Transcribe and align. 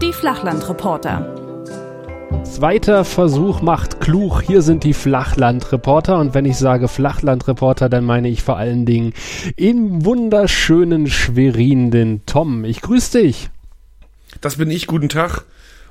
Die 0.00 0.12
Flachlandreporter. 0.12 1.34
Zweiter 2.44 3.04
Versuch 3.04 3.62
macht 3.62 4.00
klug. 4.00 4.42
Hier 4.42 4.62
sind 4.62 4.84
die 4.84 4.94
Flachlandreporter. 4.94 6.18
Und 6.18 6.34
wenn 6.34 6.44
ich 6.44 6.56
sage 6.56 6.88
Flachlandreporter, 6.88 7.88
dann 7.88 8.04
meine 8.04 8.28
ich 8.28 8.42
vor 8.42 8.56
allen 8.56 8.86
Dingen 8.86 9.12
im 9.56 10.04
wunderschönen 10.04 11.06
Schwerin 11.06 11.90
den 11.90 12.26
Tom. 12.26 12.64
Ich 12.64 12.80
grüße 12.80 13.20
dich. 13.20 13.50
Das 14.40 14.56
bin 14.56 14.70
ich. 14.70 14.86
Guten 14.86 15.08
Tag. 15.08 15.44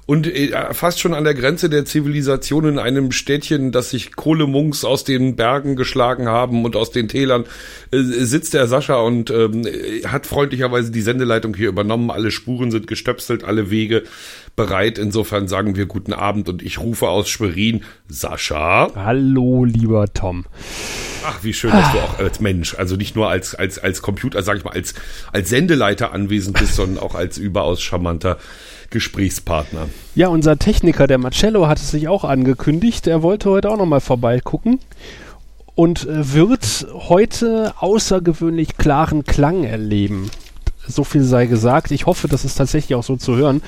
Und 0.06 0.28
äh, 0.28 0.74
fast 0.74 1.00
schon 1.00 1.14
an 1.14 1.24
der 1.24 1.34
Grenze 1.34 1.70
der 1.70 1.86
Zivilisation 1.86 2.66
in 2.66 2.80
einem 2.80 3.14
Städtchen, 3.14 3.72
das 3.72 3.92
sich 3.92 4.16
Kohlemunks 4.16 4.84
aus 4.84 5.05
den 5.05 5.38
Bergen 5.38 5.77
geschlagen 5.77 6.27
haben 6.27 6.66
und 6.66 6.76
aus 6.76 6.91
den 6.91 7.08
Tälern, 7.08 7.46
äh, 7.91 8.02
sitzt 8.02 8.54
der 8.54 8.68
Sascha 8.68 8.96
und 8.98 9.30
ähm, 9.30 9.66
hat 10.05 10.26
freundlicherweise 10.26 10.91
die 10.91 11.02
Sendeleitung 11.02 11.55
hier 11.55 11.70
übernommen. 11.70 12.12
Alle 12.12 12.32
Spuren 12.32 12.70
sind 12.70 12.88
gestöpselt, 12.88 13.46
alle 13.46 13.70
Wege 13.70 14.04
bereit. 14.58 14.98
Insofern 14.98 15.48
sagen 15.48 15.77
wir 15.77 15.86
guten 15.86 16.12
Abend 16.12 16.49
und 16.49 16.62
ich 16.62 16.80
rufe 16.80 17.08
aus 17.08 17.30
Schwerin, 17.30 17.84
Sascha. 18.10 18.91
Hallo, 18.96 19.63
lieber 19.63 20.13
Tom. 20.13 20.46
Ach, 21.26 21.44
wie 21.44 21.54
schön, 21.54 21.72
dass 21.72 21.94
du 21.94 21.99
auch 21.99 22.20
als 22.20 22.41
Mensch, 22.41 22.76
also 22.76 22.98
nicht 22.98 23.16
nur 23.16 23.30
als, 23.30 23.55
als, 23.55 23.80
als 23.80 24.02
Computer, 24.02 24.44
sag 24.44 24.58
ich 24.58 24.66
mal, 24.66 24.74
als, 24.74 24.94
als 25.32 25.49
Sendeleiter 25.49 26.12
anwesend 26.12 26.60
bist, 26.60 26.76
sondern 26.76 27.02
auch 27.02 27.16
als 27.16 27.38
überaus 27.38 27.82
charmanter 27.82 28.38
Gesprächspartner. 28.94 29.90
Ja, 30.16 30.30
unser 30.30 30.58
Techniker, 30.58 31.08
der 31.08 31.18
Marcello, 31.18 31.68
hat 31.68 31.80
es 31.80 31.92
sich 31.92 32.08
auch 32.08 32.24
angekündigt. 32.24 33.08
Er 33.08 33.22
wollte 33.24 33.50
heute 33.50 33.70
auch 33.70 33.78
nochmal 33.78 34.00
vorbeigucken 34.00 34.80
und 35.76 36.08
äh, 36.08 36.34
wird 36.34 36.88
heute 36.94 37.74
außergewöhnlich 37.80 38.77
klaren 38.77 39.26
Klang 39.26 39.66
erleben. 39.66 40.30
So 40.85 41.04
viel 41.04 41.24
sei 41.24 41.46
gesagt. 41.46 41.91
Ich 41.91 42.05
hoffe, 42.05 42.27
das 42.27 42.46
ist 42.46 42.55
tatsächlich 42.55 42.96
auch 42.96 43.04
so 43.04 43.16
zu 43.16 43.35
hören, 43.35 43.62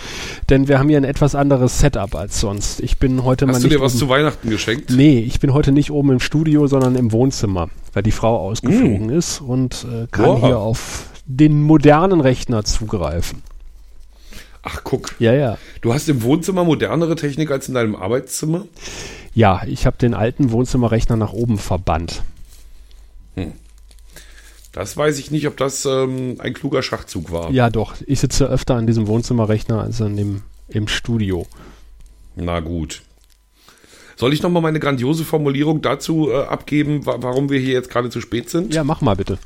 denn 0.49 0.67
wir 0.67 0.79
haben 0.79 0.89
hier 0.89 0.97
ein 0.97 1.05
etwas 1.05 1.33
anderes 1.33 1.79
Setup 1.79 2.13
als 2.13 2.39
sonst. 2.39 2.81
Ich 2.81 2.97
bin 2.97 3.23
heute 3.23 3.47
Hast 3.47 3.53
mal 3.53 3.61
du 3.61 3.69
dir 3.69 3.81
was 3.81 3.93
oben, 3.93 3.99
zu 3.99 4.09
Weihnachten 4.09 4.49
geschenkt? 4.49 4.91
Nee, 4.91 5.19
ich 5.19 5.39
bin 5.39 5.53
heute 5.53 5.71
nicht 5.71 5.91
oben 5.91 6.11
im 6.11 6.19
Studio, 6.19 6.67
sondern 6.67 6.95
im 6.95 7.11
Wohnzimmer, 7.11 7.69
weil 7.93 8.03
die 8.03 8.11
Frau 8.11 8.37
ausgeflogen 8.37 9.09
ist 9.09 9.41
und 9.41 9.87
äh, 9.89 10.07
kann 10.11 10.25
Boah. 10.25 10.45
hier 10.45 10.59
auf 10.59 11.07
den 11.25 11.61
modernen 11.61 12.21
Rechner 12.21 12.65
zugreifen. 12.65 13.41
Ach, 14.65 14.83
guck. 14.83 15.15
Ja, 15.19 15.31
ja. 15.33 15.57
Du 15.81 15.93
hast 15.93 16.09
im 16.09 16.23
Wohnzimmer 16.23 16.63
modernere 16.63 17.15
Technik 17.15 17.51
als 17.51 17.67
in 17.67 17.75
deinem 17.75 17.95
Arbeitszimmer? 17.95 18.65
Ja, 19.35 19.61
ich 19.67 19.85
habe 19.85 19.97
den 19.97 20.15
alten 20.15 20.51
Wohnzimmerrechner 20.51 21.15
nach 21.15 21.33
oben 21.33 21.59
verbannt. 21.59 22.23
Das 24.71 24.97
weiß 24.97 25.19
ich 25.19 25.29
nicht, 25.29 25.47
ob 25.47 25.55
das 25.55 25.85
ähm, 25.85 26.37
ein 26.39 26.53
kluger 26.55 26.81
Schachzug 26.81 27.31
war. 27.31 27.51
Ja, 27.51 27.69
doch. 27.69 27.95
Ich 28.07 28.19
sitze 28.19 28.47
öfter 28.47 28.75
an 28.75 28.87
diesem 28.87 29.07
Wohnzimmerrechner 29.07 29.81
als 29.81 30.01
an 30.01 30.17
dem 30.17 30.41
im 30.67 30.87
Studio. 30.87 31.45
Na 32.35 32.59
gut. 32.59 33.03
Soll 34.15 34.33
ich 34.33 34.41
nochmal 34.41 34.63
meine 34.63 34.79
grandiose 34.79 35.25
Formulierung 35.25 35.81
dazu 35.81 36.31
äh, 36.31 36.43
abgeben, 36.43 37.05
wa 37.05 37.17
warum 37.19 37.49
wir 37.49 37.59
hier 37.59 37.73
jetzt 37.73 37.91
gerade 37.91 38.09
zu 38.09 38.19
spät 38.19 38.49
sind? 38.49 38.73
Ja, 38.73 38.83
mach 38.83 39.01
mal 39.01 39.15
bitte. 39.15 39.37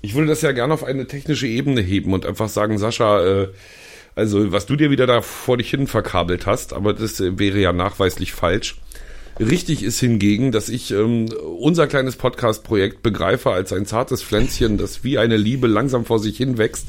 Ich 0.00 0.14
würde 0.14 0.28
das 0.28 0.40
ja 0.40 0.52
gerne 0.52 0.72
auf 0.72 0.82
eine 0.82 1.06
technische 1.06 1.46
Ebene 1.46 1.82
heben 1.82 2.14
und 2.14 2.24
einfach 2.24 2.48
sagen, 2.48 2.78
Sascha, 2.78 3.20
äh, 3.20 3.48
also 4.14 4.52
was 4.52 4.66
du 4.66 4.76
dir 4.76 4.90
wieder 4.90 5.06
da 5.06 5.22
vor 5.22 5.56
dich 5.56 5.70
hin 5.70 5.86
verkabelt 5.86 6.46
hast, 6.46 6.72
aber 6.72 6.92
das 6.94 7.20
äh, 7.20 7.38
wäre 7.38 7.58
ja 7.58 7.72
nachweislich 7.72 8.32
falsch. 8.32 8.76
Richtig 9.38 9.82
ist 9.82 9.98
hingegen, 10.00 10.52
dass 10.52 10.68
ich 10.68 10.90
ähm, 10.90 11.26
unser 11.58 11.86
kleines 11.86 12.16
Podcast-Projekt 12.16 13.02
begreife 13.02 13.50
als 13.50 13.72
ein 13.72 13.86
zartes 13.86 14.22
Pflänzchen, 14.22 14.76
das 14.76 15.02
wie 15.02 15.16
eine 15.16 15.38
Liebe 15.38 15.66
langsam 15.66 16.04
vor 16.04 16.18
sich 16.18 16.36
hin 16.36 16.58
wächst. 16.58 16.88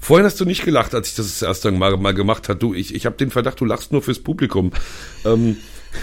Vorhin 0.00 0.24
hast 0.24 0.40
du 0.40 0.44
nicht 0.44 0.64
gelacht, 0.64 0.94
als 0.94 1.08
ich 1.08 1.14
das 1.16 1.26
das 1.26 1.42
erste 1.42 1.70
Mal, 1.72 1.96
mal 1.96 2.14
gemacht 2.14 2.48
habe. 2.48 2.58
Du, 2.58 2.74
ich, 2.74 2.94
ich 2.94 3.06
habe 3.06 3.16
den 3.16 3.30
Verdacht, 3.30 3.60
du 3.60 3.64
lachst 3.64 3.92
nur 3.92 4.02
fürs 4.02 4.20
Publikum. 4.20 4.70
Ähm, 5.24 5.56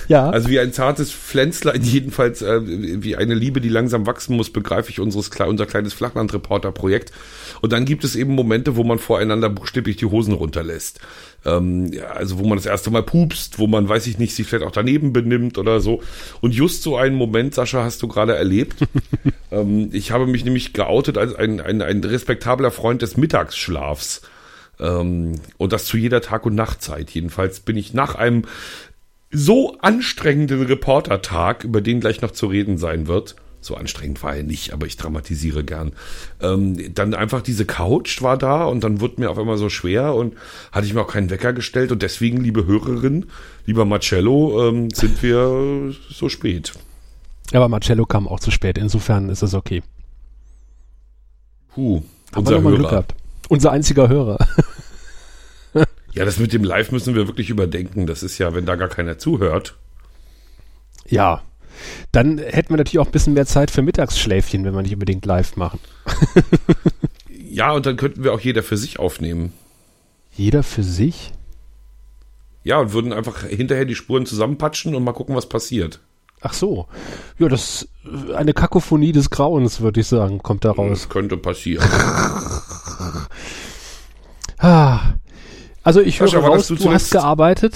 Ja, 0.07 0.29
also 0.29 0.49
wie 0.49 0.59
ein 0.59 0.73
zartes 0.73 1.11
Pflänzlein, 1.11 1.81
jedenfalls 1.83 2.41
äh, 2.41 2.61
wie 2.63 3.15
eine 3.15 3.33
Liebe, 3.33 3.61
die 3.61 3.69
langsam 3.69 4.05
wachsen 4.05 4.35
muss, 4.35 4.49
begreife 4.51 4.89
ich 4.89 4.99
unseres, 4.99 5.29
unser 5.29 5.65
kleines 5.65 5.93
Flachland-Reporter-Projekt. 5.93 7.11
Und 7.61 7.73
dann 7.73 7.85
gibt 7.85 8.03
es 8.03 8.15
eben 8.15 8.33
Momente, 8.33 8.75
wo 8.75 8.83
man 8.83 8.99
voreinander 8.99 9.49
buchstäblich 9.49 9.97
die 9.97 10.05
Hosen 10.05 10.33
runterlässt. 10.33 10.99
Ähm, 11.45 11.91
ja, 11.93 12.07
also 12.07 12.39
wo 12.39 12.47
man 12.47 12.57
das 12.57 12.65
erste 12.65 12.91
Mal 12.91 13.03
pupst, 13.03 13.59
wo 13.59 13.67
man, 13.67 13.87
weiß 13.87 14.07
ich 14.07 14.17
nicht, 14.17 14.35
sich 14.35 14.47
vielleicht 14.47 14.65
auch 14.65 14.71
daneben 14.71 15.13
benimmt 15.13 15.57
oder 15.57 15.79
so. 15.79 16.01
Und 16.41 16.53
just 16.53 16.83
so 16.83 16.97
einen 16.97 17.15
Moment, 17.15 17.53
Sascha, 17.55 17.83
hast 17.83 18.01
du 18.01 18.07
gerade 18.07 18.35
erlebt. 18.35 18.75
ähm, 19.51 19.89
ich 19.93 20.11
habe 20.11 20.27
mich 20.27 20.43
nämlich 20.43 20.73
geoutet 20.73 21.17
als 21.17 21.35
ein, 21.35 21.61
ein, 21.61 21.81
ein 21.81 22.03
respektabler 22.03 22.71
Freund 22.71 23.01
des 23.01 23.17
Mittagsschlafs. 23.17 24.21
Ähm, 24.79 25.39
und 25.57 25.73
das 25.73 25.85
zu 25.85 25.97
jeder 25.97 26.21
Tag- 26.21 26.45
und 26.45 26.55
Nachtzeit. 26.55 27.09
Jedenfalls 27.11 27.59
bin 27.59 27.77
ich 27.77 27.93
nach 27.93 28.15
einem 28.15 28.43
so 29.31 29.77
anstrengenden 29.79 30.63
Reportertag, 30.63 31.63
über 31.63 31.81
den 31.81 31.99
gleich 31.99 32.21
noch 32.21 32.31
zu 32.31 32.47
reden 32.47 32.77
sein 32.77 33.07
wird. 33.07 33.35
So 33.59 33.75
anstrengend 33.75 34.21
war 34.23 34.35
er 34.35 34.43
nicht, 34.43 34.71
aber 34.71 34.85
ich 34.85 34.95
dramatisiere 34.97 35.63
gern. 35.63 35.91
Ähm, 36.41 36.93
dann 36.93 37.13
einfach 37.13 37.41
diese 37.41 37.65
Couch 37.65 38.21
war 38.21 38.37
da 38.37 38.63
und 38.65 38.83
dann 38.83 39.01
wurde 39.01 39.15
mir 39.19 39.29
auf 39.29 39.37
einmal 39.37 39.57
so 39.57 39.67
schwer 39.67 40.13
und 40.15 40.35
hatte 40.71 40.85
ich 40.87 40.93
mir 40.93 41.01
auch 41.01 41.11
keinen 41.11 41.29
Wecker 41.29 41.51
gestellt 41.53 41.91
und 41.91 42.01
deswegen, 42.01 42.37
liebe 42.37 42.65
Hörerin, 42.65 43.25
lieber 43.65 43.83
Marcello, 43.83 44.69
ähm, 44.69 44.89
sind 44.91 45.21
wir 45.23 45.93
so 46.09 46.29
spät. 46.29 46.71
aber 47.51 47.67
Marcello 47.67 48.05
kam 48.05 48.27
auch 48.27 48.39
zu 48.39 48.51
spät. 48.51 48.77
Insofern 48.77 49.29
ist 49.29 49.41
es 49.41 49.53
okay. 49.53 49.81
Puh, 51.73 52.03
Haben 52.33 52.39
unser 52.47 52.61
Hörer. 52.61 52.89
gehabt. 52.89 53.15
Unser 53.49 53.71
einziger 53.71 54.07
Hörer. 54.07 54.37
Ja, 56.13 56.25
das 56.25 56.39
mit 56.39 56.53
dem 56.53 56.63
Live 56.63 56.91
müssen 56.91 57.15
wir 57.15 57.27
wirklich 57.27 57.49
überdenken. 57.49 58.07
Das 58.07 58.23
ist 58.23 58.37
ja, 58.37 58.53
wenn 58.55 58.65
da 58.65 58.75
gar 58.75 58.89
keiner 58.89 59.17
zuhört. 59.17 59.75
ja. 61.07 61.41
Dann 62.11 62.39
hätten 62.39 62.69
wir 62.71 62.77
natürlich 62.77 62.97
auch 62.97 63.05
ein 63.05 63.11
bisschen 63.11 63.35
mehr 63.35 63.45
Zeit 63.45 63.69
für 63.69 63.83
Mittagsschläfchen, 63.83 64.65
wenn 64.65 64.73
wir 64.73 64.81
nicht 64.81 64.93
unbedingt 64.93 65.23
live 65.27 65.57
machen. 65.57 65.79
Ja, 67.29 67.71
und 67.73 67.85
dann 67.85 67.97
könnten 67.97 68.23
wir 68.23 68.33
auch 68.33 68.39
jeder 68.39 68.63
für 68.63 68.77
sich 68.77 68.97
aufnehmen. 68.97 69.53
Jeder 70.35 70.63
für 70.63 70.81
sich? 70.81 71.33
Ja, 72.63 72.79
und 72.79 72.93
würden 72.93 73.13
einfach 73.13 73.43
hinterher 73.43 73.85
die 73.85 73.93
Spuren 73.93 74.25
zusammenpatschen 74.25 74.95
und 74.95 75.03
mal 75.03 75.13
gucken, 75.13 75.35
was 75.35 75.47
passiert. 75.49 75.99
Ach 76.41 76.53
so. 76.53 76.87
Ja, 77.37 77.47
das 77.47 77.83
ist 77.83 77.89
eine 78.33 78.53
Kakophonie 78.53 79.11
des 79.11 79.29
Grauens, 79.29 79.79
würde 79.81 79.99
ich 80.01 80.07
sagen, 80.07 80.39
kommt 80.41 80.65
da 80.65 80.71
raus. 80.71 80.89
Das 80.89 81.09
könnte 81.09 81.37
passieren. 81.37 81.87
Ah. 84.59 85.13
Also 85.87 86.01
ich 86.01 86.19
höre 86.19 86.27
Sascha, 86.27 86.45
raus, 86.45 86.67
du, 86.67 86.75
du 86.75 86.91
hast 86.91 87.11
gearbeitet. 87.11 87.73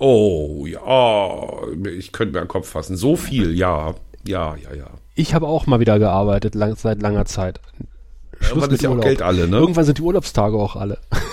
Oh, 0.00 0.66
ja, 0.66 1.62
ich 1.96 2.10
könnte 2.10 2.32
mir 2.32 2.40
einen 2.40 2.48
Kopf 2.48 2.68
fassen. 2.68 2.96
So 2.96 3.14
viel, 3.14 3.56
ja. 3.56 3.94
Ja, 4.26 4.56
ja, 4.56 4.74
ja. 4.76 4.86
Ich 5.14 5.32
habe 5.32 5.46
auch 5.46 5.66
mal 5.68 5.78
wieder 5.78 6.00
gearbeitet, 6.00 6.56
lang, 6.56 6.74
seit 6.74 7.00
langer 7.00 7.26
Zeit. 7.26 7.60
Schluss 8.40 8.48
Irgendwann 8.48 8.70
mit 8.70 8.78
ist 8.78 8.82
ja 8.82 8.90
auch. 8.90 9.00
Geld 9.00 9.22
alle, 9.22 9.46
ne? 9.46 9.58
Irgendwann 9.58 9.84
sind 9.84 9.98
die 9.98 10.02
Urlaubstage 10.02 10.56
auch 10.56 10.74
alle. 10.74 10.98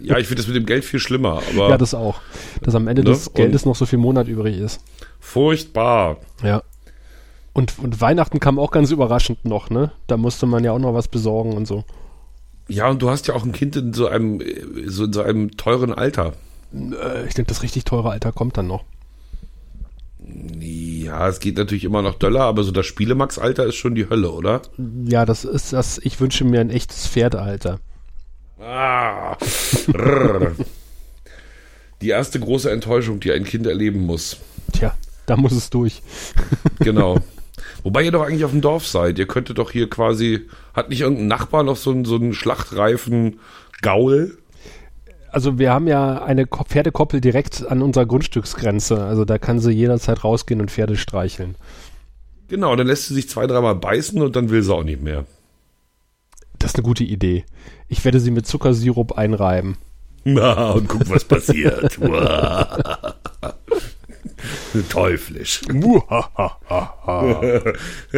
Ja, 0.00 0.18
ich 0.18 0.26
finde 0.26 0.42
das 0.42 0.46
mit 0.48 0.56
dem 0.56 0.66
Geld 0.66 0.84
viel 0.84 0.98
schlimmer, 1.00 1.40
aber 1.54 1.70
Ja, 1.70 1.78
das 1.78 1.94
auch. 1.94 2.20
Dass 2.60 2.74
am 2.74 2.86
Ende 2.88 3.02
Ne? 3.02 3.10
des 3.10 3.32
Geldes 3.32 3.64
noch 3.64 3.76
so 3.76 3.86
viel 3.86 3.98
Monat 3.98 4.26
übrig 4.28 4.58
ist. 4.58 4.80
furchtbar. 5.20 6.16
Ja. 6.42 6.62
Und, 7.54 7.78
und 7.78 8.00
Weihnachten 8.02 8.40
kam 8.40 8.58
auch 8.58 8.70
ganz 8.72 8.90
überraschend 8.90 9.44
noch, 9.46 9.70
ne? 9.70 9.92
Da 10.08 10.16
musste 10.18 10.44
man 10.46 10.64
ja 10.64 10.72
auch 10.72 10.78
noch 10.78 10.92
was 10.92 11.06
besorgen 11.08 11.54
und 11.54 11.66
so. 11.66 11.84
Ja, 12.68 12.88
und 12.88 13.02
du 13.02 13.10
hast 13.10 13.26
ja 13.28 13.34
auch 13.34 13.44
ein 13.44 13.52
Kind 13.52 13.76
in 13.76 13.92
so 13.92 14.06
einem, 14.08 14.40
äh, 14.40 14.62
so 14.86 15.04
in 15.04 15.12
so 15.12 15.22
einem 15.22 15.56
teuren 15.56 15.92
Alter. 15.92 16.34
Äh, 16.72 17.26
ich 17.26 17.34
denke, 17.34 17.48
das 17.48 17.62
richtig 17.62 17.84
teure 17.84 18.10
Alter 18.10 18.32
kommt 18.32 18.56
dann 18.56 18.66
noch. 18.66 18.84
Ja, 20.58 21.28
es 21.28 21.40
geht 21.40 21.56
natürlich 21.56 21.84
immer 21.84 22.00
noch 22.02 22.14
Döller, 22.14 22.42
aber 22.42 22.62
so 22.62 22.70
das 22.70 22.86
Spielemax-Alter 22.86 23.66
ist 23.66 23.74
schon 23.74 23.94
die 23.94 24.08
Hölle, 24.08 24.30
oder? 24.30 24.62
Ja, 25.04 25.26
das 25.26 25.44
ist 25.44 25.72
das, 25.72 25.98
ich 25.98 26.20
wünsche 26.20 26.44
mir 26.44 26.60
ein 26.60 26.70
echtes 26.70 27.08
Pferdealter. 27.08 27.80
Ah. 28.60 29.36
Die 32.00 32.08
erste 32.08 32.38
große 32.38 32.70
Enttäuschung, 32.70 33.18
die 33.20 33.32
ein 33.32 33.44
Kind 33.44 33.66
erleben 33.66 34.06
muss. 34.06 34.36
Tja, 34.72 34.94
da 35.26 35.36
muss 35.36 35.52
es 35.52 35.70
durch. 35.70 36.02
Genau. 36.78 37.18
Wobei 37.82 38.02
ihr 38.04 38.12
doch 38.12 38.22
eigentlich 38.22 38.44
auf 38.44 38.52
dem 38.52 38.60
Dorf 38.60 38.86
seid. 38.86 39.18
Ihr 39.18 39.26
könntet 39.26 39.58
doch 39.58 39.70
hier 39.72 39.90
quasi, 39.90 40.46
hat 40.74 40.88
nicht 40.88 41.00
irgendein 41.00 41.26
Nachbar 41.26 41.62
noch 41.64 41.76
so 41.76 41.90
einen, 41.90 42.04
so 42.04 42.14
einen 42.16 42.32
schlachtreifen 42.32 43.40
Gaul? 43.80 44.38
Also 45.30 45.58
wir 45.58 45.72
haben 45.72 45.88
ja 45.88 46.22
eine 46.22 46.46
Ko- 46.46 46.64
Pferdekoppel 46.64 47.20
direkt 47.20 47.66
an 47.66 47.82
unserer 47.82 48.06
Grundstücksgrenze. 48.06 49.02
Also 49.02 49.24
da 49.24 49.38
kann 49.38 49.58
sie 49.58 49.72
jederzeit 49.72 50.22
rausgehen 50.24 50.60
und 50.60 50.70
Pferde 50.70 50.96
streicheln. 50.96 51.56
Genau, 52.48 52.76
dann 52.76 52.86
lässt 52.86 53.08
sie 53.08 53.14
sich 53.14 53.28
zwei, 53.28 53.46
dreimal 53.46 53.74
beißen 53.76 54.20
und 54.20 54.36
dann 54.36 54.50
will 54.50 54.62
sie 54.62 54.74
auch 54.74 54.84
nicht 54.84 55.00
mehr. 55.02 55.24
Das 56.58 56.72
ist 56.72 56.76
eine 56.76 56.84
gute 56.84 57.02
Idee. 57.04 57.44
Ich 57.88 58.04
werde 58.04 58.20
sie 58.20 58.30
mit 58.30 58.46
Zuckersirup 58.46 59.12
einreiben. 59.18 59.76
Na, 60.24 60.70
und 60.74 60.86
guck, 60.86 61.08
was 61.10 61.24
passiert. 61.24 61.98
Teuflisch. 64.88 65.62
ja, 65.68 66.56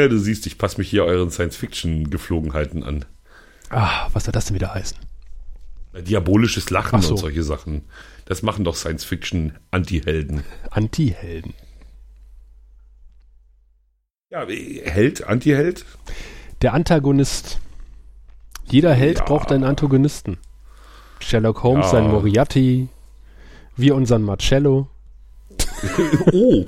du 0.09 0.19
siehst, 0.19 0.47
ich 0.47 0.59
passe 0.59 0.79
mich 0.79 0.91
hier 0.91 1.05
euren 1.05 1.31
Science-Fiction-Geflogenheiten 1.31 2.83
an. 2.83 3.05
Ah, 3.71 4.09
was 4.13 4.25
soll 4.25 4.33
das 4.33 4.47
denn 4.47 4.55
wieder 4.55 4.75
heißen? 4.75 4.99
Diabolisches 6.07 6.71
Lachen 6.71 6.99
Ach 6.99 7.03
so. 7.03 7.13
und 7.13 7.17
solche 7.19 7.43
Sachen. 7.43 7.83
Das 8.27 8.43
machen 8.43 8.65
doch 8.65 8.75
Science-Fiction-Anti-Helden. 8.77 10.45
Anti-Helden. 10.71 11.55
Ja, 14.31 14.47
Held, 14.47 15.25
Anti-Held? 15.25 15.85
Der 16.63 16.75
Antagonist. 16.75 17.61
Jeder 18.67 18.95
Held 18.95 19.19
Ja. 19.19 19.25
braucht 19.25 19.53
einen 19.53 19.65
Antagonisten. 19.65 20.39
Sherlock 21.21 21.63
Holmes, 21.63 21.87
Ja. 21.87 21.91
sein 21.93 22.11
Moriarty, 22.11 22.89
wir 23.77 23.95
unseren 23.95 24.23
Marcello. 24.23 24.89
Oh, 26.33 26.65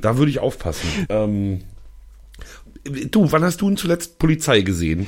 da 0.00 0.16
würde 0.18 0.30
ich 0.30 0.38
aufpassen. 0.40 0.88
Ähm, 1.08 1.60
du, 2.84 3.30
wann 3.32 3.44
hast 3.44 3.60
du 3.60 3.68
denn 3.68 3.76
zuletzt 3.76 4.18
Polizei 4.18 4.60
gesehen? 4.60 5.06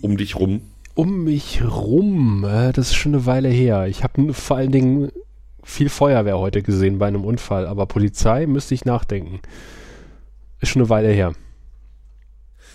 Um 0.00 0.16
dich 0.16 0.36
rum? 0.36 0.62
Um 0.94 1.24
mich 1.24 1.62
rum, 1.64 2.44
äh, 2.44 2.72
das 2.72 2.88
ist 2.88 2.94
schon 2.96 3.14
eine 3.14 3.26
Weile 3.26 3.48
her. 3.48 3.86
Ich 3.86 4.04
habe 4.04 4.34
vor 4.34 4.58
allen 4.58 4.72
Dingen 4.72 5.10
viel 5.64 5.88
Feuerwehr 5.88 6.38
heute 6.38 6.62
gesehen 6.62 6.98
bei 6.98 7.06
einem 7.06 7.24
Unfall, 7.24 7.66
aber 7.66 7.86
Polizei 7.86 8.46
müsste 8.46 8.74
ich 8.74 8.84
nachdenken. 8.84 9.40
Ist 10.60 10.70
schon 10.70 10.82
eine 10.82 10.90
Weile 10.90 11.08
her. 11.08 11.32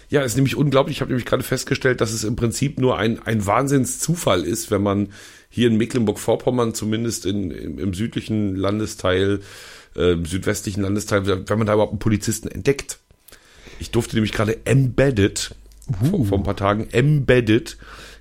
Ja, 0.10 0.22
ist 0.22 0.36
nämlich 0.36 0.56
unglaublich. 0.56 0.98
Ich 0.98 1.02
habe 1.02 1.12
nämlich 1.12 1.26
gerade 1.26 1.44
festgestellt, 1.44 2.00
dass 2.00 2.14
es 2.14 2.24
im 2.24 2.36
Prinzip 2.36 2.80
nur 2.80 2.98
ein, 2.98 3.20
ein 3.20 3.46
Wahnsinnszufall 3.46 4.44
ist, 4.44 4.72
wenn 4.72 4.82
man 4.82 5.10
hier 5.50 5.68
in 5.68 5.78
Mecklenburg-Vorpommern, 5.78 6.74
zumindest 6.74 7.26
in, 7.26 7.52
im, 7.52 7.80
im 7.80 7.94
südlichen 7.94 8.56
Landesteil, 8.56 9.42
äh, 9.96 10.14
im 10.14 10.26
südwestlichen 10.26 10.82
Landesteil, 10.82 11.26
wenn 11.26 11.58
man 11.58 11.68
da 11.68 11.74
überhaupt 11.74 11.92
einen 11.92 12.00
Polizisten 12.00 12.48
entdeckt. 12.48 13.00
Ich 13.80 13.92
durfte 13.92 14.16
nämlich 14.16 14.32
gerade 14.32 14.66
embedded, 14.66 15.56
vor, 16.10 16.26
vor 16.26 16.38
ein 16.38 16.44
paar 16.44 16.56
Tagen, 16.56 16.88
embedded 16.92 17.78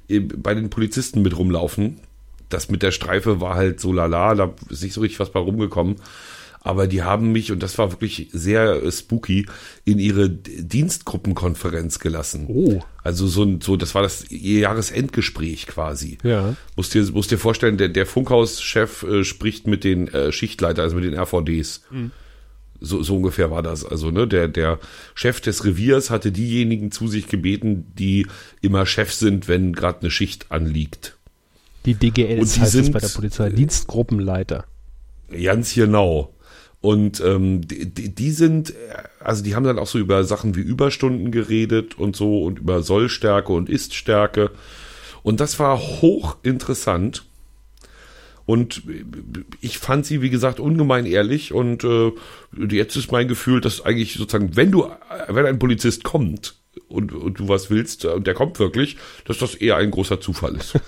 bei 0.09 0.55
den 0.55 0.71
Polizisten 0.71 1.23
mit 1.23 1.37
rumlaufen. 1.37 2.00
Das 2.49 2.69
mit 2.69 2.83
der 2.83 2.93
Streife 2.93 3.41
war 3.41 3.56
halt 3.56 3.81
so 3.81 3.93
lala, 3.93 4.35
da 4.35 4.55
ist 4.71 4.83
nicht 4.83 4.93
so 4.93 5.00
richtig 5.00 5.19
was 5.19 5.33
bei 5.33 5.41
rumgekommen. 5.41 5.97
Aber 6.66 6.88
die 6.88 7.02
haben 7.04 7.30
mich, 7.30 7.52
und 7.52 7.62
das 7.62 7.78
war 7.78 7.92
wirklich 7.92 8.28
sehr 8.32 8.82
äh, 8.82 8.90
spooky, 8.90 9.46
in 9.84 9.98
ihre 10.00 10.28
Dienstgruppenkonferenz 10.28 11.98
gelassen. 11.98 12.46
Oh. 12.48 12.80
Also 13.02 13.26
so, 13.28 13.44
ein- 13.44 13.60
so, 13.60 13.76
das 13.76 13.94
war 13.94 14.02
das 14.02 14.24
Jahresendgespräch 14.30 15.66
quasi. 15.66 16.18
Ja. 16.22 16.56
Musst 16.74 16.94
dir, 16.94 17.04
musst 17.12 17.30
dir 17.30 17.38
vorstellen, 17.38 17.76
der, 17.78 17.88
der 17.88 18.06
Funkhauschef 18.06 19.02
äh, 19.04 19.24
spricht 19.24 19.66
mit 19.66 19.84
den 19.84 20.08
äh, 20.08 20.32
Schichtleiter, 20.32 20.82
also 20.82 20.96
mit 20.96 21.04
den 21.04 21.14
RVDs. 21.14 21.82
So, 22.80 23.02
so 23.02 23.16
ungefähr 23.16 23.50
war 23.50 23.62
das. 23.62 23.84
Also, 23.84 24.10
ne, 24.10 24.26
der, 24.26 24.48
der 24.48 24.78
Chef 25.14 25.40
des 25.40 25.64
Reviers 25.64 26.10
hatte 26.10 26.30
diejenigen 26.32 26.90
zu 26.92 27.08
sich 27.08 27.26
gebeten, 27.28 27.86
die 27.98 28.26
immer 28.60 28.84
Chef 28.86 29.12
sind, 29.12 29.48
wenn 29.48 29.72
gerade 29.72 30.00
eine 30.02 30.10
Schicht 30.10 30.50
anliegt. 30.50 31.16
Die 31.86 31.94
die 31.94 32.10
heißt 32.12 32.60
es 32.60 32.72
sind- 32.72 32.92
bei 32.92 32.98
der 32.98 33.08
Polizei. 33.08 33.50
Dienstgruppenleiter. 33.50 34.64
Ganz 35.42 35.74
genau. 35.74 36.32
Und 36.87 37.21
ähm, 37.21 37.67
die, 37.67 38.15
die 38.15 38.31
sind, 38.31 38.71
äh, 38.71 38.75
also 39.19 39.43
die 39.43 39.56
haben 39.56 39.65
dann 39.65 39.81
auch 39.81 39.88
so 39.88 39.99
über 39.99 40.23
Sachen 40.23 40.55
wie 40.55 40.61
Überstunden 40.61 41.33
geredet 41.33 41.99
und 41.99 42.15
so 42.15 42.44
und 42.44 42.61
über 42.61 42.85
Sollstärke 42.85 43.53
und 43.53 43.69
Iststärke. 43.69 44.53
Und 45.25 45.41
das 45.41 45.59
war 45.59 45.81
hochinteressant. 45.81 47.25
Und 48.44 48.85
ich 49.61 49.79
fand 49.79 50.06
sie, 50.06 50.23
wie 50.23 50.31
gesagt, 50.31 50.61
ungemein 50.61 51.06
ehrlich. 51.06 51.53
Und 51.53 51.83
äh, 51.83 52.12
jetzt 52.71 52.94
ist 52.94 53.11
mein 53.11 53.27
Gefühl, 53.27 53.61
dass 53.61 53.85
eigentlich 53.85 54.15
sozusagen, 54.15 54.55
wenn 54.55 54.71
du, 54.71 54.88
wenn 55.27 55.44
ein 55.44 55.59
Polizist 55.59 56.05
kommt 56.05 56.55
und, 56.87 57.12
und 57.12 57.41
du 57.41 57.49
was 57.49 57.69
willst, 57.69 58.05
äh, 58.05 58.11
und 58.11 58.29
der 58.29 58.35
kommt 58.35 58.61
wirklich, 58.61 58.97
dass 59.25 59.38
das 59.38 59.56
eher 59.56 59.75
ein 59.75 59.91
großer 59.91 60.21
Zufall 60.21 60.55
ist. 60.55 60.79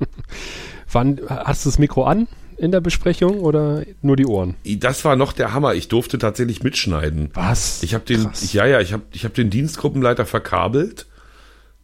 Wann 0.92 1.22
hast 1.26 1.64
du 1.64 1.70
das 1.70 1.78
Mikro 1.78 2.04
an 2.04 2.28
in 2.62 2.70
der 2.70 2.80
Besprechung 2.80 3.40
oder 3.40 3.84
nur 4.02 4.16
die 4.16 4.26
Ohren? 4.26 4.54
Das 4.64 5.04
war 5.04 5.16
noch 5.16 5.32
der 5.32 5.52
Hammer. 5.52 5.74
Ich 5.74 5.88
durfte 5.88 6.16
tatsächlich 6.18 6.62
mitschneiden. 6.62 7.30
Was? 7.34 7.82
Ich 7.82 7.92
habe 7.92 8.04
den, 8.04 8.22
Krass. 8.22 8.52
ja, 8.52 8.66
ja, 8.66 8.80
ich 8.80 8.92
habe 8.92 9.02
ich 9.12 9.24
hab 9.24 9.34
den 9.34 9.50
Dienstgruppenleiter 9.50 10.24
verkabelt. 10.26 11.06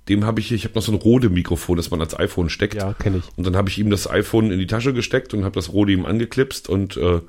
Dem 0.09 0.25
habe 0.25 0.41
ich, 0.41 0.53
ich 0.53 0.65
habe 0.65 0.75
noch 0.75 0.83
so 0.83 0.93
ein 0.93 0.99
Rode-Mikrofon, 0.99 1.77
das 1.77 1.91
man 1.91 2.01
als 2.01 2.17
iPhone 2.19 2.49
steckt. 2.49 2.75
Ja, 2.75 2.95
kenne 2.95 3.19
ich. 3.19 3.25
Und 3.37 3.45
dann 3.45 3.57
habe 3.57 3.69
ich 3.69 3.79
ihm 3.79 3.91
das 3.91 4.09
iPhone 4.09 4.53
in 4.53 4.59
die 4.61 4.69
Tasche 4.69 4.95
gesteckt 4.95 5.35
und 5.35 5.45
habe 5.45 5.57
das 5.57 5.73
Rode 5.73 5.93
ihm 5.93 6.07
angeklipst 6.07 6.69
und 6.69 6.97
äh, 6.97 7.21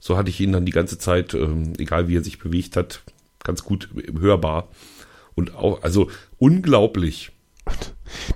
so 0.00 0.16
hatte 0.18 0.28
ich 0.28 0.38
ihn 0.38 0.52
dann 0.52 0.66
die 0.66 0.72
ganze 0.72 0.98
Zeit, 0.98 1.32
ähm, 1.32 1.72
egal 1.78 2.08
wie 2.08 2.16
er 2.16 2.22
sich 2.22 2.38
bewegt 2.38 2.76
hat, 2.76 3.00
ganz 3.42 3.64
gut 3.64 3.88
hörbar. 4.20 4.68
Und 5.34 5.54
auch, 5.56 5.82
also 5.82 6.10
unglaublich. 6.38 7.32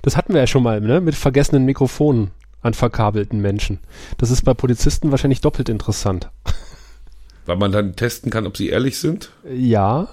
Das 0.01 0.17
hatten 0.17 0.33
wir 0.33 0.41
ja 0.41 0.47
schon 0.47 0.63
mal, 0.63 0.81
ne? 0.81 0.99
Mit 0.99 1.15
vergessenen 1.15 1.63
Mikrofonen 1.65 2.31
an 2.63 2.73
verkabelten 2.73 3.39
Menschen. 3.41 3.79
Das 4.17 4.31
ist 4.31 4.43
bei 4.43 4.53
Polizisten 4.53 5.11
wahrscheinlich 5.11 5.41
doppelt 5.41 5.69
interessant. 5.69 6.31
Weil 7.45 7.57
man 7.57 7.71
dann 7.71 7.95
testen 7.95 8.31
kann, 8.31 8.47
ob 8.47 8.57
sie 8.57 8.69
ehrlich 8.69 8.97
sind. 8.97 9.31
Ja, 9.47 10.07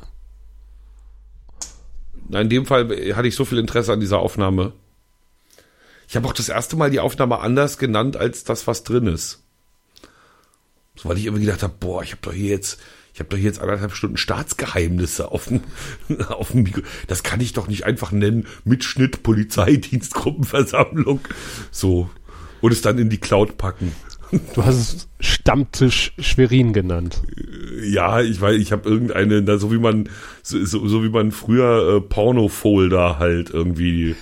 in 2.38 2.48
dem 2.48 2.66
Fall 2.66 2.88
hatte 3.14 3.28
ich 3.28 3.34
so 3.34 3.44
viel 3.44 3.58
Interesse 3.58 3.92
an 3.92 4.00
dieser 4.00 4.20
Aufnahme. 4.20 4.72
Ich 6.08 6.16
habe 6.16 6.26
auch 6.28 6.32
das 6.32 6.48
erste 6.48 6.76
Mal 6.76 6.90
die 6.90 7.00
Aufnahme 7.00 7.40
anders 7.40 7.78
genannt 7.78 8.16
als 8.16 8.44
das, 8.44 8.66
was 8.66 8.84
drin 8.84 9.06
ist. 9.06 9.42
So, 10.96 11.08
weil 11.08 11.18
ich 11.18 11.26
immer 11.26 11.38
gedacht 11.38 11.62
habe, 11.62 11.74
boah, 11.78 12.02
ich 12.02 12.12
habe 12.12 12.22
doch 12.22 12.32
hier 12.32 12.50
jetzt, 12.50 12.80
ich 13.14 13.20
habe 13.20 13.30
doch 13.30 13.36
hier 13.36 13.46
jetzt 13.46 13.60
anderthalb 13.60 13.94
Stunden 13.94 14.16
Staatsgeheimnisse 14.16 15.30
auf 15.30 15.46
dem, 15.46 15.62
auf 16.28 16.50
dem 16.50 16.62
Mikro. 16.64 16.82
Das 17.06 17.22
kann 17.22 17.40
ich 17.40 17.52
doch 17.52 17.68
nicht 17.68 17.84
einfach 17.84 18.12
nennen, 18.12 18.46
Mitschnitt, 18.64 19.22
Polizei, 19.22 19.76
Dienstgruppenversammlung. 19.76 21.20
So. 21.70 22.10
Und 22.60 22.72
es 22.72 22.82
dann 22.82 22.98
in 22.98 23.08
die 23.10 23.18
Cloud 23.18 23.56
packen. 23.58 23.92
du 24.54 24.64
hast 24.64 24.76
es 24.78 25.08
Stammtisch 25.20 26.12
Schwerin 26.18 26.72
genannt. 26.72 27.22
Ja, 27.82 28.20
ich 28.20 28.40
weiß, 28.40 28.58
ich 28.58 28.72
habe 28.72 28.88
irgendeine, 28.88 29.42
na, 29.42 29.58
so 29.58 29.72
wie 29.72 29.78
man, 29.78 30.08
so, 30.42 30.64
so, 30.64 31.04
wie 31.04 31.08
man 31.08 31.32
früher 31.32 31.96
äh, 31.96 32.00
Porno-Folder 32.00 33.18
halt 33.18 33.50
irgendwie 33.50 34.16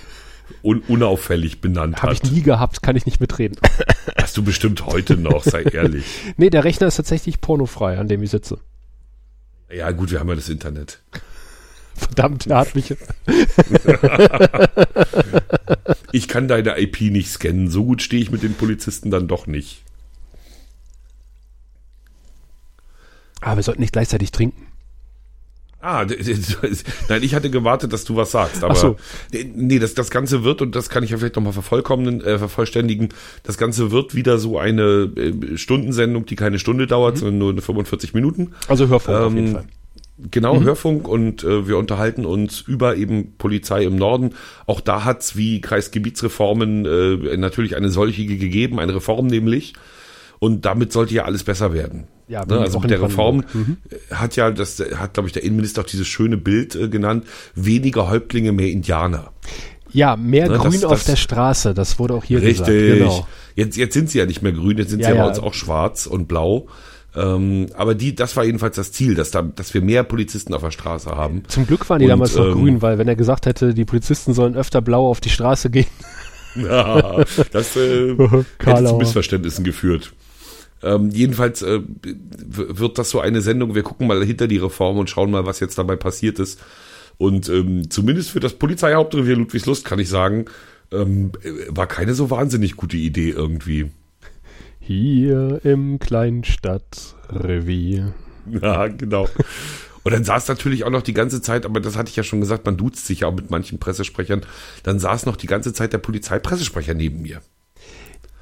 un, 0.61 0.81
unauffällig 0.87 1.61
benannt 1.61 2.01
Habe 2.01 2.11
hat. 2.13 2.23
ich 2.23 2.31
nie 2.31 2.41
gehabt, 2.41 2.81
kann 2.81 2.95
ich 2.95 3.05
nicht 3.05 3.21
mitreden. 3.21 3.57
Hast 4.17 4.35
du 4.35 4.43
bestimmt 4.43 4.85
heute 4.85 5.17
noch, 5.17 5.43
sei 5.43 5.63
ehrlich. 5.63 6.05
nee, 6.37 6.49
der 6.49 6.63
Rechner 6.63 6.87
ist 6.87 6.97
tatsächlich 6.97 7.39
pornofrei, 7.39 7.97
an 7.97 8.07
dem 8.07 8.21
ich 8.23 8.31
sitze. 8.31 8.59
Ja, 9.71 9.91
gut, 9.91 10.11
wir 10.11 10.19
haben 10.19 10.29
ja 10.29 10.35
das 10.35 10.49
Internet. 10.49 11.01
Verdammt, 11.99 12.47
er 12.47 12.57
hat 12.57 12.75
mich. 12.75 12.95
Ich 16.11 16.27
kann 16.27 16.47
deine 16.47 16.79
IP 16.79 17.01
nicht 17.01 17.29
scannen. 17.29 17.69
So 17.69 17.85
gut 17.85 18.01
stehe 18.01 18.21
ich 18.21 18.31
mit 18.31 18.41
den 18.41 18.55
Polizisten 18.55 19.11
dann 19.11 19.27
doch 19.27 19.45
nicht. 19.47 19.83
Ah, 23.41 23.55
wir 23.55 23.63
sollten 23.63 23.81
nicht 23.81 23.93
gleichzeitig 23.93 24.31
trinken. 24.31 24.65
Ah, 25.81 26.05
nein, 27.07 27.23
ich 27.23 27.35
hatte 27.35 27.49
gewartet, 27.49 27.93
dass 27.93 28.03
du 28.03 28.17
was 28.17 28.31
sagst, 28.31 28.65
aber 28.65 28.73
Ach 28.73 28.77
so. 28.77 28.95
nee, 29.31 29.79
das, 29.79 29.93
das 29.93 30.09
Ganze 30.09 30.43
wird, 30.43 30.61
und 30.61 30.75
das 30.75 30.89
kann 30.89 31.03
ich 31.03 31.11
ja 31.11 31.17
vielleicht 31.17 31.37
nochmal 31.37 31.53
vervollkommnen, 31.53 32.19
äh, 32.21 32.37
vervollständigen, 32.37 33.09
das 33.43 33.57
Ganze 33.57 33.89
wird 33.91 34.13
wieder 34.13 34.39
so 34.39 34.59
eine 34.59 35.09
äh, 35.15 35.57
Stundensendung, 35.57 36.25
die 36.25 36.35
keine 36.35 36.59
Stunde 36.59 36.85
dauert, 36.85 37.17
sondern 37.19 37.37
nur 37.37 37.51
eine 37.51 37.61
45 37.61 38.13
Minuten. 38.13 38.51
Also 38.67 38.89
Hörfunk 38.89 39.17
auf 39.17 39.31
Ähm, 39.31 39.37
jeden 39.37 39.53
Fall. 39.53 39.65
Genau, 40.31 40.61
Hörfunk 40.61 41.07
und 41.07 41.43
äh, 41.43 41.67
wir 41.67 41.77
unterhalten 41.77 42.25
uns 42.25 42.61
über 42.61 42.95
eben 42.97 43.35
Polizei 43.37 43.83
im 43.83 43.95
Norden. 43.95 44.31
Auch 44.65 44.81
da 44.81 45.05
hat's 45.05 45.35
wie 45.37 45.61
Kreisgebietsreformen 45.61 46.85
äh, 46.85 47.37
natürlich 47.37 47.75
eine 47.75 47.89
solche 47.89 48.25
gegeben, 48.25 48.79
eine 48.79 48.95
Reform 48.95 49.27
nämlich. 49.27 49.73
Und 50.39 50.65
damit 50.65 50.93
sollte 50.93 51.13
ja 51.13 51.25
alles 51.25 51.43
besser 51.43 51.73
werden. 51.73 52.07
Ja, 52.29 52.45
ne? 52.45 52.59
Also 52.59 52.77
auch 52.77 52.81
mit 52.81 52.91
der 52.91 53.01
Reform 53.01 53.41
äh, 53.41 54.13
hat 54.13 54.35
ja, 54.35 54.51
das 54.51 54.79
hat, 54.95 55.13
glaube 55.13 55.27
ich, 55.27 55.33
der 55.33 55.43
Innenminister 55.43 55.81
auch 55.81 55.85
dieses 55.85 56.07
schöne 56.07 56.37
Bild 56.37 56.75
äh, 56.75 56.87
genannt, 56.89 57.25
weniger 57.55 58.09
Häuptlinge, 58.09 58.51
mehr 58.51 58.69
Indianer. 58.69 59.31
Ja, 59.91 60.15
mehr 60.15 60.47
Ne, 60.49 60.57
Grün 60.57 60.71
das- 60.73 60.83
auf 60.85 60.91
das- 60.99 61.05
der 61.05 61.15
Straße, 61.15 61.73
das 61.73 61.97
wurde 61.99 62.13
auch 62.13 62.23
hier 62.23 62.41
Richtig. 62.41 62.67
gesagt. 62.67 62.97
Genau. 62.99 63.27
Jetzt, 63.55 63.75
jetzt 63.75 63.93
sind 63.93 64.09
sie 64.09 64.19
ja 64.19 64.25
nicht 64.25 64.41
mehr 64.41 64.51
grün, 64.51 64.77
jetzt 64.77 64.91
sind 64.91 64.99
Ja, 64.99 65.07
sie 65.07 65.11
ja, 65.11 65.17
ja. 65.17 65.23
bei 65.23 65.29
uns 65.29 65.39
auch 65.39 65.53
schwarz 65.53 66.05
und 66.05 66.27
blau. 66.27 66.67
Ähm, 67.19 67.67
aber 67.73 67.95
die, 67.95 68.15
das 68.15 68.37
war 68.37 68.45
jedenfalls 68.45 68.77
das 68.77 68.91
Ziel, 68.91 69.13
dass, 69.13 69.31
da, 69.31 69.41
dass 69.41 69.73
wir 69.73 69.81
mehr 69.81 70.03
Polizisten 70.03 70.53
auf 70.53 70.61
der 70.61 70.71
Straße 70.71 71.09
haben. 71.11 71.43
Zum 71.47 71.67
Glück 71.67 71.89
waren 71.89 71.99
die 71.99 72.05
Und, 72.05 72.11
damals 72.11 72.35
noch 72.35 72.45
ähm, 72.45 72.53
grün, 72.53 72.81
weil 72.81 72.97
wenn 72.97 73.07
er 73.07 73.15
gesagt 73.15 73.45
hätte, 73.45 73.73
die 73.73 73.83
Polizisten 73.83 74.33
sollen 74.33 74.55
öfter 74.55 74.81
blau 74.81 75.09
auf 75.09 75.19
die 75.19 75.29
Straße 75.29 75.69
gehen. 75.69 75.87
Ja, 76.55 77.23
das 77.51 77.77
äh, 77.77 78.15
hätte 78.63 78.85
zu 78.85 78.95
Missverständnissen 78.95 79.63
geführt. 79.63 80.13
Ähm, 80.81 81.11
jedenfalls 81.11 81.61
äh, 81.61 81.81
wird 82.41 82.97
das 82.97 83.11
so 83.11 83.19
eine 83.19 83.41
Sendung. 83.41 83.75
Wir 83.75 83.83
gucken 83.83 84.07
mal 84.07 84.25
hinter 84.25 84.47
die 84.47 84.57
Reform 84.57 84.97
und 84.97 85.11
schauen 85.11 85.29
mal, 85.29 85.45
was 85.45 85.59
jetzt 85.59 85.77
dabei 85.77 85.95
passiert 85.95 86.39
ist. 86.39 86.59
Und 87.19 87.49
ähm, 87.49 87.91
zumindest 87.91 88.31
für 88.31 88.39
das 88.39 88.53
Polizeihauptrevier 88.53 89.35
Ludwigslust 89.35 89.85
kann 89.85 89.99
ich 89.99 90.09
sagen, 90.09 90.45
ähm, 90.91 91.33
äh, 91.43 91.51
war 91.69 91.85
keine 91.85 92.15
so 92.15 92.31
wahnsinnig 92.31 92.75
gute 92.75 92.97
Idee 92.97 93.29
irgendwie. 93.29 93.91
Hier 94.89 95.61
im 95.63 95.99
Kleinstadtrevier. 95.99 98.13
Ja, 98.49 98.87
genau. 98.87 99.27
Und 100.03 100.11
dann 100.11 100.23
saß 100.23 100.47
natürlich 100.47 100.83
auch 100.83 100.89
noch 100.89 101.03
die 101.03 101.13
ganze 101.13 101.39
Zeit, 101.43 101.67
aber 101.67 101.79
das 101.79 101.95
hatte 101.95 102.09
ich 102.09 102.15
ja 102.15 102.23
schon 102.23 102.39
gesagt, 102.39 102.65
man 102.65 102.75
duzt 102.77 103.05
sich 103.05 103.19
ja 103.19 103.27
auch 103.27 103.35
mit 103.35 103.51
manchen 103.51 103.77
Pressesprechern, 103.77 104.41
dann 104.81 104.97
saß 104.97 105.27
noch 105.27 105.35
die 105.35 105.45
ganze 105.45 105.73
Zeit 105.73 105.93
der 105.93 105.99
Polizeipressesprecher 105.99 106.95
neben 106.95 107.21
mir. 107.21 107.41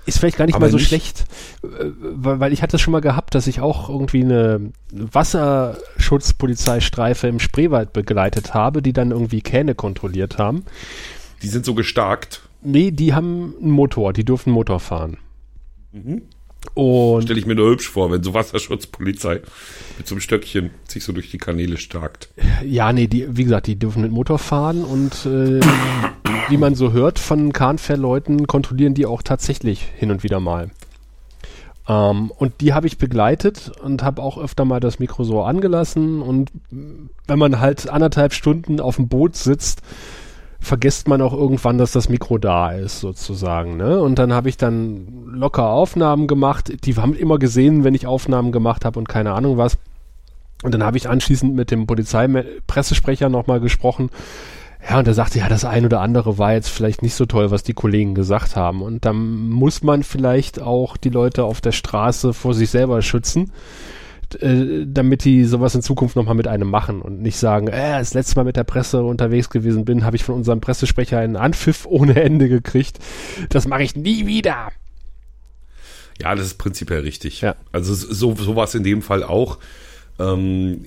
Ist 0.06 0.20
vielleicht 0.20 0.38
gar 0.38 0.46
nicht 0.46 0.56
Aber 0.56 0.68
mal 0.68 0.72
so 0.72 0.78
nicht- 0.78 0.88
schlecht, 0.88 1.26
äh, 1.64 1.68
weil, 2.00 2.40
weil 2.40 2.54
ich 2.54 2.62
hatte 2.62 2.78
es 2.78 2.82
schon 2.82 2.94
mal 2.94 3.02
gehabt, 3.02 3.36
dass 3.36 3.48
ich 3.48 3.60
auch 3.60 3.90
irgendwie 3.90 4.24
eine 4.24 4.72
Wasserschutzpolizeistreife 4.94 7.28
im 7.28 7.42
Spreewald 7.42 7.92
begleitet 7.92 8.54
habe, 8.54 8.82
die 8.82 8.94
dann 8.94 9.12
irgendwie 9.12 9.42
Kähne 9.42 9.76
kontrolliert 9.76 10.38
haben. 10.38 10.64
Die 11.42 11.50
sind 11.50 11.66
so 11.66 11.74
gestarkt. 11.74 12.44
Nee, 12.62 12.92
die 12.92 13.14
haben 13.14 13.54
einen 13.62 13.72
Motor, 13.72 14.14
die 14.14 14.24
dürfen 14.24 14.54
Motor 14.54 14.80
fahren. 14.80 15.18
Mhm. 15.92 16.22
Und 16.74 17.24
Stelle 17.24 17.40
ich 17.40 17.46
mir 17.46 17.56
nur 17.56 17.72
hübsch 17.72 17.90
vor, 17.90 18.12
wenn 18.12 18.24
so 18.24 18.34
Wasserschutzpolizei 18.34 19.42
mit 19.98 20.08
so 20.08 20.16
einem 20.16 20.22
Stöckchen 20.22 20.72
sich 20.88 21.04
so 21.04 21.12
durch 21.12 21.32
die 21.32 21.38
Kanäle 21.38 21.78
starkt. 21.78 22.30
ja, 22.64 22.94
nee, 22.94 23.08
die, 23.08 23.36
wie 23.36 23.44
gesagt, 23.44 23.68
die 23.68 23.78
dürfen 23.78 24.02
mit 24.02 24.12
Motor 24.12 24.40
fahren 24.40 24.84
und 24.84 25.26
äh, 25.26 25.60
wie 26.50 26.58
man 26.58 26.76
so 26.76 26.92
hört 26.92 27.20
von 27.20 27.52
Kahnfährleuten, 27.54 28.48
kontrollieren 28.48 28.94
die 28.94 29.06
auch 29.06 29.22
tatsächlich 29.22 29.86
hin 29.96 30.12
und 30.12 30.24
wieder 30.24 30.40
mal. 30.40 30.70
Ähm, 31.88 32.32
und 32.32 32.62
die 32.62 32.74
habe 32.74 32.88
ich 32.88 32.98
begleitet 32.98 33.72
und 33.82 34.04
habe 34.04 34.22
auch 34.22 34.38
öfter 34.38 34.66
mal 34.66 34.80
das 34.80 35.00
Mikro 35.00 35.24
so 35.24 35.42
angelassen 35.42 36.22
und 36.22 36.52
wenn 37.28 37.40
man 37.40 37.60
halt 37.60 37.90
anderthalb 37.90 38.34
Stunden 38.34 38.80
auf 38.80 38.98
dem 38.98 39.08
Boot 39.08 39.36
sitzt, 39.36 39.82
vergisst 40.60 41.08
man 41.08 41.22
auch 41.22 41.34
irgendwann, 41.34 41.78
dass 41.78 41.92
das 41.92 42.10
Mikro 42.10 42.38
da 42.38 42.72
ist, 42.72 43.00
sozusagen. 43.00 43.78
Ne? 43.78 44.02
Und 44.02 44.20
dann 44.20 44.34
habe 44.34 44.50
ich 44.50 44.58
dann 44.58 45.26
locker 45.28 45.70
Aufnahmen 45.70 46.28
gemacht. 46.28 46.86
Die 46.86 46.96
haben 46.96 47.14
immer 47.14 47.38
gesehen, 47.38 47.84
wenn 47.84 47.94
ich 47.94 48.08
Aufnahmen 48.08 48.52
gemacht 48.52 48.86
habe 48.86 49.00
und 49.00 49.08
keine 49.08 49.34
Ahnung 49.34 49.58
was. 49.58 49.78
Und 50.64 50.74
dann 50.74 50.84
habe 50.84 50.98
ich 50.98 51.08
anschließend 51.08 51.56
mit 51.56 51.70
dem 51.70 51.86
Polizeipressesprecher 51.86 53.30
nochmal 53.30 53.60
gesprochen. 53.60 54.10
Ja, 54.90 55.00
und 55.00 55.06
der 55.06 55.14
sagte, 55.14 55.40
ja, 55.40 55.50
das 55.50 55.66
ein 55.66 55.86
oder 55.86 56.02
andere 56.02 56.38
war 56.38 56.54
jetzt 56.54 56.70
vielleicht 56.70 57.02
nicht 57.02 57.16
so 57.16 57.26
toll, 57.26 57.52
was 57.52 57.64
die 57.64 57.74
Kollegen 57.74 58.16
gesagt 58.16 58.56
haben. 58.56 58.82
Und 58.82 59.06
dann 59.06 59.50
muss 59.50 59.84
man 59.84 60.04
vielleicht 60.04 60.62
auch 60.62 60.98
die 60.98 61.10
Leute 61.10 61.44
auf 61.44 61.62
der 61.62 61.72
Straße 61.72 62.34
vor 62.34 62.54
sich 62.54 62.70
selber 62.70 63.02
schützen, 63.02 63.52
äh, 64.36 64.86
damit 64.86 65.24
die 65.24 65.46
sowas 65.46 65.76
in 65.76 65.82
Zukunft 65.82 66.16
nochmal 66.16 66.36
mit 66.36 66.48
einem 66.48 66.70
machen 66.70 67.02
und 67.02 67.22
nicht 67.22 67.38
sagen, 67.38 67.68
äh, 67.68 68.00
das 68.00 68.14
letzte 68.14 68.36
Mal 68.36 68.44
mit 68.44 68.56
der 68.56 68.64
Presse 68.64 69.04
unterwegs 69.04 69.50
gewesen 69.50 69.86
bin, 69.86 70.04
habe 70.04 70.16
ich 70.16 70.24
von 70.24 70.36
unserem 70.36 70.62
Pressesprecher 70.62 71.20
einen 71.20 71.36
Anpfiff 71.36 71.86
ohne 71.86 72.22
Ende 72.22 72.50
gekriegt. 72.50 73.00
Das 73.50 73.68
mache 73.68 73.84
ich 73.84 73.96
nie 73.96 74.28
wieder. 74.28 74.70
Ja, 76.20 76.36
das 76.36 76.48
ist 76.48 76.58
prinzipiell 76.58 77.02
richtig. 77.02 77.42
Ja. 77.42 77.56
Also 77.72 77.94
so, 77.94 78.36
so 78.36 78.56
war 78.56 78.64
es 78.64 78.76
in 78.76 78.84
dem 78.84 79.02
Fall 79.02 79.24
auch. 79.24 79.60
Ähm, 80.20 80.86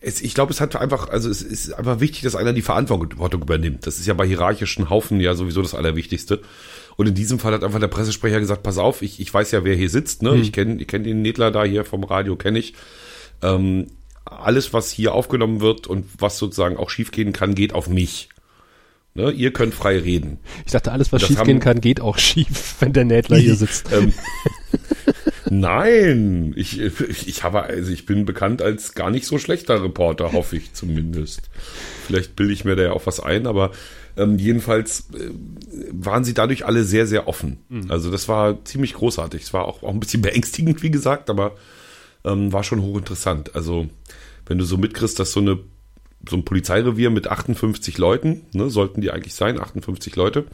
es, 0.00 0.22
ich 0.22 0.34
glaube, 0.34 0.52
es 0.52 0.60
hat 0.60 0.74
einfach, 0.76 1.08
also 1.08 1.28
es 1.28 1.42
ist 1.42 1.72
einfach 1.74 2.00
wichtig, 2.00 2.22
dass 2.22 2.34
einer 2.34 2.52
die 2.52 2.62
Verantwortung 2.62 3.42
übernimmt. 3.42 3.86
Das 3.86 3.98
ist 3.98 4.06
ja 4.06 4.14
bei 4.14 4.26
hierarchischen 4.26 4.88
Haufen 4.88 5.20
ja 5.20 5.34
sowieso 5.34 5.60
das 5.60 5.74
Allerwichtigste. 5.74 6.40
Und 6.96 7.06
in 7.06 7.14
diesem 7.14 7.38
Fall 7.38 7.52
hat 7.52 7.64
einfach 7.64 7.80
der 7.80 7.88
Pressesprecher 7.88 8.40
gesagt, 8.40 8.62
pass 8.62 8.78
auf, 8.78 9.02
ich, 9.02 9.20
ich 9.20 9.32
weiß 9.32 9.50
ja, 9.50 9.64
wer 9.64 9.74
hier 9.74 9.90
sitzt, 9.90 10.22
ne? 10.22 10.36
Ich 10.36 10.52
kenne 10.52 10.80
ich 10.80 10.86
kenn 10.86 11.04
den 11.04 11.22
Nedler 11.22 11.50
da 11.50 11.64
hier 11.64 11.84
vom 11.84 12.04
Radio, 12.04 12.36
kenne 12.36 12.58
ich. 12.58 12.74
Ähm, 13.42 13.88
alles, 14.24 14.72
was 14.72 14.90
hier 14.90 15.14
aufgenommen 15.14 15.60
wird 15.60 15.86
und 15.86 16.06
was 16.18 16.38
sozusagen 16.38 16.76
auch 16.76 16.90
schiefgehen 16.90 17.32
kann, 17.32 17.54
geht 17.54 17.74
auf 17.74 17.88
mich. 17.88 18.28
Ne? 19.14 19.30
Ihr 19.32 19.52
könnt 19.52 19.74
frei 19.74 19.98
reden. 19.98 20.38
Ich 20.64 20.72
dachte, 20.72 20.92
alles, 20.92 21.12
was 21.12 21.22
schiefgehen 21.22 21.60
kann, 21.60 21.80
geht 21.80 22.00
auch 22.00 22.18
schief, 22.18 22.76
wenn 22.80 22.92
der 22.92 23.04
Nähtler 23.04 23.38
hier 23.38 23.56
sitzt. 23.56 23.92
Ähm, 23.92 24.12
nein, 25.50 26.52
ich, 26.56 26.80
ich 26.80 27.42
habe, 27.42 27.62
also 27.62 27.92
ich 27.92 28.06
bin 28.06 28.24
bekannt 28.24 28.62
als 28.62 28.94
gar 28.94 29.10
nicht 29.10 29.26
so 29.26 29.38
schlechter 29.38 29.82
Reporter, 29.82 30.32
hoffe 30.32 30.56
ich 30.56 30.72
zumindest. 30.72 31.42
Vielleicht 32.06 32.36
bilde 32.36 32.52
ich 32.52 32.64
mir 32.64 32.76
da 32.76 32.82
ja 32.84 32.92
auch 32.92 33.06
was 33.06 33.20
ein, 33.20 33.46
aber 33.46 33.72
ähm, 34.16 34.38
jedenfalls 34.38 35.08
äh, 35.14 35.30
waren 35.90 36.24
sie 36.24 36.34
dadurch 36.34 36.66
alle 36.66 36.84
sehr, 36.84 37.06
sehr 37.06 37.28
offen. 37.28 37.58
Also 37.88 38.10
das 38.10 38.28
war 38.28 38.64
ziemlich 38.64 38.94
großartig. 38.94 39.42
Es 39.42 39.52
war 39.52 39.64
auch, 39.66 39.82
auch 39.82 39.90
ein 39.90 40.00
bisschen 40.00 40.22
beängstigend, 40.22 40.82
wie 40.82 40.90
gesagt, 40.90 41.30
aber 41.30 41.56
ähm, 42.24 42.52
war 42.52 42.64
schon 42.64 42.82
hochinteressant. 42.82 43.54
Also 43.54 43.88
wenn 44.46 44.58
du 44.58 44.64
so 44.64 44.76
mitkriegst, 44.76 45.18
dass 45.18 45.32
so 45.32 45.40
eine 45.40 45.58
so 46.28 46.36
ein 46.36 46.44
Polizeirevier 46.44 47.08
mit 47.08 47.28
58 47.28 47.96
Leuten, 47.96 48.42
ne, 48.52 48.68
sollten 48.68 49.00
die 49.00 49.10
eigentlich 49.10 49.34
sein, 49.34 49.58
58 49.58 50.16
Leute, 50.16 50.44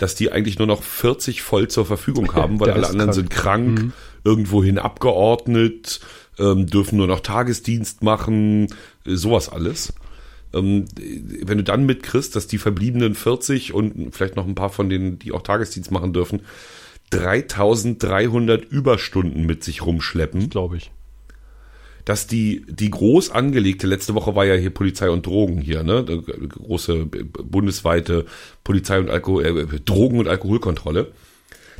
dass 0.00 0.14
die 0.14 0.32
eigentlich 0.32 0.58
nur 0.58 0.66
noch 0.66 0.82
40 0.82 1.42
voll 1.42 1.68
zur 1.68 1.86
Verfügung 1.86 2.34
haben, 2.34 2.58
weil 2.58 2.66
Der 2.66 2.76
alle 2.76 2.88
anderen 2.88 3.10
krank. 3.10 3.14
sind 3.14 3.30
krank, 3.30 3.92
irgendwohin 4.24 4.78
abgeordnet, 4.78 6.00
ähm, 6.38 6.66
dürfen 6.66 6.96
nur 6.96 7.06
noch 7.06 7.20
Tagesdienst 7.20 8.02
machen, 8.02 8.68
äh, 9.06 9.14
sowas 9.14 9.48
alles. 9.50 9.92
Ähm, 10.54 10.86
äh, 10.98 11.20
wenn 11.46 11.58
du 11.58 11.64
dann 11.64 11.84
mitkriegst, 11.84 12.34
dass 12.34 12.46
die 12.46 12.58
verbliebenen 12.58 13.14
40 13.14 13.74
und 13.74 14.14
vielleicht 14.14 14.36
noch 14.36 14.46
ein 14.46 14.54
paar 14.54 14.70
von 14.70 14.88
denen, 14.88 15.18
die 15.18 15.32
auch 15.32 15.42
Tagesdienst 15.42 15.90
machen 15.90 16.12
dürfen, 16.12 16.40
3300 17.10 18.64
Überstunden 18.64 19.44
mit 19.44 19.64
sich 19.64 19.84
rumschleppen, 19.84 20.48
Glaube 20.48 20.76
ich. 20.76 20.90
Dass 22.04 22.26
die, 22.26 22.64
die 22.68 22.90
groß 22.90 23.30
angelegte, 23.30 23.86
letzte 23.86 24.14
Woche 24.14 24.34
war 24.34 24.44
ja 24.44 24.54
hier 24.54 24.70
Polizei 24.70 25.10
und 25.10 25.26
Drogen 25.26 25.60
hier, 25.60 25.82
ne? 25.82 26.04
Große 26.04 27.06
bundesweite 27.06 28.26
Polizei 28.64 28.98
und 28.98 29.10
Alkohol, 29.10 29.44
äh, 29.44 29.80
Drogen- 29.84 30.18
und 30.18 30.28
Alkoholkontrolle, 30.28 31.12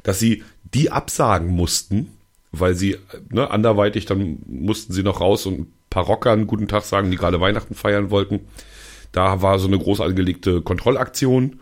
dass 0.03 0.19
sie 0.19 0.43
die 0.75 0.91
absagen 0.91 1.49
mussten, 1.49 2.09
weil 2.53 2.75
sie, 2.75 2.97
ne, 3.31 3.51
anderweitig, 3.51 4.07
dann 4.07 4.39
mussten 4.47 4.93
sie 4.93 5.03
noch 5.03 5.21
raus 5.21 5.47
und 5.47 5.61
ein 5.61 5.73
paar 5.89 6.05
Rocker 6.05 6.33
einen 6.33 6.47
guten 6.47 6.69
Tag 6.69 6.85
sagen, 6.85 7.11
die 7.11 7.17
gerade 7.17 7.41
Weihnachten 7.41 7.75
feiern 7.75 8.11
wollten. 8.11 8.41
Da 9.13 9.43
war 9.43 9.59
so 9.59 9.67
eine 9.67 9.79
groß 9.79 10.01
angelegte 10.01 10.63
Kontrollaktion 10.63 11.61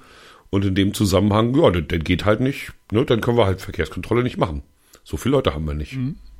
und 0.50 0.64
in 0.64 0.74
dem 0.74 0.94
Zusammenhang, 0.94 1.54
ja, 1.54 1.70
das, 1.70 1.84
das 1.88 2.00
geht 2.00 2.24
halt 2.24 2.40
nicht, 2.40 2.72
ne? 2.90 3.04
Dann 3.04 3.20
können 3.20 3.36
wir 3.36 3.46
halt 3.46 3.60
Verkehrskontrolle 3.60 4.22
nicht 4.22 4.36
machen. 4.36 4.62
So 5.04 5.16
viele 5.16 5.32
Leute 5.36 5.54
haben 5.54 5.66
wir 5.66 5.74
nicht. 5.74 5.96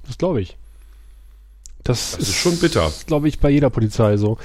Das 0.07 0.19
glaube 0.19 0.41
ich. 0.41 0.57
Das, 1.85 2.13
Das 2.19 2.29
ist 2.29 2.35
schon 2.37 2.59
bitter. 2.59 2.91
glaube 3.07 3.29
ich, 3.29 3.39
bei 3.41 3.49
jeder 3.51 3.71
Polizei 3.71 4.17
so. 4.17 4.37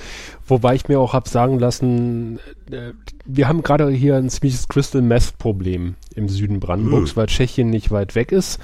Wobei 0.47 0.75
ich 0.75 0.87
mir 0.87 0.99
auch 0.99 1.13
habe 1.13 1.27
sagen 1.27 1.59
lassen, 1.59 2.39
äh, 2.71 2.91
wir 3.25 3.47
haben 3.47 3.63
gerade 3.63 3.89
hier 3.89 4.15
ein 4.15 4.29
ziemliches 4.29 4.67
Crystal 4.67 5.01
Meth 5.01 5.37
Problem 5.37 5.95
im 6.15 6.29
Süden 6.29 6.59
Brandenburgs, 6.59 7.13
Äh. 7.13 7.15
weil 7.17 7.27
Tschechien 7.27 7.69
nicht 7.69 7.91
weit 7.91 8.15
weg 8.15 8.31
ist. 8.31 8.59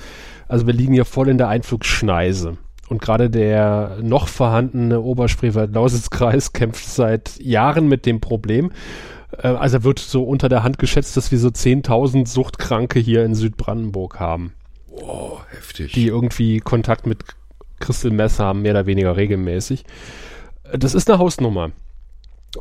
Also 0.47 0.65
wir 0.65 0.73
liegen 0.73 0.93
ja 0.93 1.03
voll 1.03 1.29
in 1.29 1.37
der 1.37 1.49
Einflugschneise. 1.49 2.57
Und 2.87 3.01
gerade 3.01 3.29
der 3.29 3.97
noch 4.01 4.27
vorhandene 4.27 4.99
Oberspreewald-Lausitz-Kreis 5.01 6.53
kämpft 6.53 6.87
seit 6.87 7.39
Jahren 7.39 7.87
mit 7.87 8.05
dem 8.05 8.19
Problem. 8.21 8.71
Äh, 9.37 9.47
Also 9.47 9.83
wird 9.83 9.99
so 9.99 10.23
unter 10.23 10.47
der 10.49 10.63
Hand 10.63 10.79
geschätzt, 10.79 11.17
dass 11.17 11.31
wir 11.31 11.39
so 11.39 11.49
10.000 11.49 12.27
Suchtkranke 12.27 12.99
hier 12.99 13.25
in 13.25 13.35
Südbrandenburg 13.35 14.19
haben 14.19 14.53
Oh, 14.91 15.39
heftig. 15.51 15.93
die 15.93 16.07
irgendwie 16.07 16.59
Kontakt 16.59 17.05
mit 17.07 17.19
Crystal 17.79 18.11
Meth 18.11 18.39
haben, 18.39 18.61
mehr 18.61 18.71
oder 18.71 18.85
weniger 18.85 19.15
regelmäßig. 19.17 19.83
Das 20.77 20.93
ist 20.93 21.09
eine 21.09 21.19
Hausnummer. 21.19 21.71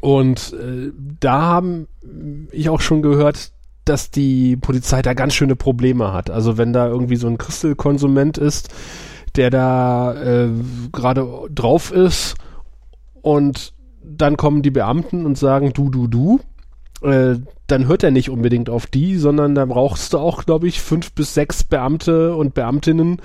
Und 0.01 0.55
äh, 0.55 0.93
da 1.21 1.41
haben 1.43 1.89
ich 2.53 2.69
auch 2.69 2.81
schon 2.81 3.03
gehört, 3.03 3.53
dass 3.85 4.11
die 4.11 4.57
Polizei 4.57 5.03
da 5.03 5.15
ganz 5.15 5.35
schöne 5.35 5.57
Probleme 5.57 6.13
hat. 6.13 6.31
Also 6.31 6.59
wenn 6.59 6.73
da 6.73 6.89
irgendwie 6.89 7.17
so 7.17 7.27
ein 7.27 7.39
Crystal-Konsument 7.39 8.39
ist, 8.39 8.69
der 9.37 9.51
da 9.51 10.15
äh, 10.15 10.51
gerade 10.93 11.27
drauf 11.51 11.91
ist 11.91 12.37
und 13.23 13.73
dann 14.03 14.37
kommen 14.37 14.63
die 14.63 14.71
Beamten 14.71 15.27
und 15.27 15.39
sagen 15.39 15.73
du, 15.73 15.91
du, 15.91 16.07
du, 16.07 16.41
äh, 17.03 17.37
dann 17.67 17.87
hört 17.87 18.03
er 18.03 18.11
nicht 18.11 18.31
unbedingt 18.31 18.71
auf 18.71 18.87
die, 18.87 19.17
sondern 19.17 19.55
da 19.55 19.65
brauchst 19.67 20.13
du 20.13 20.19
auch, 20.19 20.45
glaube 20.45 20.69
ich, 20.69 20.81
fünf 20.81 21.13
bis 21.13 21.35
sechs 21.35 21.65
Beamte 21.65 22.35
und 22.35 22.55
Beamtinnen 22.55 23.21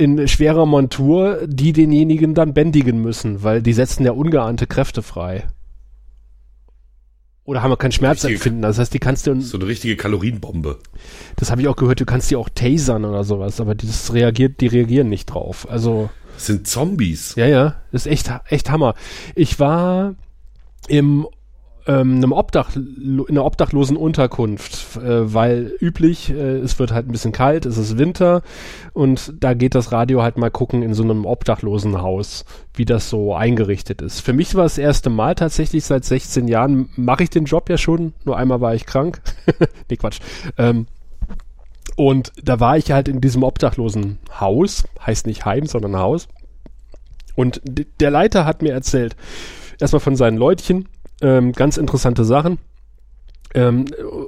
in 0.00 0.26
schwerer 0.28 0.66
Montur, 0.66 1.40
die 1.46 1.72
denjenigen 1.72 2.34
dann 2.34 2.54
bändigen 2.54 3.00
müssen, 3.02 3.42
weil 3.42 3.62
die 3.62 3.72
setzen 3.74 4.04
ja 4.04 4.12
ungeahnte 4.12 4.66
Kräfte 4.66 5.02
frei. 5.02 5.46
Oder 7.44 7.62
haben 7.62 7.70
wir 7.70 7.76
kein 7.76 7.92
Schmerzempfinden. 7.92 8.62
Das 8.62 8.78
heißt, 8.78 8.94
die 8.94 8.98
kannst 8.98 9.26
du, 9.26 9.40
So 9.40 9.58
eine 9.58 9.66
richtige 9.66 9.96
Kalorienbombe. 9.96 10.78
das 11.36 11.50
habe 11.50 11.60
ich 11.62 11.68
auch 11.68 11.76
gehört, 11.76 12.00
du 12.00 12.04
kannst 12.06 12.30
die 12.30 12.36
auch 12.36 12.48
tasern 12.48 13.04
oder 13.04 13.24
sowas, 13.24 13.60
aber 13.60 13.74
das 13.74 14.12
reagiert, 14.12 14.60
die 14.60 14.68
reagieren 14.68 15.08
nicht 15.08 15.26
drauf. 15.26 15.68
Also, 15.68 16.10
Das 16.34 16.46
sind 16.46 16.66
Zombies. 16.66 17.34
ja, 17.36 17.46
ja, 17.46 17.74
ist 17.92 18.06
echt, 18.06 18.30
echt 18.48 18.70
Hammer. 18.70 18.94
Ich 19.34 19.58
war 19.58 20.14
im 20.88 21.26
ähm, 21.86 22.16
einem 22.16 22.32
Obdach, 22.32 22.76
in 22.76 23.24
einer 23.28 23.44
obdachlosen 23.44 23.96
Unterkunft, 23.96 24.96
äh, 24.96 25.32
weil 25.32 25.72
üblich, 25.80 26.30
äh, 26.30 26.58
es 26.58 26.78
wird 26.78 26.92
halt 26.92 27.08
ein 27.08 27.12
bisschen 27.12 27.32
kalt, 27.32 27.66
es 27.66 27.78
ist 27.78 27.98
Winter 27.98 28.42
und 28.92 29.32
da 29.40 29.54
geht 29.54 29.74
das 29.74 29.92
Radio 29.92 30.22
halt 30.22 30.36
mal 30.36 30.50
gucken 30.50 30.82
in 30.82 30.94
so 30.94 31.02
einem 31.02 31.24
obdachlosen 31.24 32.00
Haus, 32.02 32.44
wie 32.74 32.84
das 32.84 33.08
so 33.08 33.34
eingerichtet 33.34 34.02
ist. 34.02 34.20
Für 34.20 34.32
mich 34.32 34.54
war 34.54 34.64
das 34.64 34.78
erste 34.78 35.10
Mal 35.10 35.34
tatsächlich 35.34 35.84
seit 35.84 36.04
16 36.04 36.48
Jahren, 36.48 36.90
mache 36.96 37.22
ich 37.22 37.30
den 37.30 37.44
Job 37.44 37.68
ja 37.70 37.78
schon, 37.78 38.12
nur 38.24 38.36
einmal 38.36 38.60
war 38.60 38.74
ich 38.74 38.86
krank. 38.86 39.20
nee, 39.90 39.96
Quatsch. 39.96 40.20
Ähm, 40.58 40.86
und 41.96 42.32
da 42.42 42.60
war 42.60 42.76
ich 42.76 42.92
halt 42.92 43.08
in 43.08 43.20
diesem 43.20 43.42
obdachlosen 43.42 44.18
Haus, 44.38 44.84
heißt 45.04 45.26
nicht 45.26 45.44
Heim, 45.44 45.66
sondern 45.66 45.96
Haus. 45.96 46.28
Und 47.34 47.60
der 47.64 48.10
Leiter 48.10 48.44
hat 48.44 48.62
mir 48.62 48.72
erzählt, 48.72 49.16
erstmal 49.78 50.00
von 50.00 50.16
seinen 50.16 50.36
Leutchen, 50.36 50.88
ähm, 51.20 51.52
ganz 51.52 51.76
interessante 51.76 52.24
Sachen. 52.24 52.58
Ähm, 53.54 53.86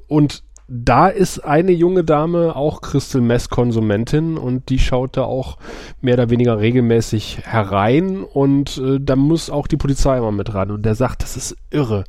und 0.09 0.43
da 0.69 1.09
ist 1.09 1.41
eine 1.41 1.73
junge 1.73 2.03
Dame 2.03 2.57
auch 2.57 2.81
Crystal 2.81 3.21
Mess 3.21 3.51
Konsumentin 3.51 4.39
und 4.39 4.71
die 4.71 4.79
schaut 4.79 5.17
da 5.17 5.25
auch 5.25 5.59
mehr 6.01 6.15
oder 6.15 6.31
weniger 6.31 6.59
regelmäßig 6.59 7.41
herein 7.43 8.25
und 8.25 8.79
äh, 8.79 8.99
da 8.99 9.17
muss 9.17 9.51
auch 9.51 9.67
die 9.67 9.77
Polizei 9.77 10.17
immer 10.17 10.33
mit 10.33 10.55
ran 10.55 10.71
und 10.71 10.83
der 10.83 10.95
sagt, 10.95 11.25
das 11.25 11.37
ist 11.37 11.57
irre, 11.71 12.05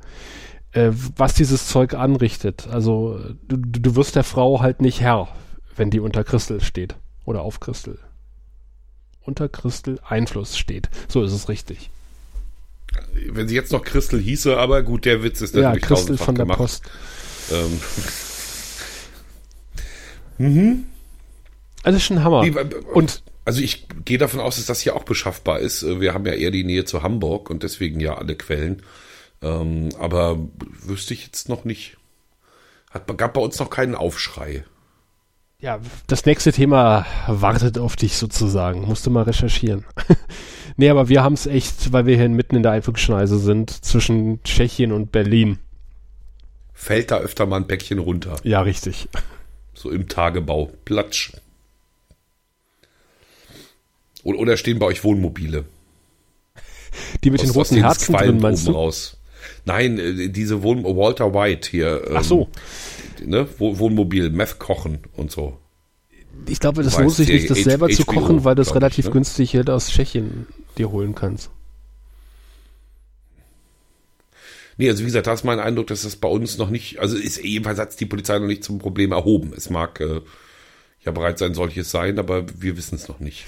äh, 0.71 0.91
was 1.17 1.33
dieses 1.33 1.67
Zeug 1.67 1.93
anrichtet. 1.93 2.67
Also 2.71 3.19
du, 3.47 3.57
du 3.57 3.95
wirst 3.97 4.15
der 4.15 4.23
Frau 4.23 4.61
halt 4.61 4.81
nicht 4.81 5.01
Herr, 5.01 5.27
wenn 5.75 5.89
die 5.89 5.99
unter 5.99 6.23
Crystal 6.23 6.61
steht 6.61 6.95
oder 7.25 7.41
auf 7.41 7.59
Crystal. 7.59 7.97
Unter 9.21 9.49
Crystal 9.49 9.99
Einfluss 10.07 10.57
steht. 10.57 10.89
So 11.09 11.21
ist 11.23 11.33
es 11.33 11.49
richtig. 11.49 11.89
Wenn 13.29 13.47
sie 13.47 13.55
jetzt 13.55 13.71
noch 13.71 13.83
Crystal 13.83 14.19
hieße, 14.19 14.57
aber 14.57 14.83
gut, 14.83 15.05
der 15.05 15.23
Witz 15.23 15.41
ist 15.41 15.55
natürlich 15.55 15.81
Ja, 15.81 15.87
Crystal 15.87 16.17
von 16.17 16.35
der 16.35 16.45
gemacht. 16.45 16.57
Post. 16.57 16.83
Ähm. 17.51 17.79
Mhm. 20.39 20.85
Also 21.83 21.99
schon 21.99 22.23
Hammer. 22.23 22.43
Nee, 22.43 22.55
und 22.93 23.21
also 23.45 23.61
ich 23.61 23.87
gehe 24.05 24.17
davon 24.17 24.39
aus, 24.39 24.55
dass 24.55 24.65
das 24.65 24.81
hier 24.81 24.95
auch 24.95 25.03
beschaffbar 25.03 25.59
ist. 25.59 25.83
Wir 25.83 26.13
haben 26.13 26.25
ja 26.25 26.33
eher 26.33 26.51
die 26.51 26.63
Nähe 26.63 26.85
zu 26.85 27.03
Hamburg 27.03 27.49
und 27.49 27.63
deswegen 27.63 27.99
ja 27.99 28.15
alle 28.15 28.35
Quellen. 28.35 28.81
Ähm, 29.41 29.89
aber 29.99 30.39
wüsste 30.81 31.13
ich 31.13 31.25
jetzt 31.25 31.49
noch 31.49 31.65
nicht. 31.65 31.97
Hat, 32.89 33.05
gab 33.17 33.33
bei 33.33 33.41
uns 33.41 33.59
noch 33.59 33.69
keinen 33.69 33.95
Aufschrei. 33.95 34.63
Ja, 35.59 35.79
das 36.07 36.25
nächste 36.25 36.51
Thema 36.51 37.05
wartet 37.27 37.77
auf 37.77 37.95
dich 37.95 38.17
sozusagen. 38.17 38.81
Musst 38.81 39.05
du 39.05 39.11
mal 39.11 39.23
recherchieren. 39.23 39.85
nee, 40.77 40.89
aber 40.89 41.09
wir 41.09 41.23
haben 41.23 41.33
es 41.33 41.45
echt, 41.45 41.91
weil 41.91 42.05
wir 42.05 42.15
hier 42.15 42.29
mitten 42.29 42.55
in 42.55 42.63
der 42.63 42.71
Einflugschneise 42.73 43.37
sind, 43.37 43.69
zwischen 43.69 44.43
Tschechien 44.43 44.91
und 44.91 45.11
Berlin. 45.11 45.59
Fällt 46.73 47.11
da 47.11 47.19
öfter 47.19 47.45
mal 47.45 47.57
ein 47.57 47.67
Päckchen 47.67 47.99
runter. 47.99 48.35
Ja, 48.43 48.61
richtig. 48.61 49.09
So 49.75 49.89
im 49.89 50.07
Tagebau. 50.07 50.71
Platsch. 50.85 51.33
Oder, 54.23 54.37
oder 54.37 54.55
stehen 54.55 54.77
bei 54.77 54.85
euch 54.85 55.03
Wohnmobile? 55.03 55.65
Die 57.23 57.31
mit 57.31 57.41
aus, 57.41 57.47
den 57.47 57.55
roten 57.55 57.75
Herzen 57.77 58.13
drin, 58.13 58.39
meinst 58.39 58.67
du? 58.67 58.71
Raus. 58.71 59.17
Nein, 59.65 59.97
äh, 59.97 60.29
diese 60.29 60.63
Wohn 60.63 60.83
Walter 60.83 61.33
White 61.33 61.69
hier. 61.69 62.03
Ähm, 62.07 62.17
Ach 62.17 62.23
so. 62.23 62.49
Ne? 63.25 63.47
Wohnmobil, 63.57 64.29
Meth 64.29 64.59
kochen 64.59 64.99
und 65.15 65.31
so. 65.31 65.57
Ich 66.47 66.59
glaube, 66.59 66.83
das 66.83 66.97
lohnt 66.97 67.11
sich 67.13 67.29
nicht, 67.29 67.49
das 67.49 67.63
selber 67.63 67.87
H 67.87 67.93
zu 67.93 68.05
kochen, 68.05 68.43
weil 68.43 68.55
du 68.55 68.61
es 68.61 68.75
relativ 68.75 69.05
ich, 69.05 69.05
ne? 69.05 69.11
günstig 69.13 69.51
hier 69.51 69.67
aus 69.69 69.89
Tschechien 69.89 70.47
dir 70.73 70.91
holen 70.91 71.15
kannst. 71.15 71.49
Nee, 74.77 74.89
also 74.89 75.01
wie 75.01 75.07
gesagt, 75.07 75.27
da 75.27 75.33
ist 75.33 75.43
mein 75.43 75.59
Eindruck, 75.59 75.87
dass 75.87 76.01
das 76.01 76.15
bei 76.15 76.27
uns 76.27 76.57
noch 76.57 76.69
nicht, 76.69 76.99
also 76.99 77.15
ist 77.15 77.43
jedenfalls 77.43 77.79
hat 77.79 77.99
die 77.99 78.05
Polizei 78.05 78.39
noch 78.39 78.47
nicht 78.47 78.63
zum 78.63 78.79
Problem 78.79 79.11
erhoben. 79.11 79.53
Es 79.55 79.69
mag 79.69 79.99
äh, 79.99 80.21
ja 81.01 81.11
bereits 81.11 81.41
ein 81.41 81.53
solches 81.53 81.91
sein, 81.91 82.17
aber 82.17 82.45
wir 82.59 82.75
wissen 82.75 82.95
es 82.95 83.07
noch 83.07 83.19
nicht. 83.19 83.45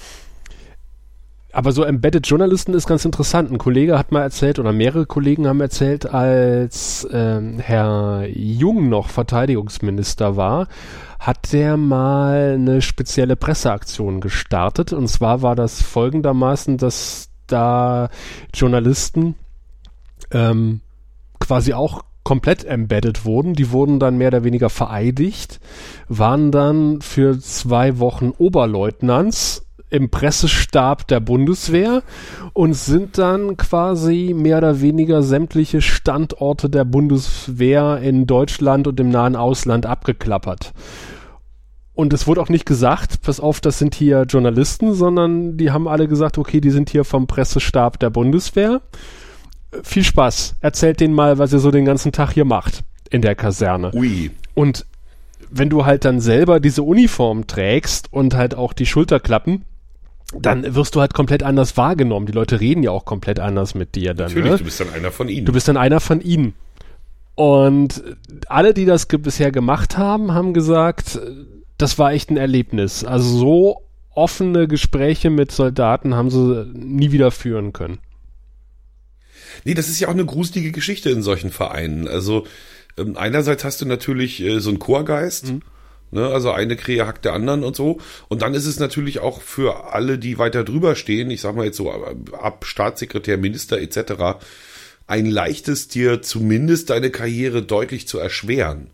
Aber 1.52 1.72
so 1.72 1.84
Embedded 1.84 2.26
Journalisten 2.26 2.74
ist 2.74 2.86
ganz 2.86 3.06
interessant. 3.06 3.50
Ein 3.50 3.56
Kollege 3.56 3.98
hat 3.98 4.12
mal 4.12 4.20
erzählt, 4.20 4.58
oder 4.58 4.74
mehrere 4.74 5.06
Kollegen 5.06 5.46
haben 5.46 5.60
erzählt, 5.62 6.04
als 6.04 7.08
ähm, 7.10 7.58
Herr 7.58 8.26
Jung 8.28 8.90
noch 8.90 9.08
Verteidigungsminister 9.08 10.36
war, 10.36 10.68
hat 11.26 11.52
der 11.52 11.76
mal 11.76 12.52
eine 12.54 12.80
spezielle 12.80 13.34
Presseaktion 13.34 14.20
gestartet. 14.20 14.92
Und 14.92 15.08
zwar 15.08 15.42
war 15.42 15.56
das 15.56 15.82
folgendermaßen, 15.82 16.78
dass 16.78 17.30
da 17.48 18.10
Journalisten 18.54 19.34
ähm, 20.30 20.82
quasi 21.40 21.72
auch 21.72 22.04
komplett 22.22 22.64
embedded 22.64 23.24
wurden. 23.24 23.54
Die 23.54 23.72
wurden 23.72 23.98
dann 23.98 24.18
mehr 24.18 24.28
oder 24.28 24.44
weniger 24.44 24.70
vereidigt, 24.70 25.58
waren 26.08 26.52
dann 26.52 27.00
für 27.00 27.40
zwei 27.40 27.98
Wochen 27.98 28.30
Oberleutnants 28.30 29.66
im 29.90 30.10
Pressestab 30.10 31.08
der 31.08 31.18
Bundeswehr 31.18 32.02
und 32.52 32.74
sind 32.74 33.18
dann 33.18 33.56
quasi 33.56 34.32
mehr 34.36 34.58
oder 34.58 34.80
weniger 34.80 35.24
sämtliche 35.24 35.80
Standorte 35.80 36.70
der 36.70 36.84
Bundeswehr 36.84 37.98
in 37.98 38.26
Deutschland 38.26 38.86
und 38.86 39.00
im 39.00 39.08
nahen 39.08 39.34
Ausland 39.34 39.86
abgeklappert. 39.86 40.72
Und 41.96 42.12
es 42.12 42.26
wurde 42.26 42.42
auch 42.42 42.50
nicht 42.50 42.66
gesagt, 42.66 43.22
pass 43.22 43.40
auf, 43.40 43.60
das 43.60 43.78
sind 43.78 43.94
hier 43.94 44.22
Journalisten, 44.22 44.92
sondern 44.92 45.56
die 45.56 45.70
haben 45.70 45.88
alle 45.88 46.06
gesagt, 46.06 46.36
okay, 46.36 46.60
die 46.60 46.70
sind 46.70 46.90
hier 46.90 47.04
vom 47.04 47.26
Pressestab 47.26 47.98
der 47.98 48.10
Bundeswehr 48.10 48.82
viel 49.82 50.04
Spaß. 50.04 50.56
Erzählt 50.60 51.00
denen 51.00 51.14
mal, 51.14 51.38
was 51.38 51.52
ihr 51.52 51.58
so 51.58 51.70
den 51.70 51.84
ganzen 51.84 52.12
Tag 52.12 52.32
hier 52.32 52.44
macht 52.44 52.84
in 53.10 53.22
der 53.22 53.34
Kaserne. 53.34 53.92
Ui. 53.94 54.30
Und 54.54 54.86
wenn 55.50 55.70
du 55.70 55.86
halt 55.86 56.04
dann 56.04 56.20
selber 56.20 56.60
diese 56.60 56.82
Uniform 56.82 57.46
trägst 57.46 58.12
und 58.12 58.34
halt 58.34 58.54
auch 58.54 58.72
die 58.72 58.86
Schulterklappen, 58.86 59.64
dann 60.38 60.74
wirst 60.74 60.96
du 60.96 61.00
halt 61.00 61.14
komplett 61.14 61.42
anders 61.42 61.76
wahrgenommen. 61.76 62.26
Die 62.26 62.32
Leute 62.32 62.60
reden 62.60 62.82
ja 62.82 62.90
auch 62.90 63.04
komplett 63.04 63.40
anders 63.40 63.74
mit 63.74 63.94
dir 63.94 64.12
dann. 64.12 64.26
Natürlich, 64.28 64.50
ne? 64.50 64.58
du 64.58 64.64
bist 64.64 64.80
dann 64.80 64.92
einer 64.92 65.12
von 65.12 65.28
ihnen. 65.28 65.46
Du 65.46 65.52
bist 65.52 65.68
dann 65.68 65.76
einer 65.76 66.00
von 66.00 66.20
ihnen. 66.20 66.54
Und 67.36 68.02
alle, 68.48 68.74
die 68.74 68.86
das 68.86 69.06
bisher 69.06 69.52
gemacht 69.52 69.96
haben, 69.98 70.32
haben 70.32 70.52
gesagt, 70.52 71.20
das 71.78 71.98
war 71.98 72.12
echt 72.12 72.30
ein 72.30 72.36
Erlebnis. 72.36 73.04
Also 73.04 73.38
so 73.38 73.82
offene 74.14 74.66
Gespräche 74.66 75.30
mit 75.30 75.52
Soldaten 75.52 76.14
haben 76.14 76.30
sie 76.30 76.66
nie 76.74 77.12
wieder 77.12 77.30
führen 77.30 77.72
können. 77.72 77.98
Nee, 79.64 79.74
das 79.74 79.88
ist 79.88 80.00
ja 80.00 80.08
auch 80.08 80.12
eine 80.12 80.24
gruselige 80.24 80.72
Geschichte 80.72 81.10
in 81.10 81.22
solchen 81.22 81.50
Vereinen. 81.50 82.08
Also 82.08 82.46
ähm, 82.96 83.16
einerseits 83.16 83.64
hast 83.64 83.80
du 83.80 83.86
natürlich 83.86 84.40
äh, 84.42 84.60
so 84.60 84.70
einen 84.70 84.78
Chorgeist. 84.78 85.52
Mhm. 85.52 85.62
Ne, 86.12 86.24
also 86.28 86.52
eine 86.52 86.76
Krähe 86.76 87.06
hackt 87.06 87.24
der 87.24 87.32
anderen 87.32 87.64
und 87.64 87.74
so. 87.74 87.98
Und 88.28 88.42
dann 88.42 88.54
ist 88.54 88.66
es 88.66 88.78
natürlich 88.78 89.18
auch 89.18 89.42
für 89.42 89.92
alle, 89.92 90.18
die 90.18 90.38
weiter 90.38 90.62
drüber 90.62 90.94
stehen, 90.94 91.30
ich 91.30 91.40
sag 91.40 91.56
mal 91.56 91.66
jetzt 91.66 91.76
so 91.76 91.90
äh, 91.90 92.14
ab 92.36 92.64
Staatssekretär, 92.64 93.38
Minister 93.38 93.78
etc., 93.80 94.38
ein 95.08 95.26
leichtes 95.26 95.88
dir 95.88 96.22
zumindest 96.22 96.90
deine 96.90 97.10
Karriere 97.10 97.62
deutlich 97.62 98.08
zu 98.08 98.18
erschweren, 98.18 98.90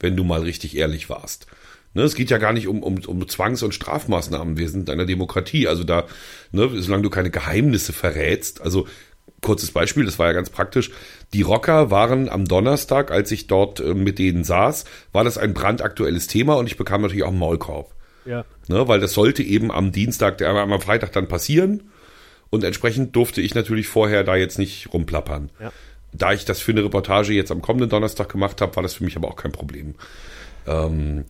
wenn 0.00 0.16
du 0.16 0.24
mal 0.24 0.42
richtig 0.42 0.76
ehrlich 0.76 1.08
warst. 1.08 1.46
Ne, 1.94 2.02
es 2.02 2.14
geht 2.14 2.30
ja 2.30 2.38
gar 2.38 2.52
nicht 2.52 2.68
um, 2.68 2.82
um, 2.82 2.98
um 3.04 3.28
Zwangs- 3.28 3.62
und 3.62 3.74
Strafmaßnahmen. 3.74 4.56
Wir 4.56 4.68
sind 4.68 4.88
in 4.88 4.94
einer 4.94 5.04
Demokratie. 5.04 5.68
Also 5.68 5.84
da, 5.84 6.06
ne, 6.50 6.70
solange 6.80 7.02
du 7.02 7.10
keine 7.10 7.30
Geheimnisse 7.30 7.92
verrätst, 7.92 8.62
also 8.62 8.86
kurzes 9.42 9.72
Beispiel, 9.72 10.04
das 10.04 10.18
war 10.18 10.28
ja 10.28 10.32
ganz 10.32 10.48
praktisch. 10.50 10.90
Die 11.34 11.42
Rocker 11.42 11.90
waren 11.90 12.28
am 12.28 12.46
Donnerstag, 12.46 13.10
als 13.10 13.30
ich 13.30 13.46
dort 13.46 13.80
äh, 13.80 13.94
mit 13.94 14.18
denen 14.18 14.44
saß, 14.44 14.84
war 15.12 15.24
das 15.24 15.36
ein 15.36 15.52
brandaktuelles 15.52 16.28
Thema 16.28 16.54
und 16.54 16.66
ich 16.66 16.76
bekam 16.76 17.02
natürlich 17.02 17.24
auch 17.24 17.28
einen 17.28 17.38
Maulkorb. 17.38 17.92
Ja. 18.24 18.44
Ne, 18.68 18.88
weil 18.88 19.00
das 19.00 19.12
sollte 19.12 19.42
eben 19.42 19.70
am 19.70 19.92
Dienstag, 19.92 20.38
der, 20.38 20.50
am 20.50 20.80
Freitag 20.80 21.12
dann 21.12 21.28
passieren. 21.28 21.90
Und 22.50 22.64
entsprechend 22.64 23.16
durfte 23.16 23.40
ich 23.40 23.54
natürlich 23.54 23.88
vorher 23.88 24.24
da 24.24 24.36
jetzt 24.36 24.58
nicht 24.58 24.92
rumplappern. 24.92 25.50
Ja. 25.58 25.72
Da 26.12 26.32
ich 26.32 26.44
das 26.44 26.60
für 26.60 26.72
eine 26.72 26.84
Reportage 26.84 27.32
jetzt 27.32 27.50
am 27.50 27.62
kommenden 27.62 27.88
Donnerstag 27.88 28.28
gemacht 28.28 28.60
habe, 28.60 28.76
war 28.76 28.82
das 28.82 28.94
für 28.94 29.04
mich 29.04 29.16
aber 29.16 29.28
auch 29.28 29.36
kein 29.36 29.52
Problem. 29.52 29.94
Ähm, 30.66 31.24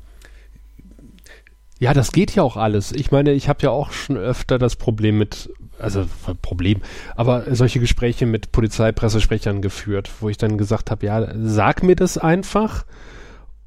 ja, 1.83 1.95
das 1.95 2.13
geht 2.13 2.33
ja 2.37 2.45
auch 2.45 2.57
alles. 2.57 2.93
Ich 2.93 3.11
meine, 3.11 3.33
ich 3.33 3.49
habe 3.49 3.65
ja 3.65 3.71
auch 3.71 3.91
schon 3.91 4.17
öfter 4.17 4.57
das 4.61 4.77
Problem 4.77 5.19
mit, 5.19 5.51
also 5.81 6.07
Problem, 6.41 6.81
aber 7.17 7.57
solche 7.57 7.81
Gespräche 7.81 8.25
mit 8.25 8.53
Polizeipressesprechern 8.53 9.61
geführt, 9.63 10.09
wo 10.21 10.29
ich 10.29 10.37
dann 10.37 10.59
gesagt 10.59 10.93
habe, 10.93 11.05
ja, 11.05 11.27
sag 11.43 11.83
mir 11.83 11.97
das 11.97 12.19
einfach 12.19 12.85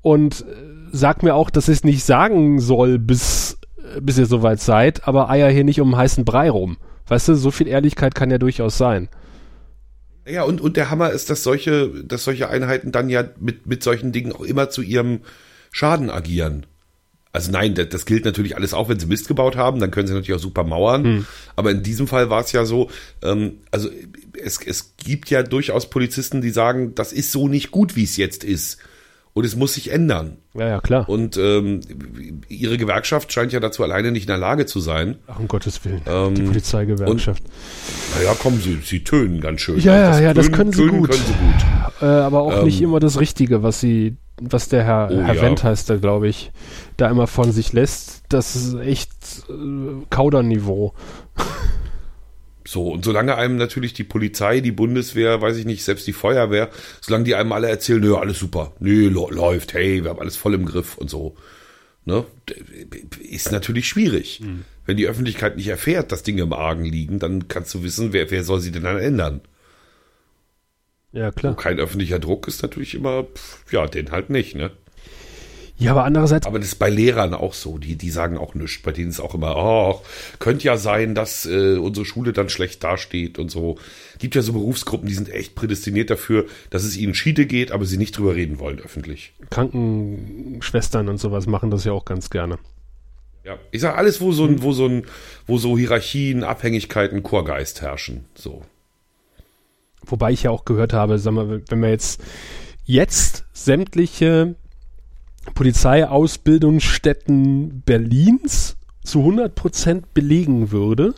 und 0.01 0.45
äh, 0.47 0.53
sag 0.93 1.23
mir 1.23 1.35
auch, 1.35 1.49
dass 1.49 1.67
ich 1.67 1.79
es 1.79 1.83
nicht 1.83 2.05
sagen 2.05 2.61
soll, 2.61 2.99
bis, 2.99 3.57
bis 3.99 4.17
ihr 4.17 4.27
soweit 4.27 4.61
seid, 4.61 5.09
aber 5.09 5.29
eier 5.29 5.49
hier 5.49 5.65
nicht 5.65 5.81
um 5.81 5.97
heißen 5.97 6.23
Brei 6.23 6.49
rum. 6.49 6.77
Weißt 7.07 7.27
du, 7.27 7.35
so 7.35 7.51
viel 7.51 7.67
Ehrlichkeit 7.67 8.15
kann 8.15 8.31
ja 8.31 8.37
durchaus 8.37 8.77
sein. 8.77 9.09
Ja, 10.25 10.43
und, 10.43 10.61
und 10.61 10.77
der 10.77 10.89
Hammer 10.89 11.09
ist, 11.09 11.29
dass 11.29 11.43
solche, 11.43 11.89
dass 12.05 12.23
solche 12.23 12.47
Einheiten 12.47 12.93
dann 12.93 13.09
ja 13.09 13.25
mit, 13.41 13.67
mit 13.67 13.83
solchen 13.83 14.13
Dingen 14.13 14.31
auch 14.31 14.45
immer 14.45 14.69
zu 14.69 14.83
ihrem 14.83 15.19
Schaden 15.69 16.09
agieren. 16.09 16.65
Also 17.35 17.51
nein, 17.51 17.75
das, 17.75 17.89
das, 17.89 18.05
gilt 18.05 18.23
natürlich 18.23 18.55
alles 18.55 18.73
auch, 18.73 18.87
wenn 18.87 18.97
sie 18.97 19.07
Mist 19.07 19.27
gebaut 19.27 19.57
haben, 19.57 19.81
dann 19.81 19.91
können 19.91 20.07
sie 20.07 20.13
natürlich 20.13 20.39
auch 20.39 20.43
super 20.43 20.63
mauern. 20.63 21.03
Hm. 21.03 21.25
Aber 21.57 21.69
in 21.69 21.83
diesem 21.83 22.07
Fall 22.07 22.29
war 22.29 22.39
es 22.39 22.53
ja 22.53 22.63
so, 22.63 22.89
ähm, 23.21 23.55
also 23.71 23.89
es, 24.41 24.57
es 24.65 24.95
gibt 24.95 25.29
ja 25.29 25.43
durchaus 25.43 25.89
Polizisten, 25.89 26.39
die 26.41 26.51
sagen, 26.51 26.95
das 26.95 27.11
ist 27.11 27.33
so 27.33 27.49
nicht 27.49 27.71
gut, 27.71 27.97
wie 27.97 28.05
es 28.05 28.15
jetzt 28.15 28.45
ist. 28.45 28.77
Und 29.33 29.43
es 29.43 29.57
muss 29.57 29.73
sich 29.73 29.91
ändern. 29.91 30.37
Ja, 30.53 30.69
ja, 30.69 30.79
klar. 30.79 31.09
Und 31.09 31.35
ähm, 31.35 31.81
ihre 32.47 32.77
Gewerkschaft 32.77 33.33
scheint 33.33 33.51
ja 33.51 33.59
dazu 33.59 33.83
alleine 33.83 34.13
nicht 34.13 34.23
in 34.23 34.27
der 34.27 34.37
Lage 34.37 34.65
zu 34.65 34.79
sein. 34.79 35.17
Ach, 35.27 35.37
um 35.37 35.49
Gottes 35.49 35.83
Willen. 35.83 35.99
Ähm, 36.05 36.35
die 36.35 36.41
Polizeigewerkschaft. 36.43 37.43
Naja, 38.15 38.33
kommen 38.35 38.61
sie, 38.61 38.79
sie 38.81 39.03
tönen 39.03 39.41
ganz 39.41 39.59
schön. 39.59 39.77
Ja, 39.81 39.97
ja, 39.97 40.19
ja, 40.21 40.33
das 40.33 40.49
können 40.53 40.71
sie 40.71 40.87
gut. 40.87 41.09
Können 41.09 41.23
sie 41.27 41.33
gut. 41.33 42.01
Äh, 42.01 42.05
aber 42.05 42.43
auch 42.43 42.59
ähm, 42.59 42.63
nicht 42.63 42.81
immer 42.81 43.01
das 43.01 43.19
Richtige, 43.19 43.61
was 43.61 43.81
sie 43.81 44.15
was 44.41 44.69
der 44.69 44.83
Herr, 44.83 45.09
oh, 45.11 45.21
Herr 45.21 45.35
ja. 45.35 45.41
Wendt 45.41 45.63
heißt 45.63 45.91
glaube 46.01 46.27
ich, 46.27 46.51
da 46.97 47.09
immer 47.09 47.27
von 47.27 47.51
sich 47.51 47.73
lässt, 47.73 48.23
das 48.29 48.55
ist 48.55 48.75
echt 48.75 49.11
äh, 49.49 50.05
Kauderniveau. 50.09 50.93
So, 52.67 52.93
und 52.93 53.05
solange 53.05 53.37
einem 53.37 53.57
natürlich 53.57 53.93
die 53.93 54.03
Polizei, 54.03 54.59
die 54.59 54.71
Bundeswehr, 54.71 55.39
weiß 55.39 55.55
ich 55.57 55.65
nicht, 55.65 55.83
selbst 55.83 56.07
die 56.07 56.13
Feuerwehr, 56.13 56.71
solange 56.99 57.23
die 57.23 57.35
einem 57.35 57.51
alle 57.51 57.69
erzählen, 57.69 58.01
nö, 58.01 58.15
alles 58.15 58.39
super, 58.39 58.73
nö, 58.79 59.07
läuft, 59.07 59.75
hey, 59.75 60.03
wir 60.03 60.09
haben 60.09 60.19
alles 60.19 60.35
voll 60.35 60.55
im 60.55 60.65
Griff 60.65 60.97
und 60.97 61.07
so, 61.07 61.35
ne, 62.05 62.25
ist 63.19 63.51
natürlich 63.51 63.87
schwierig. 63.87 64.41
Mhm. 64.41 64.65
Wenn 64.87 64.97
die 64.97 65.07
Öffentlichkeit 65.07 65.57
nicht 65.57 65.67
erfährt, 65.67 66.11
dass 66.11 66.23
Dinge 66.23 66.41
im 66.41 66.53
Argen 66.53 66.85
liegen, 66.85 67.19
dann 67.19 67.47
kannst 67.47 67.71
du 67.75 67.83
wissen, 67.83 68.13
wer, 68.13 68.31
wer 68.31 68.43
soll 68.43 68.59
sie 68.59 68.71
denn 68.71 68.83
dann 68.83 68.97
ändern? 68.97 69.41
Ja, 71.15 71.31
klar. 71.31 71.53
Und 71.53 71.59
kein 71.59 71.79
öffentlicher 71.79 72.19
Druck 72.19 72.45
ist 72.47 72.61
natürlich 72.61 72.93
immer, 72.93 73.23
pff, 73.23 73.71
ja, 73.71 73.87
den 73.87 74.11
halt 74.11 74.29
nicht, 74.29 74.53
ne? 74.53 74.71
Ja, 75.77 75.91
aber 75.91 76.03
andererseits. 76.03 76.45
Aber 76.45 76.59
das 76.59 76.69
ist 76.69 76.75
bei 76.75 76.89
Lehrern 76.89 77.33
auch 77.33 77.53
so. 77.53 77.77
Die, 77.77 77.95
die 77.95 78.09
sagen 78.09 78.37
auch 78.37 78.53
nichts. 78.53 78.81
Bei 78.81 78.91
denen 78.91 79.09
ist 79.09 79.19
auch 79.19 79.33
immer, 79.33 79.55
oh, 79.57 80.01
könnte 80.39 80.65
ja 80.65 80.77
sein, 80.77 81.15
dass 81.15 81.45
äh, 81.45 81.77
unsere 81.77 82.05
Schule 82.05 82.33
dann 82.33 82.49
schlecht 82.49 82.83
dasteht 82.83 83.39
und 83.39 83.49
so. 83.49 83.77
Gibt 84.19 84.35
ja 84.35 84.41
so 84.41 84.53
Berufsgruppen, 84.53 85.07
die 85.07 85.13
sind 85.13 85.29
echt 85.29 85.55
prädestiniert 85.55 86.09
dafür, 86.09 86.45
dass 86.69 86.83
es 86.83 86.97
ihnen 86.97 87.13
Schiede 87.13 87.45
geht, 87.45 87.71
aber 87.71 87.85
sie 87.85 87.97
nicht 87.97 88.17
drüber 88.17 88.35
reden 88.35 88.59
wollen 88.59 88.79
öffentlich. 88.79 89.33
Krankenschwestern 89.49 91.09
und 91.09 91.17
sowas 91.17 91.45
machen 91.45 91.71
das 91.71 91.85
ja 91.85 91.93
auch 91.93 92.05
ganz 92.05 92.29
gerne. 92.29 92.57
Ja, 93.45 93.57
ich 93.71 93.81
sag 93.81 93.97
alles, 93.97 94.19
wo 94.21 94.31
so 94.31 94.45
ein, 94.45 94.61
wo 94.61 94.71
so 94.73 94.87
ein, 94.87 95.05
wo 95.45 95.57
so 95.57 95.77
Hierarchien, 95.77 96.43
Abhängigkeiten, 96.43 97.23
Chorgeist 97.23 97.81
herrschen. 97.81 98.25
So. 98.33 98.63
Wobei 100.07 100.31
ich 100.31 100.43
ja 100.43 100.51
auch 100.51 100.65
gehört 100.65 100.93
habe, 100.93 101.19
sag 101.19 101.33
mal, 101.33 101.61
wenn 101.67 101.81
wir 101.81 101.89
jetzt 101.89 102.21
jetzt 102.83 103.45
sämtliche 103.53 104.55
Polizeiausbildungsstätten 105.53 107.83
Berlins 107.85 108.77
zu 109.03 109.19
100 109.19 109.53
Prozent 109.55 110.13
belegen 110.13 110.71
würde, 110.71 111.13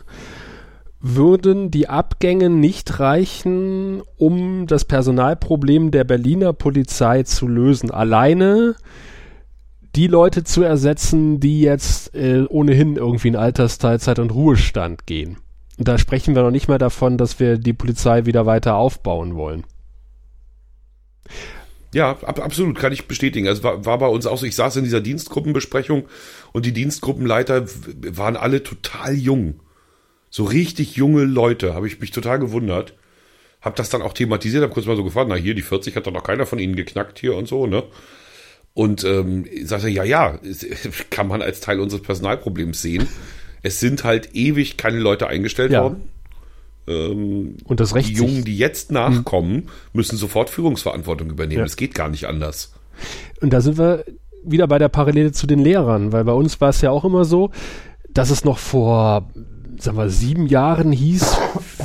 würden 1.00 1.70
die 1.70 1.88
Abgänge 1.88 2.50
nicht 2.50 2.98
reichen, 2.98 4.02
um 4.16 4.66
das 4.66 4.84
Personalproblem 4.84 5.90
der 5.90 6.04
Berliner 6.04 6.52
Polizei 6.52 7.22
zu 7.22 7.46
lösen. 7.46 7.90
Alleine 7.90 8.74
die 9.94 10.08
Leute 10.08 10.44
zu 10.44 10.62
ersetzen, 10.62 11.40
die 11.40 11.60
jetzt 11.60 12.14
äh, 12.14 12.44
ohnehin 12.48 12.96
irgendwie 12.96 13.28
in 13.28 13.36
Altersteilzeit 13.36 14.18
und 14.18 14.32
Ruhestand 14.32 15.06
gehen. 15.06 15.38
Da 15.78 15.96
sprechen 15.96 16.34
wir 16.34 16.42
noch 16.42 16.50
nicht 16.50 16.68
mal 16.68 16.78
davon, 16.78 17.16
dass 17.16 17.38
wir 17.38 17.56
die 17.56 17.72
Polizei 17.72 18.26
wieder 18.26 18.46
weiter 18.46 18.74
aufbauen 18.74 19.36
wollen. 19.36 19.64
Ja, 21.94 22.10
ab, 22.10 22.40
absolut, 22.40 22.78
kann 22.78 22.92
ich 22.92 23.06
bestätigen. 23.06 23.48
Also 23.48 23.62
war, 23.62 23.84
war 23.86 23.98
bei 23.98 24.08
uns 24.08 24.26
auch 24.26 24.36
so, 24.36 24.44
ich 24.44 24.56
saß 24.56 24.76
in 24.76 24.84
dieser 24.84 25.00
Dienstgruppenbesprechung 25.00 26.06
und 26.52 26.66
die 26.66 26.72
Dienstgruppenleiter 26.72 27.66
waren 28.10 28.36
alle 28.36 28.62
total 28.62 29.14
jung. 29.14 29.60
So 30.30 30.44
richtig 30.44 30.96
junge 30.96 31.24
Leute, 31.24 31.74
habe 31.74 31.86
ich 31.86 32.00
mich 32.00 32.10
total 32.10 32.38
gewundert. 32.38 32.94
Hab 33.60 33.76
das 33.76 33.88
dann 33.88 34.02
auch 34.02 34.12
thematisiert, 34.12 34.62
habe 34.62 34.72
kurz 34.72 34.86
mal 34.86 34.96
so 34.96 35.04
gefragt, 35.04 35.28
na 35.30 35.36
hier, 35.36 35.54
die 35.54 35.62
40 35.62 35.96
hat 35.96 36.06
doch 36.06 36.12
noch 36.12 36.24
keiner 36.24 36.44
von 36.44 36.58
ihnen 36.58 36.76
geknackt 36.76 37.18
hier 37.18 37.34
und 37.36 37.48
so, 37.48 37.66
ne? 37.66 37.84
Und 38.74 39.02
ähm, 39.04 39.46
sagte, 39.64 39.88
ja, 39.88 40.04
ja, 40.04 40.38
kann 41.10 41.26
man 41.26 41.42
als 41.42 41.60
Teil 41.60 41.80
unseres 41.80 42.02
Personalproblems 42.02 42.82
sehen. 42.82 43.08
Es 43.62 43.80
sind 43.80 44.04
halt 44.04 44.34
ewig 44.34 44.76
keine 44.76 44.98
Leute 44.98 45.26
eingestellt 45.26 45.72
ja. 45.72 45.82
worden. 45.82 46.02
Ähm, 46.86 47.56
und 47.64 47.80
das 47.80 47.94
Recht 47.94 48.08
die 48.08 48.14
Jungen, 48.14 48.44
die 48.44 48.56
jetzt 48.56 48.90
nachkommen, 48.90 49.68
müssen 49.92 50.16
sofort 50.16 50.50
Führungsverantwortung 50.50 51.30
übernehmen. 51.30 51.64
Es 51.64 51.72
ja. 51.72 51.76
geht 51.76 51.94
gar 51.94 52.08
nicht 52.08 52.26
anders. 52.26 52.72
Und 53.40 53.52
da 53.52 53.60
sind 53.60 53.78
wir 53.78 54.04
wieder 54.44 54.66
bei 54.66 54.78
der 54.78 54.88
Parallele 54.88 55.32
zu 55.32 55.46
den 55.46 55.58
Lehrern, 55.58 56.12
weil 56.12 56.24
bei 56.24 56.32
uns 56.32 56.60
war 56.60 56.70
es 56.70 56.80
ja 56.80 56.90
auch 56.90 57.04
immer 57.04 57.24
so, 57.24 57.50
dass 58.08 58.30
es 58.30 58.44
noch 58.44 58.58
vor, 58.58 59.28
sagen 59.78 59.96
wir, 59.96 60.08
sieben 60.08 60.46
Jahren 60.46 60.92
hieß, 60.92 61.36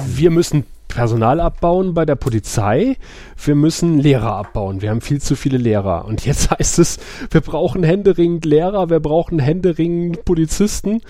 wir 0.08 0.32
müssen 0.32 0.66
Personal 0.94 1.40
abbauen 1.40 1.94
bei 1.94 2.06
der 2.06 2.16
Polizei, 2.16 2.98
wir 3.44 3.56
müssen 3.56 4.00
Lehrer 4.00 4.36
abbauen. 4.36 4.82
Wir 4.82 4.92
haben 4.92 5.02
viel 5.02 5.20
zu 5.20 5.36
viele 5.36 5.58
Lehrer. 5.58 6.06
Und 6.06 6.26
jetzt 6.26 6.52
heißt 6.58 6.80
es, 6.80 7.00
wir 7.32 7.42
brauchen 7.42 7.84
händeringend 7.84 8.46
Lehrer, 8.46 8.90
wir 8.90 9.00
brauchen 9.00 9.40
händeringend 9.40 10.24
Polizisten. 10.24 11.02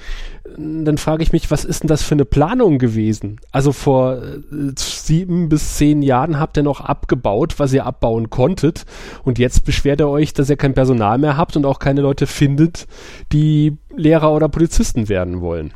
Dann 0.57 0.97
frage 0.97 1.23
ich 1.23 1.31
mich, 1.31 1.51
was 1.51 1.65
ist 1.65 1.83
denn 1.83 1.87
das 1.87 2.01
für 2.01 2.15
eine 2.15 2.25
Planung 2.25 2.77
gewesen? 2.77 3.39
Also 3.51 3.71
vor 3.71 4.21
äh, 4.23 4.71
sieben 4.77 5.49
bis 5.49 5.75
zehn 5.75 6.01
Jahren 6.01 6.39
habt 6.39 6.57
ihr 6.57 6.63
noch 6.63 6.81
abgebaut, 6.81 7.55
was 7.57 7.73
ihr 7.73 7.85
abbauen 7.85 8.29
konntet. 8.29 8.85
Und 9.23 9.37
jetzt 9.37 9.65
beschwert 9.65 9.99
ihr 9.99 10.09
euch, 10.09 10.33
dass 10.33 10.49
ihr 10.49 10.57
kein 10.57 10.73
Personal 10.73 11.17
mehr 11.17 11.37
habt 11.37 11.57
und 11.57 11.65
auch 11.65 11.79
keine 11.79 12.01
Leute 12.01 12.25
findet, 12.25 12.87
die 13.31 13.77
Lehrer 13.95 14.33
oder 14.33 14.49
Polizisten 14.49 15.09
werden 15.09 15.41
wollen. 15.41 15.73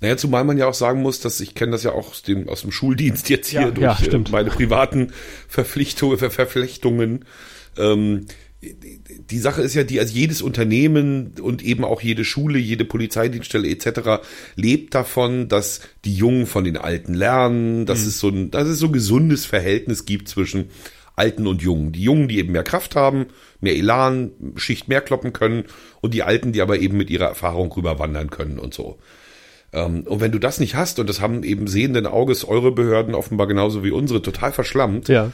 Naja, 0.00 0.16
zumal 0.16 0.44
man 0.44 0.58
ja 0.58 0.68
auch 0.68 0.74
sagen 0.74 1.02
muss, 1.02 1.20
dass 1.20 1.40
ich 1.40 1.54
kenne 1.54 1.72
das 1.72 1.82
ja 1.82 1.92
auch 1.92 2.10
aus 2.10 2.22
dem, 2.22 2.48
aus 2.48 2.62
dem 2.62 2.72
Schuldienst 2.72 3.28
jetzt 3.28 3.48
hier 3.48 3.62
ja, 3.62 3.70
durch 3.70 4.00
ja, 4.00 4.12
äh, 4.12 4.24
meine 4.30 4.50
privaten 4.50 5.12
Verpflichtungen, 5.48 6.18
Ver 6.18 6.30
Verflechtungen. 6.30 7.24
Ähm, 7.76 8.26
die 8.60 9.38
Sache 9.38 9.62
ist 9.62 9.74
ja 9.74 9.84
die, 9.84 10.00
also 10.00 10.12
jedes 10.12 10.42
Unternehmen 10.42 11.34
und 11.40 11.62
eben 11.62 11.84
auch 11.84 12.00
jede 12.00 12.24
Schule, 12.24 12.58
jede 12.58 12.84
Polizeidienststelle 12.84 13.68
etc. 13.68 14.24
lebt 14.56 14.94
davon, 14.94 15.48
dass 15.48 15.80
die 16.04 16.14
Jungen 16.14 16.46
von 16.46 16.64
den 16.64 16.76
Alten 16.76 17.14
lernen, 17.14 17.86
dass 17.86 18.02
mhm. 18.02 18.08
es 18.08 18.18
so 18.18 18.28
ein, 18.28 18.50
dass 18.50 18.66
es 18.66 18.80
so 18.80 18.86
ein 18.86 18.92
gesundes 18.92 19.46
Verhältnis 19.46 20.06
gibt 20.06 20.28
zwischen 20.28 20.70
Alten 21.14 21.46
und 21.46 21.62
Jungen. 21.62 21.92
Die 21.92 22.02
Jungen, 22.02 22.26
die 22.26 22.38
eben 22.38 22.52
mehr 22.52 22.64
Kraft 22.64 22.96
haben, 22.96 23.26
mehr 23.60 23.76
Elan, 23.76 24.32
Schicht 24.56 24.88
mehr 24.88 25.02
kloppen 25.02 25.32
können 25.32 25.64
und 26.00 26.14
die 26.14 26.24
Alten, 26.24 26.52
die 26.52 26.60
aber 26.60 26.78
eben 26.80 26.96
mit 26.96 27.10
ihrer 27.10 27.26
Erfahrung 27.26 27.70
rüberwandern 27.70 28.30
können 28.30 28.58
und 28.58 28.74
so. 28.74 28.98
Ähm, 29.72 30.02
und 30.02 30.20
wenn 30.20 30.32
du 30.32 30.38
das 30.38 30.60
nicht 30.60 30.74
hast, 30.74 30.98
und 30.98 31.08
das 31.08 31.20
haben 31.20 31.42
eben 31.42 31.66
sehenden 31.66 32.06
Auges 32.06 32.44
eure 32.44 32.72
Behörden 32.72 33.14
offenbar 33.14 33.46
genauso 33.46 33.84
wie 33.84 33.90
unsere 33.90 34.22
total 34.22 34.52
verschlammt, 34.52 35.08
ja. 35.08 35.32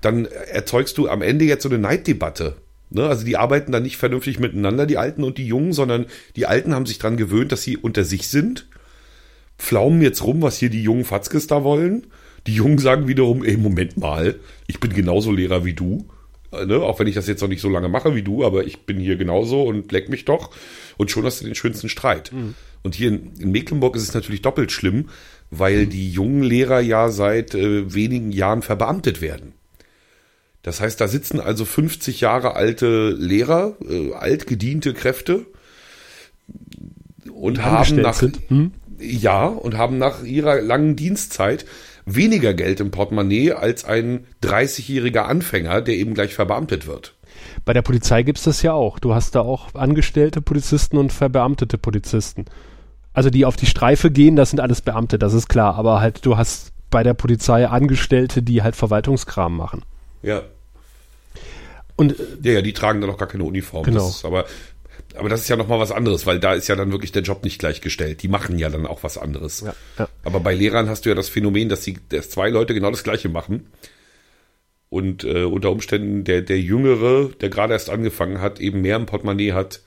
dann 0.00 0.26
erzeugst 0.26 0.98
du 0.98 1.08
am 1.08 1.22
Ende 1.22 1.44
jetzt 1.44 1.62
so 1.62 1.68
eine 1.68 1.78
Neiddebatte. 1.78 2.56
Ne? 2.90 3.06
Also 3.06 3.24
die 3.24 3.36
arbeiten 3.36 3.72
dann 3.72 3.82
nicht 3.82 3.96
vernünftig 3.96 4.38
miteinander, 4.38 4.86
die 4.86 4.98
Alten 4.98 5.24
und 5.24 5.38
die 5.38 5.46
Jungen, 5.46 5.72
sondern 5.72 6.06
die 6.36 6.46
Alten 6.46 6.74
haben 6.74 6.86
sich 6.86 6.98
dran 6.98 7.16
gewöhnt, 7.16 7.52
dass 7.52 7.62
sie 7.62 7.76
unter 7.76 8.04
sich 8.04 8.28
sind, 8.28 8.66
pflaumen 9.58 10.02
jetzt 10.02 10.22
rum, 10.22 10.42
was 10.42 10.58
hier 10.58 10.70
die 10.70 10.82
jungen 10.82 11.04
Fatzkes 11.04 11.46
da 11.46 11.64
wollen. 11.64 12.06
Die 12.46 12.54
Jungen 12.54 12.78
sagen 12.78 13.08
wiederum, 13.08 13.44
ey, 13.44 13.56
Moment 13.56 13.96
mal, 13.96 14.36
ich 14.66 14.80
bin 14.80 14.92
genauso 14.92 15.30
Lehrer 15.30 15.64
wie 15.64 15.74
du. 15.74 16.06
Äh, 16.52 16.66
ne? 16.66 16.82
Auch 16.82 16.98
wenn 16.98 17.06
ich 17.06 17.14
das 17.14 17.28
jetzt 17.28 17.40
noch 17.40 17.48
nicht 17.48 17.60
so 17.60 17.68
lange 17.68 17.88
mache 17.88 18.14
wie 18.14 18.22
du, 18.22 18.44
aber 18.44 18.66
ich 18.66 18.80
bin 18.80 18.98
hier 18.98 19.16
genauso 19.16 19.62
und 19.62 19.90
leck 19.92 20.08
mich 20.08 20.24
doch. 20.24 20.50
Und 20.96 21.10
schon 21.10 21.24
hast 21.24 21.40
du 21.40 21.44
den 21.44 21.54
schönsten 21.54 21.88
Streit. 21.88 22.32
Mhm. 22.32 22.54
Und 22.82 22.94
hier 22.94 23.08
in, 23.08 23.32
Mecklenburg 23.50 23.96
ist 23.96 24.02
es 24.02 24.14
natürlich 24.14 24.42
doppelt 24.42 24.72
schlimm, 24.72 25.08
weil 25.50 25.86
die 25.86 26.10
jungen 26.10 26.42
Lehrer 26.42 26.80
ja 26.80 27.10
seit 27.10 27.54
äh, 27.54 27.92
wenigen 27.92 28.32
Jahren 28.32 28.62
verbeamtet 28.62 29.20
werden. 29.20 29.52
Das 30.62 30.80
heißt, 30.80 31.00
da 31.00 31.08
sitzen 31.08 31.40
also 31.40 31.64
50 31.64 32.20
Jahre 32.20 32.54
alte 32.54 33.10
Lehrer, 33.10 33.76
äh, 33.88 34.12
altgediente 34.12 34.94
Kräfte 34.94 35.46
und 37.32 37.64
haben 37.64 37.96
nach 37.96 38.22
hm? 38.22 38.72
ja 38.98 39.46
und 39.46 39.76
haben 39.76 39.98
nach 39.98 40.22
ihrer 40.22 40.60
langen 40.60 40.96
Dienstzeit 40.96 41.66
weniger 42.06 42.54
Geld 42.54 42.80
im 42.80 42.90
Portemonnaie 42.90 43.52
als 43.52 43.84
ein 43.84 44.26
30-jähriger 44.42 45.22
Anfänger, 45.22 45.82
der 45.82 45.94
eben 45.94 46.14
gleich 46.14 46.34
verbeamtet 46.34 46.86
wird. 46.86 47.14
Bei 47.64 47.72
der 47.72 47.82
Polizei 47.82 48.22
gibt 48.22 48.38
es 48.38 48.44
das 48.44 48.62
ja 48.62 48.72
auch. 48.72 48.98
Du 48.98 49.14
hast 49.14 49.34
da 49.34 49.40
auch 49.40 49.74
angestellte 49.74 50.40
Polizisten 50.40 50.96
und 50.96 51.12
verbeamtete 51.12 51.78
Polizisten. 51.78 52.46
Also 53.12 53.30
die 53.30 53.44
auf 53.44 53.56
die 53.56 53.66
Streife 53.66 54.10
gehen, 54.10 54.36
das 54.36 54.50
sind 54.50 54.60
alles 54.60 54.80
Beamte, 54.80 55.18
das 55.18 55.34
ist 55.34 55.48
klar. 55.48 55.74
Aber 55.74 56.00
halt, 56.00 56.24
du 56.24 56.36
hast 56.36 56.72
bei 56.90 57.02
der 57.02 57.14
Polizei 57.14 57.66
Angestellte, 57.66 58.42
die 58.42 58.62
halt 58.62 58.76
Verwaltungskram 58.76 59.56
machen. 59.56 59.82
Ja. 60.22 60.42
Und, 61.96 62.16
ja, 62.42 62.52
ja, 62.52 62.62
die 62.62 62.72
tragen 62.72 63.00
dann 63.00 63.10
auch 63.10 63.18
gar 63.18 63.28
keine 63.28 63.44
Uniform. 63.44 63.84
Genau. 63.84 64.06
Das 64.06 64.24
aber, 64.24 64.46
aber 65.14 65.28
das 65.28 65.42
ist 65.42 65.48
ja 65.48 65.56
nochmal 65.56 65.78
was 65.78 65.92
anderes, 65.92 66.26
weil 66.26 66.40
da 66.40 66.54
ist 66.54 66.68
ja 66.68 66.76
dann 66.76 66.92
wirklich 66.92 67.12
der 67.12 67.22
Job 67.22 67.44
nicht 67.44 67.58
gleichgestellt. 67.58 68.22
Die 68.22 68.28
machen 68.28 68.58
ja 68.58 68.70
dann 68.70 68.86
auch 68.86 69.02
was 69.02 69.18
anderes. 69.18 69.60
Ja, 69.60 69.74
ja. 69.98 70.08
Aber 70.24 70.40
bei 70.40 70.54
Lehrern 70.54 70.88
hast 70.88 71.04
du 71.04 71.10
ja 71.10 71.14
das 71.14 71.28
Phänomen, 71.28 71.68
dass, 71.68 71.82
die, 71.82 71.98
dass 72.08 72.30
zwei 72.30 72.48
Leute 72.48 72.72
genau 72.72 72.90
das 72.90 73.04
Gleiche 73.04 73.28
machen. 73.28 73.66
Und 74.88 75.24
äh, 75.24 75.44
unter 75.44 75.70
Umständen 75.70 76.24
der, 76.24 76.42
der 76.42 76.60
Jüngere, 76.60 77.30
der 77.40 77.48
gerade 77.48 77.72
erst 77.72 77.88
angefangen 77.88 78.40
hat, 78.40 78.60
eben 78.60 78.82
mehr 78.82 78.96
im 78.96 79.06
Portemonnaie 79.06 79.52
hat, 79.52 79.80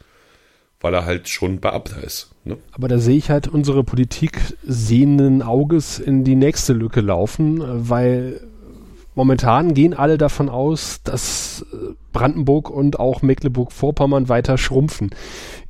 weil 0.86 0.94
er 0.94 1.08
halt 1.08 1.30
schon 1.30 1.60
Beamter 1.60 2.04
ist. 2.04 2.30
Ne? 2.44 2.58
Aber 2.72 2.88
da 2.88 3.00
sehe 3.00 3.18
ich 3.18 3.32
halt 3.32 3.48
unsere 3.48 3.84
Politik 3.84 4.40
sehenden 4.64 5.42
Auges 5.42 5.98
in 5.98 6.24
die 6.24 6.36
nächste 6.36 6.74
Lücke 6.74 7.02
laufen, 7.02 7.60
weil 7.90 8.40
momentan 9.16 9.74
gehen 9.74 9.96
alle 9.96 10.20
davon 10.20 10.48
aus, 10.48 11.02
dass 11.04 11.66
äh, 11.74 11.94
Brandenburg 12.14 12.70
und 12.70 13.00
auch 13.00 13.24
Mecklenburg-Vorpommern 13.24 14.30
weiter 14.30 14.60
schrumpfen. 14.60 15.10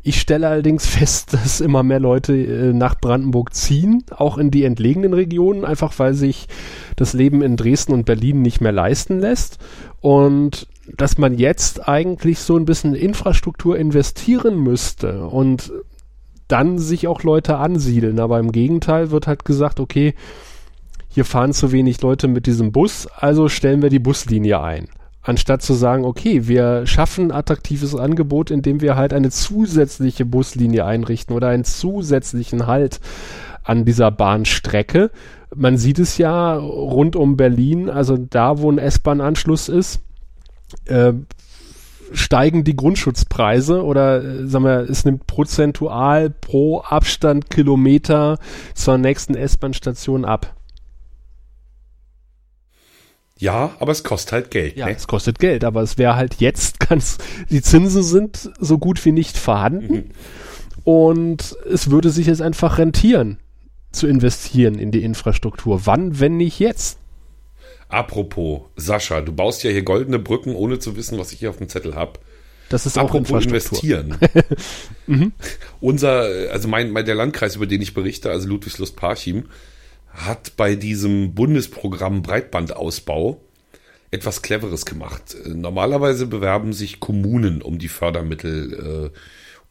Ich 0.04 0.20
stelle 0.20 0.50
allerdings 0.50 0.86
fest, 0.86 1.32
dass 1.34 1.62
immer 1.62 1.82
mehr 1.82 2.02
Leute 2.02 2.36
äh, 2.36 2.74
nach 2.74 3.00
Brandenburg 3.00 3.54
ziehen, 3.54 4.04
auch 4.10 4.38
in 4.38 4.52
die 4.52 4.66
entlegenen 4.66 5.14
Regionen, 5.14 5.64
einfach 5.64 5.98
weil 5.98 6.14
sich 6.14 6.50
das 6.98 7.14
Leben 7.14 7.42
in 7.42 7.56
Dresden 7.56 7.94
und 7.94 8.06
Berlin 8.06 8.42
nicht 8.42 8.60
mehr 8.60 8.74
leisten 8.74 9.22
lässt. 9.22 9.60
Und 10.02 10.68
dass 10.94 11.18
man 11.18 11.38
jetzt 11.38 11.88
eigentlich 11.88 12.40
so 12.40 12.58
ein 12.58 12.66
bisschen 12.66 12.94
Infrastruktur 12.96 13.78
investieren 13.78 14.58
müsste 14.58 15.26
und 15.28 15.72
dann 16.48 16.78
sich 16.78 17.08
auch 17.08 17.24
Leute 17.24 17.58
ansiedeln. 17.58 18.20
Aber 18.20 18.40
im 18.40 18.52
Gegenteil 18.52 19.12
wird 19.12 19.28
halt 19.28 19.46
gesagt, 19.46 19.80
okay, 19.80 20.14
hier 21.10 21.26
fahren 21.26 21.54
zu 21.54 21.72
wenig 21.72 22.02
Leute 22.02 22.28
mit 22.28 22.46
diesem 22.46 22.72
Bus, 22.72 23.08
also 23.08 23.48
stellen 23.50 23.82
wir 23.82 23.90
die 23.90 24.00
Buslinie 24.00 24.62
ein. 24.62 24.90
Anstatt 25.22 25.64
zu 25.64 25.74
sagen, 25.74 26.06
okay, 26.06 26.48
wir 26.48 26.86
schaffen 26.86 27.32
attraktives 27.32 27.96
Angebot, 27.96 28.52
indem 28.52 28.82
wir 28.82 28.96
halt 28.96 29.12
eine 29.12 29.32
zusätzliche 29.32 30.24
Buslinie 30.24 30.86
einrichten 30.86 31.36
oder 31.36 31.48
einen 31.48 31.64
zusätzlichen 31.64 32.68
Halt 32.68 33.00
an 33.64 33.86
dieser 33.86 34.12
Bahnstrecke. 34.12 35.10
Man 35.56 35.78
sieht 35.78 35.98
es 35.98 36.20
ja 36.20 36.56
rund 36.58 37.16
um 37.16 37.38
Berlin, 37.38 37.90
also 37.90 38.18
da, 38.18 38.60
wo 38.60 38.72
ein 38.72 38.78
S-Bahn-Anschluss 38.78 39.68
ist, 39.68 40.02
äh, 40.86 41.14
steigen 42.12 42.64
die 42.64 42.76
Grundschutzpreise 42.76 43.84
oder 43.84 44.24
äh, 44.24 44.48
sagen 44.48 44.66
wir, 44.66 44.90
es 44.90 45.06
nimmt 45.06 45.28
prozentual 45.28 46.30
pro 46.30 46.82
Abstand 46.82 47.50
Kilometer 47.50 48.38
zur 48.74 48.98
nächsten 48.98 49.36
S-Bahn-Station 49.36 50.26
ab. 50.26 50.56
Ja, 53.38 53.72
aber 53.80 53.92
es 53.92 54.04
kostet 54.04 54.32
halt 54.32 54.52
Geld. 54.52 54.78
Ja, 54.78 54.86
ne? 54.86 54.96
es 54.96 55.08
kostet 55.08 55.40
Geld, 55.40 55.66
aber 55.66 55.82
es 55.82 55.98
wäre 55.98 56.16
halt 56.16 56.36
jetzt 56.36 56.80
ganz, 56.90 57.18
die 57.50 57.62
Zinsen 57.62 58.04
sind 58.04 58.52
so 58.60 58.78
gut 58.78 59.04
wie 59.06 59.12
nicht 59.12 59.38
vorhanden 59.38 59.94
Mhm. 59.94 60.04
und 60.84 61.56
es 61.70 61.90
würde 61.92 62.10
sich 62.12 62.28
jetzt 62.28 62.42
einfach 62.42 62.78
rentieren 62.78 63.38
zu 63.92 64.08
investieren 64.08 64.76
in 64.76 64.92
die 64.92 65.04
Infrastruktur. 65.04 65.86
Wann, 65.86 66.20
wenn 66.20 66.38
nicht 66.38 66.60
jetzt? 66.60 67.00
Apropos, 67.90 68.64
Sascha, 68.76 69.22
du 69.22 69.32
baust 69.32 69.64
ja 69.64 69.72
hier 69.72 69.84
goldene 69.84 70.20
Brücken, 70.20 70.56
ohne 70.56 70.80
zu 70.80 70.96
wissen, 70.96 71.18
was 71.20 71.32
ich 71.32 71.40
hier 71.40 71.50
auf 71.50 71.58
dem 71.58 71.70
Zettel 71.70 71.96
habe. 71.96 72.20
Das 72.70 72.86
ist 72.86 72.98
auch 72.98 73.04
Apropos 73.04 73.46
Infrastruktur. 73.46 74.00
investieren. 74.00 75.34
Unser, 75.80 76.22
also 76.52 76.68
mein, 76.68 76.92
mein, 76.92 77.06
der 77.06 77.16
Landkreis, 77.16 77.56
über 77.56 77.68
den 77.68 77.82
ich 77.82 77.94
berichte, 77.94 78.32
also 78.32 78.48
Ludwigslust-Parchim, 78.48 79.46
hat 80.10 80.56
bei 80.58 80.76
diesem 80.76 81.36
Bundesprogramm 81.36 82.22
Breitbandausbau 82.22 83.42
etwas 84.12 84.42
Cleveres 84.42 84.86
gemacht. 84.86 85.36
Normalerweise 85.46 86.26
bewerben 86.26 86.74
sich 86.74 87.00
Kommunen 87.00 87.62
um 87.62 87.78
die 87.78 87.90
Fördermittel 87.90 89.12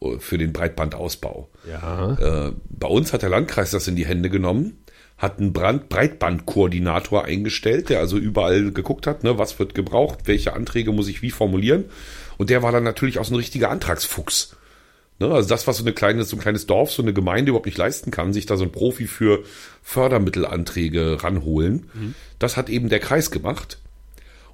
äh, 0.00 0.18
für 0.18 0.38
den 0.38 0.53
Breitbandausbau. 0.53 1.48
Ja. 1.68 2.48
Äh, 2.48 2.53
bei 2.68 2.88
uns 2.88 3.12
hat 3.12 3.22
der 3.22 3.31
Landkreis 3.31 3.70
das 3.70 3.88
in 3.88 3.96
die 3.96 4.07
Hände 4.07 4.29
genommen, 4.31 4.84
hat 5.16 5.38
einen 5.38 5.53
Brand 5.53 5.88
Breitbandkoordinator 5.88 7.24
eingestellt, 7.24 7.88
der 7.88 8.00
also 8.00 8.18
überall 8.18 8.72
geguckt 8.72 9.07
hat, 9.07 9.24
ne, 9.24 9.38
was 9.38 9.59
wird 9.59 9.74
gebraucht, 9.74 10.20
welche 10.24 10.55
Anträge 10.55 10.92
muss 10.92 11.09
ich 11.09 11.22
wie 11.22 11.31
formulieren. 11.31 11.85
Und 12.37 12.50
der 12.50 12.62
war 12.62 12.72
dann 12.72 12.85
natürlich 12.85 13.18
auch 13.18 13.24
so 13.24 13.35
ein 13.35 13.38
richtiger 13.38 13.70
Antragsfuchs. 13.70 14.57
Ne, 15.20 15.31
also 15.31 15.48
das, 15.48 15.66
was 15.68 15.79
so 15.79 15.85
eine 15.85 15.92
kleine, 15.92 16.24
so 16.24 16.37
ein 16.37 16.40
kleines 16.40 16.66
Dorf, 16.66 16.90
so 16.90 17.03
eine 17.03 17.12
Gemeinde 17.12 17.50
überhaupt 17.50 17.66
nicht 17.66 17.79
leisten 17.79 18.11
kann, 18.11 18.33
sich 18.33 18.46
da 18.46 18.57
so 18.57 18.64
ein 18.64 18.72
Profi 18.72 19.07
für 19.07 19.44
Fördermittelanträge 19.83 21.22
ranholen, 21.22 22.14
das 22.40 22.57
hat 22.57 22.68
eben 22.68 22.88
der 22.88 22.98
Kreis 22.98 23.31
gemacht 23.31 23.79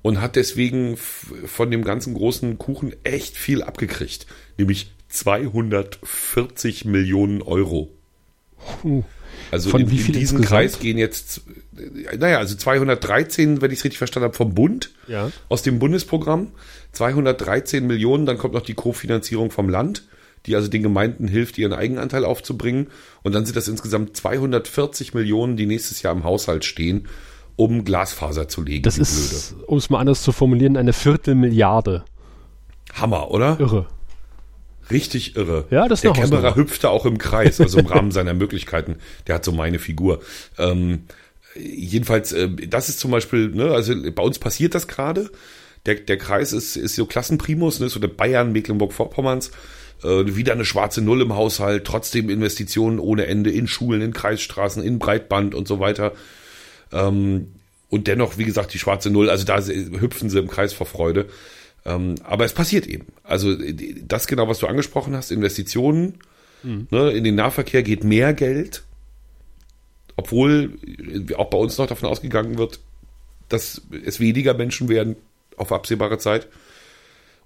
und 0.02 0.20
hat 0.20 0.36
deswegen 0.36 0.98
von 0.98 1.70
dem 1.70 1.82
ganzen 1.82 2.12
großen 2.14 2.58
Kuchen 2.58 2.94
echt 3.04 3.36
viel 3.36 3.62
abgekriegt, 3.62 4.26
nämlich 4.58 4.92
240 5.08 6.84
Millionen 6.84 7.40
Euro. 7.40 7.90
Puh. 8.82 9.04
Also 9.50 9.70
Von 9.70 9.82
in, 9.82 9.90
wie 9.90 9.96
in 9.96 10.02
viel 10.02 10.14
diesen 10.14 10.38
insgesamt? 10.38 10.60
Kreis 10.62 10.78
gehen 10.78 10.98
jetzt, 10.98 11.42
äh, 11.76 12.16
naja, 12.16 12.38
also 12.38 12.54
213, 12.54 13.60
wenn 13.60 13.70
ich 13.70 13.78
es 13.78 13.84
richtig 13.84 13.98
verstanden 13.98 14.24
habe, 14.24 14.36
vom 14.36 14.54
Bund 14.54 14.90
Ja. 15.08 15.30
aus 15.48 15.62
dem 15.62 15.78
Bundesprogramm, 15.78 16.48
213 16.92 17.86
Millionen, 17.86 18.26
dann 18.26 18.38
kommt 18.38 18.54
noch 18.54 18.62
die 18.62 18.74
Kofinanzierung 18.74 19.50
vom 19.50 19.68
Land, 19.68 20.04
die 20.46 20.56
also 20.56 20.68
den 20.68 20.82
Gemeinden 20.82 21.28
hilft, 21.28 21.58
ihren 21.58 21.72
Eigenanteil 21.72 22.24
aufzubringen. 22.24 22.86
Und 23.22 23.34
dann 23.34 23.44
sind 23.44 23.56
das 23.56 23.68
insgesamt 23.68 24.16
240 24.16 25.14
Millionen, 25.14 25.56
die 25.56 25.66
nächstes 25.66 26.00
Jahr 26.02 26.14
im 26.14 26.24
Haushalt 26.24 26.64
stehen, 26.64 27.06
um 27.56 27.84
Glasfaser 27.84 28.48
zu 28.48 28.62
legen. 28.62 28.84
Das 28.84 28.96
ist, 28.98 29.54
um 29.66 29.76
es 29.78 29.90
mal 29.90 29.98
anders 29.98 30.22
zu 30.22 30.32
formulieren, 30.32 30.76
eine 30.78 30.92
Viertelmilliarde. 30.94 32.04
Hammer, 32.94 33.30
oder? 33.30 33.58
Irre. 33.60 33.86
Richtig 34.90 35.36
irre. 35.36 35.66
Ja, 35.70 35.88
das 35.88 35.98
ist 35.98 36.04
Der 36.04 36.12
Kämmerer 36.12 36.56
hüpfte 36.56 36.90
auch 36.90 37.06
im 37.06 37.18
Kreis, 37.18 37.60
also 37.60 37.78
im 37.78 37.86
Rahmen 37.88 38.10
seiner 38.10 38.34
Möglichkeiten. 38.34 38.96
Der 39.26 39.36
hat 39.36 39.44
so 39.44 39.52
meine 39.52 39.78
Figur. 39.78 40.20
Ähm, 40.58 41.04
jedenfalls, 41.56 42.32
äh, 42.32 42.48
das 42.68 42.88
ist 42.88 43.00
zum 43.00 43.10
Beispiel, 43.10 43.48
ne, 43.50 43.70
also 43.70 43.94
bei 44.12 44.22
uns 44.22 44.38
passiert 44.38 44.74
das 44.74 44.88
gerade. 44.88 45.30
Der, 45.86 45.94
der 45.94 46.18
Kreis 46.18 46.52
ist, 46.52 46.76
ist 46.76 46.96
so 46.96 47.06
Klassenprimus, 47.06 47.80
ne, 47.80 47.88
so 47.88 48.00
der 48.00 48.08
Bayern, 48.08 48.52
Mecklenburg-Vorpommerns. 48.52 49.50
Äh, 50.02 50.34
wieder 50.36 50.52
eine 50.52 50.64
schwarze 50.64 51.02
Null 51.02 51.22
im 51.22 51.34
Haushalt, 51.34 51.84
trotzdem 51.84 52.30
Investitionen 52.30 52.98
ohne 52.98 53.26
Ende 53.26 53.50
in 53.50 53.66
Schulen, 53.66 54.00
in 54.00 54.12
Kreisstraßen, 54.12 54.82
in 54.82 54.98
Breitband 54.98 55.54
und 55.54 55.68
so 55.68 55.80
weiter. 55.80 56.12
Ähm, 56.92 57.52
und 57.88 58.06
dennoch, 58.06 58.38
wie 58.38 58.44
gesagt, 58.44 58.72
die 58.72 58.78
schwarze 58.78 59.10
Null, 59.10 59.28
also 59.28 59.44
da 59.44 59.60
hüpfen 59.60 60.30
sie 60.30 60.38
im 60.38 60.48
Kreis 60.48 60.72
vor 60.72 60.86
Freude. 60.86 61.26
Ähm, 61.84 62.16
aber 62.24 62.44
es 62.44 62.52
passiert 62.52 62.86
eben. 62.86 63.06
Also 63.22 63.56
das 64.02 64.26
genau, 64.26 64.48
was 64.48 64.58
du 64.58 64.66
angesprochen 64.66 65.14
hast, 65.16 65.30
Investitionen, 65.30 66.18
ne, 66.90 67.10
in 67.10 67.24
den 67.24 67.34
Nahverkehr 67.36 67.82
geht 67.82 68.04
mehr 68.04 68.34
Geld, 68.34 68.82
obwohl 70.16 70.78
äh, 70.86 71.34
auch 71.34 71.50
bei 71.50 71.58
uns 71.58 71.78
noch 71.78 71.86
davon 71.86 72.08
ausgegangen 72.08 72.58
wird, 72.58 72.80
dass 73.48 73.82
es 74.04 74.20
weniger 74.20 74.54
Menschen 74.54 74.88
werden 74.88 75.16
auf 75.56 75.72
absehbare 75.72 76.18
Zeit. 76.18 76.48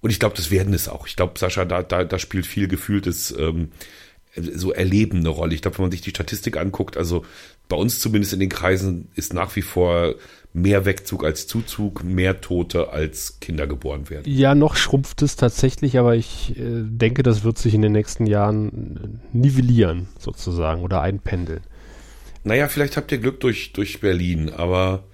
Und 0.01 0.11
ich 0.11 0.19
glaube, 0.19 0.37
das 0.37 0.51
werden 0.51 0.75
es 0.75 0.89
auch. 0.89 1.07
Ich 1.07 1.17
glaube, 1.17 1.39
Sascha, 1.39 1.65
da, 1.65 1.83
da, 1.83 2.05
da 2.05 2.19
spielt 2.19 2.47
viel 2.47 2.69
gefühltes 2.69 3.35
ähm, 3.39 3.71
so 4.37 4.73
Erleben 4.73 5.21
eine 5.21 5.29
Rolle. 5.29 5.55
Ich 5.55 5.63
glaube, 5.63 5.79
wenn 5.79 5.85
man 5.85 5.93
sich 5.93 6.03
die 6.03 6.11
Statistik 6.11 6.57
anguckt, 6.57 6.97
also 6.97 7.25
bei 7.69 7.77
uns 7.77 8.01
zumindest 8.01 8.33
in 8.33 8.41
den 8.41 8.49
Kreisen 8.49 9.09
ist 9.15 9.33
nach 9.33 9.55
wie 9.57 9.63
vor 9.63 10.15
mehr 10.55 10.85
Wegzug 10.85 11.25
als 11.25 11.49
Zuzug, 11.49 12.05
mehr 12.05 12.41
Tote 12.41 12.91
als 12.91 13.41
Kinder 13.41 13.67
geboren 13.67 14.09
werden. 14.09 14.33
Ja, 14.33 14.55
noch 14.55 14.77
schrumpft 14.77 15.21
es 15.21 15.35
tatsächlich, 15.35 15.99
aber 15.99 16.15
ich 16.15 16.57
äh, 16.57 16.83
denke, 16.85 17.25
das 17.25 17.43
wird 17.43 17.59
sich 17.59 17.75
in 17.75 17.83
den 17.83 17.93
nächsten 17.93 18.25
Jahren 18.25 19.21
äh, 19.33 19.37
nivellieren, 19.37 20.09
sozusagen, 20.19 20.83
oder 20.83 21.03
einpendeln. 21.03 21.63
Naja, 22.45 22.69
vielleicht 22.69 22.97
habt 22.97 23.11
ihr 23.11 23.19
Glück 23.19 23.41
durch, 23.41 23.73
durch 23.73 24.01
Berlin, 24.01 24.49
aber 24.49 25.05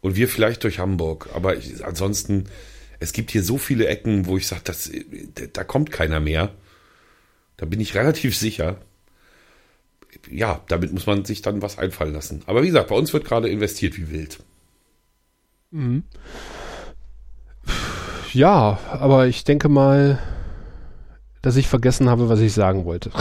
und 0.00 0.16
wir 0.16 0.28
vielleicht 0.28 0.64
durch 0.64 0.78
Hamburg. 0.78 1.28
Aber 1.34 1.56
ich, 1.56 1.84
ansonsten, 1.84 2.44
es 2.98 3.12
gibt 3.12 3.30
hier 3.30 3.42
so 3.42 3.58
viele 3.58 3.88
Ecken, 3.88 4.26
wo 4.26 4.38
ich 4.38 4.46
sage, 4.46 4.62
das, 4.64 4.90
da 5.52 5.62
kommt 5.62 5.92
keiner 5.92 6.20
mehr. 6.20 6.54
Da 7.58 7.66
bin 7.66 7.80
ich 7.80 7.94
relativ 7.96 8.34
sicher. 8.34 8.80
Ja, 10.30 10.64
damit 10.68 10.92
muss 10.94 11.06
man 11.06 11.26
sich 11.26 11.42
dann 11.42 11.60
was 11.60 11.76
einfallen 11.76 12.14
lassen. 12.14 12.42
Aber 12.46 12.62
wie 12.62 12.68
gesagt, 12.68 12.88
bei 12.88 12.96
uns 12.96 13.12
wird 13.12 13.26
gerade 13.26 13.50
investiert 13.50 13.98
wie 13.98 14.10
wild. 14.10 14.38
Ja, 18.32 18.78
aber 18.90 19.26
ich 19.26 19.44
denke 19.44 19.68
mal, 19.68 20.18
dass 21.42 21.56
ich 21.56 21.68
vergessen 21.68 22.10
habe, 22.10 22.28
was 22.28 22.40
ich 22.40 22.52
sagen 22.52 22.84
wollte. 22.84 23.10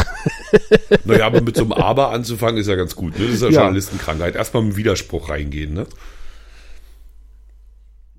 Naja, 1.04 1.28
aber 1.28 1.42
mit 1.42 1.56
so 1.56 1.64
einem 1.64 1.74
Aber 1.74 2.12
anzufangen 2.12 2.58
ist 2.58 2.68
ja 2.68 2.76
ganz 2.76 2.96
gut. 2.96 3.20
Ne? 3.20 3.26
Das 3.26 3.36
ist 3.36 3.42
ja, 3.42 3.50
Ja. 3.50 3.54
Journalistenkrankheit. 3.62 4.36
Erstmal 4.36 4.64
mit 4.64 4.76
Widerspruch 4.76 5.30
reingehen. 5.30 5.74
Ne? 5.74 5.86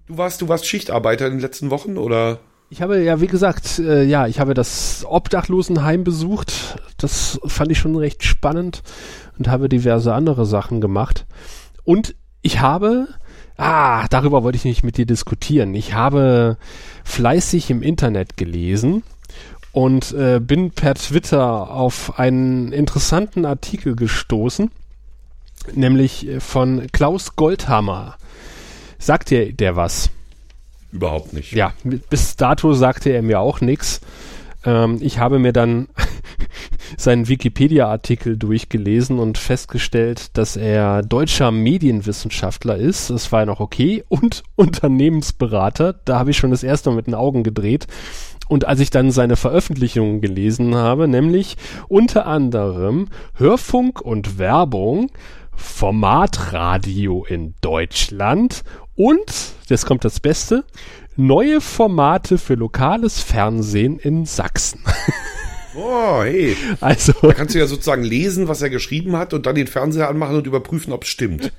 Du 0.06 0.16
warst, 0.18 0.40
du 0.42 0.48
warst 0.48 0.66
Schichtarbeiter 0.66 1.26
in 1.26 1.32
den 1.34 1.40
letzten 1.40 1.70
Wochen 1.70 1.96
oder? 1.96 2.38
Ich 2.70 2.82
habe 2.82 3.02
ja, 3.02 3.20
wie 3.20 3.26
gesagt, 3.26 3.78
äh, 3.78 4.04
ja, 4.04 4.26
ich 4.26 4.38
habe 4.38 4.54
das 4.54 5.04
Obdachlosenheim 5.08 6.04
besucht. 6.04 6.78
Das 6.98 7.40
fand 7.46 7.72
ich 7.72 7.78
schon 7.78 7.96
recht 7.96 8.22
spannend 8.22 8.82
und 9.38 9.48
habe 9.48 9.68
diverse 9.68 10.12
andere 10.14 10.46
Sachen 10.46 10.80
gemacht. 10.80 11.26
Und 11.84 12.14
ich 12.42 12.60
habe, 12.60 13.08
ah, 13.56 14.06
darüber 14.08 14.42
wollte 14.42 14.56
ich 14.56 14.64
nicht 14.64 14.84
mit 14.84 14.96
dir 14.96 15.06
diskutieren. 15.06 15.74
Ich 15.74 15.94
habe 15.94 16.56
fleißig 17.04 17.70
im 17.70 17.82
Internet 17.82 18.36
gelesen 18.36 19.02
und 19.72 20.12
äh, 20.12 20.40
bin 20.40 20.70
per 20.70 20.94
Twitter 20.94 21.70
auf 21.70 22.18
einen 22.18 22.72
interessanten 22.72 23.44
Artikel 23.44 23.94
gestoßen, 23.94 24.70
nämlich 25.74 26.26
äh, 26.26 26.40
von 26.40 26.86
Klaus 26.92 27.36
Goldhammer. 27.36 28.16
Sagt 28.98 29.30
dir 29.30 29.52
der 29.52 29.76
was? 29.76 30.10
Überhaupt 30.92 31.32
nicht. 31.34 31.52
Ja, 31.52 31.74
bis 31.84 32.36
dato 32.36 32.72
sagte 32.72 33.10
er 33.10 33.22
mir 33.22 33.40
auch 33.40 33.60
nichts. 33.60 34.00
Ähm, 34.66 34.98
ich 35.00 35.18
habe 35.18 35.38
mir 35.38 35.52
dann 35.52 35.88
seinen 36.98 37.28
Wikipedia-Artikel 37.28 38.36
durchgelesen 38.36 39.18
und 39.18 39.38
festgestellt, 39.38 40.36
dass 40.36 40.56
er 40.56 41.02
deutscher 41.02 41.50
Medienwissenschaftler 41.50 42.76
ist. 42.76 43.10
Das 43.10 43.32
war 43.32 43.40
ja 43.40 43.46
noch 43.46 43.60
okay. 43.60 44.04
Und 44.08 44.42
Unternehmensberater. 44.56 45.94
Da 46.04 46.18
habe 46.18 46.32
ich 46.32 46.36
schon 46.36 46.50
das 46.50 46.62
erste 46.62 46.90
Mal 46.90 46.96
mit 46.96 47.06
den 47.06 47.14
Augen 47.14 47.44
gedreht. 47.44 47.86
Und 48.48 48.64
als 48.66 48.80
ich 48.80 48.90
dann 48.90 49.10
seine 49.10 49.36
Veröffentlichungen 49.36 50.20
gelesen 50.20 50.74
habe, 50.74 51.08
nämlich 51.08 51.56
unter 51.88 52.26
anderem 52.26 53.08
Hörfunk 53.34 54.00
und 54.00 54.38
Werbung, 54.38 55.10
Formatradio 55.56 57.24
in 57.24 57.54
Deutschland 57.60 58.62
und, 58.94 59.52
jetzt 59.68 59.86
kommt 59.86 60.04
das 60.04 60.20
Beste, 60.20 60.64
neue 61.16 61.60
Formate 61.60 62.38
für 62.38 62.54
lokales 62.54 63.20
Fernsehen 63.20 63.98
in 63.98 64.26
Sachsen. 64.26 64.80
Oh, 65.78 66.22
hey. 66.22 66.56
Also, 66.80 67.12
Da 67.20 67.34
kannst 67.34 67.54
du 67.54 67.58
ja 67.58 67.66
sozusagen 67.66 68.02
lesen, 68.02 68.48
was 68.48 68.62
er 68.62 68.70
geschrieben 68.70 69.14
hat 69.16 69.34
und 69.34 69.44
dann 69.44 69.54
den 69.54 69.66
Fernseher 69.66 70.08
anmachen 70.08 70.36
und 70.36 70.46
überprüfen, 70.46 70.90
ob 70.92 71.02
es 71.02 71.10
stimmt. 71.10 71.52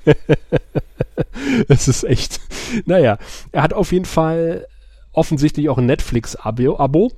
es 1.68 1.86
ist 1.86 2.02
echt. 2.02 2.40
Naja, 2.84 3.18
er 3.52 3.62
hat 3.62 3.72
auf 3.72 3.92
jeden 3.92 4.06
Fall 4.06 4.66
offensichtlich 5.12 5.68
auch 5.68 5.78
ein 5.78 5.86
Netflix-Abo 5.86 6.78
Abo 6.78 7.12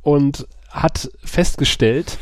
und 0.00 0.46
hat 0.70 1.10
festgestellt, 1.22 2.18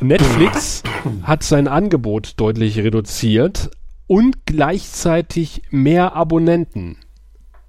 Netflix 0.00 0.84
hat 1.22 1.42
sein 1.42 1.66
Angebot 1.66 2.34
deutlich 2.36 2.78
reduziert 2.78 3.70
und 4.06 4.46
gleichzeitig 4.46 5.62
mehr 5.70 6.14
Abonnenten. 6.14 6.96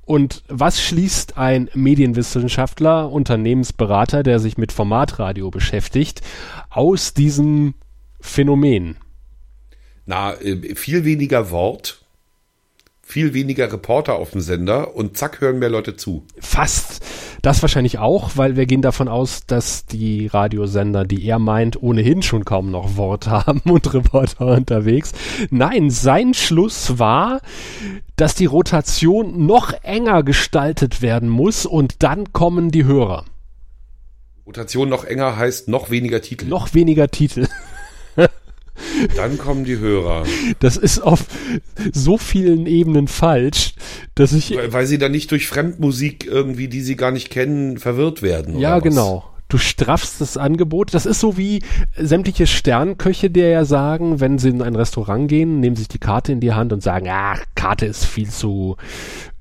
Und 0.09 0.41
was 0.47 0.81
schließt 0.81 1.37
ein 1.37 1.69
Medienwissenschaftler, 1.75 3.11
Unternehmensberater, 3.11 4.23
der 4.23 4.39
sich 4.39 4.57
mit 4.57 4.71
Formatradio 4.71 5.51
beschäftigt, 5.51 6.21
aus 6.71 7.13
diesem 7.13 7.75
Phänomen? 8.19 8.97
Na, 10.07 10.33
äh, 10.33 10.73
viel 10.73 11.05
weniger 11.05 11.51
Wort, 11.51 12.03
viel 13.09 13.33
weniger 13.33 13.73
Reporter 13.73 14.17
auf 14.17 14.31
dem 14.31 14.41
Sender 14.41 14.95
und 14.95 15.17
zack, 15.17 15.41
hören 15.41 15.57
mehr 15.57 15.71
Leute 15.71 15.95
zu. 15.95 16.27
Fast. 16.39 17.03
Das 17.41 17.63
wahrscheinlich 17.63 17.97
auch, 17.97 18.31
weil 18.35 18.55
wir 18.55 18.67
gehen 18.67 18.83
davon 18.83 19.07
aus, 19.07 19.47
dass 19.47 19.87
die 19.87 20.27
Radiosender, 20.27 21.05
die 21.05 21.25
er 21.25 21.39
meint, 21.39 21.81
ohnehin 21.81 22.21
schon 22.21 22.45
kaum 22.45 22.69
noch 22.69 22.97
Wort 22.97 23.27
haben 23.27 23.61
und 23.65 23.91
Reporter 23.95 24.45
unterwegs. 24.45 25.13
Nein, 25.49 25.89
sein 25.89 26.35
Schluss 26.35 26.99
war, 26.99 27.41
dass 28.15 28.35
die 28.35 28.45
Rotation 28.45 29.47
noch 29.47 29.73
enger 29.81 30.21
gestaltet 30.21 31.01
werden 31.01 31.29
muss 31.29 31.65
und 31.65 32.03
dann 32.03 32.31
kommen 32.31 32.69
die 32.69 32.85
Hörer. 32.85 33.25
Rotation 34.45 34.87
noch 34.87 35.03
enger 35.03 35.35
heißt 35.35 35.67
noch 35.67 35.89
weniger 35.89 36.21
Titel. 36.21 36.45
Noch 36.45 36.75
weniger 36.75 37.07
Titel. 37.07 37.47
Dann 39.15 39.37
kommen 39.37 39.63
die 39.63 39.77
Hörer. 39.77 40.25
Das 40.59 40.77
ist 40.77 40.99
auf 40.99 41.25
so 41.93 42.17
vielen 42.17 42.65
Ebenen 42.65 43.07
falsch, 43.07 43.73
dass 44.15 44.33
ich 44.33 44.55
Weil, 44.55 44.73
weil 44.73 44.87
sie 44.87 44.97
dann 44.97 45.11
nicht 45.11 45.31
durch 45.31 45.47
Fremdmusik 45.47 46.25
irgendwie, 46.25 46.67
die 46.67 46.81
sie 46.81 46.95
gar 46.95 47.11
nicht 47.11 47.29
kennen, 47.29 47.77
verwirrt 47.77 48.21
werden. 48.21 48.55
oder 48.55 48.61
Ja, 48.61 48.79
genau. 48.79 49.25
Du 49.49 49.57
straffst 49.57 50.21
das 50.21 50.37
Angebot. 50.37 50.93
Das 50.93 51.07
ist 51.07 51.19
so 51.19 51.35
wie 51.35 51.63
sämtliche 51.97 52.45
Sternköche, 52.45 53.31
der 53.31 53.49
ja 53.49 53.65
sagen, 53.65 54.19
wenn 54.19 54.37
sie 54.37 54.49
in 54.49 54.61
ein 54.61 54.75
Restaurant 54.75 55.27
gehen, 55.27 55.59
nehmen 55.59 55.75
sich 55.75 55.87
die 55.87 55.97
Karte 55.97 56.31
in 56.31 56.39
die 56.39 56.53
Hand 56.53 56.71
und 56.71 56.83
sagen, 56.83 57.07
ah, 57.09 57.35
Karte 57.55 57.87
ist 57.87 58.05
viel 58.05 58.29
zu 58.29 58.77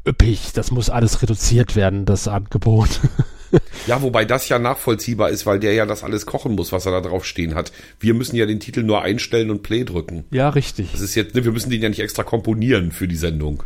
üppig, 0.06 0.52
das 0.54 0.70
muss 0.70 0.88
alles 0.88 1.20
reduziert 1.20 1.76
werden, 1.76 2.06
das 2.06 2.26
Angebot. 2.26 3.00
Ja, 3.86 4.02
wobei 4.02 4.24
das 4.24 4.48
ja 4.48 4.58
nachvollziehbar 4.58 5.30
ist, 5.30 5.46
weil 5.46 5.58
der 5.58 5.72
ja 5.72 5.86
das 5.86 6.04
alles 6.04 6.26
kochen 6.26 6.54
muss, 6.54 6.72
was 6.72 6.86
er 6.86 6.92
da 6.92 7.00
drauf 7.00 7.24
stehen 7.24 7.54
hat. 7.54 7.72
Wir 8.00 8.14
müssen 8.14 8.36
ja 8.36 8.46
den 8.46 8.60
Titel 8.60 8.82
nur 8.82 9.02
einstellen 9.02 9.50
und 9.50 9.62
Play 9.62 9.84
drücken. 9.84 10.24
ja, 10.30 10.48
richtig. 10.50 10.92
Das 10.92 11.00
ist 11.00 11.14
jetzt, 11.14 11.34
ne, 11.34 11.44
wir 11.44 11.52
müssen 11.52 11.70
den 11.70 11.82
ja 11.82 11.88
nicht 11.88 12.00
extra 12.00 12.22
komponieren 12.22 12.92
für 12.92 13.08
die 13.08 13.16
Sendung. 13.16 13.62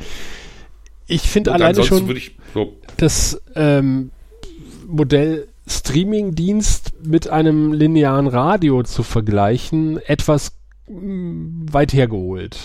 Ich 1.07 1.23
finde 1.23 1.53
alleine 1.53 1.83
schon 1.83 2.09
ich 2.16 2.37
so, 2.55 2.77
das 2.97 3.40
ähm, 3.55 4.11
Modell 4.87 5.49
Streamingdienst 5.66 6.92
mit 7.05 7.29
einem 7.29 7.73
linearen 7.73 8.27
Radio 8.27 8.83
zu 8.83 9.03
vergleichen, 9.03 9.99
etwas 9.99 10.53
mm, 10.88 11.66
weit 11.73 11.92
hergeholt. 11.92 12.57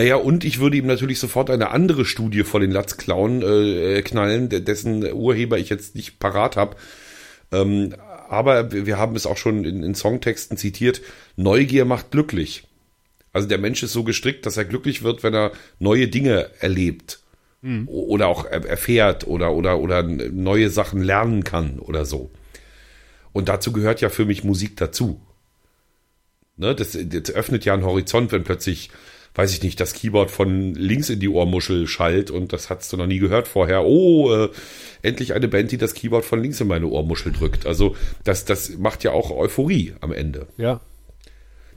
Naja, 0.00 0.16
und 0.16 0.46
ich 0.46 0.60
würde 0.60 0.78
ihm 0.78 0.86
natürlich 0.86 1.18
sofort 1.18 1.50
eine 1.50 1.72
andere 1.72 2.06
Studie 2.06 2.42
vor 2.42 2.58
den 2.58 2.70
Latz 2.70 2.96
klauen, 2.96 3.42
äh, 3.42 3.98
äh, 3.98 4.02
knallen, 4.02 4.48
de- 4.48 4.62
dessen 4.62 5.04
Urheber 5.12 5.58
ich 5.58 5.68
jetzt 5.68 5.94
nicht 5.94 6.18
parat 6.18 6.56
habe. 6.56 6.76
Ähm, 7.52 7.94
aber 8.30 8.72
wir 8.72 8.96
haben 8.96 9.14
es 9.14 9.26
auch 9.26 9.36
schon 9.36 9.62
in, 9.66 9.82
in 9.82 9.94
Songtexten 9.94 10.56
zitiert. 10.56 11.02
Neugier 11.36 11.84
macht 11.84 12.12
glücklich. 12.12 12.64
Also 13.34 13.46
der 13.46 13.58
Mensch 13.58 13.82
ist 13.82 13.92
so 13.92 14.02
gestrickt, 14.02 14.46
dass 14.46 14.56
er 14.56 14.64
glücklich 14.64 15.02
wird, 15.02 15.22
wenn 15.22 15.34
er 15.34 15.52
neue 15.78 16.08
Dinge 16.08 16.48
erlebt. 16.60 17.20
O- 17.62 18.06
Oder 18.14 18.28
auch 18.28 18.46
er- 18.46 18.64
erfährt 18.64 19.26
oder, 19.26 19.52
oder, 19.52 19.80
oder 19.80 20.02
neue 20.02 20.70
Sachen 20.70 21.02
lernen 21.02 21.44
kann 21.44 21.78
oder 21.78 22.06
so. 22.06 22.30
Und 23.34 23.50
dazu 23.50 23.70
gehört 23.70 24.00
ja 24.00 24.08
für 24.08 24.24
mich 24.24 24.44
Musik 24.44 24.78
dazu. 24.78 25.20
Ne, 26.56 26.74
das, 26.74 26.96
das 26.98 27.30
öffnet 27.34 27.66
ja 27.66 27.74
einen 27.74 27.84
Horizont, 27.84 28.32
wenn 28.32 28.44
plötzlich, 28.44 28.90
weiß 29.34 29.52
ich 29.52 29.62
nicht, 29.62 29.80
das 29.80 29.94
Keyboard 29.94 30.30
von 30.30 30.74
links 30.74 31.08
in 31.08 31.20
die 31.20 31.28
Ohrmuschel 31.28 31.86
schallt 31.86 32.30
und 32.30 32.52
das 32.52 32.68
hast 32.70 32.92
du 32.92 32.96
noch 32.96 33.06
nie 33.06 33.18
gehört 33.18 33.48
vorher. 33.48 33.84
Oh, 33.84 34.32
äh, 34.32 34.48
endlich 35.02 35.34
eine 35.34 35.48
Band, 35.48 35.70
die 35.70 35.78
das 35.78 35.94
Keyboard 35.94 36.24
von 36.24 36.42
links 36.42 36.60
in 36.60 36.66
meine 36.66 36.86
Ohrmuschel 36.86 37.32
drückt. 37.32 37.66
Also 37.66 37.96
das, 38.24 38.44
das 38.44 38.76
macht 38.78 39.04
ja 39.04 39.12
auch 39.12 39.30
Euphorie 39.30 39.94
am 40.00 40.12
Ende. 40.12 40.46
Ja. 40.56 40.80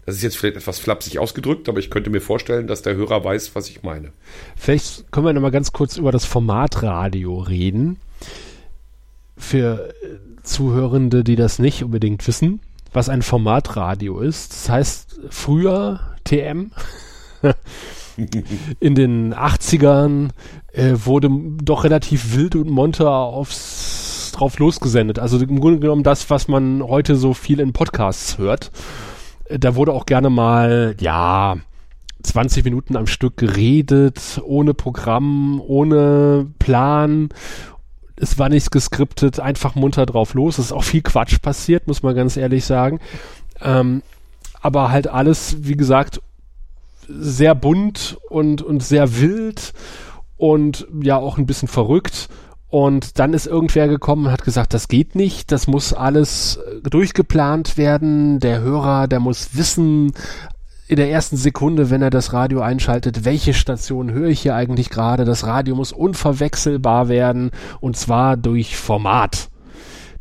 Das 0.06 0.16
ist 0.16 0.24
jetzt 0.24 0.38
vielleicht 0.38 0.58
etwas 0.58 0.80
flapsig 0.80 1.20
ausgedrückt, 1.20 1.70
aber 1.70 1.80
ich 1.80 1.90
könnte 1.90 2.10
mir 2.10 2.20
vorstellen, 2.20 2.68
dass 2.68 2.82
der 2.82 2.96
Hörer 2.96 3.24
weiß, 3.24 3.56
was 3.56 3.70
ich 3.70 3.84
meine. 3.84 4.12
Vielleicht 4.56 5.12
können 5.12 5.26
wir 5.26 5.34
noch 5.34 5.42
mal 5.42 5.52
ganz 5.52 5.72
kurz 5.72 5.98
über 5.98 6.12
das 6.12 6.26
Format 6.26 6.84
Radio 6.84 7.40
reden. 7.40 8.00
Für 9.38 9.94
äh, 10.04 10.42
Zuhörende, 10.44 11.24
die 11.24 11.38
das 11.38 11.60
nicht 11.60 11.84
unbedingt 11.84 12.28
wissen, 12.28 12.60
was 12.92 13.08
ein 13.08 13.22
Formatradio 13.22 14.20
ist. 14.20 14.52
Das 14.52 14.70
heißt, 14.70 15.20
früher 15.30 16.02
TM 16.26 16.72
in 18.80 18.96
den 18.96 19.34
80ern 19.34 20.30
äh, 20.72 20.94
wurde 20.96 21.30
doch 21.64 21.84
relativ 21.84 22.36
wild 22.36 22.56
und 22.56 22.70
munter 22.70 23.10
aufs, 23.10 24.32
drauf 24.34 24.60
losgesendet. 24.60 25.20
Also 25.20 25.38
im 25.40 25.60
Grunde 25.60 25.80
genommen 25.80 26.04
das, 26.04 26.30
was 26.30 26.48
man 26.48 26.84
heute 26.84 27.16
so 27.16 27.34
viel 27.34 27.60
in 27.60 27.74
Podcasts 27.74 28.38
hört. 28.38 28.72
Äh, 29.46 29.60
Da 29.60 29.76
wurde 29.76 29.94
auch 29.94 30.06
gerne 30.06 30.30
mal, 30.30 30.96
ja, 31.00 31.58
20 32.24 32.64
Minuten 32.64 32.96
am 32.96 33.08
Stück 33.08 33.36
geredet, 33.38 34.42
ohne 34.46 34.74
Programm, 34.74 35.62
ohne 35.66 36.48
Plan. 36.58 37.30
Es 38.16 38.40
war 38.40 38.48
nichts 38.48 38.72
geskriptet, 38.72 39.40
einfach 39.40 39.76
munter 39.76 40.06
drauf 40.06 40.34
los. 40.34 40.58
Es 40.58 40.66
ist 40.66 40.72
auch 40.72 40.84
viel 40.84 41.02
Quatsch 41.02 41.42
passiert, 41.42 41.88
muss 41.88 42.02
man 42.04 42.16
ganz 42.16 42.38
ehrlich 42.38 42.64
sagen. 42.64 43.00
Ähm, 43.62 44.04
aber 44.62 44.90
halt 44.92 45.08
alles, 45.08 45.58
wie 45.68 45.76
gesagt, 45.76 46.22
sehr 47.08 47.56
bunt 47.56 48.18
und, 48.30 48.62
und 48.62 48.84
sehr 48.84 49.20
wild 49.20 49.74
und 50.38 50.88
ja 51.02 51.18
auch 51.18 51.38
ein 51.38 51.46
bisschen 51.46 51.68
verrückt. 51.68 52.30
Und 52.68 53.20
dann 53.20 53.34
ist 53.34 53.46
irgendwer 53.46 53.88
gekommen 53.88 54.26
und 54.26 54.32
hat 54.32 54.44
gesagt, 54.44 54.74
das 54.74 54.88
geht 54.88 55.14
nicht, 55.14 55.52
das 55.52 55.68
muss 55.68 55.94
alles 55.94 56.58
äh, 56.58 56.82
durchgeplant 56.90 57.78
werden. 57.78 58.40
Der 58.40 58.62
Hörer, 58.62 59.08
der 59.08 59.20
muss 59.20 59.56
wissen, 59.56 60.14
in 60.88 60.98
der 60.98 61.10
ersten 61.10 61.38
Sekunde, 61.38 61.90
wenn 61.90 62.02
er 62.02 62.10
das 62.10 62.34
Radio 62.34 62.62
einschaltet, 62.62 63.26
welche 63.26 63.54
Station 63.54 64.12
höre 64.12 64.30
ich 64.30 64.42
hier 64.42 64.56
eigentlich 64.56 64.90
gerade. 64.90 65.24
Das 65.24 65.46
Radio 65.46 65.76
muss 65.76 65.92
unverwechselbar 65.92 67.10
werden 67.10 67.52
und 67.80 67.96
zwar 67.96 68.38
durch 68.38 68.76
Format. 68.76 69.50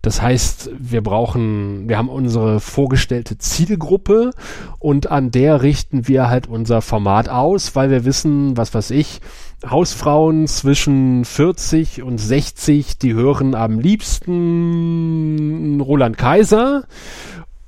Das 0.02 0.20
heißt, 0.20 0.70
wir 0.76 1.00
brauchen, 1.00 1.88
wir 1.88 1.96
haben 1.96 2.08
unsere 2.08 2.58
vorgestellte 2.58 3.38
Zielgruppe 3.38 4.32
und 4.80 5.12
an 5.12 5.30
der 5.30 5.62
richten 5.62 6.08
wir 6.08 6.28
halt 6.28 6.48
unser 6.48 6.82
Format 6.82 7.28
aus, 7.28 7.76
weil 7.76 7.90
wir 7.90 8.04
wissen, 8.04 8.56
was 8.56 8.74
weiß 8.74 8.90
ich, 8.90 9.20
Hausfrauen 9.64 10.48
zwischen 10.48 11.24
40 11.24 12.02
und 12.02 12.18
60, 12.18 12.98
die 12.98 13.14
hören 13.14 13.54
am 13.54 13.78
liebsten 13.78 15.80
Roland 15.80 16.18
Kaiser 16.18 16.82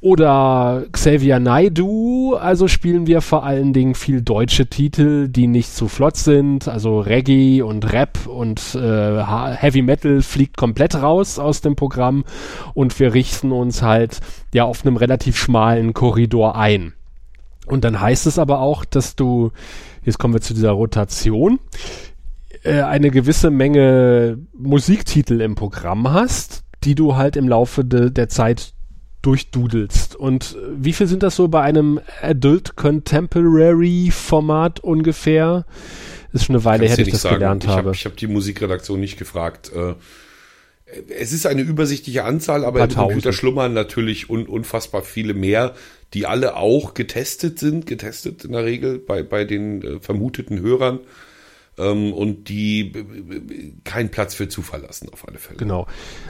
oder 0.04 0.84
Xavier 0.92 1.40
Naidu, 1.40 2.34
also 2.34 2.68
spielen 2.68 3.06
wir 3.06 3.22
vor 3.22 3.42
allen 3.42 3.72
Dingen 3.72 3.94
viel 3.94 4.20
deutsche 4.20 4.66
Titel, 4.66 5.28
die 5.28 5.46
nicht 5.46 5.74
zu 5.74 5.88
flott 5.88 6.18
sind, 6.18 6.68
also 6.68 7.00
Reggae 7.00 7.62
und 7.62 7.90
Rap 7.90 8.26
und 8.26 8.74
äh, 8.74 9.24
Heavy 9.24 9.80
Metal 9.80 10.20
fliegt 10.20 10.58
komplett 10.58 10.94
raus 10.94 11.38
aus 11.38 11.62
dem 11.62 11.74
Programm. 11.74 12.24
Und 12.74 13.00
wir 13.00 13.14
richten 13.14 13.50
uns 13.50 13.80
halt 13.80 14.20
ja 14.52 14.64
auf 14.64 14.84
einem 14.84 14.98
relativ 14.98 15.38
schmalen 15.38 15.94
Korridor 15.94 16.54
ein. 16.54 16.92
Und 17.64 17.84
dann 17.84 17.98
heißt 17.98 18.26
es 18.26 18.38
aber 18.38 18.60
auch, 18.60 18.84
dass 18.84 19.16
du, 19.16 19.52
jetzt 20.02 20.18
kommen 20.18 20.34
wir 20.34 20.42
zu 20.42 20.52
dieser 20.52 20.72
Rotation, 20.72 21.60
äh, 22.62 22.82
eine 22.82 23.10
gewisse 23.10 23.48
Menge 23.48 24.36
Musiktitel 24.52 25.40
im 25.40 25.54
Programm 25.54 26.12
hast, 26.12 26.62
die 26.84 26.94
du 26.94 27.16
halt 27.16 27.36
im 27.36 27.48
Laufe 27.48 27.86
de, 27.86 28.10
der 28.10 28.28
Zeit 28.28 28.74
durchdudelst. 29.24 30.16
Und 30.16 30.56
äh, 30.56 30.68
wie 30.76 30.92
viel 30.92 31.06
sind 31.06 31.22
das 31.22 31.36
so 31.36 31.48
bei 31.48 31.62
einem 31.62 32.00
Adult 32.22 32.76
Contemporary 32.76 34.10
Format 34.12 34.80
ungefähr? 34.80 35.64
Ist 36.32 36.46
schon 36.46 36.56
eine 36.56 36.64
Weile 36.64 36.86
her, 36.86 36.96
dass 36.96 37.06
ich 37.06 37.12
das 37.12 37.22
sagen. 37.22 37.36
gelernt 37.36 37.64
ich 37.64 37.70
habe. 37.70 37.90
Hab, 37.90 37.94
ich 37.94 38.04
habe 38.04 38.16
die 38.16 38.26
Musikredaktion 38.26 38.98
nicht 39.00 39.18
gefragt. 39.18 39.70
Äh, 39.74 39.94
Es 41.18 41.32
ist 41.32 41.46
eine 41.46 41.62
übersichtliche 41.62 42.24
Anzahl, 42.24 42.64
aber 42.64 42.84
im 42.84 42.88
Computer 42.88 43.32
schlummern 43.32 43.72
natürlich 43.72 44.30
un 44.30 44.46
unfassbar 44.46 45.02
viele 45.02 45.34
mehr, 45.34 45.74
die 46.12 46.26
alle 46.26 46.56
auch 46.56 46.94
getestet 46.94 47.58
sind, 47.58 47.86
getestet 47.86 48.44
in 48.44 48.52
der 48.52 48.64
Regel 48.64 48.98
bei, 48.98 49.22
bei 49.22 49.44
den 49.44 49.82
äh, 49.82 50.00
vermuteten 50.00 50.60
Hörern. 50.60 51.00
Ähm, 51.78 52.12
und 52.12 52.48
die 52.48 52.92
äh, 52.92 53.72
keinen 53.84 54.10
Platz 54.10 54.34
für 54.34 54.48
Zufall 54.48 54.82
lassen, 54.82 55.08
auf 55.12 55.26
alle 55.26 55.38
Fälle. 55.38 55.58
Genau. 55.58 55.86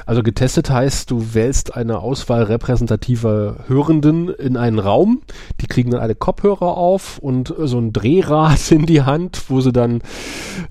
Also 0.06 0.22
getestet 0.22 0.70
heißt, 0.70 1.10
du 1.10 1.34
wählst 1.34 1.74
eine 1.74 1.98
Auswahl 1.98 2.44
repräsentativer 2.44 3.64
Hörenden 3.66 4.28
in 4.28 4.56
einen 4.56 4.78
Raum, 4.78 5.22
die 5.60 5.66
kriegen 5.66 5.90
dann 5.90 6.00
alle 6.00 6.14
Kopfhörer 6.14 6.76
auf 6.76 7.18
und 7.18 7.54
so 7.58 7.78
ein 7.78 7.92
Drehrad 7.92 8.70
in 8.70 8.86
die 8.86 9.02
Hand, 9.02 9.42
wo 9.48 9.60
sie 9.60 9.72
dann 9.72 10.02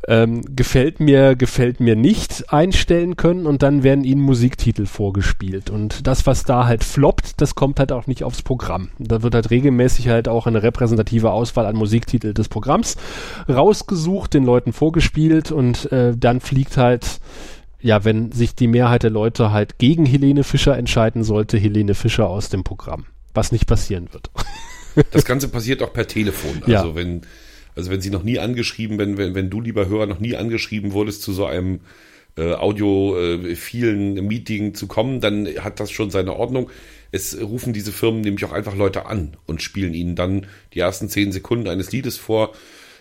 ähm, 0.07 0.41
gefällt 0.55 0.99
mir, 0.99 1.35
gefällt 1.35 1.79
mir 1.79 1.95
nicht 1.95 2.51
einstellen 2.51 3.15
können 3.15 3.45
und 3.45 3.63
dann 3.63 3.83
werden 3.83 4.03
ihnen 4.03 4.21
Musiktitel 4.21 4.85
vorgespielt. 4.85 5.69
Und 5.69 6.07
das, 6.07 6.25
was 6.25 6.43
da 6.43 6.65
halt 6.65 6.83
floppt, 6.83 7.41
das 7.41 7.55
kommt 7.55 7.79
halt 7.79 7.91
auch 7.91 8.07
nicht 8.07 8.23
aufs 8.23 8.41
Programm. 8.41 8.89
Da 8.99 9.21
wird 9.21 9.35
halt 9.35 9.49
regelmäßig 9.49 10.09
halt 10.09 10.27
auch 10.27 10.47
eine 10.47 10.63
repräsentative 10.63 11.31
Auswahl 11.31 11.65
an 11.65 11.75
Musiktitel 11.75 12.33
des 12.33 12.49
Programms 12.49 12.97
rausgesucht, 13.47 14.33
den 14.33 14.43
Leuten 14.43 14.62
vorgespielt 14.71 15.51
und 15.51 15.91
äh, 15.91 16.13
dann 16.15 16.39
fliegt 16.39 16.77
halt 16.77 17.19
ja, 17.83 18.05
wenn 18.05 18.31
sich 18.31 18.55
die 18.55 18.67
Mehrheit 18.67 19.03
der 19.03 19.09
Leute 19.09 19.51
halt 19.51 19.77
gegen 19.77 20.05
Helene 20.05 20.43
Fischer 20.45 20.77
entscheiden 20.77 21.23
sollte, 21.23 21.57
Helene 21.57 21.95
Fischer 21.95 22.29
aus 22.29 22.49
dem 22.49 22.63
Programm. 22.63 23.05
Was 23.33 23.51
nicht 23.51 23.67
passieren 23.67 24.07
wird. 24.13 24.31
Das 25.11 25.25
Ganze 25.25 25.47
passiert 25.49 25.81
auch 25.81 25.91
per 25.91 26.07
Telefon. 26.07 26.61
Also 26.61 26.89
Ja. 26.89 26.95
wenn, 26.95 27.23
also 27.75 27.91
wenn 27.91 27.99
sie 27.99 28.09
noch 28.09 28.23
nie 28.23 28.39
angeschrieben, 28.39 28.97
wenn, 28.99 29.17
wenn, 29.17 29.35
wenn 29.35 29.49
du, 29.49 29.59
lieber 29.59 29.87
Hörer, 29.87 30.05
noch 30.05 30.19
nie 30.19 30.35
angeschrieben 30.35 30.93
wurdest, 30.93 31.23
zu 31.23 31.33
so 31.33 31.45
einem 31.45 31.81
äh, 32.37 32.53
audiophilen 32.53 34.25
Meeting 34.27 34.75
zu 34.75 34.87
kommen, 34.87 35.19
dann 35.19 35.47
hat 35.59 35.79
das 35.79 35.91
schon 35.91 36.09
seine 36.09 36.35
Ordnung. 36.35 36.69
Es 37.11 37.35
rufen 37.39 37.73
diese 37.73 37.91
Firmen 37.91 38.21
nämlich 38.21 38.45
auch 38.45 38.53
einfach 38.53 38.75
Leute 38.75 39.07
an 39.07 39.35
und 39.45 39.61
spielen 39.61 39.93
ihnen 39.93 40.15
dann 40.15 40.45
die 40.73 40.79
ersten 40.79 41.09
zehn 41.09 41.31
Sekunden 41.31 41.67
eines 41.67 41.91
Liedes 41.91 42.17
vor. 42.17 42.53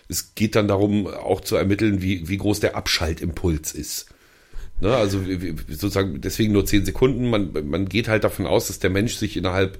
Es 0.09 0.35
geht 0.35 0.55
dann 0.55 0.67
darum, 0.67 1.07
auch 1.07 1.41
zu 1.41 1.55
ermitteln, 1.55 2.01
wie, 2.01 2.27
wie 2.27 2.37
groß 2.37 2.59
der 2.59 2.75
Abschaltimpuls 2.75 3.73
ist. 3.73 4.07
Ne, 4.81 4.95
also 4.95 5.21
sozusagen 5.69 6.19
deswegen 6.19 6.51
nur 6.51 6.65
zehn 6.65 6.85
Sekunden. 6.85 7.29
Man, 7.29 7.53
man 7.69 7.87
geht 7.87 8.07
halt 8.07 8.23
davon 8.23 8.45
aus, 8.45 8.67
dass 8.67 8.79
der 8.79 8.89
Mensch 8.89 9.15
sich 9.15 9.37
innerhalb 9.37 9.79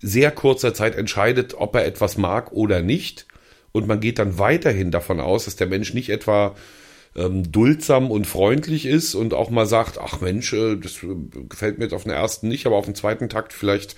sehr 0.00 0.30
kurzer 0.30 0.72
Zeit 0.72 0.94
entscheidet, 0.96 1.54
ob 1.54 1.74
er 1.74 1.84
etwas 1.84 2.16
mag 2.16 2.52
oder 2.52 2.82
nicht. 2.82 3.26
Und 3.72 3.86
man 3.86 4.00
geht 4.00 4.18
dann 4.18 4.38
weiterhin 4.38 4.90
davon 4.90 5.20
aus, 5.20 5.44
dass 5.44 5.56
der 5.56 5.66
Mensch 5.66 5.94
nicht 5.94 6.10
etwa 6.10 6.54
ähm, 7.16 7.50
duldsam 7.50 8.10
und 8.10 8.26
freundlich 8.26 8.86
ist 8.86 9.14
und 9.14 9.34
auch 9.34 9.50
mal 9.50 9.66
sagt, 9.66 9.98
ach 9.98 10.20
Mensch, 10.20 10.52
äh, 10.52 10.76
das 10.76 11.02
äh, 11.02 11.16
gefällt 11.48 11.78
mir 11.78 11.84
jetzt 11.84 11.94
auf 11.94 12.04
den 12.04 12.12
ersten 12.12 12.48
nicht, 12.48 12.66
aber 12.66 12.76
auf 12.76 12.84
den 12.84 12.94
zweiten 12.94 13.28
Takt 13.28 13.52
vielleicht 13.52 13.96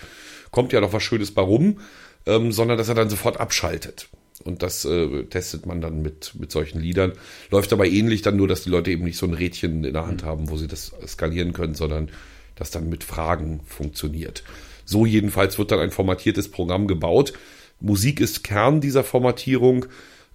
kommt 0.50 0.72
ja 0.72 0.80
noch 0.80 0.92
was 0.92 1.02
Schönes 1.02 1.32
bei 1.32 1.42
rum, 1.42 1.80
ähm, 2.26 2.52
sondern 2.52 2.78
dass 2.78 2.88
er 2.88 2.94
dann 2.94 3.10
sofort 3.10 3.38
abschaltet. 3.38 4.08
Und 4.44 4.62
das 4.62 4.84
äh, 4.84 5.24
testet 5.24 5.66
man 5.66 5.80
dann 5.80 6.02
mit, 6.02 6.32
mit 6.38 6.50
solchen 6.50 6.80
Liedern. 6.80 7.12
Läuft 7.50 7.72
aber 7.72 7.86
ähnlich 7.86 8.22
dann 8.22 8.36
nur, 8.36 8.48
dass 8.48 8.64
die 8.64 8.70
Leute 8.70 8.90
eben 8.90 9.04
nicht 9.04 9.18
so 9.18 9.26
ein 9.26 9.34
Rädchen 9.34 9.84
in 9.84 9.92
der 9.92 10.06
Hand 10.06 10.24
haben, 10.24 10.50
wo 10.50 10.56
sie 10.56 10.66
das 10.66 10.92
skalieren 11.06 11.52
können, 11.52 11.74
sondern 11.74 12.10
das 12.56 12.70
dann 12.70 12.88
mit 12.88 13.04
Fragen 13.04 13.60
funktioniert. 13.66 14.42
So 14.84 15.06
jedenfalls 15.06 15.58
wird 15.58 15.70
dann 15.70 15.78
ein 15.78 15.90
formatiertes 15.90 16.50
Programm 16.50 16.86
gebaut. 16.86 17.32
Musik 17.80 18.20
ist 18.20 18.44
Kern 18.44 18.80
dieser 18.80 19.04
Formatierung. 19.04 19.86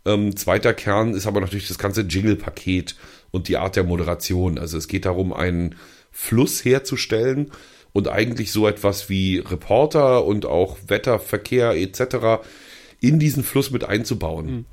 Ähm, 0.05 0.35
zweiter 0.35 0.73
Kern 0.73 1.13
ist 1.13 1.27
aber 1.27 1.41
natürlich 1.41 1.67
das 1.67 1.77
ganze 1.77 2.01
Jingle-Paket 2.01 2.95
und 3.31 3.47
die 3.47 3.57
Art 3.57 3.75
der 3.75 3.83
Moderation. 3.83 4.57
Also 4.57 4.77
es 4.77 4.87
geht 4.87 5.05
darum, 5.05 5.33
einen 5.33 5.75
Fluss 6.11 6.63
herzustellen 6.63 7.51
und 7.93 8.07
eigentlich 8.07 8.51
so 8.51 8.67
etwas 8.67 9.09
wie 9.09 9.39
Reporter 9.39 10.25
und 10.25 10.45
auch 10.45 10.77
Wetter, 10.87 11.19
Verkehr 11.19 11.71
etc. 11.71 12.41
in 12.99 13.19
diesen 13.19 13.43
Fluss 13.43 13.71
mit 13.71 13.83
einzubauen. 13.83 14.65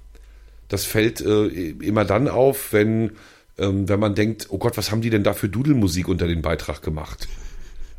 Das 0.69 0.85
fällt 0.85 1.21
äh, 1.21 1.47
immer 1.47 2.05
dann 2.05 2.29
auf, 2.29 2.73
wenn, 2.73 3.13
ähm, 3.59 3.89
wenn 3.89 4.01
man 4.01 4.15
denkt, 4.15 4.47
oh 4.51 4.59
Gott, 4.59 4.77
was 4.77 4.91
haben 4.91 5.03
die 5.03 5.11
denn 5.11 5.23
da 5.23 5.35
für 5.35 5.49
Dudelmusik 5.49 6.09
unter 6.09 6.27
den 6.27 6.43
Beitrag 6.43 6.83
gemacht? 6.83 7.29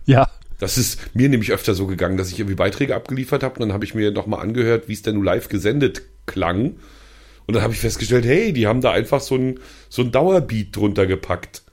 Ja. 0.06 0.30
Das 0.58 0.78
ist 0.78 1.16
mir 1.16 1.30
nämlich 1.30 1.52
öfter 1.52 1.76
so 1.76 1.86
gegangen, 1.86 2.18
dass 2.18 2.32
ich 2.32 2.40
irgendwie 2.40 2.56
Beiträge 2.56 2.96
abgeliefert 2.96 3.44
habe 3.44 3.56
und 3.56 3.62
dann 3.62 3.74
habe 3.74 3.86
ich 3.86 3.94
mir 3.94 4.12
nochmal 4.12 4.42
angehört, 4.42 4.88
wie 4.88 4.94
es 4.94 5.02
denn 5.02 5.16
nun 5.16 5.26
live 5.26 5.50
gesendet 5.50 6.02
klang. 6.26 6.78
Und 7.46 7.54
dann 7.54 7.62
habe 7.62 7.74
ich 7.74 7.80
festgestellt, 7.80 8.26
hey, 8.26 8.54
die 8.54 8.66
haben 8.66 8.82
da 8.82 8.92
einfach 8.92 9.22
so 9.22 9.36
ein, 9.36 9.60
so 9.90 10.02
ein 10.02 10.12
Dauerbeat 10.12 10.76
drunter 10.76 11.06
gepackt. 11.06 11.65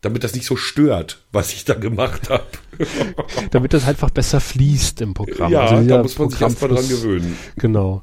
Damit 0.00 0.22
das 0.22 0.34
nicht 0.34 0.46
so 0.46 0.56
stört, 0.56 1.24
was 1.32 1.52
ich 1.52 1.64
da 1.64 1.74
gemacht 1.74 2.30
habe. 2.30 2.46
Damit 3.50 3.72
das 3.74 3.88
einfach 3.88 4.10
besser 4.10 4.40
fließt 4.40 5.00
im 5.00 5.14
Programm. 5.14 5.50
ja, 5.50 5.62
Also 5.62 5.88
da 5.88 6.02
muss 6.02 6.18
man 6.18 6.30
sich 6.30 6.40
erstmal 6.40 6.70
dran 6.70 6.88
gewöhnen. 6.88 7.36
Genau. 7.56 8.02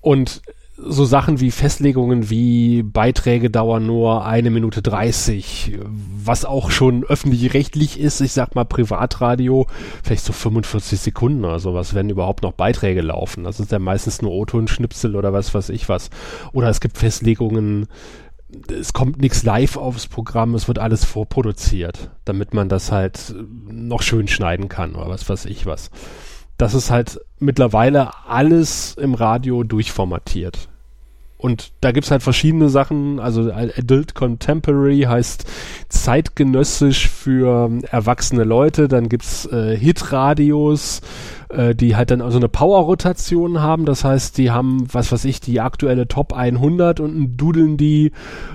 Und 0.00 0.42
so 0.84 1.04
Sachen 1.04 1.40
wie 1.40 1.50
Festlegungen 1.50 2.28
wie 2.30 2.82
Beiträge 2.82 3.50
dauern 3.50 3.86
nur 3.86 4.24
eine 4.26 4.50
Minute 4.50 4.82
30, 4.82 5.78
was 6.24 6.44
auch 6.44 6.70
schon 6.70 7.04
öffentlich-rechtlich 7.04 8.00
ist, 8.00 8.20
ich 8.20 8.32
sag 8.32 8.54
mal 8.54 8.64
Privatradio, 8.64 9.66
vielleicht 10.02 10.24
so 10.24 10.32
45 10.32 10.98
Sekunden 10.98 11.44
oder 11.44 11.60
sowas, 11.60 11.94
wenn 11.94 12.10
überhaupt 12.10 12.42
noch 12.42 12.52
Beiträge 12.52 13.02
laufen. 13.02 13.44
Das 13.44 13.60
ist 13.60 13.70
ja 13.70 13.78
meistens 13.78 14.22
nur 14.22 14.32
O-Ton-Schnipsel 14.32 15.14
oder 15.14 15.32
was 15.32 15.54
weiß 15.54 15.68
ich 15.68 15.88
was. 15.88 16.10
Oder 16.52 16.68
es 16.68 16.80
gibt 16.80 16.98
Festlegungen, 16.98 17.86
es 18.70 18.92
kommt 18.92 19.20
nichts 19.20 19.42
live 19.42 19.76
aufs 19.76 20.06
Programm, 20.06 20.54
es 20.54 20.68
wird 20.68 20.78
alles 20.78 21.04
vorproduziert, 21.04 22.10
damit 22.24 22.54
man 22.54 22.68
das 22.68 22.92
halt 22.92 23.34
noch 23.66 24.02
schön 24.02 24.28
schneiden 24.28 24.68
kann 24.68 24.94
oder 24.94 25.08
was 25.08 25.28
weiß 25.28 25.46
ich 25.46 25.66
was. 25.66 25.90
Das 26.58 26.74
ist 26.74 26.90
halt 26.90 27.20
mittlerweile 27.38 28.26
alles 28.26 28.94
im 28.94 29.14
Radio 29.14 29.64
durchformatiert. 29.64 30.68
Und 31.42 31.72
da 31.80 31.90
gibt's 31.90 32.12
halt 32.12 32.22
verschiedene 32.22 32.68
Sachen, 32.68 33.18
also 33.18 33.50
Adult 33.50 34.14
Contemporary 34.14 35.00
heißt 35.00 35.44
zeitgenössisch 35.88 37.08
für 37.08 37.68
erwachsene 37.90 38.44
Leute, 38.44 38.86
dann 38.86 39.08
gibt's 39.08 39.46
äh, 39.46 39.76
Hitradios, 39.76 41.00
äh, 41.48 41.74
die 41.74 41.96
halt 41.96 42.12
dann 42.12 42.20
also 42.20 42.38
eine 42.38 42.48
Power-Rotation 42.48 43.60
haben, 43.60 43.86
das 43.86 44.04
heißt, 44.04 44.38
die 44.38 44.52
haben, 44.52 44.86
was 44.92 45.10
weiß 45.10 45.24
ich, 45.24 45.40
die 45.40 45.60
aktuelle 45.60 46.06
Top 46.06 46.32
100 46.32 47.00
und 47.00 47.36
dudeln 47.36 47.76
die 47.76 48.12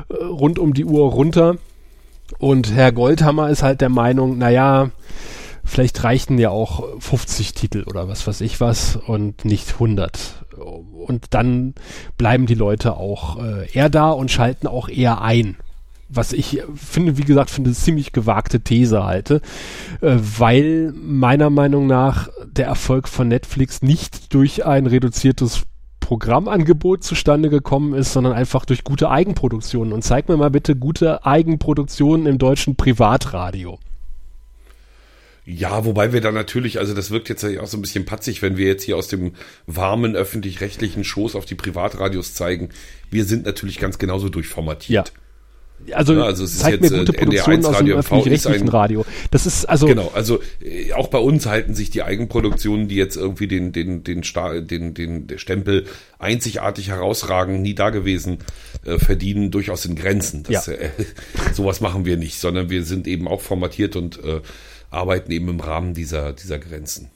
äh, 0.08 0.24
rund 0.24 0.58
um 0.58 0.74
die 0.74 0.86
Uhr 0.86 1.12
runter. 1.12 1.58
Und 2.40 2.74
Herr 2.74 2.94
Goldhammer 2.94 3.50
ist 3.50 3.64
halt 3.64 3.82
der 3.82 3.90
Meinung, 3.90 4.38
naja, 4.38 4.92
vielleicht 5.68 6.04
reichten 6.04 6.38
ja 6.38 6.50
auch 6.50 6.84
50 7.00 7.54
Titel 7.54 7.84
oder 7.86 8.08
was 8.08 8.26
weiß 8.26 8.42
ich 8.42 8.60
was 8.60 8.96
und 8.96 9.46
nicht 9.46 9.74
100. 9.74 10.46
Und 10.58 11.26
dann 11.32 11.76
bleiben 12.18 12.48
die 12.48 12.56
Leute 12.56 12.98
auch 12.98 13.42
äh, 13.42 13.72
eher 13.72 13.90
da 13.90 14.10
und 14.10 14.32
schalten 14.32 14.68
auch 14.68 14.90
eher 14.90 15.22
ein. 15.22 15.58
Was 16.10 16.32
ich 16.32 16.64
finde, 16.74 17.18
wie 17.18 17.26
gesagt, 17.26 17.50
finde 17.50 17.74
ziemlich 17.74 18.14
gewagte 18.14 18.62
These 18.62 19.04
halte, 19.04 19.42
äh, 20.02 20.16
weil 20.18 20.94
meiner 20.96 21.50
Meinung 21.50 21.86
nach 21.86 22.30
der 22.46 22.66
Erfolg 22.66 23.08
von 23.08 23.28
Netflix 23.28 23.82
nicht 23.82 24.34
durch 24.34 24.66
ein 24.66 24.88
reduziertes 24.88 25.64
Programmangebot 26.00 27.04
zustande 27.04 27.50
gekommen 27.50 27.94
ist, 27.94 28.14
sondern 28.14 28.32
einfach 28.32 28.64
durch 28.64 28.86
gute 28.86 29.10
Eigenproduktionen. 29.10 29.92
Und 29.92 30.04
zeig 30.04 30.30
mir 30.30 30.38
mal 30.38 30.50
bitte 30.50 30.78
gute 30.78 31.26
Eigenproduktionen 31.26 32.26
im 32.26 32.38
deutschen 32.38 32.78
Privatradio. 32.78 33.78
Ja, 35.50 35.86
wobei 35.86 36.12
wir 36.12 36.20
da 36.20 36.34
natürlich, 36.34 36.78
also 36.78 36.94
das 36.94 37.10
wirkt 37.10 37.30
jetzt 37.30 37.42
ja 37.42 37.62
auch 37.62 37.68
so 37.68 37.78
ein 37.78 37.82
bisschen 37.82 38.04
patzig, 38.04 38.42
wenn 38.42 38.58
wir 38.58 38.68
jetzt 38.68 38.84
hier 38.84 38.98
aus 38.98 39.08
dem 39.08 39.32
warmen 39.66 40.14
öffentlich-rechtlichen 40.14 41.06
Schoß 41.06 41.36
auf 41.36 41.46
die 41.46 41.56
Privatradios 41.56 42.34
zeigen. 42.34 42.68
Wir 43.12 43.24
sind 43.24 43.46
natürlich 43.46 43.80
ganz 43.80 43.98
genauso 43.98 44.28
durchformatiert. 44.28 45.14
Also, 45.94 46.14
Ja, 46.16 46.24
also 46.24 46.44
es 46.44 46.54
ist 46.56 46.60
zeig 46.62 46.82
jetzt, 46.82 46.92
mir 46.92 46.98
gute 47.00 47.14
äh, 47.14 47.18
Produktionen 47.18 47.64
NDR1 47.64 47.68
aus 47.70 47.78
dem 47.78 47.88
ist 47.88 47.96
öffentlich-rechtlichen 47.96 48.64
ein- 48.64 48.68
Radio. 48.70 49.06
Das 49.32 49.46
ist 49.46 49.64
also 49.66 49.86
Genau, 49.86 50.12
also 50.14 50.42
äh, 50.62 50.92
auch 50.92 51.08
bei 51.08 51.20
uns 51.20 51.46
halten 51.46 51.76
sich 51.76 51.92
die 51.92 52.04
Eigenproduktionen, 52.04 52.90
die 52.90 52.96
jetzt 52.96 53.16
irgendwie 53.16 53.48
den 53.48 53.72
den 53.72 54.04
den 54.04 54.24
Sta 54.24 54.60
den 54.60 54.94
den 54.96 55.30
Stempel 55.38 55.86
einzigartig 56.20 56.90
herausragen, 56.90 57.62
nie 57.62 57.74
da 57.76 57.92
gewesen, 57.92 58.40
äh, 58.86 58.98
verdienen 58.98 59.50
durchaus 59.52 59.86
in 59.86 59.96
Grenzen. 59.96 60.44
Das, 60.44 60.66
Ja. 60.66 60.74
äh, 60.74 60.90
sowas 61.54 61.80
machen 61.80 62.06
wir 62.06 62.18
nicht, 62.18 62.38
sondern 62.40 62.70
wir 62.70 62.84
sind 62.84 63.08
eben 63.08 63.28
auch 63.30 63.40
formatiert 63.42 63.96
und 63.96 64.22
äh, 64.26 64.42
arbeiten 64.90 65.32
eben 65.32 65.50
im 65.50 65.60
Rahmen 65.60 65.94
dieser 65.94 66.34
dieser 66.34 66.60
Grenzen. 66.60 67.10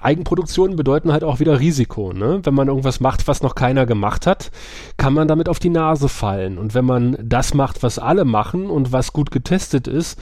Eigenproduktionen 0.00 0.76
bedeuten 0.76 1.12
halt 1.12 1.24
auch 1.24 1.40
wieder 1.40 1.58
Risiko. 1.58 2.12
Ne? 2.12 2.40
Wenn 2.44 2.54
man 2.54 2.68
irgendwas 2.68 3.00
macht, 3.00 3.26
was 3.26 3.42
noch 3.42 3.54
keiner 3.54 3.84
gemacht 3.84 4.26
hat, 4.26 4.50
kann 4.96 5.12
man 5.12 5.26
damit 5.26 5.48
auf 5.48 5.58
die 5.58 5.70
Nase 5.70 6.08
fallen. 6.08 6.56
Und 6.56 6.74
wenn 6.74 6.84
man 6.84 7.16
das 7.20 7.52
macht, 7.52 7.82
was 7.82 7.98
alle 7.98 8.24
machen 8.24 8.70
und 8.70 8.92
was 8.92 9.12
gut 9.12 9.32
getestet 9.32 9.88
ist, 9.88 10.18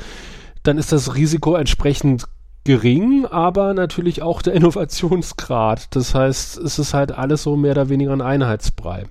dann 0.63 0.79
ist 0.79 0.93
das 0.93 1.15
Risiko 1.15 1.55
entsprechend 1.57 2.27
gering, 2.65 3.27
aber 3.27 3.75
natürlich 3.75 4.23
auch 4.23 4.41
der 4.41 4.55
Innovationsgrad. 4.55 5.95
Das 5.95 6.15
heißt, 6.15 6.57
es 6.57 6.79
ist 6.79 6.95
halt 6.95 7.13
alles 7.13 7.43
so 7.43 7.57
mehr 7.57 7.73
oder 7.73 7.89
weniger 7.91 8.13
ein 8.13 8.23
Einheitsbrei. 8.23 9.05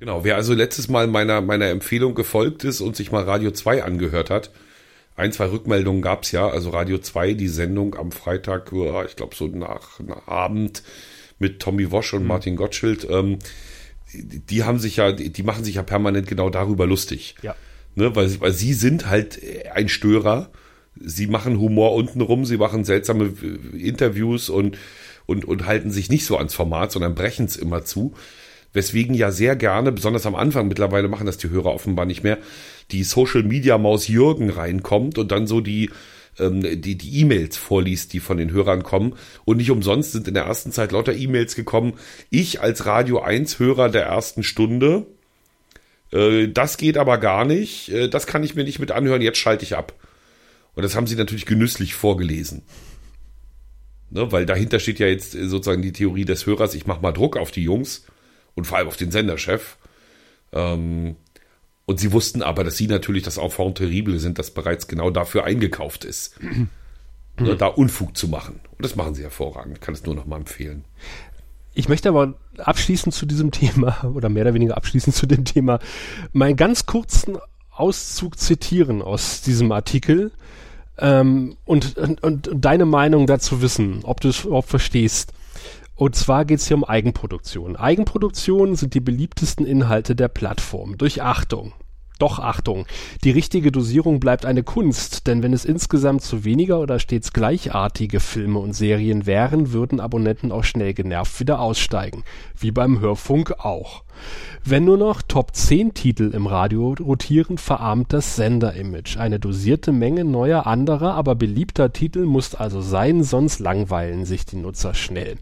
Genau, 0.00 0.24
wer 0.24 0.34
also 0.34 0.52
letztes 0.52 0.88
Mal 0.88 1.06
meiner, 1.06 1.40
meiner 1.40 1.68
Empfehlung 1.68 2.16
gefolgt 2.16 2.64
ist 2.64 2.80
und 2.80 2.96
sich 2.96 3.12
mal 3.12 3.22
Radio 3.22 3.52
2 3.52 3.84
angehört 3.84 4.30
hat, 4.30 4.50
ein, 5.16 5.32
zwei 5.32 5.50
Rückmeldungen 5.50 6.02
gab's 6.02 6.32
ja, 6.32 6.48
also 6.48 6.70
Radio 6.70 6.98
2, 6.98 7.34
die 7.34 7.48
Sendung 7.48 7.94
am 7.94 8.12
Freitag, 8.12 8.72
ich 9.06 9.16
glaube 9.16 9.34
so 9.34 9.46
nach, 9.46 10.00
nach 10.00 10.26
Abend 10.26 10.82
mit 11.38 11.60
Tommy 11.60 11.90
Wosch 11.90 12.14
und 12.14 12.26
Martin 12.26 12.56
Gottschild, 12.56 13.06
ähm, 13.10 13.38
die 14.14 14.64
haben 14.64 14.78
sich 14.78 14.96
ja, 14.96 15.12
die 15.12 15.42
machen 15.42 15.64
sich 15.64 15.76
ja 15.76 15.82
permanent 15.82 16.26
genau 16.26 16.50
darüber 16.50 16.86
lustig. 16.86 17.34
Ja. 17.42 17.54
Ne, 17.94 18.14
weil, 18.16 18.40
weil 18.40 18.52
sie 18.52 18.72
sind 18.72 19.08
halt 19.08 19.40
ein 19.74 19.88
Störer. 19.88 20.50
Sie 20.98 21.26
machen 21.26 21.58
Humor 21.58 21.94
untenrum, 21.94 22.44
sie 22.44 22.58
machen 22.58 22.84
seltsame 22.84 23.32
äh, 23.42 23.76
Interviews 23.78 24.48
und, 24.48 24.78
und, 25.26 25.44
und 25.44 25.66
halten 25.66 25.90
sich 25.90 26.10
nicht 26.10 26.24
so 26.24 26.36
ans 26.36 26.54
Format, 26.54 26.92
sondern 26.92 27.14
brechen 27.14 27.46
es 27.46 27.56
immer 27.56 27.84
zu. 27.84 28.14
Weswegen 28.72 29.14
ja 29.14 29.30
sehr 29.30 29.56
gerne, 29.56 29.92
besonders 29.92 30.24
am 30.24 30.34
Anfang, 30.34 30.68
mittlerweile 30.68 31.08
machen 31.08 31.26
das 31.26 31.36
die 31.38 31.50
Hörer 31.50 31.72
offenbar 31.72 32.06
nicht 32.06 32.22
mehr, 32.22 32.38
die 32.90 33.04
Social 33.04 33.42
Media 33.42 33.78
Maus 33.78 34.08
Jürgen 34.08 34.50
reinkommt 34.50 35.18
und 35.18 35.32
dann 35.32 35.46
so 35.46 35.60
die, 35.60 35.90
ähm, 36.38 36.60
die, 36.80 36.96
die 36.96 37.20
E-Mails 37.20 37.56
vorliest, 37.56 38.12
die 38.12 38.20
von 38.20 38.36
den 38.36 38.50
Hörern 38.50 38.82
kommen. 38.82 39.14
Und 39.44 39.58
nicht 39.58 39.70
umsonst 39.70 40.12
sind 40.12 40.28
in 40.28 40.34
der 40.34 40.44
ersten 40.44 40.72
Zeit 40.72 40.92
lauter 40.92 41.14
E-Mails 41.14 41.54
gekommen. 41.54 41.94
Ich 42.30 42.60
als 42.60 42.86
Radio 42.86 43.20
1 43.20 43.58
Hörer 43.58 43.88
der 43.88 44.04
ersten 44.04 44.42
Stunde, 44.42 45.06
äh, 46.12 46.48
das 46.48 46.76
geht 46.76 46.96
aber 46.98 47.18
gar 47.18 47.44
nicht, 47.44 47.90
äh, 47.90 48.08
das 48.08 48.26
kann 48.26 48.44
ich 48.44 48.54
mir 48.54 48.64
nicht 48.64 48.78
mit 48.78 48.90
anhören, 48.90 49.22
jetzt 49.22 49.38
schalte 49.38 49.64
ich 49.64 49.76
ab. 49.76 49.94
Und 50.74 50.82
das 50.82 50.96
haben 50.96 51.06
sie 51.06 51.16
natürlich 51.16 51.46
genüsslich 51.46 51.94
vorgelesen. 51.94 52.62
Ne, 54.10 54.30
weil 54.30 54.44
dahinter 54.44 54.78
steht 54.78 54.98
ja 54.98 55.06
jetzt 55.06 55.32
sozusagen 55.32 55.80
die 55.80 55.92
Theorie 55.92 56.26
des 56.26 56.44
Hörers, 56.44 56.74
ich 56.74 56.86
mache 56.86 57.00
mal 57.00 57.12
Druck 57.12 57.38
auf 57.38 57.50
die 57.50 57.62
Jungs 57.62 58.04
und 58.54 58.66
vor 58.66 58.76
allem 58.76 58.88
auf 58.88 58.98
den 58.98 59.10
Senderchef. 59.10 59.78
Ähm, 60.52 61.16
und 61.86 62.00
sie 62.00 62.12
wussten 62.12 62.42
aber, 62.42 62.64
dass 62.64 62.76
sie 62.76 62.86
natürlich 62.86 63.22
das 63.22 63.38
Enfant 63.38 63.78
terrible 63.78 64.18
sind, 64.18 64.38
das 64.38 64.50
bereits 64.50 64.86
genau 64.86 65.10
dafür 65.10 65.44
eingekauft 65.44 66.04
ist. 66.04 66.38
ne, 67.38 67.56
da 67.56 67.66
Unfug 67.66 68.16
zu 68.16 68.28
machen. 68.28 68.60
Und 68.70 68.84
das 68.84 68.96
machen 68.96 69.14
sie 69.14 69.22
hervorragend. 69.22 69.78
Ich 69.78 69.80
kann 69.80 69.94
es 69.94 70.04
nur 70.04 70.14
noch 70.14 70.26
mal 70.26 70.36
empfehlen. 70.36 70.84
Ich 71.74 71.88
möchte 71.88 72.08
aber 72.08 72.34
abschließend 72.58 73.14
zu 73.14 73.26
diesem 73.26 73.50
Thema 73.52 74.04
oder 74.14 74.28
mehr 74.28 74.42
oder 74.44 74.54
weniger 74.54 74.76
abschließend 74.76 75.14
zu 75.14 75.26
dem 75.26 75.44
Thema 75.44 75.78
meinen 76.32 76.56
ganz 76.56 76.86
kurzen 76.86 77.38
Auszug 77.70 78.38
zitieren 78.38 79.00
aus 79.00 79.40
diesem 79.40 79.72
Artikel 79.72 80.30
ähm, 80.98 81.56
und, 81.64 81.96
und, 81.96 82.22
und 82.22 82.50
deine 82.54 82.84
Meinung 82.84 83.26
dazu 83.26 83.62
wissen, 83.62 84.00
ob 84.02 84.20
du 84.20 84.28
es 84.28 84.44
überhaupt 84.44 84.68
verstehst. 84.68 85.32
Und 86.02 86.16
zwar 86.16 86.44
geht 86.44 86.58
es 86.58 86.66
hier 86.66 86.76
um 86.76 86.82
Eigenproduktion. 86.82 87.76
Eigenproduktionen 87.76 88.74
sind 88.74 88.94
die 88.94 89.00
beliebtesten 89.00 89.64
Inhalte 89.64 90.16
der 90.16 90.26
Plattform. 90.26 90.98
Durch 90.98 91.22
Achtung. 91.22 91.74
Doch 92.18 92.40
Achtung, 92.40 92.86
die 93.22 93.30
richtige 93.30 93.70
Dosierung 93.70 94.18
bleibt 94.18 94.44
eine 94.44 94.64
Kunst, 94.64 95.28
denn 95.28 95.44
wenn 95.44 95.52
es 95.52 95.64
insgesamt 95.64 96.22
zu 96.22 96.44
weniger 96.44 96.80
oder 96.80 96.98
stets 96.98 97.32
gleichartige 97.32 98.18
Filme 98.18 98.58
und 98.58 98.72
Serien 98.72 99.26
wären, 99.26 99.72
würden 99.72 100.00
Abonnenten 100.00 100.50
auch 100.50 100.64
schnell 100.64 100.92
genervt 100.92 101.38
wieder 101.38 101.60
aussteigen. 101.60 102.24
Wie 102.58 102.72
beim 102.72 102.98
Hörfunk 102.98 103.60
auch. 103.60 104.02
Wenn 104.64 104.84
nur 104.84 104.98
noch 104.98 105.22
Top 105.22 105.54
10 105.54 105.94
Titel 105.94 106.32
im 106.34 106.48
Radio 106.48 106.96
rotieren, 106.98 107.58
verarmt 107.58 108.12
das 108.12 108.34
Sender-Image. 108.34 109.18
Eine 109.18 109.38
dosierte 109.38 109.92
Menge 109.92 110.24
neuer 110.24 110.66
anderer, 110.66 111.14
aber 111.14 111.36
beliebter 111.36 111.92
Titel 111.92 112.24
muss 112.26 112.56
also 112.56 112.80
sein, 112.80 113.22
sonst 113.22 113.60
langweilen 113.60 114.24
sich 114.24 114.44
die 114.44 114.56
Nutzer 114.56 114.94
schnell. 114.94 115.38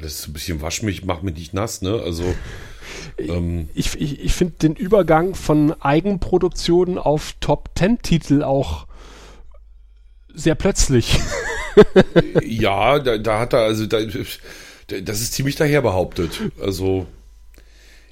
Ja, 0.00 0.04
das 0.04 0.20
ist 0.20 0.28
ein 0.28 0.32
bisschen 0.32 0.62
wasch 0.62 0.82
mich, 0.82 1.04
mach 1.04 1.20
mich 1.20 1.34
nicht 1.34 1.52
nass, 1.52 1.82
ne? 1.82 2.00
Also 2.02 2.34
ähm, 3.18 3.68
ich 3.74 4.00
ich, 4.00 4.20
ich 4.20 4.32
finde 4.32 4.54
den 4.62 4.74
Übergang 4.74 5.34
von 5.34 5.74
Eigenproduktionen 5.80 6.96
auf 6.96 7.34
Top 7.40 7.74
Ten 7.74 8.00
Titel 8.00 8.42
auch 8.42 8.86
sehr 10.32 10.54
plötzlich. 10.54 11.20
ja, 12.42 12.98
da, 12.98 13.18
da 13.18 13.40
hat 13.40 13.52
er, 13.52 13.60
also 13.60 13.84
da, 13.86 13.98
das 14.02 15.20
ist 15.20 15.34
ziemlich 15.34 15.56
daher 15.56 15.82
behauptet. 15.82 16.40
Also 16.60 17.06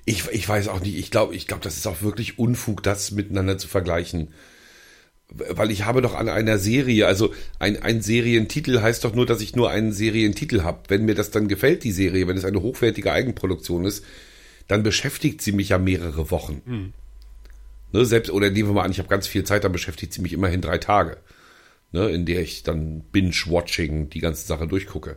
ich, 0.04 0.28
ich 0.28 0.46
weiß 0.48 0.68
auch 0.68 0.80
nicht, 0.80 0.96
ich 0.96 1.10
glaube, 1.10 1.34
ich 1.34 1.46
glaube, 1.46 1.64
das 1.64 1.76
ist 1.76 1.86
auch 1.86 2.02
wirklich 2.02 2.38
Unfug, 2.38 2.82
das 2.82 3.12
miteinander 3.12 3.56
zu 3.56 3.66
vergleichen. 3.66 4.28
Weil 5.30 5.70
ich 5.70 5.84
habe 5.84 6.00
doch 6.00 6.14
an 6.14 6.28
einer 6.28 6.58
Serie, 6.58 7.06
also 7.06 7.34
ein, 7.58 7.82
ein 7.82 8.00
Serientitel 8.00 8.80
heißt 8.80 9.04
doch 9.04 9.14
nur, 9.14 9.26
dass 9.26 9.42
ich 9.42 9.54
nur 9.54 9.70
einen 9.70 9.92
Serientitel 9.92 10.62
habe. 10.62 10.80
Wenn 10.88 11.04
mir 11.04 11.14
das 11.14 11.30
dann 11.30 11.48
gefällt, 11.48 11.84
die 11.84 11.92
Serie, 11.92 12.26
wenn 12.26 12.38
es 12.38 12.46
eine 12.46 12.62
hochwertige 12.62 13.12
Eigenproduktion 13.12 13.84
ist, 13.84 14.04
dann 14.68 14.82
beschäftigt 14.82 15.42
sie 15.42 15.52
mich 15.52 15.70
ja 15.70 15.78
mehrere 15.78 16.30
Wochen. 16.30 16.62
Mhm. 16.64 16.92
Ne, 17.92 18.04
selbst, 18.04 18.30
oder 18.30 18.50
nehmen 18.50 18.70
wir 18.70 18.74
mal 18.74 18.84
an, 18.84 18.90
ich 18.90 18.98
habe 18.98 19.08
ganz 19.08 19.26
viel 19.26 19.44
Zeit, 19.44 19.64
dann 19.64 19.72
beschäftigt 19.72 20.12
sie 20.12 20.20
mich 20.20 20.32
immerhin 20.32 20.60
drei 20.60 20.78
Tage, 20.78 21.16
ne, 21.92 22.08
in 22.10 22.26
der 22.26 22.42
ich 22.42 22.62
dann 22.62 23.00
Binge-Watching 23.12 24.10
die 24.10 24.20
ganze 24.20 24.46
Sache 24.46 24.66
durchgucke. 24.66 25.16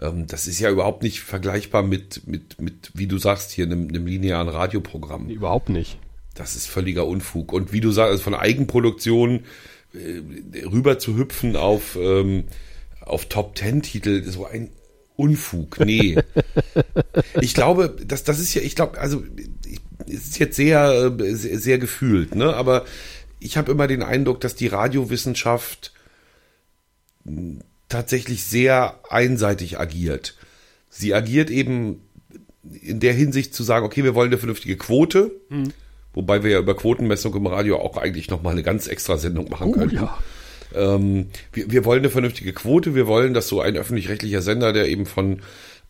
Ähm, 0.00 0.26
das 0.26 0.46
ist 0.46 0.60
ja 0.60 0.70
überhaupt 0.70 1.02
nicht 1.02 1.20
vergleichbar 1.20 1.82
mit, 1.82 2.26
mit, 2.26 2.60
mit 2.60 2.92
wie 2.94 3.08
du 3.08 3.18
sagst, 3.18 3.50
hier 3.50 3.66
einem, 3.66 3.88
einem 3.88 4.06
linearen 4.06 4.48
Radioprogramm. 4.48 5.28
Überhaupt 5.28 5.68
nicht. 5.68 5.98
Das 6.38 6.54
ist 6.54 6.68
völliger 6.68 7.04
Unfug. 7.04 7.52
Und 7.52 7.72
wie 7.72 7.80
du 7.80 7.90
sagst, 7.90 8.12
also 8.12 8.22
von 8.22 8.34
Eigenproduktion 8.34 9.44
äh, 9.92 10.64
rüber 10.64 11.00
zu 11.00 11.16
hüpfen 11.16 11.56
auf, 11.56 11.96
ähm, 12.00 12.44
auf 13.00 13.26
Top-Ten-Titel, 13.26 14.22
so 14.22 14.46
ein 14.46 14.70
Unfug, 15.16 15.80
nee. 15.80 16.16
ich 17.40 17.54
glaube, 17.54 17.96
das, 18.06 18.22
das 18.22 18.38
ist 18.38 18.54
ja, 18.54 18.62
ich 18.62 18.76
glaube, 18.76 19.00
also 19.00 19.24
es 20.06 20.28
ist 20.28 20.38
jetzt 20.38 20.54
sehr, 20.54 21.12
sehr, 21.34 21.58
sehr 21.58 21.78
gefühlt, 21.78 22.36
ne? 22.36 22.54
Aber 22.54 22.84
ich 23.40 23.56
habe 23.56 23.72
immer 23.72 23.88
den 23.88 24.04
Eindruck, 24.04 24.40
dass 24.40 24.54
die 24.54 24.68
Radiowissenschaft 24.68 25.92
tatsächlich 27.88 28.44
sehr 28.44 29.00
einseitig 29.10 29.80
agiert. 29.80 30.36
Sie 30.88 31.14
agiert 31.14 31.50
eben 31.50 32.00
in 32.80 33.00
der 33.00 33.12
Hinsicht 33.12 33.54
zu 33.54 33.64
sagen, 33.64 33.84
okay, 33.84 34.04
wir 34.04 34.14
wollen 34.14 34.28
eine 34.28 34.38
vernünftige 34.38 34.76
Quote, 34.76 35.32
mhm. 35.48 35.72
Wobei 36.14 36.42
wir 36.42 36.50
ja 36.50 36.58
über 36.58 36.76
Quotenmessung 36.76 37.34
im 37.34 37.46
Radio 37.46 37.78
auch 37.78 37.96
eigentlich 37.96 38.28
nochmal 38.30 38.52
eine 38.52 38.62
ganz 38.62 38.86
extra 38.86 39.16
Sendung 39.18 39.50
machen 39.50 39.70
oh, 39.70 39.72
können. 39.72 39.90
Ja. 39.90 40.18
Ähm, 40.74 41.28
wir, 41.52 41.70
wir 41.70 41.84
wollen 41.84 42.00
eine 42.00 42.10
vernünftige 42.10 42.52
Quote, 42.52 42.94
wir 42.94 43.06
wollen, 43.06 43.34
dass 43.34 43.48
so 43.48 43.60
ein 43.60 43.76
öffentlich-rechtlicher 43.76 44.42
Sender, 44.42 44.72
der 44.72 44.88
eben 44.88 45.06
von 45.06 45.40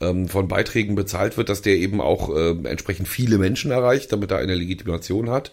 ähm, 0.00 0.28
von 0.28 0.48
Beiträgen 0.48 0.94
bezahlt 0.94 1.36
wird, 1.36 1.48
dass 1.48 1.62
der 1.62 1.76
eben 1.76 2.00
auch 2.00 2.34
äh, 2.34 2.50
entsprechend 2.68 3.08
viele 3.08 3.38
Menschen 3.38 3.70
erreicht, 3.70 4.12
damit 4.12 4.30
er 4.30 4.38
eine 4.38 4.54
Legitimation 4.54 5.30
hat. 5.30 5.52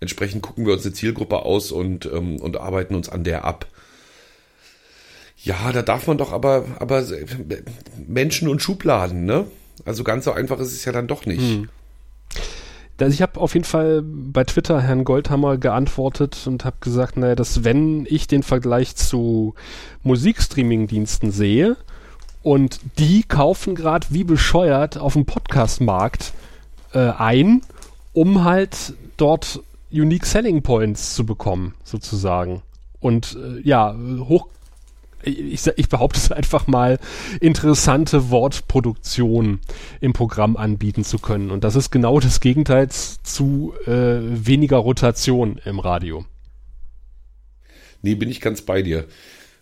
Entsprechend 0.00 0.42
gucken 0.42 0.64
wir 0.64 0.74
uns 0.74 0.84
eine 0.84 0.94
Zielgruppe 0.94 1.40
aus 1.40 1.72
und, 1.72 2.06
ähm, 2.06 2.40
und 2.40 2.56
arbeiten 2.56 2.94
uns 2.94 3.08
an 3.08 3.24
der 3.24 3.44
ab. 3.44 3.66
Ja, 5.36 5.70
da 5.72 5.82
darf 5.82 6.06
man 6.06 6.18
doch 6.18 6.32
aber, 6.32 6.64
aber 6.78 7.04
Menschen 8.06 8.48
und 8.48 8.60
Schubladen, 8.60 9.24
ne? 9.24 9.46
Also 9.84 10.02
ganz 10.02 10.24
so 10.24 10.32
einfach 10.32 10.58
ist 10.58 10.72
es 10.72 10.84
ja 10.84 10.92
dann 10.92 11.06
doch 11.06 11.26
nicht. 11.26 11.40
Hm. 11.40 11.68
Also 13.00 13.14
ich 13.14 13.22
habe 13.22 13.40
auf 13.40 13.54
jeden 13.54 13.64
Fall 13.64 14.02
bei 14.02 14.44
Twitter 14.44 14.80
Herrn 14.80 15.04
Goldhammer 15.04 15.56
geantwortet 15.56 16.46
und 16.46 16.64
habe 16.64 16.76
gesagt, 16.80 17.16
naja, 17.16 17.36
dass 17.36 17.62
wenn 17.62 18.06
ich 18.08 18.26
den 18.26 18.42
Vergleich 18.42 18.96
zu 18.96 19.54
Musikstreaming-Diensten 20.02 21.30
sehe 21.30 21.76
und 22.42 22.80
die 22.98 23.22
kaufen 23.22 23.74
gerade 23.74 24.06
wie 24.10 24.24
bescheuert 24.24 24.98
auf 24.98 25.12
dem 25.12 25.26
Podcast-Markt 25.26 26.32
äh, 26.92 27.10
ein, 27.10 27.62
um 28.12 28.44
halt 28.44 28.94
dort 29.16 29.60
Unique 29.92 30.26
Selling 30.26 30.62
Points 30.62 31.14
zu 31.14 31.24
bekommen, 31.24 31.74
sozusagen. 31.84 32.62
Und 33.00 33.36
äh, 33.36 33.60
ja, 33.60 33.94
hoch 34.28 34.48
ich, 35.22 35.66
ich 35.76 35.88
behaupte 35.88 36.18
es 36.18 36.32
einfach 36.32 36.66
mal, 36.66 36.98
interessante 37.40 38.30
Wortproduktion 38.30 39.60
im 40.00 40.12
Programm 40.12 40.56
anbieten 40.56 41.04
zu 41.04 41.18
können. 41.18 41.50
Und 41.50 41.64
das 41.64 41.76
ist 41.76 41.90
genau 41.90 42.20
das 42.20 42.40
Gegenteil 42.40 42.88
zu 42.90 43.74
äh, 43.86 43.90
weniger 43.90 44.78
Rotation 44.78 45.60
im 45.64 45.80
Radio. 45.80 46.24
Nee, 48.02 48.14
bin 48.14 48.30
ich 48.30 48.40
ganz 48.40 48.62
bei 48.62 48.82
dir. 48.82 49.06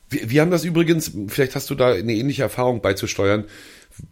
Wir, 0.09 0.31
wir 0.31 0.41
haben 0.41 0.51
das 0.51 0.65
übrigens, 0.65 1.13
vielleicht 1.29 1.55
hast 1.55 1.71
du 1.71 1.75
da 1.75 1.93
eine 1.93 2.15
ähnliche 2.15 2.43
Erfahrung 2.43 2.83
beizusteuern. 2.83 3.45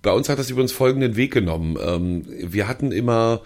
Bei 0.03 0.13
uns 0.13 0.29
hat 0.29 0.39
das 0.39 0.51
übrigens 0.51 0.73
folgenden 0.73 1.17
Weg 1.17 1.33
genommen. 1.33 1.77
Ähm, 1.85 2.25
wir 2.27 2.69
hatten 2.69 2.91
immer 2.91 3.43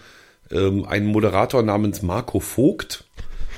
ähm, 0.51 0.85
einen 0.85 1.07
Moderator 1.07 1.63
namens 1.63 2.01
Marco 2.01 2.39
Vogt 2.39 3.03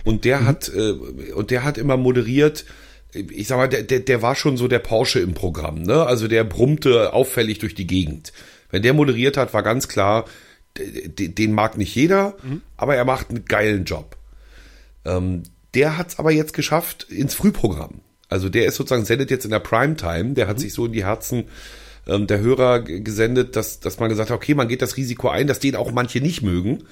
und 0.04 0.26
der 0.26 0.42
mhm. 0.42 0.46
hat 0.48 0.72
äh, 0.74 0.92
und 1.34 1.52
der 1.52 1.64
hat 1.64 1.78
immer 1.78 1.98
moderiert 1.98 2.66
ich 3.14 3.48
sag 3.48 3.58
mal, 3.58 3.68
der, 3.68 3.84
der, 3.84 4.00
der 4.00 4.22
war 4.22 4.36
schon 4.36 4.58
so 4.58 4.68
der 4.68 4.80
Porsche 4.80 5.20
im 5.20 5.34
Programm, 5.34 5.84
ne? 5.84 6.06
Also 6.06 6.28
der 6.28 6.44
brummte 6.44 7.14
auffällig 7.14 7.60
durch 7.60 7.76
die 7.76 7.88
Gegend. 7.88 8.32
Wenn 8.70 8.84
der 8.84 8.94
moderiert 8.94 9.38
hat, 9.38 9.54
war 9.54 9.64
ganz 9.64 9.88
klar, 9.88 10.26
den 10.78 11.54
mag 11.54 11.78
nicht 11.78 11.94
jeder, 11.96 12.36
mhm. 12.44 12.62
aber 12.78 12.96
er 12.96 13.04
macht 13.04 13.30
einen 13.30 13.46
geilen 13.46 13.84
Job. 13.84 14.16
Ähm, 15.06 15.44
der 15.74 15.98
hat 15.98 16.10
es 16.10 16.20
aber 16.20 16.32
jetzt 16.32 16.54
geschafft 16.54 17.08
ins 17.10 17.34
Frühprogramm. 17.34 18.02
Also 18.30 18.48
der 18.48 18.66
ist 18.66 18.76
sozusagen 18.76 19.06
sendet 19.06 19.30
jetzt 19.30 19.46
in 19.46 19.52
der 19.52 19.60
Primetime. 19.60 20.34
Der 20.34 20.48
hat 20.48 20.58
mhm. 20.58 20.62
sich 20.62 20.74
so 20.74 20.86
in 20.86 20.94
die 20.94 21.04
Herzen 21.04 21.46
ähm, 22.08 22.28
der 22.28 22.40
Hörer 22.40 22.80
gesendet, 22.80 23.56
dass, 23.56 23.80
dass 23.82 24.00
man 24.00 24.10
gesagt 24.10 24.30
hat, 24.30 24.36
okay, 24.36 24.56
man 24.56 24.70
geht 24.70 24.82
das 24.82 24.96
Risiko 24.96 25.28
ein, 25.28 25.48
dass 25.48 25.60
den 25.60 25.76
auch 25.76 25.92
manche 25.92 26.22
nicht 26.22 26.42
mögen 26.42 26.86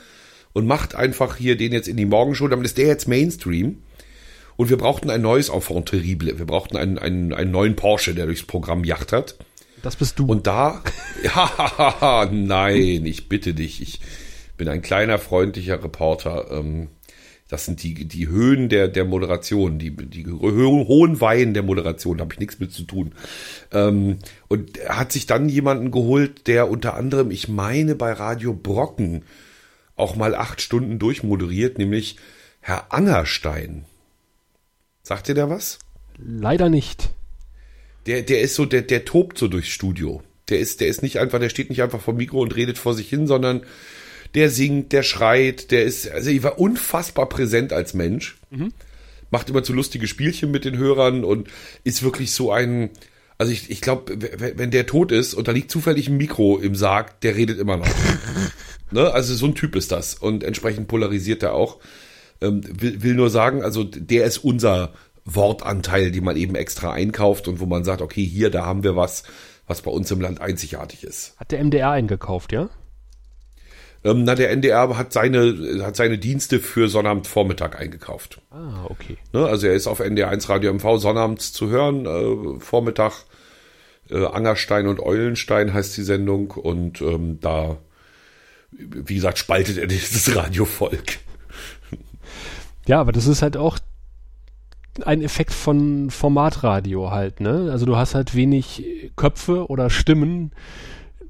und 0.53 0.67
macht 0.67 0.95
einfach 0.95 1.37
hier 1.37 1.55
den 1.55 1.71
jetzt 1.71 1.87
in 1.87 1.97
die 1.97 2.05
Morgenshow. 2.05 2.47
Damit 2.47 2.65
ist 2.65 2.77
der 2.77 2.87
jetzt 2.87 3.07
Mainstream. 3.07 3.77
Und 4.59 4.69
wir 4.69 4.75
brauchten 4.75 5.09
ein 5.09 5.21
neues 5.21 5.47
Enfant 5.47 5.87
terrible. 5.87 6.37
Wir 6.37 6.45
brauchten 6.45 6.75
einen, 6.75 6.97
einen, 6.97 7.31
einen 7.31 7.49
neuen 7.49 7.77
Porsche, 7.77 8.13
der 8.13 8.25
durchs 8.25 8.43
Programm 8.43 8.83
jachtert. 8.83 9.37
Das 9.83 9.95
bist 9.95 10.19
du. 10.19 10.25
Und 10.25 10.47
da, 10.47 10.83
ja, 11.23 12.27
nein, 12.29 13.05
ich 13.05 13.29
bitte 13.29 13.53
dich, 13.53 13.81
ich 13.81 14.01
bin 14.57 14.67
ein 14.67 14.81
kleiner, 14.81 15.17
freundlicher 15.17 15.81
Reporter. 15.81 16.51
Ähm, 16.51 16.89
das 17.47 17.63
sind 17.63 17.83
die, 17.83 18.05
die 18.05 18.27
Höhen 18.27 18.67
der, 18.67 18.89
der 18.89 19.05
Moderation, 19.05 19.79
die, 19.79 19.95
die 19.95 20.27
hohen 20.27 21.21
Weihen 21.21 21.53
der 21.53 21.63
Moderation, 21.63 22.17
da 22.17 22.23
habe 22.23 22.33
ich 22.33 22.41
nichts 22.41 22.59
mit 22.59 22.73
zu 22.73 22.83
tun. 22.83 23.13
Ähm, 23.71 24.19
und 24.49 24.77
hat 24.89 25.13
sich 25.13 25.25
dann 25.25 25.47
jemanden 25.47 25.89
geholt, 25.89 26.47
der 26.47 26.69
unter 26.69 26.95
anderem, 26.95 27.31
ich 27.31 27.47
meine, 27.47 27.95
bei 27.95 28.11
Radio 28.11 28.51
Brocken 28.51 29.23
auch 29.95 30.17
mal 30.17 30.35
acht 30.35 30.59
Stunden 30.59 30.99
durchmoderiert, 30.99 31.77
nämlich 31.77 32.17
Herr 32.59 32.91
Angerstein. 32.91 33.85
Sagt 35.09 35.27
ihr 35.27 35.33
da 35.33 35.49
was? 35.49 35.79
Leider 36.19 36.69
nicht. 36.69 37.09
Der, 38.05 38.21
der 38.21 38.41
ist 38.41 38.53
so, 38.53 38.67
der, 38.67 38.83
der 38.83 39.05
tobt 39.05 39.39
so 39.39 39.47
durchs 39.47 39.69
Studio. 39.69 40.21
Der 40.49 40.59
ist, 40.59 40.81
der 40.81 40.87
ist 40.87 41.01
nicht 41.01 41.17
einfach, 41.17 41.39
der 41.39 41.49
steht 41.49 41.71
nicht 41.71 41.81
einfach 41.81 41.99
vor 41.99 42.13
Mikro 42.13 42.39
und 42.39 42.55
redet 42.55 42.77
vor 42.77 42.93
sich 42.93 43.09
hin, 43.09 43.25
sondern 43.25 43.63
der 44.35 44.51
singt, 44.51 44.93
der 44.93 45.01
schreit, 45.01 45.71
der 45.71 45.83
ist, 45.83 46.11
also 46.11 46.29
ich 46.29 46.43
war 46.43 46.59
unfassbar 46.59 47.27
präsent 47.27 47.73
als 47.73 47.95
Mensch. 47.95 48.37
Mhm. 48.51 48.71
Macht 49.31 49.49
immer 49.49 49.63
zu 49.63 49.73
lustige 49.73 50.05
Spielchen 50.05 50.51
mit 50.51 50.63
den 50.63 50.77
Hörern 50.77 51.23
und 51.23 51.47
ist 51.83 52.03
wirklich 52.03 52.31
so 52.31 52.51
ein, 52.51 52.91
also 53.39 53.51
ich, 53.51 53.71
ich 53.71 53.81
glaube, 53.81 54.15
wenn 54.57 54.69
der 54.69 54.85
tot 54.85 55.11
ist 55.11 55.33
und 55.33 55.47
da 55.47 55.53
liegt 55.53 55.71
zufällig 55.71 56.07
ein 56.07 56.17
Mikro 56.17 56.59
im 56.59 56.75
Sarg, 56.75 57.19
der 57.21 57.35
redet 57.35 57.57
immer 57.57 57.77
noch. 57.77 57.89
ne? 58.91 59.11
Also 59.11 59.33
so 59.33 59.47
ein 59.47 59.55
Typ 59.55 59.75
ist 59.75 59.91
das 59.91 60.13
und 60.13 60.43
entsprechend 60.43 60.87
polarisiert 60.87 61.41
er 61.41 61.55
auch. 61.55 61.79
Ähm, 62.41 62.61
will, 62.63 63.03
will 63.03 63.15
nur 63.15 63.29
sagen, 63.29 63.63
also 63.63 63.83
der 63.83 64.25
ist 64.25 64.37
unser 64.39 64.93
Wortanteil, 65.25 66.11
die 66.11 66.21
man 66.21 66.37
eben 66.37 66.55
extra 66.55 66.91
einkauft 66.91 67.47
und 67.47 67.59
wo 67.59 67.65
man 67.65 67.83
sagt, 67.83 68.01
okay, 68.01 68.23
hier, 68.23 68.49
da 68.49 68.65
haben 68.65 68.83
wir 68.83 68.95
was, 68.95 69.23
was 69.67 69.81
bei 69.81 69.91
uns 69.91 70.09
im 70.11 70.21
Land 70.21 70.41
einzigartig 70.41 71.03
ist. 71.03 71.35
Hat 71.37 71.51
der 71.51 71.63
MDR 71.63 71.91
eingekauft, 71.91 72.51
ja? 72.51 72.69
Ähm, 74.03 74.23
na, 74.23 74.35
der 74.35 74.49
NDR 74.51 74.97
hat 74.97 75.11
seine, 75.11 75.83
hat 75.83 75.95
seine 75.95 76.17
Dienste 76.17 76.59
für 76.59 76.87
Sonnabendvormittag 76.87 77.75
eingekauft. 77.77 78.41
Ah, 78.49 78.85
okay. 78.85 79.17
Ne, 79.33 79.45
also 79.45 79.67
er 79.67 79.73
ist 79.73 79.87
auf 79.87 79.99
NDR 79.99 80.29
1 80.29 80.47
Radio 80.47 80.73
MV 80.73 80.97
sonnabends 80.99 81.51
zu 81.51 81.69
hören, 81.69 82.05
äh, 82.05 82.59
Vormittag 82.59 83.25
äh, 84.09 84.25
Angerstein 84.25 84.87
und 84.87 85.01
Eulenstein 85.01 85.73
heißt 85.73 85.97
die 85.97 86.03
Sendung 86.03 86.51
und 86.51 87.01
ähm, 87.01 87.39
da, 87.41 87.77
wie 88.71 89.15
gesagt, 89.15 89.37
spaltet 89.37 89.77
er 89.77 89.87
dieses 89.87 90.33
Radiovolk. 90.35 91.17
Ja, 92.89 92.99
aber 92.99 93.11
das 93.11 93.27
ist 93.27 93.43
halt 93.43 93.55
auch 93.55 93.77
ein 95.05 95.21
Effekt 95.21 95.53
von 95.53 96.09
Formatradio 96.09 97.11
halt, 97.11 97.39
ne? 97.39 97.69
Also 97.71 97.85
du 97.85 97.97
hast 97.97 98.15
halt 98.15 98.33
wenig 98.33 99.11
Köpfe 99.15 99.69
oder 99.69 99.91
Stimmen, 99.91 100.53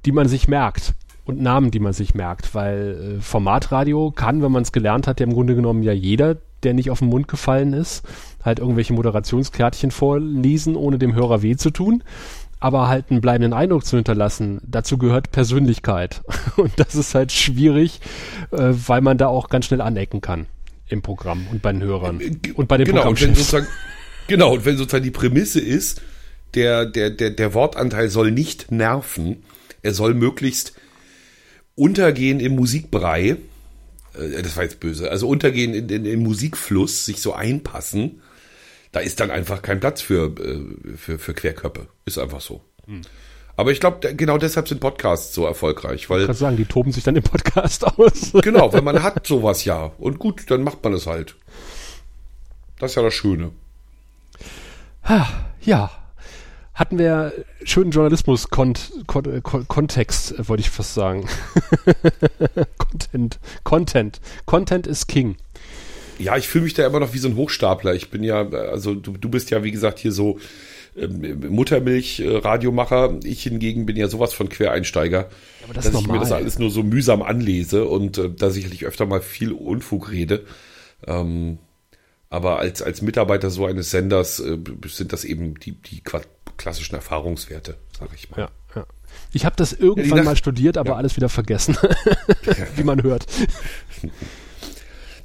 die 0.06 0.14
man 0.14 0.30
sich 0.30 0.48
merkt 0.48 0.94
und 1.26 1.42
Namen, 1.42 1.70
die 1.70 1.82
man 1.82 1.92
sich 1.92 2.16
merkt, 2.16 2.56
weil 2.56 3.18
äh, 3.18 3.22
Formatradio 3.22 4.12
kann, 4.12 4.42
wenn 4.42 4.54
man 4.54 4.62
es 4.62 4.72
gelernt 4.72 5.06
hat, 5.06 5.20
ja 5.20 5.26
im 5.26 5.34
Grunde 5.34 5.54
genommen 5.54 5.84
ja 5.84 5.92
jeder, 5.92 6.38
der 6.64 6.74
nicht 6.74 6.92
auf 6.92 7.00
den 7.00 7.10
Mund 7.10 7.28
gefallen 7.28 7.74
ist, 7.74 8.08
halt 8.42 8.60
irgendwelche 8.60 8.94
Moderationskärtchen 8.94 9.92
vorlesen, 9.92 10.78
ohne 10.78 10.98
dem 10.98 11.14
Hörer 11.14 11.42
weh 11.42 11.58
zu 11.58 11.72
tun, 11.72 12.06
aber 12.62 12.88
halt 12.88 13.12
einen 13.12 13.20
bleibenden 13.20 13.52
Eindruck 13.52 13.86
zu 13.86 13.98
hinterlassen. 13.98 14.62
Dazu 14.66 14.98
gehört 14.98 15.32
Persönlichkeit 15.32 16.22
und 16.56 16.72
das 16.78 16.96
ist 16.96 17.16
halt 17.16 17.34
schwierig, 17.34 18.00
äh, 18.52 18.72
weil 18.88 19.02
man 19.02 19.18
da 19.18 19.28
auch 19.28 19.50
ganz 19.50 19.66
schnell 19.66 19.82
anecken 19.82 20.22
kann 20.22 20.48
im 20.90 21.02
Programm 21.02 21.48
und 21.52 21.62
bei 21.62 21.72
den 21.72 21.84
Hörern 21.84 22.20
äh, 22.20 22.52
und 22.54 22.68
bei 22.68 22.78
den 22.78 22.86
genau, 22.86 23.08
und 23.08 23.22
wenn 23.22 23.36
sozusagen, 23.36 23.68
Genau, 24.30 24.54
und 24.54 24.64
wenn 24.64 24.78
sozusagen 24.78 25.04
die 25.04 25.12
Prämisse 25.12 25.60
ist, 25.60 26.04
der, 26.54 26.86
der, 26.86 27.10
der, 27.10 27.32
der 27.32 27.54
Wortanteil 27.56 28.10
soll 28.10 28.32
nicht 28.32 28.72
nerven, 28.72 29.44
er 29.82 29.94
soll 29.94 30.14
möglichst 30.14 30.74
untergehen 31.74 32.40
im 32.40 32.56
Musikbrei, 32.56 33.38
äh, 34.14 34.42
das 34.44 34.56
war 34.56 34.64
jetzt 34.64 34.80
böse, 34.80 35.10
also 35.10 35.28
untergehen 35.28 35.74
in, 35.74 35.90
in, 35.90 36.06
im 36.06 36.20
Musikfluss, 36.20 37.06
sich 37.06 37.22
so 37.22 37.34
einpassen, 37.34 38.22
da 38.92 39.00
ist 39.00 39.20
dann 39.20 39.32
einfach 39.32 39.64
kein 39.64 39.80
Platz 39.80 40.02
für, 40.02 40.36
äh, 40.40 40.96
für, 40.96 41.18
für 41.18 41.34
Querköpfe. 41.34 41.88
Ist 42.06 42.20
einfach 42.20 42.42
so. 42.42 42.62
Hm. 42.86 43.02
Aber 43.60 43.72
ich 43.74 43.82
glaube, 43.82 44.16
genau 44.16 44.38
deshalb 44.38 44.70
sind 44.70 44.80
Podcasts 44.80 45.36
so 45.36 45.46
erfolgreich, 45.46 46.10
weil. 46.10 46.22
Ich 46.22 46.28
kann 46.28 46.36
sagen, 46.38 46.56
die 46.56 46.64
toben 46.64 46.94
sich 46.94 47.04
dann 47.04 47.18
im 47.18 47.24
Podcast 47.24 47.86
aus. 47.86 48.32
Genau, 48.42 48.72
weil 48.72 48.82
man 48.82 49.04
hat 49.04 49.28
sowas 49.28 49.66
ja. 49.66 49.92
Und 49.98 50.18
gut, 50.18 50.50
dann 50.50 50.64
macht 50.64 50.82
man 50.82 50.94
es 50.94 51.08
halt. 51.08 51.36
Das 52.80 52.92
ist 52.92 52.96
ja 52.96 53.02
das 53.02 53.14
Schöne. 53.14 53.52
Ja, 55.60 55.92
hatten 56.74 56.98
wir 56.98 57.34
schönen 57.66 57.92
Journalismus-Kontext, 57.92 60.40
äh, 60.40 60.48
wollte 60.48 60.62
ich 60.62 60.70
fast 60.70 60.94
sagen. 60.94 61.28
Content, 62.78 63.40
Content, 63.66 64.22
Content 64.46 64.88
ist 64.88 65.08
King. 65.08 65.36
Ja, 66.18 66.38
ich 66.38 66.48
fühle 66.48 66.64
mich 66.64 66.76
da 66.76 66.88
immer 66.88 67.02
noch 67.02 67.14
wie 67.14 67.20
so 67.20 67.28
ein 67.28 67.36
Hochstapler. 67.36 67.94
Ich 67.94 68.10
bin 68.10 68.24
ja, 68.24 68.48
also 68.48 68.96
du, 68.96 69.18
du 69.18 69.28
bist 69.28 69.50
ja, 69.50 69.66
wie 69.66 69.72
gesagt, 69.72 70.00
hier 70.00 70.14
so 70.14 70.40
Muttermilch-Radiomacher. 70.96 73.20
Ich 73.24 73.44
hingegen 73.44 73.86
bin 73.86 73.96
ja 73.96 74.08
sowas 74.08 74.34
von 74.34 74.50
Quereinsteiger, 74.50 75.30
Aber 75.64 75.74
das 75.74 75.92
dass 75.92 76.02
ich 76.02 76.08
mir 76.08 76.20
das 76.20 76.32
alles 76.32 76.60
nur 76.60 76.72
so 76.72 76.84
mühsam 76.84 77.22
anlese 77.22 77.86
und 77.86 78.18
äh, 78.18 78.30
da 78.30 78.50
sicherlich 78.50 78.86
öfter 78.86 79.06
mal 79.06 79.22
viel 79.22 79.52
Unfug 79.52 80.12
rede. 80.12 80.46
Ähm, 81.06 81.60
aber 82.30 82.60
als, 82.60 82.82
als 82.82 83.02
Mitarbeiter 83.02 83.50
so 83.50 83.66
eines 83.66 83.92
Senders 83.92 84.40
äh, 84.40 84.58
sind 84.88 85.14
das 85.14 85.24
eben 85.24 85.60
die, 85.60 85.72
die 85.72 86.02
klassischen 86.58 86.96
Erfahrungswerte, 86.96 87.78
sag 87.98 88.10
ich 88.14 88.30
mal. 88.30 88.42
Ja, 88.42 88.50
ja. 88.76 88.86
Ich 89.34 89.46
habe 89.46 89.56
das 89.56 89.74
irgendwann 89.74 90.20
ja, 90.20 90.24
mal 90.24 90.36
studiert, 90.36 90.78
aber 90.78 90.92
ja. 90.92 90.96
alles 90.98 91.16
wieder 91.16 91.30
vergessen, 91.30 91.76
wie 92.76 92.84
man 92.84 93.02
hört. 93.02 93.26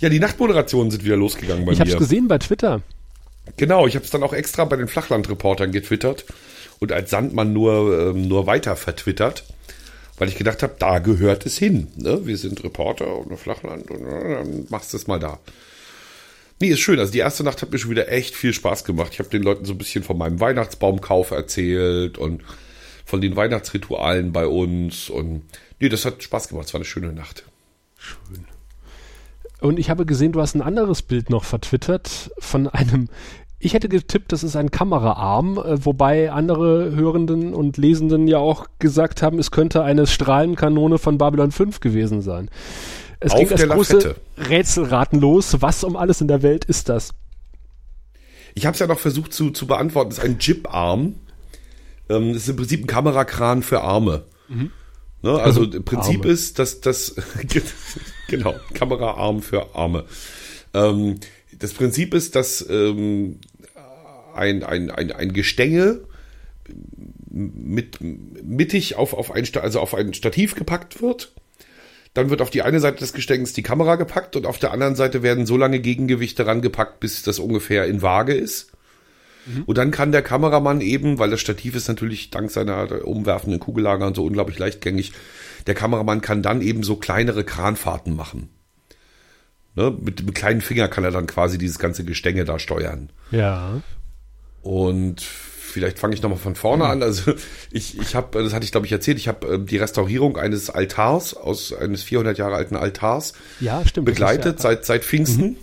Ja, 0.01 0.09
die 0.09 0.21
Nachtmoderationen 0.21 0.91
sind 0.91 1.05
wieder 1.05 1.17
losgegangen 1.17 1.67
bei 1.67 1.73
ich 1.73 1.79
mir. 1.79 1.85
Ich 1.85 1.93
habe 1.93 2.03
es 2.03 2.09
gesehen 2.09 2.29
bei 2.29 2.39
Twitter. 2.39 2.83
Genau, 3.57 3.87
ich 3.87 3.95
habe 3.95 4.05
es 4.05 4.11
dann 4.11 4.23
auch 4.23 4.33
extra 4.33 4.65
bei 4.65 4.77
den 4.77 4.89
Flachlandreportern 4.89 5.71
getwittert 5.71 6.25
und 6.81 6.93
als 6.93 7.11
Sandmann 7.11 7.53
nur, 7.53 8.11
ähm, 8.11 8.27
nur 8.29 8.47
weiter 8.47 8.77
vertwittert, 8.77 9.45
weil 10.19 10.29
ich 10.29 10.37
gedacht 10.37 10.63
habe, 10.63 10.75
da 10.79 10.99
gehört 10.99 11.47
es 11.47 11.59
hin. 11.59 11.89
Ne? 11.97 12.27
Wir 12.27 12.37
sind 12.37 12.63
Reporter 12.65 13.17
und 13.17 13.37
Flachland 13.37 13.91
und 13.91 14.07
äh, 14.07 14.35
dann 14.35 14.67
machst 14.71 14.93
du 14.93 14.97
es 14.97 15.07
mal 15.07 15.19
da. 15.19 15.39
Nee, 16.61 16.69
ist 16.69 16.81
schön. 16.81 16.99
Also 16.99 17.13
die 17.13 17.19
erste 17.19 17.45
Nacht 17.45 17.63
hat 17.63 17.73
mir 17.73 17.79
schon 17.79 17.91
wieder 17.91 18.11
echt 18.11 18.35
viel 18.35 18.53
Spaß 18.53 18.85
gemacht. 18.85 19.11
Ich 19.13 19.19
habe 19.19 19.29
den 19.29 19.43
Leuten 19.43 19.65
so 19.65 19.73
ein 19.73 19.79
bisschen 19.79 20.05
von 20.05 20.17
meinem 20.17 20.41
Weihnachtsbaumkauf 20.41 21.31
erzählt 21.33 22.17
und 22.17 22.43
von 23.05 23.21
den 23.21 23.37
Weihnachtsritualen 23.37 24.33
bei 24.33 24.47
uns. 24.47 25.11
Und 25.11 25.43
nee, 25.81 25.89
das 25.89 26.05
hat 26.05 26.23
Spaß 26.23 26.49
gemacht. 26.49 26.69
Es 26.69 26.75
war 26.75 26.79
eine 26.79 26.87
schöne 26.87 27.13
Nacht. 27.13 27.45
Schön. 27.99 28.47
Und 29.65 29.79
ich 29.79 29.89
habe 29.89 30.05
gesehen, 30.05 30.33
du 30.33 30.43
hast 30.43 30.55
ein 30.55 30.61
anderes 30.61 31.01
Bild 31.01 31.31
noch 31.31 31.45
vertwittert 31.45 32.31
von 32.39 32.69
einem. 32.69 33.09
Ich 33.59 33.73
hätte 33.73 33.89
getippt, 33.89 34.31
das 34.31 34.45
ist 34.45 34.57
ein 34.57 34.71
Kameraarm, 34.71 35.57
äh, 35.57 35.83
wobei 35.87 36.31
andere 36.31 36.95
Hörenden 36.95 37.55
und 37.55 37.79
Lesenden 37.79 38.29
ja 38.29 38.37
auch 38.37 38.67
gesagt 38.79 39.23
haben, 39.23 39.39
es 39.39 39.51
könnte 39.51 39.83
eine 39.83 40.07
Strahlenkanone 40.07 40.99
von 40.99 41.17
Babylon 41.17 41.51
5 41.51 41.81
gewesen 41.81 42.21
sein. 42.21 42.51
Es 43.21 43.33
Auf 43.33 43.39
ging 43.39 43.49
das 43.49 43.67
große 43.67 44.17
Rätselraten 44.37 45.19
los. 45.19 45.57
Was 45.61 45.83
um 45.83 45.97
alles 45.97 46.21
in 46.21 46.29
der 46.29 46.43
Welt 46.43 46.67
ist 46.67 46.91
das? 46.91 47.15
Ich 48.55 48.67
habe 48.67 48.75
es 48.75 48.81
ja 48.81 48.87
noch 48.87 48.99
versucht 48.99 49.33
zu, 49.33 49.51
zu 49.51 49.67
beantworten. 49.67 50.11
Das 50.11 50.19
ist 50.19 50.25
ein 50.25 50.37
Jib-Arm. 50.39 51.15
Ähm, 52.11 52.35
das 52.35 52.43
ist 52.43 52.49
im 52.51 52.57
Prinzip 52.57 52.85
ein 52.85 52.87
Kamerakran 52.87 53.63
für 53.63 53.81
Arme. 53.81 54.25
Mhm. 54.49 54.73
Ne? 55.25 55.41
Also 55.41 55.65
im 55.65 55.85
Prinzip 55.85 56.21
Arme. 56.21 56.33
ist, 56.33 56.59
dass 56.59 56.83
das 56.83 57.15
genau 58.29 58.55
Kameraarm 58.75 59.41
für 59.41 59.75
Arme. 59.75 60.05
Ähm, 60.75 61.19
das 61.59 61.73
Prinzip 61.73 62.13
ist, 62.13 62.37
dass 62.37 62.65
ähm, 62.69 63.39
ein, 64.35 64.63
ein, 64.63 64.91
ein, 64.91 65.13
ein 65.13 65.33
Gestänge 65.33 66.01
mit 67.31 67.99
mittig 68.01 68.97
auf, 68.97 69.15
auf 69.15 69.31
ein, 69.31 69.47
also 69.61 69.81
auf 69.81 69.95
ein 69.95 70.13
Stativ 70.13 70.55
gepackt 70.55 71.01
wird 71.01 71.33
dann 72.15 72.31
wird 72.31 72.41
auf 72.41 72.51
die 72.51 72.63
eine 72.63 72.79
Seite 72.79 72.99
des 72.99 73.13
Gestängs 73.13 73.55
die 73.55 73.65
Kamera 73.65 73.97
gepackt 73.97 74.37
und 74.37 74.47
auf 74.47 74.59
der 74.59 74.71
anderen 74.71 74.95
Seite 74.95 75.25
werden 75.25 75.47
so 75.47 75.57
lange 75.57 75.81
Gegengewichte 75.81 76.47
rangepackt, 76.47 77.01
bis 77.01 77.25
das 77.25 77.41
ungefähr 77.41 77.87
in 77.87 78.03
Waage 78.03 78.35
ist. 78.35 78.71
Mhm. 79.47 79.63
Und 79.65 79.79
dann 79.79 79.91
kann 79.91 80.13
der 80.13 80.23
Kameramann 80.23 80.81
eben, 80.81 81.19
weil 81.19 81.31
das 81.31 81.41
Stativ 81.41 81.75
ist 81.75 81.89
natürlich 81.89 82.31
dank 82.31 82.51
seiner 82.51 83.07
umwerfenden 83.07 83.61
Kugellager 83.61 84.07
und 84.07 84.17
so 84.17 84.25
unglaublich 84.25 84.59
leichtgängig, 84.59 85.13
der 85.67 85.75
Kameramann 85.75 86.21
kann 86.21 86.43
dann 86.43 86.61
eben 86.61 86.83
so 86.83 86.97
kleinere 86.97 87.45
Kranfahrten 87.45 88.15
machen. 88.15 88.49
Ne? 89.75 89.97
Mit, 90.01 90.25
mit 90.25 90.35
kleinen 90.35 90.61
Finger 90.61 90.89
kann 90.89 91.05
er 91.05 91.11
dann 91.11 91.27
quasi 91.27 91.59
dieses 91.59 91.79
ganze 91.79 92.05
Gestänge 92.05 92.45
da 92.45 92.59
steuern. 92.59 93.11
Ja. 93.31 93.83
Und 94.63 95.21
vielleicht 95.75 95.99
fange 95.99 96.15
ich 96.15 96.23
nochmal 96.23 96.39
von 96.39 96.55
vorne 96.55 96.87
an. 96.87 97.03
Also 97.03 97.35
ich, 97.71 97.99
ich 97.99 98.15
habe, 98.15 98.43
das 98.43 98.55
hatte 98.55 98.65
ich 98.65 98.71
glaube 98.71 98.87
ich 98.87 98.93
erzählt, 98.93 99.19
ich 99.19 99.29
habe 99.29 99.55
äh, 99.55 99.59
die 99.59 99.77
Restaurierung 99.77 100.37
eines 100.37 100.71
Altars 100.71 101.35
aus 101.35 101.73
eines 101.73 102.03
400 102.03 102.39
Jahre 102.39 102.55
alten 102.55 102.77
Altars 102.77 103.35
ja, 103.61 103.85
stimmt, 103.85 104.07
begleitet 104.07 104.61
seit 104.61 104.87
seit 104.87 105.05
Pfingsten. 105.05 105.43
Mhm. 105.43 105.57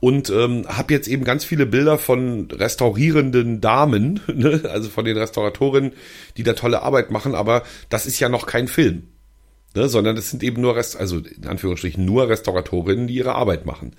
Und 0.00 0.30
ähm, 0.30 0.66
habe 0.68 0.92
jetzt 0.92 1.08
eben 1.08 1.24
ganz 1.24 1.44
viele 1.44 1.66
Bilder 1.66 1.98
von 1.98 2.48
restaurierenden 2.50 3.60
Damen, 3.60 4.20
ne? 4.34 4.62
also 4.70 4.88
von 4.88 5.04
den 5.04 5.16
Restauratorinnen, 5.16 5.92
die 6.36 6.42
da 6.42 6.52
tolle 6.52 6.82
Arbeit 6.82 7.10
machen, 7.10 7.34
aber 7.34 7.62
das 7.88 8.06
ist 8.06 8.20
ja 8.20 8.28
noch 8.28 8.46
kein 8.46 8.68
Film, 8.68 9.08
ne? 9.74 9.88
sondern 9.88 10.16
es 10.16 10.30
sind 10.30 10.42
eben 10.42 10.60
nur 10.60 10.76
Rest, 10.76 10.96
also 10.96 11.18
in 11.18 11.46
Anführungsstrichen 11.46 12.04
nur 12.04 12.28
Restauratorinnen, 12.28 13.06
die 13.06 13.14
ihre 13.14 13.34
Arbeit 13.34 13.66
machen. 13.66 13.92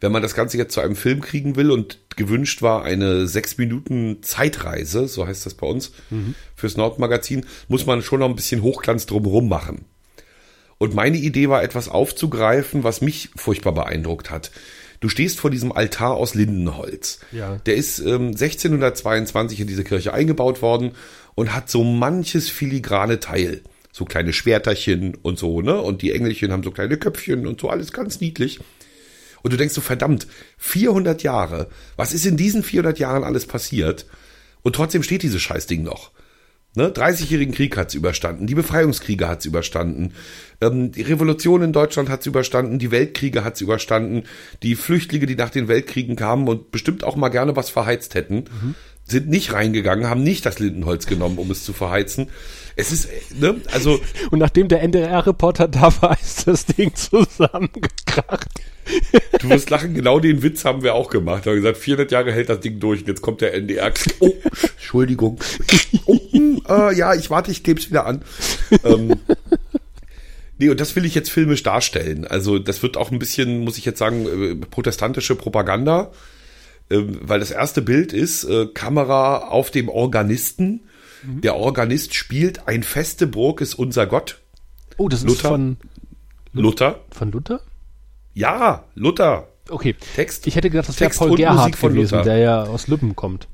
Wenn 0.00 0.12
man 0.12 0.22
das 0.22 0.34
Ganze 0.34 0.58
jetzt 0.58 0.74
zu 0.74 0.80
einem 0.80 0.96
Film 0.96 1.22
kriegen 1.22 1.56
will 1.56 1.70
und 1.70 1.98
gewünscht 2.16 2.60
war 2.60 2.84
eine 2.84 3.26
sechs 3.26 3.56
Minuten 3.56 4.22
Zeitreise, 4.22 5.08
so 5.08 5.26
heißt 5.26 5.46
das 5.46 5.54
bei 5.54 5.66
uns, 5.66 5.92
mhm. 6.10 6.34
fürs 6.54 6.76
Nordmagazin, 6.76 7.46
muss 7.68 7.86
man 7.86 8.02
schon 8.02 8.20
noch 8.20 8.28
ein 8.28 8.36
bisschen 8.36 8.62
Hochglanz 8.62 9.06
drumherum 9.06 9.48
machen. 9.48 9.86
Und 10.78 10.94
meine 10.94 11.16
Idee 11.16 11.48
war, 11.48 11.62
etwas 11.62 11.88
aufzugreifen, 11.88 12.84
was 12.84 13.00
mich 13.00 13.30
furchtbar 13.36 13.72
beeindruckt 13.72 14.30
hat. 14.30 14.50
Du 15.04 15.10
stehst 15.10 15.38
vor 15.38 15.50
diesem 15.50 15.70
Altar 15.70 16.14
aus 16.14 16.34
Lindenholz. 16.34 17.18
Ja. 17.30 17.56
Der 17.66 17.74
ist 17.74 17.98
ähm, 17.98 18.28
1622 18.28 19.60
in 19.60 19.66
diese 19.66 19.84
Kirche 19.84 20.14
eingebaut 20.14 20.62
worden 20.62 20.92
und 21.34 21.54
hat 21.54 21.68
so 21.68 21.84
manches 21.84 22.48
filigrane 22.48 23.20
Teil. 23.20 23.60
So 23.92 24.06
kleine 24.06 24.32
Schwerterchen 24.32 25.14
und 25.14 25.38
so, 25.38 25.60
ne? 25.60 25.78
Und 25.78 26.00
die 26.00 26.12
Engelchen 26.12 26.52
haben 26.52 26.62
so 26.62 26.70
kleine 26.70 26.96
Köpfchen 26.96 27.46
und 27.46 27.60
so, 27.60 27.68
alles 27.68 27.92
ganz 27.92 28.22
niedlich. 28.22 28.60
Und 29.42 29.52
du 29.52 29.58
denkst 29.58 29.74
so, 29.74 29.82
verdammt, 29.82 30.26
400 30.56 31.22
Jahre, 31.22 31.68
was 31.96 32.14
ist 32.14 32.24
in 32.24 32.38
diesen 32.38 32.62
400 32.62 32.98
Jahren 32.98 33.24
alles 33.24 33.44
passiert? 33.44 34.06
Und 34.62 34.74
trotzdem 34.74 35.02
steht 35.02 35.22
dieses 35.22 35.42
Scheißding 35.42 35.82
noch. 35.82 36.12
Ne? 36.76 36.88
30-jährigen 36.88 37.54
Krieg 37.54 37.76
hat's 37.76 37.94
überstanden, 37.94 38.48
die 38.48 38.56
Befreiungskriege 38.56 39.28
hat's 39.28 39.44
überstanden, 39.46 40.12
ähm, 40.60 40.90
die 40.90 41.02
Revolution 41.02 41.62
in 41.62 41.72
Deutschland 41.72 42.08
hat's 42.08 42.26
überstanden, 42.26 42.80
die 42.80 42.90
Weltkriege 42.90 43.44
hat's 43.44 43.60
überstanden, 43.60 44.24
die 44.62 44.74
Flüchtlinge, 44.74 45.26
die 45.26 45.36
nach 45.36 45.50
den 45.50 45.68
Weltkriegen 45.68 46.16
kamen 46.16 46.48
und 46.48 46.72
bestimmt 46.72 47.04
auch 47.04 47.14
mal 47.14 47.28
gerne 47.28 47.54
was 47.54 47.70
verheizt 47.70 48.16
hätten, 48.16 48.44
mhm. 48.62 48.74
sind 49.04 49.28
nicht 49.28 49.52
reingegangen, 49.52 50.08
haben 50.08 50.24
nicht 50.24 50.44
das 50.46 50.58
Lindenholz 50.58 51.06
genommen, 51.06 51.38
um 51.38 51.50
es 51.52 51.64
zu 51.64 51.72
verheizen. 51.72 52.28
Es 52.76 52.92
ist, 52.92 53.08
ne, 53.38 53.60
also. 53.72 54.00
Und 54.30 54.38
nachdem 54.38 54.68
der 54.68 54.82
NDR-Reporter 54.82 55.68
da 55.68 55.92
war, 56.02 56.18
ist 56.22 56.46
das 56.46 56.66
Ding 56.66 56.94
zusammengekracht. 56.94 58.48
Du 59.40 59.48
wirst 59.48 59.70
lachen, 59.70 59.94
genau 59.94 60.20
den 60.20 60.42
Witz 60.42 60.64
haben 60.64 60.82
wir 60.82 60.94
auch 60.94 61.08
gemacht. 61.08 61.44
Wir 61.44 61.52
haben 61.52 61.56
gesagt, 61.56 61.78
400 61.78 62.12
Jahre 62.12 62.32
hält 62.32 62.48
das 62.48 62.60
Ding 62.60 62.80
durch 62.80 63.00
und 63.00 63.08
jetzt 63.08 63.22
kommt 63.22 63.40
der 63.40 63.54
NDR. 63.54 63.92
Oh, 64.20 64.34
Entschuldigung. 64.76 65.40
Oh, 66.04 66.18
äh, 66.68 66.94
ja, 66.94 67.14
ich 67.14 67.30
warte, 67.30 67.50
ich 67.50 67.62
kleb's 67.62 67.88
wieder 67.88 68.06
an. 68.06 68.22
Ähm, 68.84 69.14
nee, 70.58 70.68
und 70.68 70.80
das 70.80 70.94
will 70.96 71.04
ich 71.04 71.14
jetzt 71.14 71.30
filmisch 71.30 71.62
darstellen. 71.62 72.26
Also 72.26 72.58
das 72.58 72.82
wird 72.82 72.96
auch 72.96 73.10
ein 73.10 73.18
bisschen, 73.18 73.60
muss 73.60 73.78
ich 73.78 73.84
jetzt 73.84 73.98
sagen, 73.98 74.26
äh, 74.26 74.54
protestantische 74.66 75.34
Propaganda. 75.34 76.12
Ähm, 76.90 77.18
weil 77.22 77.40
das 77.40 77.50
erste 77.50 77.80
Bild 77.80 78.12
ist 78.12 78.44
äh, 78.44 78.66
Kamera 78.66 79.48
auf 79.48 79.70
dem 79.70 79.88
Organisten. 79.88 80.80
Mhm. 81.26 81.40
Der 81.40 81.56
Organist 81.56 82.14
spielt 82.14 82.68
Ein 82.68 82.82
feste 82.82 83.26
Burg 83.26 83.60
ist 83.60 83.74
unser 83.74 84.06
Gott. 84.06 84.40
Oh, 84.96 85.08
das 85.08 85.22
Luther. 85.22 85.34
ist 85.34 85.40
von 85.40 85.76
Luther. 86.52 87.00
Von 87.10 87.32
Luther? 87.32 87.60
Ja, 88.34 88.84
Luther. 88.94 89.48
Okay. 89.68 89.94
Text. 90.14 90.46
Ich 90.46 90.56
hätte 90.56 90.70
gedacht, 90.70 90.88
das 90.88 91.00
wäre 91.00 91.10
Paul 91.10 91.36
Gerhardt 91.36 91.80
gewesen, 91.80 91.96
Luther. 91.96 92.22
der 92.22 92.36
ja 92.38 92.62
aus 92.64 92.86
Lübben 92.88 93.16
kommt. 93.16 93.48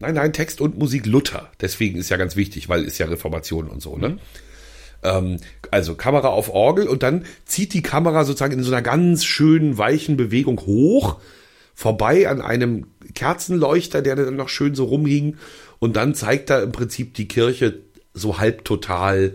Nein, 0.00 0.14
nein, 0.14 0.32
Text 0.32 0.60
und 0.60 0.78
Musik 0.78 1.06
Luther. 1.06 1.48
Deswegen 1.60 1.98
ist 1.98 2.10
ja 2.10 2.16
ganz 2.16 2.36
wichtig, 2.36 2.68
weil 2.68 2.84
ist 2.84 2.98
ja 2.98 3.06
Reformation 3.06 3.68
und 3.68 3.80
so, 3.80 3.96
ne? 3.96 4.10
Mhm. 4.10 4.18
Ähm, 5.02 5.36
also 5.70 5.94
Kamera 5.94 6.28
auf 6.28 6.50
Orgel 6.52 6.88
und 6.88 7.02
dann 7.02 7.24
zieht 7.44 7.74
die 7.74 7.82
Kamera 7.82 8.24
sozusagen 8.24 8.54
in 8.54 8.62
so 8.62 8.72
einer 8.72 8.82
ganz 8.82 9.24
schönen, 9.24 9.78
weichen 9.78 10.16
Bewegung 10.16 10.60
hoch, 10.60 11.20
vorbei 11.74 12.28
an 12.28 12.40
einem 12.40 12.86
Kerzenleuchter, 13.14 14.02
der 14.02 14.16
dann 14.16 14.36
noch 14.36 14.48
schön 14.48 14.74
so 14.74 14.84
rumhing 14.84 15.36
und 15.84 15.96
dann 15.96 16.14
zeigt 16.14 16.48
er 16.48 16.62
im 16.62 16.72
Prinzip 16.72 17.12
die 17.12 17.28
Kirche 17.28 17.80
so 18.14 18.38
halb 18.38 18.64
total 18.64 19.34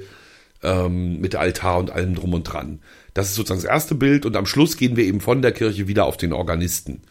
ähm, 0.63 1.21
mit 1.21 1.35
Altar 1.35 1.77
und 1.77 1.91
allem 1.91 2.15
drum 2.15 2.33
und 2.33 2.41
dran. 2.41 2.79
Das 3.13 3.29
ist 3.29 3.35
sozusagen 3.35 3.61
das 3.61 3.69
erste 3.69 3.93
Bild 3.93 4.25
und 4.25 4.35
am 4.35 4.47
Schluss 4.47 4.75
gehen 4.75 4.97
wir 4.97 5.03
eben 5.03 5.21
von 5.21 5.43
der 5.43 5.51
Kirche 5.51 5.87
wieder 5.87 6.05
auf 6.05 6.17
den 6.17 6.33
Organisten. 6.33 7.03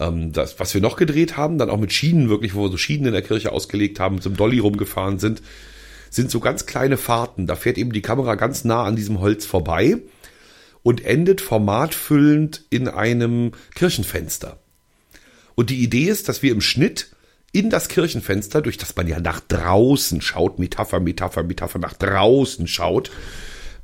Ähm, 0.00 0.32
das, 0.32 0.58
was 0.58 0.74
wir 0.74 0.80
noch 0.80 0.96
gedreht 0.96 1.36
haben, 1.36 1.56
dann 1.56 1.70
auch 1.70 1.78
mit 1.78 1.92
Schienen 1.92 2.30
wirklich, 2.30 2.56
wo 2.56 2.64
wir 2.64 2.70
so 2.72 2.76
Schienen 2.76 3.06
in 3.06 3.12
der 3.12 3.22
Kirche 3.22 3.52
ausgelegt 3.52 4.00
haben, 4.00 4.20
zum 4.20 4.36
Dolly 4.36 4.58
rumgefahren 4.58 5.20
sind, 5.20 5.40
sind 6.10 6.28
so 6.28 6.40
ganz 6.40 6.66
kleine 6.66 6.96
Fahrten. 6.96 7.46
Da 7.46 7.54
fährt 7.54 7.78
eben 7.78 7.92
die 7.92 8.02
Kamera 8.02 8.34
ganz 8.34 8.64
nah 8.64 8.82
an 8.82 8.96
diesem 8.96 9.20
Holz 9.20 9.46
vorbei 9.46 9.98
und 10.82 11.04
endet 11.04 11.40
formatfüllend 11.40 12.64
in 12.70 12.88
einem 12.88 13.52
Kirchenfenster. 13.76 14.58
Und 15.54 15.70
die 15.70 15.80
Idee 15.80 16.06
ist, 16.06 16.28
dass 16.28 16.42
wir 16.42 16.50
im 16.50 16.60
Schnitt 16.60 17.12
in 17.52 17.70
das 17.70 17.88
Kirchenfenster, 17.88 18.60
durch 18.60 18.76
das 18.76 18.94
man 18.96 19.06
ja 19.06 19.20
nach 19.20 19.40
draußen 19.40 20.20
schaut, 20.20 20.58
Metapher, 20.58 21.00
Metapher, 21.00 21.42
Metapher, 21.42 21.78
nach 21.78 21.94
draußen 21.94 22.66
schaut, 22.66 23.10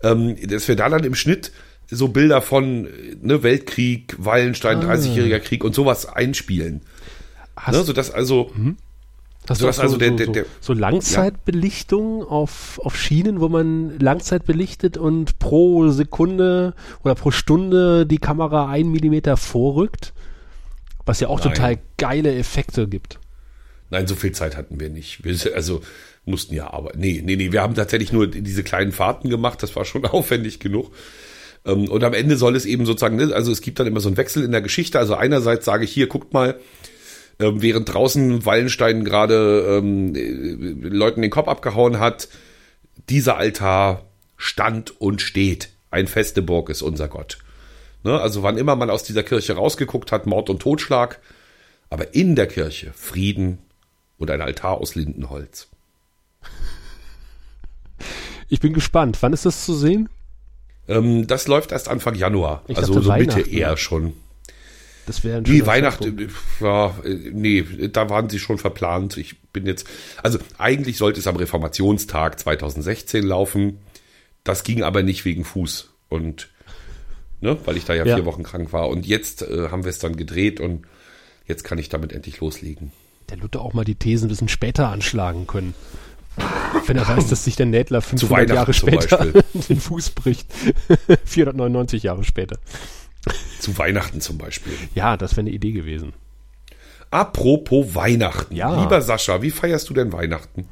ähm, 0.03 0.37
dass 0.49 0.69
wir 0.69 0.77
da 0.77 0.89
dann 0.89 1.05
im 1.05 1.15
Schnitt 1.15 1.51
so 1.91 2.09
Bilder 2.09 2.43
von 2.43 2.89
ne, 3.23 3.43
Weltkrieg, 3.43 4.17
Wallenstein, 4.19 4.79
ah. 4.79 4.93
30-jähriger 4.93 5.41
Krieg 5.41 5.65
und 5.65 5.75
sowas 5.75 6.07
einspielen. 6.07 6.83
Hast, 7.57 7.77
ne, 7.77 7.85
sodass 7.85 8.11
also, 8.11 8.51
mhm. 8.55 8.77
Hast 9.49 9.59
so, 9.59 9.67
also 9.67 9.89
so, 9.89 9.97
der, 9.99 10.13
der, 10.13 10.27
der, 10.29 10.47
so 10.61 10.73
Langzeitbelichtung 10.73 12.21
ja. 12.21 12.27
auf, 12.27 12.81
auf 12.83 12.97
Schienen, 12.97 13.41
wo 13.41 13.49
man 13.51 13.99
Langzeit 13.99 14.47
belichtet 14.47 14.97
und 14.97 15.39
pro 15.39 15.89
Sekunde 15.91 16.75
oder 17.03 17.15
pro 17.15 17.31
Stunde 17.31 18.07
die 18.07 18.19
Kamera 18.19 18.71
ein 18.71 18.91
Millimeter 18.91 19.37
vorrückt? 19.37 20.15
Was 21.05 21.21
ja 21.21 21.29
auch 21.29 21.45
Nein. 21.45 21.53
total 21.53 21.79
geile 21.99 22.35
Effekte 22.35 22.89
gibt. 22.89 23.19
Nein, 23.91 24.07
so 24.07 24.15
viel 24.15 24.33
Zeit 24.33 24.57
hatten 24.57 24.81
wir 24.81 24.91
nicht. 24.91 25.25
Wir, 25.25 25.55
also 25.55 25.83
mussten 26.25 26.55
ja 26.55 26.73
aber. 26.73 26.93
Nee, 26.97 27.23
nee, 27.25 27.37
nee, 27.37 27.53
wir 27.53 27.63
haben 27.63 27.75
tatsächlich 27.75 28.13
nur 28.13 28.27
diese 28.27 28.63
kleinen 28.63 28.93
Fahrten 28.93 29.31
gemacht, 29.31 29.63
das 29.63 29.77
war 29.77 29.85
schon 29.85 30.05
aufwendig 30.07 30.61
genug. 30.61 30.93
Ähm, 31.65 31.89
und 31.91 32.05
am 32.05 32.15
Ende 32.15 32.37
soll 32.37 32.57
es 32.57 32.67
eben 32.67 32.87
sozusagen, 32.87 33.17
ne, 33.17 33.35
also 33.35 33.53
es 33.53 33.61
gibt 33.61 33.79
dann 33.79 33.87
immer 33.87 34.01
so 34.01 34.09
einen 34.09 34.17
Wechsel 34.17 34.45
in 34.45 34.53
der 34.53 34.63
Geschichte. 34.63 34.99
Also 34.99 35.15
einerseits 35.15 35.65
sage 35.65 35.85
ich 35.85 35.93
hier, 35.93 36.07
guckt 36.07 36.33
mal, 36.33 36.59
ähm, 37.39 37.63
während 37.63 37.93
draußen 37.93 38.45
Wallenstein 38.47 39.05
gerade 39.05 39.81
ähm, 39.83 40.15
äh, 40.15 40.89
Leuten 40.89 41.23
den 41.23 41.31
Kopf 41.31 41.49
abgehauen 41.49 41.99
hat, 41.99 42.29
dieser 43.09 43.37
Altar 43.37 44.05
stand 44.37 45.01
und 45.01 45.21
steht. 45.21 45.71
Ein 45.91 46.07
feste 46.07 46.43
Burg 46.43 46.71
ist 46.71 46.83
unser 46.83 47.09
Gott. 47.09 47.39
Ne, 48.03 48.21
also 48.21 48.43
wann 48.43 48.59
immer 48.59 48.77
man 48.77 48.91
aus 48.91 49.03
dieser 49.03 49.23
Kirche 49.23 49.55
rausgeguckt 49.55 50.13
hat, 50.13 50.27
Mord 50.27 50.51
und 50.51 50.61
Totschlag, 50.61 51.21
aber 51.91 52.15
in 52.15 52.37
der 52.37 52.47
Kirche 52.47 52.93
Frieden 52.95 53.59
und 54.19 54.31
ein 54.31 54.41
Altar 54.41 54.79
aus 54.79 54.95
Lindenholz. 54.95 55.69
Ich 58.49 58.61
bin 58.61 58.73
gespannt. 58.73 59.19
Wann 59.21 59.33
ist 59.33 59.47
das 59.47 59.65
zu 59.65 59.75
sehen? 59.75 60.09
Ähm, 60.87 61.27
das 61.27 61.49
läuft 61.49 61.73
erst 61.73 61.89
Anfang 61.89 62.15
Januar. 62.15 62.63
Ich 62.69 62.77
also 62.77 63.01
so 63.01 63.13
Mitte 63.13 63.41
eher 63.41 63.77
schon. 63.77 64.13
Das 65.07 65.23
wäre 65.23 65.39
ein 65.39 65.45
Nee, 65.47 65.67
Weihnachten, 65.67 66.31
ja, 66.61 66.95
nee, 67.05 67.63
da 67.93 68.09
waren 68.09 68.31
sie 68.31 68.39
schon 68.39 68.57
verplant. 68.57 69.19
Ich 69.19 69.39
bin 69.53 69.67
jetzt, 69.67 69.87
also 70.23 70.39
eigentlich 70.57 70.97
sollte 70.97 71.21
es 71.21 71.27
am 71.27 71.37
Reformationstag 71.37 72.39
2016 72.41 73.23
laufen. 73.23 73.81
Das 74.45 74.65
ging 74.65 74.83
aber 74.83 75.03
nicht 75.03 75.25
wegen 75.27 75.45
Fuß 75.45 75.91
und, 76.09 76.49
ne, 77.41 77.59
weil 77.67 77.77
ich 77.77 77.85
da 77.85 77.95
ja, 77.95 78.07
ja. 78.07 78.17
vier 78.17 78.25
Wochen 78.25 78.45
krank 78.45 78.73
war. 78.73 78.89
Und 78.89 79.07
jetzt 79.07 79.43
äh, 79.43 79.69
haben 79.71 79.85
wir 79.85 79.91
es 79.91 79.99
dann 79.99 80.17
gedreht 80.17 80.59
und 80.59 80.87
jetzt 81.47 81.65
kann 81.65 81.79
ich 81.79 81.91
damit 81.91 82.13
endlich 82.13 82.41
loslegen. 82.41 82.93
Der 83.31 83.37
Luther 83.39 83.61
auch 83.61 83.73
mal 83.73 83.85
die 83.85 83.95
Thesen 83.95 84.27
ein 84.27 84.29
bisschen 84.29 84.49
später 84.49 84.89
anschlagen 84.89 85.47
können. 85.47 85.75
Wenn 86.87 86.97
er 86.97 87.09
weiß, 87.09 87.29
dass 87.29 87.45
sich 87.45 87.57
der 87.57 87.67
Nädler 87.67 88.03
500 88.03 88.51
Jahre 88.51 88.75
später 88.75 89.27
den 89.69 89.81
Fuß 89.81 90.11
bricht. 90.11 90.53
499 91.25 92.03
Jahre 92.03 92.25
später. 92.25 92.59
Zu 93.61 93.79
Weihnachten 93.79 94.21
zum 94.21 94.37
Beispiel. 94.37 94.73
Ja, 94.95 95.17
das 95.17 95.33
wäre 95.33 95.41
eine 95.41 95.51
Idee 95.51 95.73
gewesen. 95.73 96.13
Apropos 97.11 97.95
Weihnachten. 97.95 98.57
Ja. 98.57 98.83
Lieber 98.83 99.01
Sascha, 99.01 99.41
wie 99.41 99.53
feierst 99.53 99.89
du 99.89 99.95
denn 99.95 100.13
Weihnachten? 100.13 100.67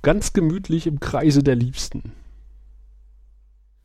Ganz 0.00 0.32
gemütlich 0.32 0.86
im 0.86 0.98
Kreise 1.00 1.42
der 1.42 1.54
Liebsten. 1.54 2.12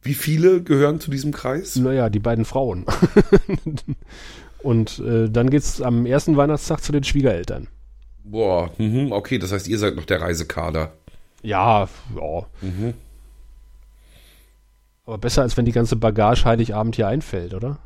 Wie 0.01 0.13
viele 0.13 0.63
gehören 0.63 1.01
zu 1.01 1.11
diesem 1.11 1.33
Kreis? 1.33 1.75
Naja, 1.75 2.09
die 2.09 2.19
beiden 2.19 2.45
Frauen. 2.45 2.85
Und 4.63 4.99
äh, 4.99 5.29
dann 5.29 5.49
geht's 5.49 5.81
am 5.81 6.05
ersten 6.05 6.37
Weihnachtstag 6.37 6.81
zu 6.81 6.91
den 6.91 7.03
Schwiegereltern. 7.03 7.67
Boah, 8.29 8.71
mh, 8.77 9.15
okay, 9.15 9.37
das 9.39 9.51
heißt, 9.51 9.67
ihr 9.67 9.79
seid 9.79 9.95
noch 9.95 10.05
der 10.05 10.21
Reisekader. 10.21 10.93
Ja, 11.43 11.87
ja. 12.15 12.45
Mhm. 12.61 12.93
Aber 15.05 15.17
besser, 15.17 15.43
als 15.43 15.55
wenn 15.55 15.65
die 15.65 15.71
ganze 15.71 15.95
Bagage 15.95 16.43
Heiligabend 16.43 16.97
hier 16.97 17.07
einfällt, 17.07 17.53
oder? 17.53 17.79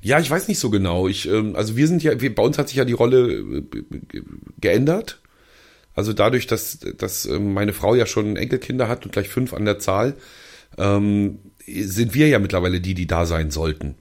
Ja, 0.00 0.18
ich 0.18 0.30
weiß 0.30 0.48
nicht 0.48 0.58
so 0.58 0.70
genau. 0.70 1.06
Ich, 1.06 1.28
ähm, 1.28 1.54
also 1.54 1.76
wir 1.76 1.86
sind 1.86 2.02
ja, 2.02 2.20
wir, 2.20 2.34
bei 2.34 2.42
uns 2.42 2.56
hat 2.56 2.68
sich 2.68 2.78
ja 2.78 2.84
die 2.84 2.94
Rolle 2.94 3.30
äh, 3.30 3.62
geändert. 4.58 5.20
Also 5.94 6.14
dadurch, 6.14 6.46
dass, 6.46 6.78
dass 6.96 7.26
ähm, 7.26 7.52
meine 7.52 7.74
Frau 7.74 7.94
ja 7.94 8.06
schon 8.06 8.36
Enkelkinder 8.36 8.88
hat 8.88 9.04
und 9.04 9.12
gleich 9.12 9.28
fünf 9.28 9.52
an 9.52 9.66
der 9.66 9.78
Zahl, 9.78 10.16
ähm, 10.78 11.38
sind 11.66 12.14
wir 12.14 12.28
ja 12.28 12.38
mittlerweile 12.38 12.80
die, 12.80 12.94
die 12.94 13.06
da 13.06 13.26
sein 13.26 13.50
sollten. 13.50 13.96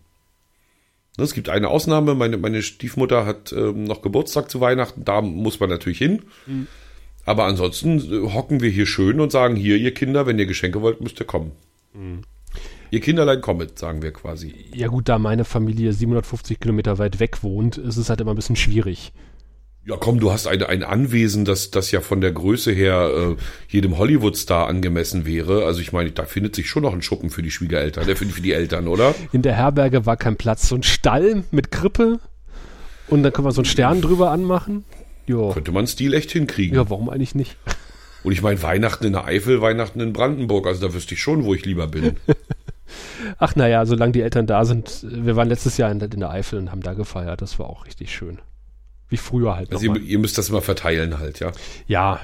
Ne, 1.18 1.24
Es 1.24 1.34
gibt 1.34 1.50
eine 1.50 1.68
Ausnahme, 1.68 2.16
meine, 2.16 2.38
meine 2.38 2.62
Stiefmutter 2.62 3.26
hat 3.26 3.52
ähm, 3.54 3.84
noch 3.84 4.02
Geburtstag 4.02 4.50
zu 4.50 4.62
Weihnachten, 4.62 5.04
da 5.04 5.22
muss 5.22 5.60
man 5.60 5.70
natürlich 5.70 5.98
hin. 5.98 6.22
Aber 7.26 7.46
ansonsten 7.46 8.00
äh, 8.00 8.34
hocken 8.34 8.62
wir 8.62 8.70
hier 8.70 8.86
schön 8.86 9.20
und 9.20 9.32
sagen, 9.32 9.56
hier, 9.56 9.78
ihr 9.78 9.94
Kinder, 9.94 10.26
wenn 10.26 10.40
ihr 10.40 10.46
Geschenke 10.46 10.82
wollt, 10.82 11.02
müsst 11.02 11.20
ihr 11.20 11.26
kommen. 11.28 11.52
Ihr 12.92 13.00
Kinderlein 13.00 13.42
kommet, 13.42 13.78
sagen 13.80 14.02
wir 14.02 14.12
quasi. 14.12 14.54
Ja 14.74 14.88
gut, 14.88 15.08
da 15.10 15.20
meine 15.20 15.46
Familie 15.46 15.94
750 15.94 16.60
Kilometer 16.60 16.98
weit 17.00 17.20
weg 17.20 17.44
wohnt, 17.44 17.78
ist 17.78 17.98
es 17.98 18.10
halt 18.10 18.22
immer 18.22 18.32
ein 18.34 18.36
bisschen 18.36 18.56
schwierig. 18.56 19.14
Ja, 19.86 19.96
komm, 20.00 20.20
du 20.20 20.32
hast 20.32 20.46
eine, 20.46 20.70
ein 20.70 20.84
Anwesen, 20.84 21.44
das, 21.44 21.72
das 21.72 21.90
ja 21.92 22.02
von 22.02 22.22
der 22.22 22.32
Größe 22.32 22.72
her 22.72 23.10
äh, 23.16 23.36
jedem 23.68 23.98
Hollywood-Star 23.98 24.68
angemessen 24.68 25.26
wäre. 25.26 25.66
Also 25.66 25.82
ich 25.82 25.92
meine, 25.92 26.12
da 26.12 26.26
findet 26.26 26.56
sich 26.56 26.70
schon 26.70 26.84
noch 26.84 26.94
ein 26.94 27.02
Schuppen 27.02 27.32
für 27.32 27.42
die 27.42 27.50
Schwiegereltern, 27.50 28.08
äh, 28.08 28.16
für, 28.16 28.26
die- 28.26 28.32
für 28.32 28.42
die 28.42 28.52
Eltern, 28.54 28.88
oder? 28.88 29.16
In 29.32 29.42
der 29.42 29.54
Herberge 29.56 30.06
war 30.06 30.18
kein 30.18 30.36
Platz. 30.38 30.68
So 30.70 30.76
ein 30.76 30.84
Stall 30.84 31.44
mit 31.50 31.72
Krippe 31.72 32.20
und 33.08 33.24
dann 33.24 33.34
können 33.34 33.48
wir 33.48 33.52
so 33.52 33.62
einen 33.62 33.66
Stern 33.66 34.02
drüber 34.02 34.30
anmachen. 34.30 34.86
Ja, 35.26 35.52
Könnte 35.54 35.72
man 35.72 35.88
Stil 35.88 36.14
echt 36.14 36.32
hinkriegen. 36.32 36.76
ja 36.76 36.90
warum 36.90 37.10
eigentlich 37.10 37.36
nicht? 37.36 37.58
Und 38.24 38.34
ich 38.34 38.44
meine, 38.44 38.62
Weihnachten 38.62 39.06
in 39.06 39.14
der 39.14 39.26
Eifel, 39.26 39.62
Weihnachten 39.62 40.00
in 40.00 40.14
Brandenburg, 40.14 40.68
also 40.68 40.88
da 40.88 40.94
wüsste 40.94 41.16
ich 41.16 41.22
schon, 41.22 41.44
wo 41.44 41.56
ich 41.56 41.66
lieber 41.66 41.88
bin. 41.88 42.18
Ach 43.40 43.56
naja, 43.56 43.84
solange 43.88 44.12
die 44.12 44.22
Eltern 44.22 44.46
da 44.46 44.64
sind. 44.64 45.04
Wir 45.10 45.36
waren 45.36 45.48
letztes 45.48 45.78
Jahr 45.78 45.90
in 45.92 45.98
der, 45.98 46.12
in 46.12 46.20
der 46.20 46.30
Eifel 46.30 46.60
und 46.60 46.72
haben 46.72 46.82
da 46.82 46.94
gefeiert. 46.94 47.42
Das 47.42 47.58
war 47.58 47.68
auch 47.68 47.88
richtig 47.88 48.14
schön. 48.14 48.38
Wie 49.12 49.18
früher 49.18 49.56
halt 49.58 49.72
Also 49.72 49.94
ihr, 49.94 50.02
ihr 50.02 50.20
müsst 50.20 50.38
das 50.38 50.50
mal 50.50 50.62
verteilen 50.62 51.20
halt, 51.20 51.40
ja. 51.42 51.52
Ja. 51.86 52.20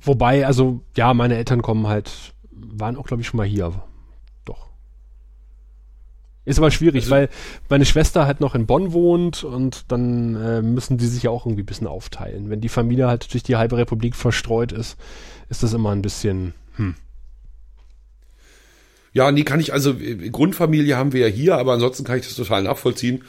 Wobei, 0.00 0.46
also, 0.46 0.80
ja, 0.96 1.12
meine 1.14 1.36
Eltern 1.36 1.60
kommen 1.62 1.86
halt, 1.86 2.10
waren 2.50 2.96
auch, 2.96 3.06
glaube 3.06 3.20
ich, 3.20 3.28
schon 3.28 3.36
mal 3.36 3.46
hier. 3.46 3.82
Doch. 4.46 4.70
Ist 6.46 6.58
aber 6.58 6.70
schwierig, 6.70 7.04
Also- 7.04 7.10
weil 7.10 7.28
meine 7.68 7.84
Schwester 7.84 8.24
halt 8.26 8.40
noch 8.40 8.54
in 8.54 8.66
Bonn 8.66 8.92
wohnt 8.94 9.44
und 9.44 9.84
dann 9.92 10.36
äh, 10.36 10.62
müssen 10.62 10.96
die 10.96 11.06
sich 11.06 11.24
ja 11.24 11.30
auch 11.30 11.44
irgendwie 11.44 11.64
ein 11.64 11.66
bisschen 11.66 11.86
aufteilen. 11.86 12.48
Wenn 12.48 12.62
die 12.62 12.68
Familie 12.70 13.06
halt 13.08 13.32
durch 13.34 13.42
die 13.42 13.56
halbe 13.56 13.76
Republik 13.76 14.16
verstreut 14.16 14.72
ist, 14.72 14.96
ist 15.50 15.62
das 15.62 15.74
immer 15.74 15.90
ein 15.90 16.00
bisschen, 16.02 16.54
hm. 16.76 16.94
Ja, 19.12 19.30
nee, 19.32 19.44
kann 19.44 19.60
ich, 19.60 19.72
also 19.72 19.92
äh, 19.98 20.30
Grundfamilie 20.30 20.96
haben 20.96 21.12
wir 21.12 21.28
ja 21.28 21.34
hier, 21.34 21.56
aber 21.58 21.72
ansonsten 21.74 22.04
kann 22.04 22.18
ich 22.18 22.26
das 22.26 22.36
total 22.36 22.62
nachvollziehen. 22.62 23.22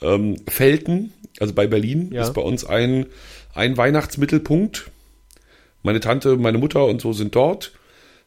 Ähm, 0.00 0.36
Felten, 0.48 1.12
also 1.40 1.52
bei 1.54 1.66
Berlin, 1.66 2.10
Ja. 2.12 2.22
ist 2.22 2.34
bei 2.34 2.40
uns 2.42 2.64
ein, 2.64 3.06
ein 3.54 3.76
Weihnachtsmittelpunkt. 3.76 4.90
Meine 5.82 6.00
Tante, 6.00 6.36
meine 6.36 6.58
Mutter 6.58 6.84
und 6.86 7.00
so 7.00 7.12
sind 7.12 7.34
dort. 7.34 7.72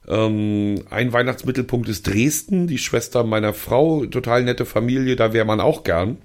Ähm, 0.07 0.83
ein 0.89 1.13
Weihnachtsmittelpunkt 1.13 1.87
ist 1.87 2.07
Dresden, 2.07 2.65
die 2.67 2.79
Schwester 2.79 3.23
meiner 3.23 3.53
Frau, 3.53 4.05
total 4.07 4.43
nette 4.43 4.65
Familie, 4.65 5.15
da 5.15 5.31
wäre 5.31 5.45
man 5.45 5.59
auch 5.59 5.83
gern. 5.83 6.17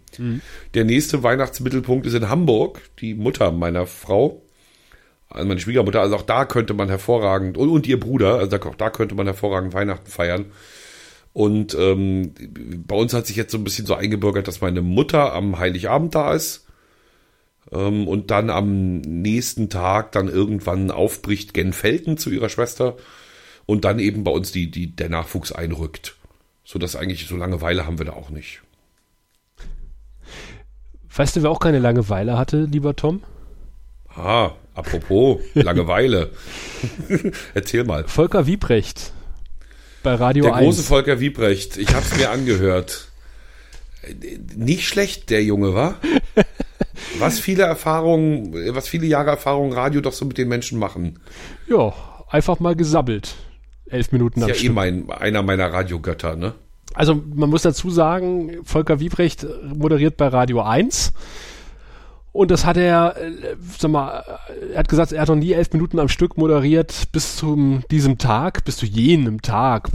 Der 0.72 0.84
nächste 0.84 1.22
Weihnachtsmittelpunkt 1.22 2.06
ist 2.06 2.14
in 2.14 2.30
Hamburg, 2.30 2.80
die 3.00 3.12
Mutter 3.14 3.52
meiner 3.52 3.86
Frau, 3.86 4.40
also 5.28 5.46
meine 5.46 5.60
Schwiegermutter, 5.60 6.00
also 6.00 6.16
auch 6.16 6.22
da 6.22 6.46
könnte 6.46 6.72
man 6.72 6.88
hervorragend, 6.88 7.58
und, 7.58 7.68
und 7.68 7.86
ihr 7.86 8.00
Bruder, 8.00 8.38
also 8.38 8.56
auch 8.56 8.76
da 8.76 8.88
könnte 8.88 9.14
man 9.14 9.26
hervorragend 9.26 9.74
Weihnachten 9.74 10.10
feiern. 10.10 10.46
Und 11.36 11.76
ähm, 11.78 12.32
bei 12.86 12.96
uns 12.96 13.12
hat 13.12 13.26
sich 13.26 13.36
jetzt 13.36 13.52
so 13.52 13.58
ein 13.58 13.64
bisschen 13.64 13.84
so 13.84 13.94
eingebürgert, 13.94 14.48
dass 14.48 14.62
meine 14.62 14.80
Mutter 14.80 15.34
am 15.34 15.58
Heiligabend 15.58 16.14
da 16.14 16.32
ist 16.32 16.64
ähm, 17.70 18.08
und 18.08 18.30
dann 18.30 18.48
am 18.48 19.02
nächsten 19.02 19.68
Tag 19.68 20.12
dann 20.12 20.28
irgendwann 20.28 20.90
aufbricht 20.90 21.52
gen 21.52 21.74
Felten 21.74 22.16
zu 22.16 22.30
ihrer 22.30 22.48
Schwester 22.48 22.96
und 23.66 23.84
dann 23.84 23.98
eben 23.98 24.24
bei 24.24 24.30
uns 24.30 24.50
die, 24.50 24.70
die, 24.70 24.96
der 24.96 25.10
Nachwuchs 25.10 25.52
einrückt. 25.52 26.16
So 26.64 26.78
dass 26.78 26.96
eigentlich 26.96 27.26
so 27.26 27.36
Langeweile 27.36 27.84
haben 27.84 27.98
wir 27.98 28.06
da 28.06 28.14
auch 28.14 28.30
nicht. 28.30 28.62
Weißt 31.14 31.36
du, 31.36 31.42
wer 31.42 31.50
auch 31.50 31.60
keine 31.60 31.80
Langeweile 31.80 32.38
hatte, 32.38 32.64
lieber 32.64 32.96
Tom? 32.96 33.22
Ah, 34.08 34.52
apropos 34.72 35.42
Langeweile. 35.52 36.30
Erzähl 37.52 37.84
mal. 37.84 38.08
Volker 38.08 38.46
Wiebrecht. 38.46 39.12
Bei 40.06 40.14
Radio 40.14 40.44
Der 40.44 40.54
1. 40.54 40.64
große 40.64 40.82
Volker 40.84 41.18
Wiebrecht, 41.18 41.76
ich 41.78 41.92
hab's 41.92 42.16
mir 42.16 42.30
angehört. 42.30 43.08
Nicht 44.54 44.86
schlecht, 44.86 45.30
der 45.30 45.42
Junge, 45.42 45.74
war. 45.74 45.96
Was 47.18 47.40
viele 47.40 47.64
Erfahrungen, 47.64 48.54
was 48.72 48.86
viele 48.86 49.06
Jahre 49.06 49.30
Erfahrung 49.30 49.72
Radio 49.72 50.00
doch 50.00 50.12
so 50.12 50.24
mit 50.24 50.38
den 50.38 50.46
Menschen 50.46 50.78
machen. 50.78 51.18
Ja, 51.68 51.92
einfach 52.30 52.60
mal 52.60 52.76
gesabbelt. 52.76 53.34
Elf 53.86 54.12
Minuten 54.12 54.44
am 54.44 54.48
Ist 54.48 54.58
ja 54.58 54.60
eh 54.60 54.64
Stück. 54.66 54.74
mein, 54.76 55.10
einer 55.10 55.42
meiner 55.42 55.72
Radiogötter, 55.72 56.36
ne? 56.36 56.54
Also 56.94 57.20
man 57.34 57.50
muss 57.50 57.62
dazu 57.62 57.90
sagen, 57.90 58.58
Volker 58.62 59.00
Wiebrecht 59.00 59.44
moderiert 59.74 60.16
bei 60.16 60.28
Radio 60.28 60.60
1. 60.62 61.14
Und 62.36 62.50
das 62.50 62.66
hat 62.66 62.76
er, 62.76 63.16
äh, 63.16 63.56
sag 63.78 63.90
mal, 63.90 64.22
er 64.72 64.78
hat 64.80 64.88
gesagt, 64.88 65.12
er 65.12 65.22
hat 65.22 65.28
noch 65.28 65.36
nie 65.36 65.52
elf 65.52 65.72
Minuten 65.72 65.98
am 65.98 66.08
Stück 66.08 66.36
moderiert 66.36 67.04
bis 67.10 67.36
zu 67.36 67.80
diesem 67.90 68.18
Tag, 68.18 68.64
bis 68.64 68.76
zu 68.76 68.84
jenem 68.84 69.40
Tag, 69.40 69.88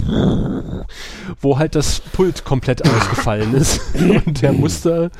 wo 1.39 1.59
halt 1.59 1.75
das 1.75 1.99
Pult 1.99 2.43
komplett 2.43 2.83
ausgefallen 2.89 3.53
ist. 3.53 3.79
Und 3.95 4.41
er 4.41 4.53
musste 4.53 5.11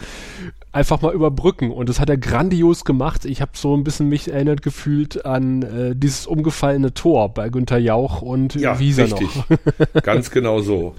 einfach 0.72 1.02
mal 1.02 1.14
überbrücken. 1.14 1.70
Und 1.72 1.90
das 1.90 2.00
hat 2.00 2.10
er 2.10 2.18
grandios 2.18 2.86
gemacht. 2.86 3.26
Ich 3.26 3.42
habe 3.42 3.52
so 3.54 3.76
ein 3.76 3.84
bisschen 3.84 4.10
mich 4.10 4.32
erinnert 4.32 4.64
gefühlt 4.64 5.24
an 5.24 5.62
äh, 5.62 5.96
dieses 5.96 6.26
umgefallene 6.26 6.94
Tor 6.94 7.34
bei 7.34 7.50
Günther 7.50 7.78
Jauch 7.78 8.22
und 8.24 8.56
Ja, 8.56 8.80
Wieser 8.80 9.04
richtig. 9.04 9.30
noch. 9.36 10.02
Ganz 10.04 10.32
genau 10.32 10.62
so. 10.62 10.96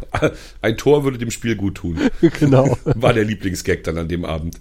Ein 0.61 0.77
Tor 0.77 1.03
würde 1.03 1.19
dem 1.19 1.31
Spiel 1.31 1.57
gut 1.57 1.77
tun. 1.77 1.99
genau. 2.39 2.77
War 2.85 3.13
der 3.13 3.25
Lieblingsgag 3.25 3.83
dann 3.85 3.99
an 3.99 4.09
dem 4.09 4.25
Abend. 4.25 4.61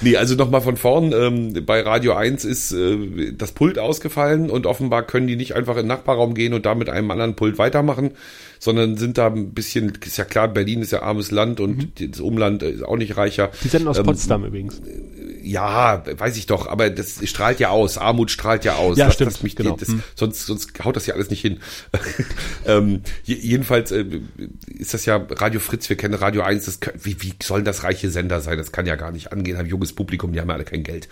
Nee, 0.00 0.16
also 0.16 0.34
nochmal 0.34 0.60
von 0.60 0.76
vorn, 0.76 1.12
ähm, 1.12 1.64
bei 1.64 1.80
Radio 1.80 2.14
1 2.14 2.44
ist 2.44 2.72
äh, 2.72 3.32
das 3.32 3.52
Pult 3.52 3.78
ausgefallen 3.78 4.50
und 4.50 4.66
offenbar 4.66 5.02
können 5.06 5.26
die 5.26 5.36
nicht 5.36 5.54
einfach 5.54 5.74
in 5.76 5.82
den 5.82 5.88
Nachbarraum 5.88 6.34
gehen 6.34 6.52
und 6.54 6.66
da 6.66 6.74
mit 6.74 6.88
einem 6.88 7.10
anderen 7.10 7.36
Pult 7.36 7.58
weitermachen, 7.58 8.10
sondern 8.58 8.96
sind 8.96 9.18
da 9.18 9.26
ein 9.28 9.52
bisschen, 9.52 9.92
ist 10.04 10.16
ja 10.16 10.24
klar, 10.24 10.48
Berlin 10.48 10.82
ist 10.82 10.90
ja 10.92 11.02
armes 11.02 11.30
Land 11.30 11.60
und 11.60 11.92
das 12.00 12.20
Umland 12.20 12.62
ist 12.62 12.82
auch 12.84 12.96
nicht 12.96 13.16
reicher. 13.16 13.50
Die 13.62 13.68
senden 13.68 13.88
aus 13.88 13.98
Ähm, 13.98 14.04
Potsdam 14.06 14.44
übrigens. 14.44 14.80
Ja, 15.42 16.02
weiß 16.16 16.38
ich 16.38 16.46
doch, 16.46 16.66
aber 16.68 16.88
das 16.88 17.20
strahlt 17.28 17.60
ja 17.60 17.68
aus. 17.68 17.98
Armut 17.98 18.30
strahlt 18.30 18.64
ja 18.64 18.76
aus. 18.76 18.96
Ja, 18.96 19.04
Lass 19.06 19.14
stimmt, 19.14 19.30
das 19.32 19.42
mich, 19.42 19.54
genau. 19.56 19.76
das, 19.76 19.88
Hm. 19.90 20.02
sonst, 20.14 20.46
sonst 20.46 20.82
haut 20.82 20.96
das 20.96 21.04
ja 21.06 21.14
alles 21.14 21.28
nicht 21.28 21.42
hin. 21.42 21.58
ähm, 22.66 23.02
je- 23.24 23.34
jedenfalls 23.36 23.92
äh, 23.92 24.04
ist 24.66 24.94
das 24.94 25.04
ja 25.04 25.16
Radio 25.30 25.60
Fritz, 25.60 25.88
wir 25.90 25.96
kennen 25.96 26.14
Radio 26.14 26.42
1. 26.42 26.64
Das, 26.64 26.78
wie, 27.02 27.20
wie 27.20 27.34
sollen 27.42 27.64
das 27.66 27.82
reiche 27.84 28.08
Sender 28.10 28.40
sein? 28.40 28.56
Das 28.56 28.72
kann 28.72 28.86
ja 28.86 28.96
gar 28.96 29.12
nicht 29.12 29.32
angehen. 29.32 29.58
Haben 29.58 29.68
junges 29.74 29.92
Publikum, 29.92 30.32
die 30.32 30.40
haben 30.40 30.48
ja 30.48 30.54
alle 30.54 30.64
kein 30.64 30.82
Geld. 30.82 31.08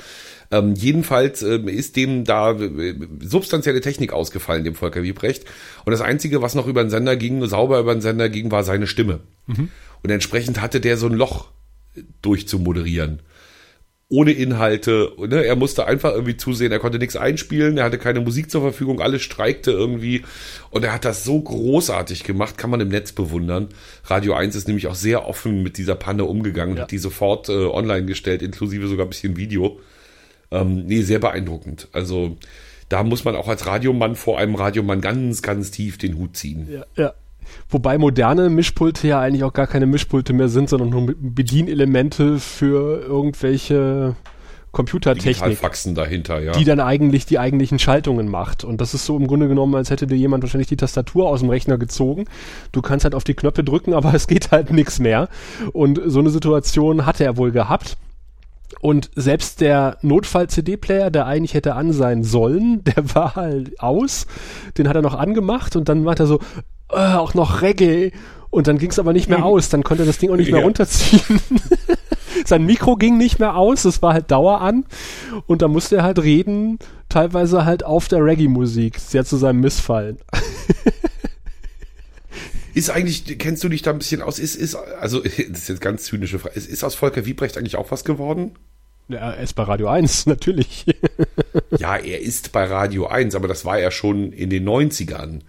Ähm, 0.50 0.74
jedenfalls 0.74 1.42
ähm, 1.42 1.68
ist 1.68 1.96
dem 1.96 2.24
da 2.24 2.52
äh, 2.52 2.94
substanzielle 3.20 3.80
Technik 3.80 4.12
ausgefallen, 4.12 4.64
dem 4.64 4.74
Volker 4.74 5.02
Wiebrecht. 5.02 5.44
Und 5.84 5.92
das 5.92 6.00
Einzige, 6.00 6.42
was 6.42 6.54
noch 6.54 6.66
über 6.66 6.82
den 6.82 6.90
Sender 6.90 7.16
ging, 7.16 7.44
sauber 7.46 7.80
über 7.80 7.94
den 7.94 8.02
Sender 8.02 8.28
ging, 8.28 8.50
war 8.50 8.64
seine 8.64 8.86
Stimme. 8.86 9.20
Und 10.02 10.10
entsprechend 10.10 10.60
hatte 10.60 10.80
der 10.80 10.96
so 10.96 11.06
ein 11.06 11.14
Loch 11.14 11.48
durchzumoderieren 12.22 13.20
ohne 14.12 14.32
Inhalte. 14.32 15.10
Ne? 15.18 15.42
Er 15.44 15.56
musste 15.56 15.86
einfach 15.86 16.12
irgendwie 16.12 16.36
zusehen, 16.36 16.70
er 16.70 16.78
konnte 16.78 16.98
nichts 16.98 17.16
einspielen, 17.16 17.78
er 17.78 17.84
hatte 17.84 17.96
keine 17.96 18.20
Musik 18.20 18.50
zur 18.50 18.60
Verfügung, 18.60 19.00
alles 19.00 19.22
streikte 19.22 19.70
irgendwie. 19.70 20.22
Und 20.70 20.84
er 20.84 20.92
hat 20.92 21.06
das 21.06 21.24
so 21.24 21.40
großartig 21.40 22.22
gemacht, 22.24 22.58
kann 22.58 22.68
man 22.68 22.80
im 22.80 22.88
Netz 22.88 23.12
bewundern. 23.12 23.68
Radio 24.04 24.34
1 24.34 24.54
ist 24.54 24.68
nämlich 24.68 24.86
auch 24.86 24.94
sehr 24.94 25.26
offen 25.26 25.62
mit 25.62 25.78
dieser 25.78 25.94
Panne 25.94 26.24
umgegangen, 26.26 26.76
Ja. 26.76 26.82
hat 26.82 26.90
die 26.90 26.98
sofort 26.98 27.48
äh, 27.48 27.52
online 27.64 28.04
gestellt, 28.04 28.42
inklusive 28.42 28.86
sogar 28.86 29.06
ein 29.06 29.10
bisschen 29.10 29.36
Video. 29.38 29.80
Ähm, 30.50 30.84
nee, 30.84 31.00
sehr 31.00 31.18
beeindruckend. 31.18 31.88
Also 31.92 32.36
da 32.90 33.02
muss 33.04 33.24
man 33.24 33.34
auch 33.34 33.48
als 33.48 33.66
Radiomann 33.66 34.14
vor 34.14 34.38
einem 34.38 34.54
Radiomann 34.56 35.00
ganz, 35.00 35.40
ganz 35.40 35.70
tief 35.70 35.96
den 35.96 36.18
Hut 36.18 36.36
ziehen. 36.36 36.68
Ja, 36.70 36.84
ja. 36.96 37.14
Wobei 37.68 37.98
moderne 37.98 38.48
Mischpulte 38.48 39.08
ja 39.08 39.20
eigentlich 39.20 39.44
auch 39.44 39.52
gar 39.52 39.66
keine 39.66 39.86
Mischpulte 39.86 40.32
mehr 40.32 40.48
sind, 40.48 40.68
sondern 40.68 40.90
nur 40.90 41.14
Bedienelemente 41.18 42.38
für 42.38 43.02
irgendwelche 43.02 44.16
Computertechnik, 44.72 45.34
Digitalfaxen 45.34 45.94
dahinter, 45.94 46.40
ja. 46.40 46.52
die 46.52 46.64
dann 46.64 46.80
eigentlich 46.80 47.26
die 47.26 47.38
eigentlichen 47.38 47.78
Schaltungen 47.78 48.28
macht. 48.28 48.64
Und 48.64 48.80
das 48.80 48.94
ist 48.94 49.04
so 49.04 49.16
im 49.18 49.26
Grunde 49.26 49.46
genommen, 49.46 49.74
als 49.74 49.90
hätte 49.90 50.06
dir 50.06 50.16
jemand 50.16 50.42
wahrscheinlich 50.42 50.68
die 50.68 50.78
Tastatur 50.78 51.28
aus 51.28 51.40
dem 51.40 51.50
Rechner 51.50 51.76
gezogen. 51.76 52.24
Du 52.72 52.80
kannst 52.80 53.04
halt 53.04 53.14
auf 53.14 53.24
die 53.24 53.34
Knöpfe 53.34 53.62
drücken, 53.62 53.92
aber 53.94 54.14
es 54.14 54.26
geht 54.26 54.50
halt 54.50 54.72
nichts 54.72 54.98
mehr. 54.98 55.28
Und 55.72 56.00
so 56.06 56.20
eine 56.20 56.30
Situation 56.30 57.04
hatte 57.04 57.24
er 57.24 57.36
wohl 57.36 57.52
gehabt. 57.52 57.98
Und 58.80 59.10
selbst 59.14 59.60
der 59.60 59.98
Notfall-CD-Player, 60.00 61.10
der 61.10 61.26
eigentlich 61.26 61.52
hätte 61.52 61.74
an 61.74 61.92
sein 61.92 62.24
sollen, 62.24 62.82
der 62.96 63.14
war 63.14 63.36
halt 63.36 63.78
aus. 63.78 64.26
Den 64.78 64.88
hat 64.88 64.96
er 64.96 65.02
noch 65.02 65.14
angemacht 65.14 65.76
und 65.76 65.90
dann 65.90 66.02
macht 66.02 66.18
er 66.18 66.26
so, 66.26 66.40
äh, 66.92 67.14
auch 67.14 67.34
noch 67.34 67.62
Reggae. 67.62 68.12
Und 68.50 68.66
dann 68.66 68.78
ging 68.78 68.90
es 68.90 68.98
aber 68.98 69.12
nicht 69.12 69.28
mehr 69.28 69.44
aus. 69.44 69.68
Dann 69.70 69.82
konnte 69.82 70.02
er 70.02 70.06
das 70.06 70.18
Ding 70.18 70.30
auch 70.30 70.36
nicht 70.36 70.50
mehr 70.50 70.60
Ja. 70.60 70.66
runterziehen. 70.66 71.40
Sein 72.44 72.64
Mikro 72.66 72.96
ging 72.96 73.16
nicht 73.16 73.38
mehr 73.38 73.56
aus. 73.56 73.84
Es 73.84 74.02
war 74.02 74.12
halt 74.14 74.30
Dauer 74.30 74.60
an. 74.60 74.84
Und 75.46 75.62
da 75.62 75.68
musste 75.68 75.96
er 75.96 76.02
halt 76.02 76.18
reden, 76.22 76.78
teilweise 77.08 77.64
halt 77.64 77.84
auf 77.84 78.08
der 78.08 78.24
Reggae-Musik. 78.24 78.98
Sehr 78.98 79.24
zu 79.24 79.36
seinem 79.36 79.60
Missfallen. 79.60 80.18
Ist 82.74 82.88
eigentlich, 82.90 83.38
kennst 83.38 83.62
du 83.64 83.68
dich 83.68 83.82
da 83.82 83.90
ein 83.90 83.98
bisschen 83.98 84.22
aus? 84.22 84.38
Ist, 84.38 84.54
ist, 84.54 84.74
also, 84.74 85.20
das 85.22 85.38
ist 85.38 85.68
jetzt 85.68 85.80
ganz 85.80 86.04
zynische 86.04 86.38
Frage. 86.38 86.54
Ist, 86.56 86.68
ist 86.70 86.84
aus 86.84 86.94
Volker 86.94 87.26
Wiebrecht 87.26 87.58
eigentlich 87.58 87.76
auch 87.76 87.90
was 87.90 88.04
geworden? 88.04 88.52
Ja, 89.08 89.32
er 89.32 89.42
ist 89.42 89.54
bei 89.54 89.64
Radio 89.64 89.88
1, 89.88 90.26
natürlich. 90.26 90.86
ja, 91.78 91.96
er 91.96 92.20
ist 92.22 92.52
bei 92.52 92.64
Radio 92.64 93.06
1, 93.08 93.34
aber 93.34 93.46
das 93.48 93.64
war 93.64 93.78
er 93.78 93.90
schon 93.90 94.32
in 94.32 94.48
den 94.48 94.66
90ern. 94.66 95.40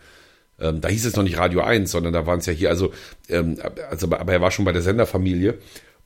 Ähm, 0.64 0.80
da 0.80 0.88
hieß 0.88 1.06
es 1.06 1.16
noch 1.16 1.24
nicht 1.24 1.38
Radio 1.38 1.62
1, 1.62 1.92
sondern 1.92 2.14
da 2.14 2.26
waren 2.26 2.40
es 2.40 2.46
ja 2.46 2.54
hier, 2.54 2.70
also, 2.70 2.94
ähm, 3.28 3.58
also, 3.90 4.08
aber 4.12 4.32
er 4.32 4.42
war 4.42 4.52
schon 4.52 4.66
bei 4.66 4.72
der 4.72 4.82
Senderfamilie. 4.82 5.60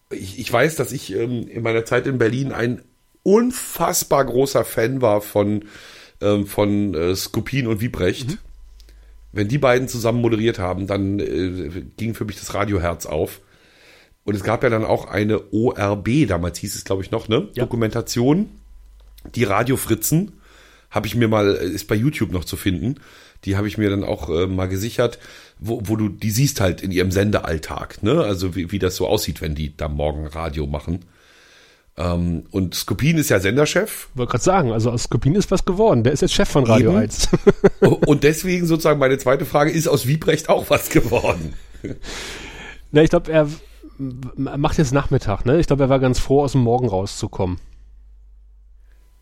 Ich, 0.09 0.39
ich 0.39 0.51
weiß, 0.51 0.75
dass 0.75 0.91
ich 0.91 1.13
ähm, 1.13 1.47
in 1.47 1.61
meiner 1.61 1.85
Zeit 1.85 2.07
in 2.07 2.17
Berlin 2.17 2.51
ein 2.51 2.81
unfassbar 3.21 4.25
großer 4.25 4.65
Fan 4.65 5.01
war 5.01 5.21
von, 5.21 5.65
ähm, 6.21 6.47
von 6.47 6.95
äh, 6.95 7.15
Skopin 7.15 7.67
und 7.67 7.81
Wiebrecht. 7.81 8.29
Mhm. 8.29 8.37
Wenn 9.31 9.47
die 9.47 9.59
beiden 9.59 9.87
zusammen 9.87 10.21
moderiert 10.21 10.57
haben, 10.57 10.87
dann 10.87 11.19
äh, 11.19 11.83
ging 11.97 12.15
für 12.15 12.25
mich 12.25 12.39
das 12.39 12.53
Radioherz 12.55 13.05
auf. 13.05 13.41
Und 14.23 14.35
es 14.35 14.43
gab 14.43 14.63
ja 14.63 14.69
dann 14.69 14.83
auch 14.83 15.05
eine 15.05 15.53
ORB, 15.53 16.27
damals 16.27 16.57
hieß 16.57 16.75
es, 16.75 16.83
glaube 16.83 17.03
ich, 17.03 17.11
noch, 17.11 17.27
ne? 17.27 17.49
Ja. 17.53 17.63
Dokumentation. 17.63 18.49
Die 19.35 19.43
Radiofritzen 19.43 20.33
habe 20.89 21.07
ich 21.07 21.15
mir 21.15 21.27
mal, 21.27 21.55
äh, 21.55 21.67
ist 21.67 21.87
bei 21.87 21.95
YouTube 21.95 22.31
noch 22.31 22.45
zu 22.45 22.57
finden. 22.57 22.95
Die 23.45 23.55
habe 23.55 23.67
ich 23.67 23.77
mir 23.77 23.89
dann 23.89 24.03
auch 24.03 24.29
äh, 24.29 24.47
mal 24.47 24.67
gesichert, 24.67 25.19
wo, 25.59 25.81
wo 25.85 25.95
du, 25.95 26.09
die 26.09 26.31
siehst 26.31 26.59
halt 26.59 26.81
in 26.81 26.91
ihrem 26.91 27.11
Sendealltag, 27.11 28.03
ne? 28.03 28.23
Also 28.23 28.55
wie, 28.55 28.71
wie 28.71 28.79
das 28.79 28.95
so 28.95 29.07
aussieht, 29.07 29.41
wenn 29.41 29.55
die 29.55 29.75
da 29.75 29.87
morgen 29.87 30.27
Radio 30.27 30.67
machen. 30.67 31.05
Ähm, 31.97 32.43
und 32.51 32.75
Skopin 32.75 33.17
ist 33.17 33.29
ja 33.29 33.39
Senderchef. 33.39 34.09
Wollte 34.13 34.31
gerade 34.31 34.43
sagen, 34.43 34.71
also 34.71 34.91
aus 34.91 35.03
Skopin 35.03 35.35
ist 35.35 35.49
was 35.49 35.65
geworden. 35.65 36.03
Der 36.03 36.13
ist 36.13 36.21
jetzt 36.21 36.33
Chef 36.33 36.47
von 36.47 36.65
Radio 36.65 36.91
Eben. 36.91 36.99
1. 36.99 37.29
und 38.05 38.23
deswegen 38.23 38.67
sozusagen 38.67 38.99
meine 38.99 39.17
zweite 39.17 39.45
Frage, 39.45 39.71
ist 39.71 39.87
aus 39.87 40.05
Wiebrecht 40.05 40.49
auch 40.49 40.69
was 40.69 40.89
geworden? 40.89 41.53
Na, 42.91 43.01
ich 43.01 43.09
glaube, 43.09 43.31
er 43.31 43.47
macht 43.97 44.77
jetzt 44.77 44.93
Nachmittag, 44.93 45.45
ne? 45.45 45.59
Ich 45.59 45.67
glaube, 45.67 45.83
er 45.83 45.89
war 45.89 45.99
ganz 45.99 46.19
froh, 46.19 46.43
aus 46.43 46.51
dem 46.51 46.61
Morgen 46.61 46.87
rauszukommen. 46.87 47.57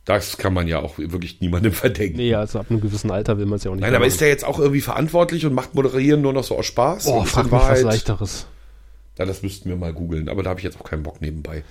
Das 0.06 0.38
kann 0.38 0.54
man 0.54 0.68
ja 0.68 0.80
auch 0.80 0.98
wirklich 0.98 1.42
niemandem 1.42 1.72
verdenken. 1.74 2.18
Nee, 2.18 2.36
also 2.36 2.60
ab 2.60 2.68
einem 2.70 2.80
gewissen 2.80 3.12
Alter 3.12 3.38
will 3.38 3.48
man 3.48 3.58
es 3.58 3.64
ja 3.64 3.72
auch 3.72 3.76
nicht. 3.76 3.84
Nein, 3.84 3.96
aber 3.96 4.06
ist 4.06 4.22
der 4.22 4.28
jetzt 4.28 4.46
auch 4.46 4.60
irgendwie 4.60 4.82
verantwortlich 4.82 5.46
und 5.46 5.54
macht 5.54 5.74
Moderieren 5.76 6.22
nur 6.22 6.34
noch 6.34 6.44
so 6.44 6.58
aus 6.58 6.68
Spaß? 6.68 7.08
Oh, 7.08 7.24
frag 7.24 7.46
mich 7.46 7.54
was 7.54 7.82
Leichteres. 7.82 8.48
Ja, 9.18 9.26
das 9.26 9.42
müssten 9.42 9.70
wir 9.70 9.78
mal 9.78 9.94
googeln, 9.94 10.30
aber 10.30 10.44
da 10.44 10.52
habe 10.52 10.60
ich 10.60 10.64
jetzt 10.64 10.80
auch 10.80 10.84
keinen 10.84 11.04
Bock 11.04 11.22
nebenbei. 11.22 11.64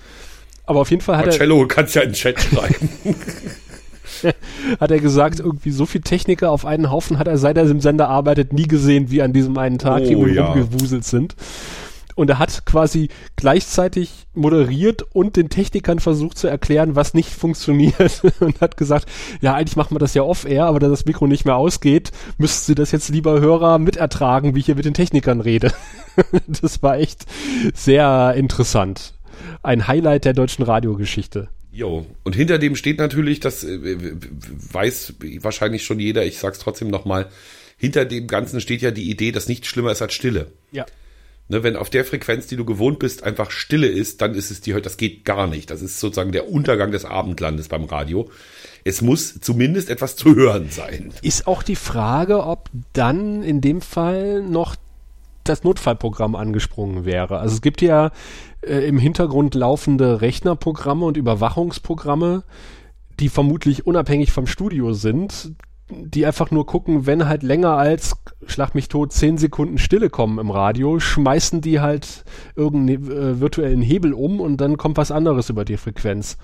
Aber 0.66 0.80
auf 0.80 0.91
jeden 0.91 1.03
Fall 1.03 1.18
hat 1.18 1.26
Marcello, 1.26 1.61
er. 1.62 1.68
kannst 1.68 1.95
ja 1.95 2.03
in 2.03 2.11
den 2.11 2.14
Chat 2.14 2.41
schreiben. 2.41 2.89
hat 4.80 4.91
er 4.91 4.99
gesagt, 4.99 5.41
irgendwie 5.41 5.70
so 5.70 5.85
viel 5.85 6.01
Techniker 6.01 6.51
auf 6.51 6.64
einen 6.64 6.91
Haufen 6.91 7.18
hat 7.18 7.28
er, 7.28 7.37
seit 7.37 7.59
er 7.59 7.68
im 7.68 7.80
Sender 7.80 8.09
arbeitet, 8.09 8.53
nie 8.53 8.66
gesehen, 8.66 9.11
wie 9.11 9.20
an 9.20 9.35
diesem 9.35 9.57
einen 9.59 9.78
Tag 9.78 10.03
oh, 10.03 10.07
hier 10.07 10.32
ja. 10.32 10.47
rumgewuselt 10.47 11.05
sind. 11.05 11.37
Und 12.15 12.31
er 12.31 12.39
hat 12.39 12.67
quasi 12.67 13.09
gleichzeitig 13.37 14.27
moderiert 14.35 15.03
und 15.12 15.37
den 15.37 15.49
Technikern 15.49 15.99
versucht 15.99 16.39
zu 16.39 16.47
erklären, 16.47 16.97
was 16.97 17.15
nicht 17.15 17.31
funktioniert. 17.31 18.23
und 18.41 18.61
hat 18.61 18.77
gesagt, 18.77 19.09
ja, 19.41 19.55
eigentlich 19.55 19.77
machen 19.77 19.95
wir 19.95 20.01
das 20.01 20.15
ja 20.15 20.23
off-air, 20.23 20.67
aber 20.67 20.81
da 20.81 20.89
das 20.89 21.05
Mikro 21.05 21.27
nicht 21.27 21.45
mehr 21.45 21.57
ausgeht, 21.57 22.12
müssten 22.39 22.67
Sie 22.67 22.75
das 22.75 22.93
jetzt 22.93 23.09
lieber 23.09 23.41
Hörer 23.41 23.79
mitertragen, 23.79 24.55
wie 24.55 24.61
ich 24.61 24.67
hier 24.67 24.77
mit 24.77 24.85
den 24.85 24.95
Technikern 24.95 25.41
rede. 25.41 25.73
das 26.47 26.83
war 26.83 26.99
echt 26.99 27.27
sehr 27.75 28.35
interessant 28.37 29.15
ein 29.62 29.89
Highlight 29.89 30.25
der 30.25 30.33
deutschen 30.33 30.65
Radiogeschichte. 30.65 31.49
Jo, 31.73 32.07
und 32.23 32.37
hinter 32.37 32.59
dem 32.59 32.77
steht 32.77 32.99
natürlich, 32.99 33.41
das 33.41 33.65
äh, 33.65 33.97
weiß 34.73 35.15
wahrscheinlich 35.41 35.85
schon 35.85 35.99
jeder, 35.99 36.25
ich 36.25 36.39
sag's 36.39 36.61
trotzdem 36.61 36.89
nochmal, 36.89 37.29
hinter 37.77 38.05
dem 38.05 38.29
Ganzen 38.29 38.61
steht 38.61 38.83
ja 38.83 38.93
die 38.93 39.11
Idee, 39.11 39.33
dass 39.33 39.49
nichts 39.49 39.67
schlimmer 39.67 39.91
ist 39.91 40.01
als 40.01 40.15
Stille. 40.15 40.53
Ja. 40.71 40.87
Ne, 41.49 41.63
wenn 41.63 41.77
auf 41.77 41.91
der 41.91 42.07
Frequenz, 42.07 42.47
die 42.47 42.57
du 42.57 42.65
gewohnt 42.65 42.99
bist, 42.99 43.23
einfach 43.23 43.51
Stille 43.51 43.87
ist, 43.87 44.23
dann 44.23 44.35
ist 44.35 44.51
es 44.51 44.63
die, 44.63 44.73
das 44.81 44.97
geht 44.97 45.27
gar 45.27 45.47
nicht. 45.47 45.71
Das 45.71 45.83
ist 45.83 46.01
sozusagen 46.01 46.33
der 46.33 46.49
Untergang 46.49 46.91
des 46.91 47.05
Abendlandes 47.05 47.69
beim 47.69 47.85
Radio. 47.85 48.31
Es 48.83 49.03
muss 49.03 49.41
zumindest 49.41 49.91
etwas 49.91 50.17
zu 50.17 50.35
hören 50.35 50.71
sein. 50.71 51.13
Ist 51.21 51.47
auch 51.47 51.63
die 51.63 51.77
Frage, 51.77 52.45
ob 52.45 52.71
dann 52.95 53.43
in 53.43 53.61
dem 53.61 53.83
Fall 53.83 54.43
noch 54.43 54.77
das 55.45 55.65
Notfallprogramm 55.65 56.35
angesprungen 56.35 57.05
wäre. 57.05 57.39
Also 57.39 57.57
es 57.57 57.61
gibt 57.61 57.83
ja 57.83 58.11
äh, 58.63 58.87
im 58.89 58.99
Hintergrund 58.99 59.55
laufende 59.55 60.23
Rechnerprogramme 60.23 61.05
und 61.05 61.19
Überwachungsprogramme, 61.19 62.45
die 63.21 63.29
vermutlich 63.29 63.87
unabhängig 63.87 64.33
vom 64.33 64.47
Studio 64.47 64.95
sind, 64.95 65.53
die 65.91 66.24
einfach 66.24 66.51
nur 66.51 66.66
gucken, 66.66 67.07
wenn 67.07 67.28
halt 67.28 67.43
länger 67.43 67.76
als, 67.76 68.14
schlag 68.47 68.74
mich 68.74 68.89
tot, 68.89 69.12
zehn 69.12 69.37
Sekunden 69.37 69.78
Stille 69.78 70.11
kommen 70.11 70.39
im 70.39 70.51
Radio, 70.51 70.99
schmeißen 70.99 71.61
die 71.61 71.80
halt 71.80 72.24
irgendeinen 72.57 73.11
äh, 73.11 73.41
virtuellen 73.41 73.82
Hebel 73.82 74.14
um 74.14 74.41
und 74.41 74.59
dann 74.59 74.76
kommt 74.76 74.97
was 74.97 75.11
anderes 75.11 75.51
über 75.51 75.64
die 75.64 75.76
Frequenz. 75.76 76.39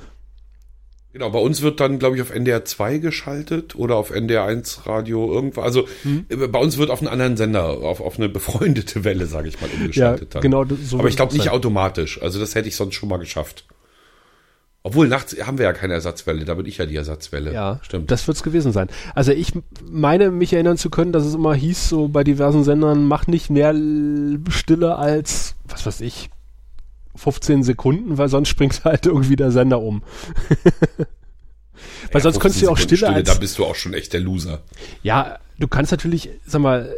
Genau, 1.13 1.31
bei 1.31 1.41
uns 1.41 1.61
wird 1.61 1.81
dann, 1.81 1.99
glaube 1.99 2.15
ich, 2.15 2.23
auf 2.23 2.31
NDR 2.31 2.65
2 2.65 2.99
geschaltet 2.99 3.75
oder 3.75 3.97
auf 3.97 4.11
NDR 4.11 4.45
1 4.45 4.87
Radio 4.87 5.33
irgendwo. 5.33 5.63
Also 5.63 5.89
hm. 6.03 6.27
bei 6.29 6.59
uns 6.61 6.79
wird 6.79 6.91
auf 6.91 7.01
einen 7.01 7.09
anderen 7.09 7.37
Sender, 7.37 7.65
auf, 7.65 8.01
auf 8.01 8.17
eine 8.17 8.29
befreundete 8.29 9.03
Welle, 9.03 9.27
sage 9.27 9.49
ich 9.49 9.61
mal, 9.61 9.69
umgeschaltet. 9.71 10.35
Ja, 10.35 10.41
genau. 10.41 10.65
So 10.65 11.01
Aber 11.01 11.09
ich 11.09 11.17
glaube 11.17 11.33
nicht 11.33 11.47
sein. 11.47 11.53
automatisch. 11.53 12.23
Also 12.23 12.39
das 12.39 12.55
hätte 12.55 12.69
ich 12.69 12.77
sonst 12.77 12.95
schon 12.95 13.09
mal 13.09 13.17
geschafft. 13.17 13.65
Obwohl, 14.83 15.09
nachts 15.09 15.37
haben 15.47 15.59
wir 15.59 15.67
ja 15.67 15.73
keine 15.75 15.93
Ersatzwelle, 15.93 16.45
da 16.47 16.55
bin 16.55 16.65
ich 16.65 16.79
ja 16.79 16.87
die 16.87 16.97
Ersatzwelle. 16.97 17.53
Ja, 17.53 17.81
stimmt. 17.83 18.11
Das 18.11 18.27
wird's 18.27 18.43
gewesen 18.43 18.73
sein. 18.73 18.89
Also 19.15 19.33
ich 19.33 19.53
meine, 19.91 20.31
mich 20.31 20.55
erinnern 20.55 20.79
zu 20.79 20.89
können, 20.89 21.13
dass 21.13 21.25
es 21.25 21.35
immer 21.35 21.55
hieß, 21.55 21.91
so 21.91 22.09
bei 22.09 22.25
diversen 22.25 22.65
Sendern, 22.65 23.07
mach 23.07 23.27
nicht 23.27 23.51
mehr 23.51 23.75
Stille 24.49 24.97
als, 24.97 25.55
was 25.69 25.85
weiß 25.85 26.01
ich, 26.01 26.31
15 27.15 27.63
Sekunden, 27.63 28.17
weil 28.17 28.29
sonst 28.29 28.49
springt 28.49 28.85
halt 28.85 29.05
irgendwie 29.05 29.37
der 29.37 29.51
Sender 29.51 29.83
um. 29.83 30.03
weil 30.97 31.07
ja, 32.15 32.21
sonst 32.21 32.41
könntest 32.41 32.63
du 32.63 32.67
ja 32.67 32.73
auch 32.73 32.79
Stille, 32.79 32.97
Stille 32.97 33.13
als, 33.13 33.29
Da 33.29 33.35
bist 33.35 33.59
du 33.59 33.67
auch 33.67 33.75
schon 33.75 33.93
echt 33.93 34.15
der 34.15 34.21
Loser. 34.21 34.63
Ja, 35.03 35.39
du 35.59 35.69
kannst 35.69 35.91
natürlich, 35.91 36.31
sag 36.47 36.63
mal, 36.63 36.95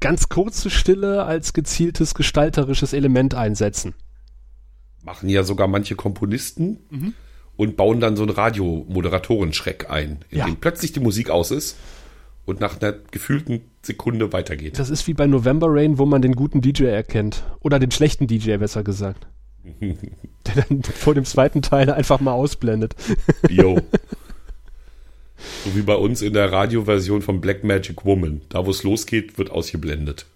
ganz 0.00 0.30
kurze 0.30 0.70
Stille 0.70 1.24
als 1.24 1.52
gezieltes 1.52 2.14
gestalterisches 2.14 2.94
Element 2.94 3.34
einsetzen. 3.34 3.94
Machen 5.02 5.28
ja 5.28 5.42
sogar 5.42 5.66
manche 5.66 5.94
Komponisten 5.94 6.78
mhm. 6.90 7.14
und 7.56 7.76
bauen 7.76 8.00
dann 8.00 8.16
so 8.16 8.22
einen 8.22 8.32
Radiomoderatoren-Schreck 8.32 9.90
ein, 9.90 10.24
in 10.30 10.38
ja. 10.38 10.46
dem 10.46 10.56
plötzlich 10.56 10.92
die 10.92 11.00
Musik 11.00 11.30
aus 11.30 11.50
ist 11.50 11.76
und 12.44 12.60
nach 12.60 12.80
einer 12.80 12.94
gefühlten 13.10 13.62
Sekunde 13.82 14.32
weitergeht. 14.32 14.78
Das 14.78 14.90
ist 14.90 15.06
wie 15.06 15.14
bei 15.14 15.26
November 15.26 15.68
Rain, 15.70 15.98
wo 15.98 16.06
man 16.06 16.20
den 16.20 16.34
guten 16.34 16.60
DJ 16.60 16.84
erkennt. 16.84 17.44
Oder 17.60 17.78
den 17.78 17.90
schlechten 17.90 18.26
DJ, 18.26 18.56
besser 18.56 18.82
gesagt. 18.82 19.26
Der 19.80 20.64
dann 20.68 20.82
vor 20.82 21.14
dem 21.14 21.24
zweiten 21.24 21.62
Teil 21.62 21.90
einfach 21.90 22.20
mal 22.20 22.32
ausblendet. 22.32 22.94
Jo. 23.48 23.78
So 25.64 25.74
wie 25.74 25.80
bei 25.80 25.94
uns 25.94 26.20
in 26.20 26.34
der 26.34 26.52
Radioversion 26.52 27.22
von 27.22 27.40
Black 27.40 27.64
Magic 27.64 28.04
Woman. 28.04 28.42
Da, 28.50 28.66
wo 28.66 28.70
es 28.70 28.82
losgeht, 28.82 29.38
wird 29.38 29.50
ausgeblendet. 29.50 30.26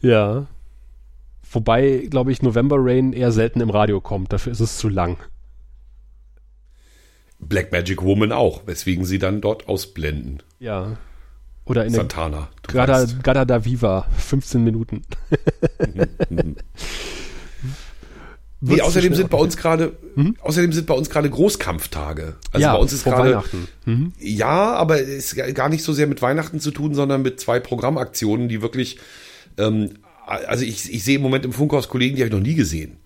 Ja. 0.00 0.46
Wobei, 1.54 2.06
glaube 2.10 2.32
ich, 2.32 2.42
November 2.42 2.76
Rain 2.78 3.12
eher 3.12 3.32
selten 3.32 3.60
im 3.60 3.70
Radio 3.70 4.00
kommt. 4.00 4.32
Dafür 4.32 4.52
ist 4.52 4.60
es 4.60 4.76
zu 4.76 4.88
lang. 4.88 5.18
Black 7.38 7.72
Magic 7.72 8.02
Woman 8.02 8.32
auch, 8.32 8.66
weswegen 8.66 9.04
sie 9.04 9.18
dann 9.18 9.40
dort 9.40 9.68
ausblenden. 9.68 10.42
Ja. 10.58 10.96
Oder 11.64 11.84
in 11.84 11.92
Santana. 11.92 12.48
Gada, 12.66 13.06
Gada 13.22 13.44
da 13.44 13.64
Viva, 13.64 14.06
15 14.18 14.62
Minuten. 14.62 15.02
Nee, 18.66 18.80
außerdem 18.80 19.14
sind 19.14 19.28
bei 19.28 19.36
uns 19.36 19.58
gerade, 19.58 19.94
mhm. 20.14 20.36
außerdem 20.40 20.72
sind 20.72 20.86
bei 20.86 20.94
uns 20.94 21.10
gerade 21.10 21.28
Großkampftage. 21.28 22.36
Also 22.50 22.62
ja, 22.62 22.72
bei 22.72 22.78
uns 22.78 22.94
ist 22.94 23.04
gerade, 23.04 23.42
mhm. 23.84 24.14
ja, 24.18 24.72
aber 24.72 25.02
es 25.02 25.34
ist 25.34 25.54
gar 25.54 25.68
nicht 25.68 25.84
so 25.84 25.92
sehr 25.92 26.06
mit 26.06 26.22
Weihnachten 26.22 26.60
zu 26.60 26.70
tun, 26.70 26.94
sondern 26.94 27.20
mit 27.20 27.38
zwei 27.40 27.60
Programmaktionen, 27.60 28.48
die 28.48 28.62
wirklich, 28.62 28.98
ähm, 29.58 29.90
also 30.26 30.64
ich, 30.64 30.92
ich 30.92 31.04
sehe 31.04 31.16
im 31.16 31.22
Moment 31.22 31.44
im 31.44 31.52
Funkhaus 31.52 31.88
Kollegen, 31.88 32.16
die 32.16 32.22
habe 32.22 32.28
ich 32.28 32.34
noch 32.34 32.46
nie 32.46 32.54
gesehen. 32.54 32.98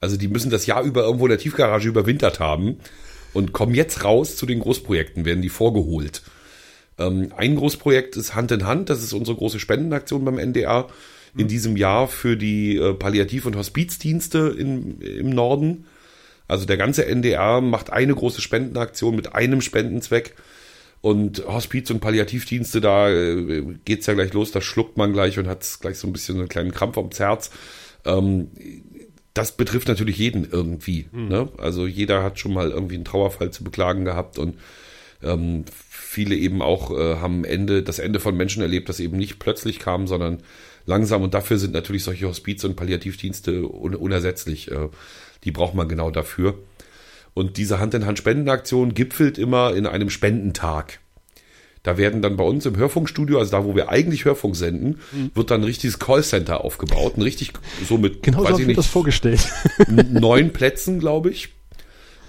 Also 0.00 0.16
die 0.16 0.28
müssen 0.28 0.50
das 0.50 0.66
Jahr 0.66 0.82
über 0.82 1.02
irgendwo 1.02 1.26
in 1.26 1.30
der 1.30 1.38
Tiefgarage 1.38 1.88
überwintert 1.88 2.40
haben 2.40 2.78
und 3.32 3.52
kommen 3.52 3.74
jetzt 3.74 4.04
raus 4.04 4.36
zu 4.36 4.46
den 4.46 4.60
Großprojekten, 4.60 5.24
werden 5.24 5.42
die 5.42 5.48
vorgeholt. 5.48 6.22
Ähm, 6.98 7.32
ein 7.36 7.56
Großprojekt 7.56 8.16
ist 8.16 8.34
Hand 8.34 8.50
in 8.52 8.66
Hand, 8.66 8.90
das 8.90 9.02
ist 9.02 9.12
unsere 9.12 9.36
große 9.36 9.60
Spendenaktion 9.60 10.24
beim 10.24 10.38
NDR 10.38 10.88
in 11.36 11.48
diesem 11.48 11.76
Jahr 11.76 12.08
für 12.08 12.36
die 12.36 12.76
äh, 12.76 12.94
Palliativ- 12.94 13.46
und 13.46 13.56
Hospizdienste 13.56 14.54
in, 14.58 15.00
im 15.00 15.30
Norden. 15.30 15.84
Also 16.48 16.64
der 16.64 16.76
ganze 16.76 17.06
NDR 17.06 17.60
macht 17.60 17.90
eine 17.90 18.14
große 18.14 18.40
Spendenaktion 18.40 19.16
mit 19.16 19.34
einem 19.34 19.60
Spendenzweck. 19.60 20.34
Und 21.06 21.46
Hospiz- 21.46 21.90
und 21.90 22.00
Palliativdienste, 22.00 22.80
da 22.80 23.08
äh, 23.08 23.62
geht's 23.84 24.06
ja 24.06 24.14
gleich 24.14 24.32
los, 24.32 24.50
da 24.50 24.60
schluckt 24.60 24.96
man 24.96 25.12
gleich 25.12 25.38
und 25.38 25.46
hat 25.46 25.64
gleich 25.80 25.98
so 25.98 26.06
ein 26.06 26.12
bisschen 26.12 26.38
einen 26.38 26.48
kleinen 26.48 26.72
Krampf 26.72 26.96
ums 26.96 27.20
Herz. 27.20 27.50
Ähm, 28.04 28.50
das 29.34 29.56
betrifft 29.56 29.88
natürlich 29.88 30.18
jeden 30.18 30.48
irgendwie. 30.50 31.06
Mhm. 31.12 31.28
Ne? 31.28 31.48
Also 31.58 31.86
jeder 31.86 32.22
hat 32.22 32.38
schon 32.40 32.54
mal 32.54 32.70
irgendwie 32.70 32.96
einen 32.96 33.04
Trauerfall 33.04 33.50
zu 33.52 33.62
beklagen 33.62 34.04
gehabt 34.04 34.38
und 34.38 34.56
Ähm, 35.22 35.64
viele 35.78 36.36
eben 36.36 36.60
auch 36.60 36.90
äh, 36.90 37.16
haben 37.16 37.44
Ende, 37.44 37.82
das 37.82 37.98
Ende 37.98 38.20
von 38.20 38.36
Menschen 38.36 38.62
erlebt, 38.62 38.88
das 38.88 39.00
eben 39.00 39.16
nicht 39.16 39.38
plötzlich 39.38 39.78
kam, 39.78 40.06
sondern 40.06 40.42
langsam. 40.84 41.22
Und 41.22 41.32
dafür 41.32 41.58
sind 41.58 41.72
natürlich 41.72 42.04
solche 42.04 42.26
Hospiz- 42.28 42.64
und 42.64 42.76
Palliativdienste 42.76 43.62
un 43.64 43.94
unersetzlich. 43.94 44.70
Äh, 44.70 44.88
die 45.44 45.52
braucht 45.52 45.74
man 45.74 45.88
genau 45.88 46.10
dafür. 46.10 46.58
Und 47.36 47.58
diese 47.58 47.80
Hand-in-Hand-Spendenaktion 47.80 48.94
gipfelt 48.94 49.36
immer 49.36 49.74
in 49.74 49.84
einem 49.84 50.08
Spendentag. 50.08 51.00
Da 51.82 51.98
werden 51.98 52.22
dann 52.22 52.38
bei 52.38 52.44
uns 52.44 52.64
im 52.64 52.78
Hörfunkstudio, 52.78 53.38
also 53.38 53.50
da, 53.50 53.62
wo 53.66 53.76
wir 53.76 53.90
eigentlich 53.90 54.24
Hörfunk 54.24 54.56
senden, 54.56 55.00
mhm. 55.12 55.32
wird 55.34 55.50
dann 55.50 55.60
ein 55.60 55.64
richtiges 55.64 55.98
Callcenter 55.98 56.64
aufgebaut. 56.64 57.18
Ein 57.18 57.22
richtig, 57.22 57.52
so 57.86 57.98
mit, 57.98 58.22
genau 58.22 58.42
weiß 58.42 58.52
so 58.52 58.60
ich 58.60 58.66
nicht, 58.66 58.78
das 58.78 58.86
vorgestellt. 58.86 59.46
neun 59.86 60.54
Plätzen, 60.54 60.98
glaube 60.98 61.28
ich. 61.28 61.50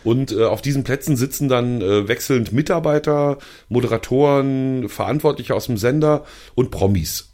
Und 0.03 0.33
äh, 0.33 0.43
auf 0.43 0.61
diesen 0.61 0.83
Plätzen 0.83 1.15
sitzen 1.15 1.47
dann 1.47 1.81
äh, 1.81 2.09
wechselnd 2.09 2.51
Mitarbeiter, 2.51 3.37
Moderatoren, 3.69 4.89
Verantwortliche 4.89 5.55
aus 5.55 5.67
dem 5.67 5.77
Sender 5.77 6.25
und 6.53 6.69
Promis. 6.69 7.33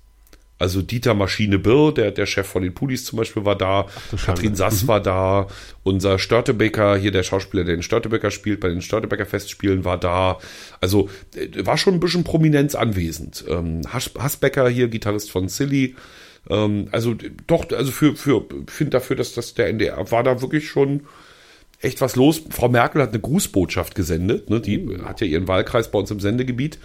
Also 0.59 0.81
Dieter 0.81 1.13
Maschine 1.13 1.59
Birr, 1.59 1.93
der, 1.93 2.11
der 2.11 2.25
Chef 2.25 2.47
von 2.47 2.63
den 2.63 2.73
Pulis 2.73 3.05
zum 3.05 3.17
Beispiel, 3.17 3.43
war 3.43 3.57
da. 3.57 3.87
Ach, 4.15 4.25
Katrin 4.25 4.55
Sass 4.55 4.83
mhm. 4.83 4.87
war 4.87 5.01
da. 5.01 5.47
Unser 5.83 6.19
Störtebecker, 6.19 6.95
hier 6.95 7.11
der 7.11 7.23
Schauspieler, 7.23 7.63
der 7.63 7.75
den 7.75 7.83
Störtebecker 7.83 8.31
spielt, 8.31 8.59
bei 8.59 8.69
den 8.69 8.81
Störtebecker 8.81 9.25
Festspielen 9.25 9.83
war 9.83 9.97
da. 9.97 10.37
Also 10.79 11.09
äh, 11.35 11.65
war 11.65 11.77
schon 11.77 11.95
ein 11.95 11.99
bisschen 11.99 12.23
Prominenz 12.23 12.75
anwesend. 12.75 13.43
Ähm, 13.47 13.81
Hassbecker 13.91 14.69
hier, 14.69 14.87
Gitarrist 14.87 15.31
von 15.31 15.49
Silly. 15.49 15.95
Ähm, 16.49 16.87
also 16.91 17.15
doch, 17.47 17.69
also 17.71 17.91
für, 17.91 18.15
für, 18.15 18.45
finde 18.67 18.91
dafür, 18.91 19.15
dass 19.15 19.33
das 19.33 19.55
der 19.55 19.69
NDR 19.69 20.11
war 20.11 20.23
da 20.23 20.41
wirklich 20.41 20.67
schon 20.67 21.01
echt 21.81 21.99
was 22.01 22.15
los. 22.15 22.41
Frau 22.49 22.69
Merkel 22.69 23.01
hat 23.01 23.09
eine 23.09 23.19
Grußbotschaft 23.19 23.95
gesendet. 23.95 24.49
Ne? 24.49 24.61
Die 24.61 24.77
mhm. 24.77 25.05
hat 25.05 25.21
ja 25.21 25.27
ihren 25.27 25.47
Wahlkreis 25.47 25.91
bei 25.91 25.99
uns 25.99 26.11
im 26.11 26.19
Sendegebiet 26.19 26.79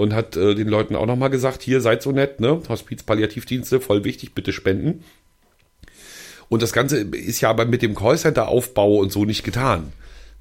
und 0.00 0.14
hat 0.14 0.36
äh, 0.36 0.54
den 0.54 0.68
Leuten 0.68 0.96
auch 0.96 1.04
nochmal 1.04 1.28
gesagt, 1.28 1.62
hier 1.62 1.80
seid 1.80 2.02
so 2.02 2.10
nett, 2.10 2.40
ne? 2.40 2.62
Hospiz 2.68 3.02
Palliativdienste, 3.02 3.80
voll 3.80 4.02
wichtig, 4.02 4.34
bitte 4.34 4.52
spenden. 4.52 5.04
Und 6.48 6.62
das 6.62 6.72
Ganze 6.72 7.00
ist 7.00 7.42
ja 7.42 7.50
aber 7.50 7.66
mit 7.66 7.82
dem 7.82 7.94
Callcenter-Aufbau 7.94 8.96
und 8.96 9.12
so 9.12 9.24
nicht 9.26 9.44
getan. 9.44 9.92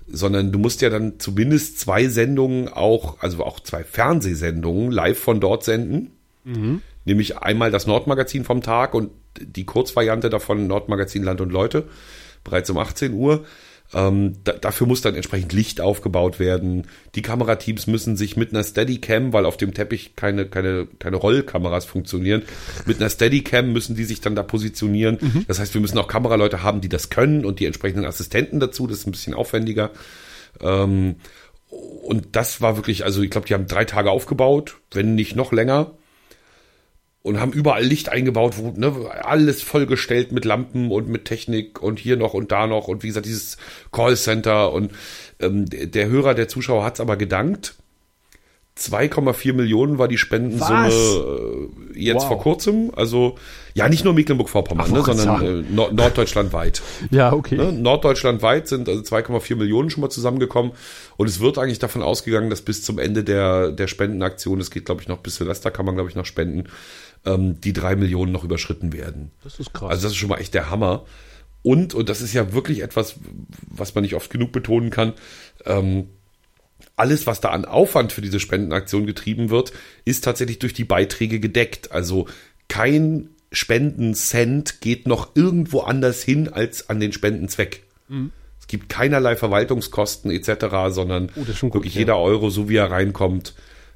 Sondern 0.07 0.51
du 0.51 0.57
musst 0.57 0.81
ja 0.81 0.89
dann 0.89 1.19
zumindest 1.19 1.79
zwei 1.79 2.07
Sendungen 2.07 2.69
auch, 2.69 3.21
also 3.21 3.43
auch 3.43 3.59
zwei 3.59 3.83
Fernsehsendungen 3.83 4.91
live 4.91 5.19
von 5.19 5.41
dort 5.41 5.65
senden. 5.65 6.11
Mhm. 6.45 6.81
Nämlich 7.03 7.37
einmal 7.37 7.69
das 7.69 7.85
Nordmagazin 7.85 8.45
vom 8.45 8.61
Tag 8.61 8.93
und 8.93 9.11
die 9.39 9.65
Kurzvariante 9.65 10.29
davon 10.29 10.67
Nordmagazin 10.67 11.23
Land 11.23 11.41
und 11.41 11.51
Leute, 11.51 11.83
bereits 12.43 12.69
um 12.69 12.77
18 12.77 13.13
Uhr. 13.13 13.45
Ähm, 13.93 14.35
da, 14.43 14.53
dafür 14.53 14.85
muss 14.85 15.01
dann 15.01 15.15
entsprechend 15.15 15.51
Licht 15.51 15.81
aufgebaut 15.81 16.39
werden. 16.39 16.85
Die 17.15 17.21
Kamerateams 17.21 17.87
müssen 17.87 18.17
sich 18.17 18.37
mit 18.37 18.53
einer 18.53 18.63
Steadicam, 18.63 19.33
weil 19.33 19.45
auf 19.45 19.57
dem 19.57 19.73
Teppich 19.73 20.15
keine, 20.15 20.45
keine, 20.45 20.87
keine 20.99 21.17
Rollkameras 21.17 21.85
funktionieren, 21.85 22.43
mit 22.85 22.99
einer 22.99 23.09
Steadicam 23.09 23.73
müssen 23.73 23.95
die 23.95 24.03
sich 24.03 24.21
dann 24.21 24.35
da 24.35 24.43
positionieren. 24.43 25.17
Mhm. 25.19 25.45
Das 25.47 25.59
heißt, 25.59 25.73
wir 25.73 25.81
müssen 25.81 25.97
auch 25.97 26.07
Kameraleute 26.07 26.61
haben, 26.61 26.81
die 26.81 26.89
das 26.89 27.09
können 27.09 27.45
und 27.45 27.59
die 27.59 27.65
entsprechenden 27.65 28.05
Assistenten 28.05 28.59
dazu. 28.59 28.85
Das 28.85 28.99
ist 28.99 29.07
ein 29.07 29.11
bisschen 29.11 29.33
aufwendiger. 29.33 29.89
Ähm, 30.61 31.15
und 31.69 32.35
das 32.35 32.61
war 32.61 32.75
wirklich, 32.77 33.05
also 33.05 33.21
ich 33.21 33.29
glaube, 33.29 33.47
die 33.47 33.53
haben 33.53 33.67
drei 33.67 33.85
Tage 33.85 34.11
aufgebaut, 34.11 34.77
wenn 34.91 35.15
nicht 35.15 35.35
noch 35.35 35.51
länger 35.51 35.91
und 37.21 37.39
haben 37.39 37.51
überall 37.51 37.83
Licht 37.83 38.09
eingebaut, 38.09 38.55
wo 38.57 38.71
ne, 38.71 38.93
alles 39.23 39.61
vollgestellt 39.61 40.31
mit 40.31 40.45
Lampen 40.45 40.91
und 40.91 41.09
mit 41.09 41.25
Technik 41.25 41.81
und 41.81 41.99
hier 41.99 42.17
noch 42.17 42.33
und 42.33 42.51
da 42.51 42.65
noch 42.65 42.87
und 42.87 43.03
wie 43.03 43.07
gesagt 43.07 43.25
dieses 43.25 43.57
Callcenter 43.91 44.71
und 44.71 44.91
ähm, 45.39 45.65
der 45.69 46.07
Hörer, 46.07 46.33
der 46.33 46.47
Zuschauer 46.47 46.83
hat's 46.83 47.01
aber 47.01 47.17
gedankt. 47.17 47.75
2,4 48.79 49.53
Millionen 49.53 49.97
war 49.97 50.07
die 50.07 50.17
Spendensumme 50.17 50.87
äh, 50.87 51.99
jetzt 51.99 52.21
wow. 52.21 52.27
vor 52.29 52.39
kurzem. 52.39 52.91
Also 52.95 53.35
ja, 53.73 53.89
nicht 53.89 54.05
nur 54.05 54.13
Mecklenburg-Vorpommern, 54.13 54.91
ne, 54.91 55.03
sondern 55.03 55.45
äh, 55.45 55.63
Nord 55.69 55.93
norddeutschlandweit. 55.93 56.81
ja, 57.11 57.33
okay. 57.33 57.55
Ne, 57.55 57.73
norddeutschlandweit 57.73 58.67
sind 58.67 58.87
also 58.87 59.01
2,4 59.01 59.57
Millionen 59.57 59.89
schon 59.89 60.01
mal 60.01 60.09
zusammengekommen. 60.09 60.71
Und 61.17 61.27
es 61.27 61.41
wird 61.41 61.57
eigentlich 61.57 61.79
davon 61.79 62.01
ausgegangen, 62.01 62.49
dass 62.49 62.61
bis 62.61 62.83
zum 62.83 62.99
Ende 62.99 63.23
der, 63.23 63.71
der 63.71 63.87
Spendenaktion, 63.87 64.59
es 64.61 64.71
geht 64.71 64.85
glaube 64.85 65.01
ich 65.01 65.09
noch 65.09 65.17
bis 65.17 65.35
Silvester, 65.35 65.71
kann 65.71 65.85
man 65.85 65.95
glaube 65.95 66.09
ich 66.09 66.15
noch 66.15 66.25
spenden, 66.25 66.69
ähm, 67.25 67.59
die 67.61 67.73
drei 67.73 67.95
Millionen 67.95 68.31
noch 68.31 68.43
überschritten 68.43 68.93
werden. 68.93 69.31
Das 69.43 69.59
ist 69.59 69.73
krass. 69.73 69.89
Also 69.89 70.03
das 70.03 70.11
ist 70.13 70.17
schon 70.17 70.29
mal 70.29 70.39
echt 70.39 70.53
der 70.53 70.69
Hammer. 70.69 71.05
Und, 71.61 71.93
und 71.93 72.09
das 72.09 72.21
ist 72.21 72.33
ja 72.33 72.53
wirklich 72.53 72.81
etwas, 72.81 73.15
was 73.67 73.93
man 73.95 74.03
nicht 74.03 74.15
oft 74.15 74.29
genug 74.29 74.51
betonen 74.51 74.89
kann, 74.89 75.13
ähm, 75.65 76.07
alles, 76.95 77.25
was 77.27 77.39
da 77.39 77.49
an 77.49 77.65
Aufwand 77.65 78.11
für 78.11 78.21
diese 78.21 78.39
Spendenaktion 78.39 79.05
getrieben 79.05 79.49
wird, 79.49 79.71
ist 80.05 80.23
tatsächlich 80.23 80.59
durch 80.59 80.73
die 80.73 80.83
Beiträge 80.83 81.39
gedeckt. 81.39 81.91
Also 81.91 82.27
kein 82.67 83.29
Spendencent 83.51 84.81
geht 84.81 85.07
noch 85.07 85.35
irgendwo 85.35 85.81
anders 85.81 86.21
hin 86.21 86.49
als 86.49 86.89
an 86.89 86.99
den 86.99 87.13
Spendenzweck. 87.13 87.83
Mhm. 88.09 88.31
Es 88.59 88.67
gibt 88.67 88.89
keinerlei 88.89 89.35
Verwaltungskosten 89.35 90.29
etc., 90.29 90.65
sondern 90.89 91.31
oh, 91.35 91.47
wirklich 91.47 91.59
gut, 91.59 91.85
jeder 91.85 92.13
ja. 92.13 92.19
Euro, 92.19 92.49
so 92.49 92.69
wie 92.69 92.75
er 92.75 92.91
reinkommt, 92.91 93.55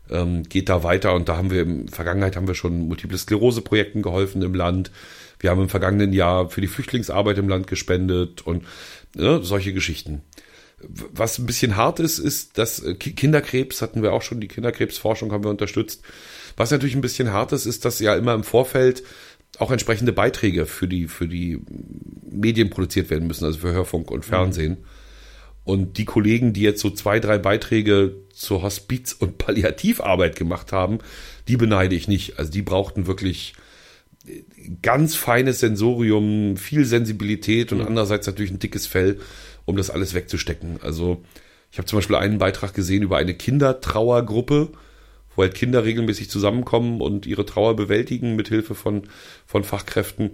ähm, 0.10 0.44
geht 0.44 0.70
da 0.70 0.84
weiter. 0.84 1.14
Und 1.14 1.30
da 1.30 1.38
haben 1.38 1.52
wir 1.52 1.64
in 1.64 1.86
der 1.88 1.96
Vergangenheit 1.96 2.36
haben 2.36 2.48
wir 2.48 2.56
schon 2.56 2.88
Multiple 2.88 3.18
Sklerose-Projekten 3.18 4.02
geholfen 4.02 4.42
im 4.42 4.54
Land. 4.54 4.92
Wir 5.40 5.50
haben 5.50 5.62
im 5.62 5.70
vergangenen 5.70 6.14
Jahr 6.14 6.50
für 6.50 6.62
die 6.62 6.68
Flüchtlingsarbeit 6.68 7.38
im 7.38 7.50
Land 7.50 7.68
gespendet 7.68 8.46
und 8.46 8.66
ne, 9.16 9.42
solche 9.44 9.74
Geschichten. 9.74 10.22
Was 10.80 11.40
ein 11.40 11.46
bisschen 11.46 11.76
hart 11.78 12.00
ist, 12.00 12.20
ist, 12.20 12.58
dass 12.58 12.84
äh, 12.84 12.96
Kinderkrebs 12.96 13.82
hatten 13.82 14.04
wir 14.04 14.14
auch 14.14 14.22
schon, 14.22 14.42
die 14.42 14.48
Kinderkrebsforschung 14.48 15.32
haben 15.32 15.44
wir 15.44 15.52
unterstützt. 15.52 16.02
Was 16.58 16.72
natürlich 16.72 16.96
ein 16.96 17.02
bisschen 17.02 17.32
hart 17.32 17.52
ist, 17.52 17.66
ist, 17.66 17.86
dass 17.86 18.00
ja 18.00 18.16
immer 18.16 18.34
im 18.34 18.44
Vorfeld 18.44 19.04
auch 19.60 19.72
entsprechende 19.72 20.14
Beiträge 20.14 20.66
für 20.66 20.88
die, 20.88 21.08
für 21.08 21.28
die 21.28 21.60
Medien 22.30 22.70
produziert 22.70 23.10
werden 23.10 23.28
müssen, 23.28 23.46
also 23.46 23.60
für 23.60 23.72
Hörfunk 23.72 24.12
und 24.12 24.26
Fernsehen. 24.26 24.74
Mhm. 24.74 24.86
Und 25.64 25.98
die 25.98 26.06
Kollegen, 26.06 26.54
die 26.54 26.62
jetzt 26.62 26.82
so 26.82 26.90
zwei, 26.90 27.20
drei 27.20 27.38
Beiträge 27.38 28.16
zur 28.34 28.64
Hospiz- 28.64 29.14
und 29.14 29.38
Palliativarbeit 29.38 30.36
gemacht 30.36 30.72
haben, 30.72 31.00
die 31.48 31.58
beneide 31.58 31.96
ich 31.96 32.08
nicht. 32.08 32.38
Also 32.38 32.52
die 32.52 32.62
brauchten 32.62 33.08
wirklich 33.08 33.54
ganz 34.82 35.16
feines 35.16 35.60
Sensorium, 35.60 36.58
viel 36.58 36.86
Sensibilität 36.86 37.72
und 37.72 37.80
mhm. 37.80 37.88
andererseits 37.88 38.28
natürlich 38.28 38.52
ein 38.52 38.60
dickes 38.60 38.88
Fell, 38.88 39.20
um 39.66 39.76
das 39.76 39.90
alles 39.90 40.14
wegzustecken. 40.14 40.80
Also 40.82 41.24
ich 41.72 41.78
habe 41.78 41.88
zum 41.88 41.98
Beispiel 41.98 42.16
einen 42.16 42.38
Beitrag 42.38 42.74
gesehen 42.74 43.04
über 43.04 43.18
eine 43.18 43.34
Kindertrauergruppe, 43.34 44.70
wo 45.36 45.42
halt 45.42 45.56
Kinder 45.56 45.84
regelmäßig 45.84 46.30
zusammenkommen 46.30 47.02
und 47.02 47.26
ihre 47.26 47.46
Trauer 47.46 47.76
bewältigen 47.76 48.36
mit 48.36 48.48
Hilfe 48.48 48.76
von, 48.76 49.04
von 49.46 49.64
Fachkräften. 49.64 50.32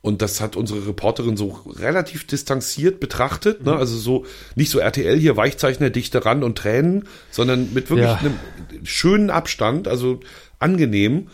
Und 0.00 0.22
das 0.22 0.40
hat 0.40 0.54
unsere 0.54 0.86
Reporterin 0.86 1.36
so 1.36 1.60
relativ 1.66 2.26
distanziert 2.26 3.00
betrachtet, 3.00 3.64
ne? 3.64 3.72
Mhm. 3.72 3.78
also 3.78 3.96
so 3.96 4.26
nicht 4.54 4.70
so 4.70 4.78
RTL 4.78 5.18
hier 5.18 5.36
Weichzeichner, 5.36 5.90
Dichte 5.90 6.24
ran 6.24 6.44
und 6.44 6.56
Tränen, 6.56 7.08
sondern 7.30 7.74
mit 7.74 7.90
wirklich 7.90 8.08
ja. 8.08 8.16
einem 8.16 8.38
schönen 8.84 9.30
Abstand, 9.30 9.88
also 9.88 10.20
angenehm. 10.60 11.28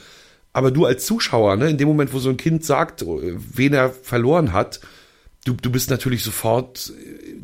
Aber 0.54 0.70
du 0.70 0.86
als 0.86 1.04
Zuschauer, 1.04 1.56
ne, 1.56 1.68
in 1.68 1.78
dem 1.78 1.88
Moment, 1.88 2.12
wo 2.14 2.18
so 2.20 2.30
ein 2.30 2.36
Kind 2.36 2.64
sagt, 2.64 3.04
wen 3.06 3.74
er 3.74 3.90
verloren 3.90 4.52
hat, 4.52 4.80
du, 5.44 5.52
du 5.52 5.70
bist 5.70 5.90
natürlich 5.90 6.22
sofort, 6.22 6.92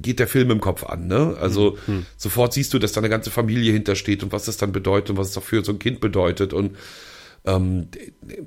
geht 0.00 0.18
der 0.20 0.28
Film 0.28 0.50
im 0.50 0.60
Kopf 0.60 0.84
an, 0.84 1.06
ne? 1.06 1.36
Also 1.38 1.76
mhm. 1.86 2.06
sofort 2.16 2.54
siehst 2.54 2.72
du, 2.72 2.78
dass 2.78 2.92
da 2.92 3.00
eine 3.00 3.10
ganze 3.10 3.30
Familie 3.30 3.72
hintersteht 3.72 4.22
und 4.22 4.32
was 4.32 4.46
das 4.46 4.56
dann 4.56 4.72
bedeutet 4.72 5.10
und 5.10 5.16
was 5.16 5.30
es 5.30 5.38
auch 5.38 5.42
für 5.42 5.62
so 5.64 5.72
ein 5.72 5.78
Kind 5.78 6.00
bedeutet. 6.00 6.52
Und 6.52 6.76
ähm, 7.44 7.88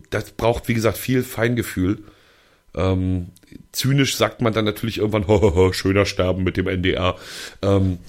das 0.10 0.31
braucht, 0.31 0.68
wie 0.68 0.73
gesagt, 0.73 0.98
viel 0.98 1.23
Feingefühl. 1.23 1.99
Ähm, 2.76 3.28
zynisch 3.72 4.16
sagt 4.16 4.41
man 4.41 4.54
dann 4.54 4.66
natürlich 4.66 4.98
irgendwann, 4.98 5.28
ho, 5.28 5.41
ho, 5.41 5.56
ho, 5.56 5.74
schöner 5.74 6.06
Sterben 6.06 6.44
mit 6.44 6.58
dem 6.58 6.68
NDR. 6.68 7.16
Ähm, 7.62 8.00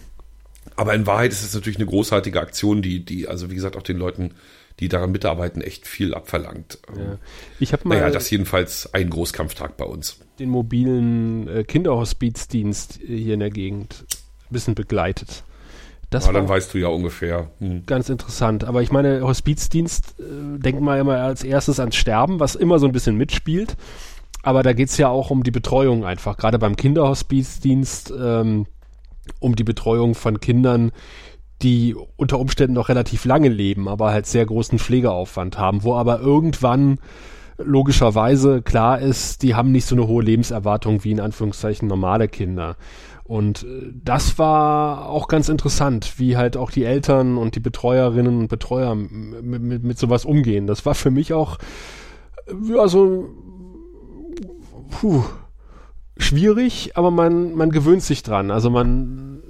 aber 0.77 0.95
in 0.95 1.07
Wahrheit 1.07 1.33
ist 1.33 1.45
es 1.45 1.55
natürlich 1.55 1.79
eine 1.79 1.87
großartige 1.87 2.41
Aktion, 2.41 2.83
die, 2.83 3.05
die, 3.05 3.29
also 3.29 3.51
wie 3.51 3.55
gesagt, 3.55 3.77
auch 3.77 3.83
den 3.83 3.99
Leuten, 3.99 4.33
die 4.81 4.89
daran 4.89 5.13
mitarbeiten, 5.13 5.61
echt 5.61 5.87
viel 5.87 6.15
abverlangt. 6.15 6.79
Ja. 6.97 7.03
Ähm, 7.03 7.19
ich 7.61 7.73
habe 7.73 7.87
mal. 7.87 7.97
Naja, 7.97 8.11
das 8.11 8.29
jedenfalls 8.31 8.93
ein 8.93 9.11
Großkampftag 9.11 9.77
bei 9.77 9.85
uns. 9.85 10.19
Den 10.39 10.51
mobilen 10.51 11.49
äh, 11.49 11.65
Kinderhospizdienst 11.65 13.01
hier 13.07 13.35
in 13.35 13.41
der 13.41 13.51
Gegend 13.51 14.05
ein 14.11 14.53
bisschen 14.53 14.75
begleitet. 14.75 15.45
Das 16.11 16.27
ja, 16.27 16.33
dann 16.33 16.49
weißt 16.49 16.75
du 16.75 16.79
ja 16.79 16.89
ungefähr. 16.89 17.51
Hm. 17.59 17.87
Ganz 17.87 18.09
interessant. 18.09 18.65
Aber 18.65 18.83
ich 18.83 18.91
meine, 18.91 19.23
Hospizdienst, 19.23 20.17
äh, 20.21 20.59
denkt 20.59 20.81
man 20.81 20.99
immer 20.99 21.19
als 21.19 21.45
erstes 21.45 21.81
ans 21.81 21.97
Sterben, 21.97 22.41
was 22.41 22.55
immer 22.55 22.79
so 22.79 22.87
ein 22.87 22.93
bisschen 22.93 23.17
mitspielt. 23.17 23.77
Aber 24.45 24.63
da 24.63 24.75
geht's 24.75 24.99
ja 24.99 25.09
auch 25.09 25.31
um 25.31 25.43
die 25.43 25.51
Betreuung 25.51 26.05
einfach, 26.05 26.37
gerade 26.37 26.59
beim 26.59 26.77
Kinderhospizdienst, 26.77 28.13
ähm, 28.17 28.67
um 29.41 29.57
die 29.57 29.65
Betreuung 29.65 30.15
von 30.15 30.39
Kindern, 30.39 30.93
die 31.63 31.97
unter 32.17 32.39
Umständen 32.39 32.75
noch 32.75 32.91
relativ 32.91 33.25
lange 33.25 33.49
leben, 33.49 33.89
aber 33.89 34.11
halt 34.11 34.27
sehr 34.27 34.45
großen 34.45 34.79
Pflegeaufwand 34.79 35.59
haben, 35.59 35.83
wo 35.83 35.95
aber 35.95 36.21
irgendwann 36.21 36.99
logischerweise 37.57 38.61
klar 38.61 39.01
ist, 39.01 39.43
die 39.43 39.55
haben 39.55 39.73
nicht 39.73 39.87
so 39.87 39.95
eine 39.95 40.07
hohe 40.07 40.23
Lebenserwartung 40.23 41.05
wie 41.05 41.13
in 41.13 41.21
Anführungszeichen 41.21 41.89
normale 41.89 42.29
Kinder. 42.29 42.77
Und 43.23 43.63
äh, 43.63 43.93
das 43.95 44.39
war 44.39 45.09
auch 45.09 45.27
ganz 45.27 45.49
interessant, 45.49 46.19
wie 46.19 46.37
halt 46.37 46.59
auch 46.59 46.71
die 46.71 46.85
Eltern 46.85 47.39
und 47.39 47.55
die 47.55 47.61
Betreuerinnen 47.61 48.41
und 48.41 48.49
Betreuer 48.49 48.95
mit, 48.95 49.63
mit, 49.63 49.85
mit 49.85 49.99
sowas 49.99 50.27
umgehen. 50.27 50.67
Das 50.67 50.85
war 50.85 50.95
für 50.95 51.11
mich 51.11 51.33
auch, 51.33 51.57
ja, 52.69 52.87
so, 52.89 53.31
puh, 54.91 55.25
schwierig, 56.17 56.93
aber 56.97 57.11
man, 57.11 57.55
man 57.55 57.71
gewöhnt 57.71 58.03
sich 58.03 58.23
dran. 58.23 58.51
Also 58.51 58.71
man, 58.71 59.41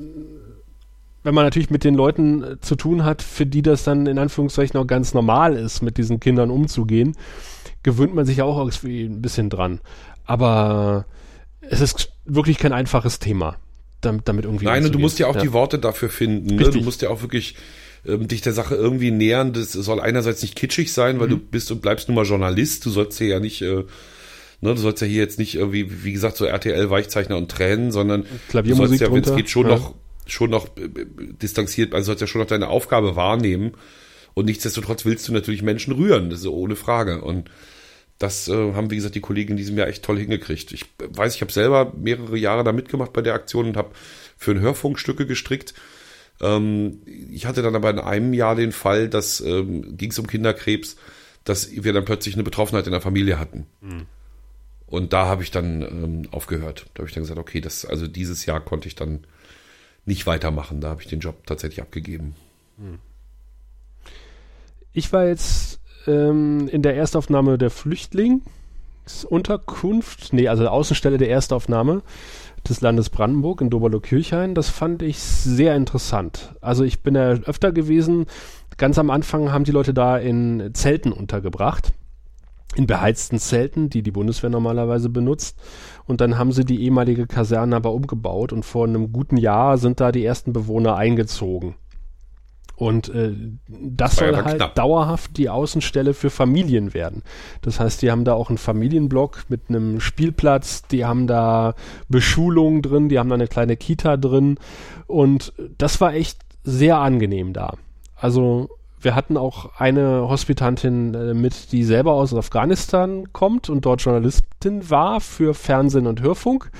wenn 1.22 1.34
man 1.34 1.44
natürlich 1.44 1.70
mit 1.70 1.84
den 1.84 1.94
Leuten 1.94 2.42
äh, 2.42 2.60
zu 2.60 2.76
tun 2.76 3.04
hat, 3.04 3.22
für 3.22 3.46
die 3.46 3.62
das 3.62 3.84
dann 3.84 4.06
in 4.06 4.18
Anführungszeichen 4.18 4.78
auch 4.78 4.86
ganz 4.86 5.14
normal 5.14 5.56
ist, 5.56 5.82
mit 5.82 5.98
diesen 5.98 6.20
Kindern 6.20 6.50
umzugehen, 6.50 7.16
gewöhnt 7.82 8.14
man 8.14 8.26
sich 8.26 8.42
auch 8.42 8.58
irgendwie 8.58 9.04
ein 9.04 9.22
bisschen 9.22 9.50
dran. 9.50 9.80
Aber 10.24 11.06
es 11.60 11.80
ist 11.80 12.12
wirklich 12.24 12.58
kein 12.58 12.72
einfaches 12.72 13.18
Thema, 13.18 13.56
damit, 14.00 14.28
damit 14.28 14.44
irgendwie. 14.44 14.64
Nein, 14.66 14.84
und 14.84 14.94
du 14.94 14.98
musst 14.98 15.18
ja 15.18 15.26
auch 15.26 15.34
ja. 15.34 15.42
die 15.42 15.52
Worte 15.52 15.78
dafür 15.78 16.08
finden. 16.08 16.56
Ne? 16.56 16.70
Du 16.70 16.80
musst 16.80 17.02
ja 17.02 17.10
auch 17.10 17.22
wirklich 17.22 17.56
ähm, 18.06 18.28
dich 18.28 18.40
der 18.40 18.52
Sache 18.52 18.74
irgendwie 18.74 19.10
nähern. 19.10 19.52
Das 19.52 19.72
soll 19.72 20.00
einerseits 20.00 20.42
nicht 20.42 20.56
kitschig 20.56 20.92
sein, 20.92 21.20
weil 21.20 21.26
mhm. 21.26 21.32
du 21.32 21.38
bist 21.38 21.70
und 21.70 21.82
bleibst 21.82 22.08
nun 22.08 22.16
mal 22.16 22.24
Journalist. 22.24 22.84
Du 22.84 22.90
sollst 22.90 23.18
hier 23.18 23.28
ja 23.28 23.40
nicht, 23.40 23.62
äh, 23.62 23.84
ne, 24.60 24.74
du 24.74 24.80
sollst 24.80 25.02
ja 25.02 25.08
hier 25.08 25.22
jetzt 25.22 25.38
nicht 25.38 25.54
irgendwie, 25.54 26.04
wie 26.04 26.12
gesagt, 26.12 26.36
so 26.36 26.44
RTL-Weichzeichner 26.44 27.36
und 27.36 27.50
Tränen, 27.50 27.92
sondern 27.92 28.24
du 28.52 28.74
sollst 28.74 29.00
ja, 29.00 29.12
wenn 29.12 29.22
es 29.22 29.34
geht, 29.34 29.50
schon 29.50 29.68
ja. 29.68 29.76
noch, 29.76 29.94
schon 30.26 30.50
noch 30.50 30.76
äh, 30.76 30.88
distanziert, 31.42 31.94
also 31.94 32.06
sollst 32.06 32.20
ja 32.20 32.26
schon 32.26 32.40
noch 32.40 32.48
deine 32.48 32.68
Aufgabe 32.68 33.16
wahrnehmen. 33.16 33.72
Und 34.34 34.46
nichtsdestotrotz 34.46 35.04
willst 35.04 35.28
du 35.28 35.32
natürlich 35.32 35.62
Menschen 35.62 35.94
rühren, 35.94 36.30
das 36.30 36.40
ist 36.40 36.46
ohne 36.46 36.76
Frage. 36.76 37.22
Und 37.22 37.50
das 38.18 38.48
äh, 38.48 38.72
haben, 38.72 38.90
wie 38.90 38.96
gesagt, 38.96 39.14
die 39.14 39.20
Kollegen 39.20 39.52
in 39.52 39.56
diesem 39.56 39.76
Jahr 39.76 39.88
echt 39.88 40.04
toll 40.04 40.18
hingekriegt. 40.18 40.72
Ich 40.72 40.86
weiß, 40.98 41.34
ich 41.34 41.40
habe 41.40 41.52
selber 41.52 41.92
mehrere 41.96 42.36
Jahre 42.36 42.64
da 42.64 42.72
mitgemacht 42.72 43.12
bei 43.12 43.22
der 43.22 43.34
Aktion 43.34 43.66
und 43.66 43.76
habe 43.76 43.90
für 44.36 44.52
ein 44.52 44.60
Hörfunk 44.60 44.98
Stücke 44.98 45.26
gestrickt. 45.26 45.74
Ähm, 46.40 47.02
ich 47.30 47.46
hatte 47.46 47.62
dann 47.62 47.76
aber 47.76 47.90
in 47.90 47.98
einem 47.98 48.32
Jahr 48.32 48.54
den 48.54 48.72
Fall, 48.72 49.08
dass 49.08 49.40
ähm, 49.40 49.96
ging 49.96 50.10
es 50.10 50.18
um 50.18 50.26
Kinderkrebs, 50.26 50.96
dass 51.44 51.70
wir 51.70 51.92
dann 51.92 52.04
plötzlich 52.04 52.34
eine 52.34 52.44
Betroffenheit 52.44 52.86
in 52.86 52.92
der 52.92 53.00
Familie 53.00 53.38
hatten. 53.38 53.66
Mhm. 53.80 54.06
Und 54.94 55.12
da 55.12 55.26
habe 55.26 55.42
ich 55.42 55.50
dann 55.50 55.82
ähm, 55.82 56.28
aufgehört. 56.30 56.86
Da 56.94 57.00
habe 57.00 57.08
ich 57.08 57.14
dann 57.14 57.24
gesagt, 57.24 57.40
okay, 57.40 57.60
das, 57.60 57.84
also 57.84 58.06
dieses 58.06 58.46
Jahr 58.46 58.60
konnte 58.60 58.86
ich 58.86 58.94
dann 58.94 59.26
nicht 60.04 60.24
weitermachen. 60.26 60.80
Da 60.80 60.90
habe 60.90 61.02
ich 61.02 61.08
den 61.08 61.18
Job 61.20 61.46
tatsächlich 61.46 61.82
abgegeben. 61.82 62.36
Mhm. 62.76 63.00
Ich 64.92 65.12
war 65.12 65.26
jetzt 65.26 65.80
ähm, 66.06 66.68
in 66.68 66.82
der 66.82 66.94
Erstaufnahme 66.94 67.58
der 67.58 67.70
Flüchtlingsunterkunft, 67.70 70.32
nee, 70.32 70.46
also 70.46 70.68
Außenstelle 70.68 71.18
der 71.18 71.30
Erstaufnahme 71.30 72.02
des 72.68 72.80
Landes 72.80 73.10
Brandenburg 73.10 73.60
in 73.60 73.70
Doberlo-Kirchhain. 73.70 74.54
Das 74.54 74.68
fand 74.68 75.02
ich 75.02 75.18
sehr 75.18 75.74
interessant. 75.74 76.54
Also 76.60 76.84
ich 76.84 77.02
bin 77.02 77.16
ja 77.16 77.30
öfter 77.30 77.72
gewesen. 77.72 78.26
Ganz 78.76 78.96
am 78.98 79.10
Anfang 79.10 79.50
haben 79.50 79.64
die 79.64 79.72
Leute 79.72 79.92
da 79.92 80.16
in 80.16 80.70
Zelten 80.72 81.10
untergebracht. 81.10 81.92
In 82.74 82.86
beheizten 82.86 83.38
Zelten, 83.38 83.88
die 83.88 84.02
die 84.02 84.10
Bundeswehr 84.10 84.50
normalerweise 84.50 85.08
benutzt. 85.08 85.58
Und 86.06 86.20
dann 86.20 86.38
haben 86.38 86.52
sie 86.52 86.64
die 86.64 86.82
ehemalige 86.82 87.26
Kaserne 87.26 87.76
aber 87.76 87.92
umgebaut 87.92 88.52
und 88.52 88.64
vor 88.64 88.86
einem 88.86 89.12
guten 89.12 89.36
Jahr 89.36 89.78
sind 89.78 90.00
da 90.00 90.12
die 90.12 90.24
ersten 90.24 90.52
Bewohner 90.52 90.96
eingezogen. 90.96 91.76
Und 92.76 93.08
äh, 93.08 93.32
das 93.68 94.16
soll 94.16 94.34
halt 94.34 94.56
knapp. 94.56 94.74
dauerhaft 94.74 95.36
die 95.36 95.48
Außenstelle 95.48 96.12
für 96.12 96.30
Familien 96.30 96.92
werden. 96.92 97.22
Das 97.62 97.78
heißt, 97.78 98.02
die 98.02 98.10
haben 98.10 98.24
da 98.24 98.34
auch 98.34 98.48
einen 98.48 98.58
Familienblock 98.58 99.44
mit 99.48 99.68
einem 99.68 100.00
Spielplatz, 100.00 100.82
die 100.82 101.04
haben 101.04 101.28
da 101.28 101.74
Beschulungen 102.08 102.82
drin, 102.82 103.08
die 103.08 103.18
haben 103.18 103.28
da 103.28 103.36
eine 103.36 103.46
kleine 103.46 103.76
Kita 103.76 104.16
drin. 104.16 104.58
Und 105.06 105.52
das 105.78 106.00
war 106.00 106.14
echt 106.14 106.40
sehr 106.64 106.98
angenehm 106.98 107.52
da. 107.52 107.74
Also 108.16 108.68
wir 109.04 109.14
hatten 109.14 109.36
auch 109.36 109.78
eine 109.78 110.28
Hospitantin 110.28 111.14
äh, 111.14 111.34
mit, 111.34 111.72
die 111.72 111.84
selber 111.84 112.12
aus 112.12 112.34
Afghanistan 112.34 113.32
kommt 113.32 113.68
und 113.68 113.84
dort 113.84 114.02
Journalistin 114.02 114.90
war 114.90 115.20
für 115.20 115.54
Fernsehen 115.54 116.06
und 116.06 116.22
Hörfunk. 116.22 116.70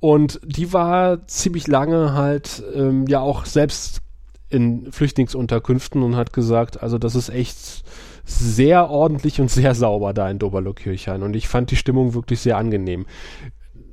Und 0.00 0.40
die 0.44 0.72
war 0.72 1.26
ziemlich 1.28 1.68
lange 1.68 2.12
halt 2.12 2.62
ähm, 2.74 3.06
ja 3.06 3.20
auch 3.20 3.44
selbst 3.44 4.02
in 4.48 4.90
Flüchtlingsunterkünften 4.90 6.02
und 6.02 6.16
hat 6.16 6.32
gesagt, 6.32 6.82
also 6.82 6.98
das 6.98 7.14
ist 7.14 7.30
echt 7.30 7.84
sehr 8.24 8.90
ordentlich 8.90 9.40
und 9.40 9.50
sehr 9.50 9.74
sauber 9.74 10.12
da 10.12 10.28
in 10.28 10.38
Doberlo-Kirchhain 10.38 11.22
und 11.22 11.34
ich 11.34 11.48
fand 11.48 11.70
die 11.70 11.76
Stimmung 11.76 12.14
wirklich 12.14 12.40
sehr 12.40 12.56
angenehm. 12.56 13.06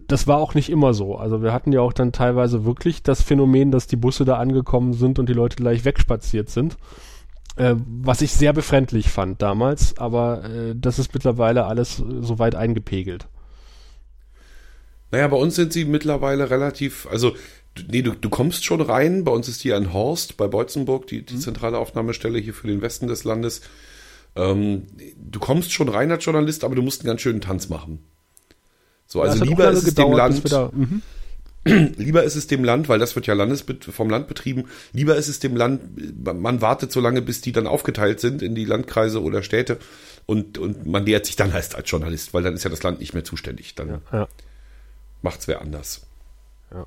Das 0.08 0.28
war 0.28 0.40
auch 0.40 0.56
nicht 0.56 0.70
immer 0.70 0.96
so. 0.96 1.16
Also 1.16 1.44
wir 1.44 1.54
hatten 1.54 1.72
ja 1.72 1.82
auch 1.82 1.94
dann 1.94 2.12
teilweise 2.12 2.66
wirklich 2.66 3.04
das 3.04 3.22
Phänomen, 3.22 3.70
dass 3.70 3.86
die 3.86 3.96
Busse 3.96 4.26
da 4.26 4.38
angekommen 4.38 4.94
sind 4.94 5.20
und 5.20 5.30
die 5.30 5.34
Leute 5.34 5.56
gleich 5.56 5.86
wegspaziert 5.86 6.50
sind. 6.50 6.78
Äh, 7.60 7.76
was 8.02 8.22
ich 8.22 8.32
sehr 8.32 8.54
befremdlich 8.54 9.10
fand 9.10 9.42
damals, 9.42 9.98
aber 9.98 10.46
äh, 10.46 10.76
das 10.76 10.98
ist 10.98 11.14
mittlerweile 11.14 11.66
alles 11.66 12.00
äh, 12.00 12.04
so 12.22 12.40
weit 12.40 12.56
eingepegelt. 12.56 13.28
Naja, 15.12 15.28
bei 15.28 15.36
uns 15.36 15.56
sind 15.56 15.74
sie 15.74 15.84
mittlerweile 15.84 16.50
relativ, 16.52 17.06
also 17.12 17.36
nee, 17.90 18.02
du, 18.02 18.12
du 18.12 18.30
kommst 18.30 18.64
schon 18.64 18.80
rein. 18.80 19.26
Bei 19.26 19.34
uns 19.34 19.50
ist 19.50 19.60
hier 19.60 19.76
ein 19.76 19.92
Horst 19.92 20.38
bei 20.38 20.48
Beutzenburg, 20.48 21.08
die, 21.08 21.26
die 21.26 21.34
mhm. 21.34 21.40
zentrale 21.42 21.78
Aufnahmestelle 21.80 22.40
hier 22.40 22.54
für 22.54 22.68
den 22.68 22.82
Westen 22.82 23.08
des 23.08 23.26
Landes. 23.26 23.60
Ähm, 24.38 24.84
du 25.18 25.40
kommst 25.40 25.74
schon 25.74 25.90
rein 25.90 26.10
als 26.12 26.24
Journalist, 26.24 26.64
aber 26.64 26.76
du 26.76 26.82
musst 26.82 27.02
einen 27.02 27.08
ganz 27.08 27.20
schönen 27.20 27.42
Tanz 27.42 27.68
machen. 27.68 28.00
So, 29.06 29.22
also 29.22 29.44
lieber 29.44 29.70
ist 29.70 29.86
es 29.86 29.96
dem 29.96 30.14
Land, 30.14 30.50
mhm. 30.74 31.02
Lieber 31.66 32.24
ist 32.24 32.36
es 32.36 32.48
dem 32.48 32.64
Land, 32.64 32.90
weil 32.90 33.00
das 33.00 33.16
wird 33.16 33.28
ja 33.28 33.34
Landes, 33.34 33.66
vom 33.80 34.10
Land 34.10 34.28
betrieben, 34.28 34.66
lieber 34.94 35.16
ist 35.16 35.28
es 35.28 35.40
dem 35.40 35.56
Land, 35.56 35.82
man 36.24 36.62
wartet 36.62 36.92
so 36.92 37.02
lange, 37.02 37.22
bis 37.22 37.42
die 37.42 37.52
dann 37.52 37.68
aufgeteilt 37.68 38.20
sind 38.20 38.42
in 38.42 38.56
die 38.56 38.66
Landkreise 38.66 39.22
oder 39.22 39.44
Städte 39.44 39.78
und, 40.26 40.58
und 40.58 40.86
man 40.86 41.04
nähert 41.04 41.26
sich 41.26 41.36
dann 41.36 41.54
heißt 41.54 41.76
als 41.76 41.90
Journalist, 41.90 42.34
weil 42.34 42.44
dann 42.44 42.54
ist 42.54 42.64
ja 42.64 42.70
das 42.70 42.84
Land 42.84 43.00
nicht 43.00 43.14
mehr 43.14 43.24
zuständig. 43.24 43.76
Dann 43.76 43.90
ja, 43.90 44.02
ja. 44.12 44.28
macht's 45.22 45.48
wer 45.48 45.62
anders. 45.62 46.06
Ja. 46.72 46.86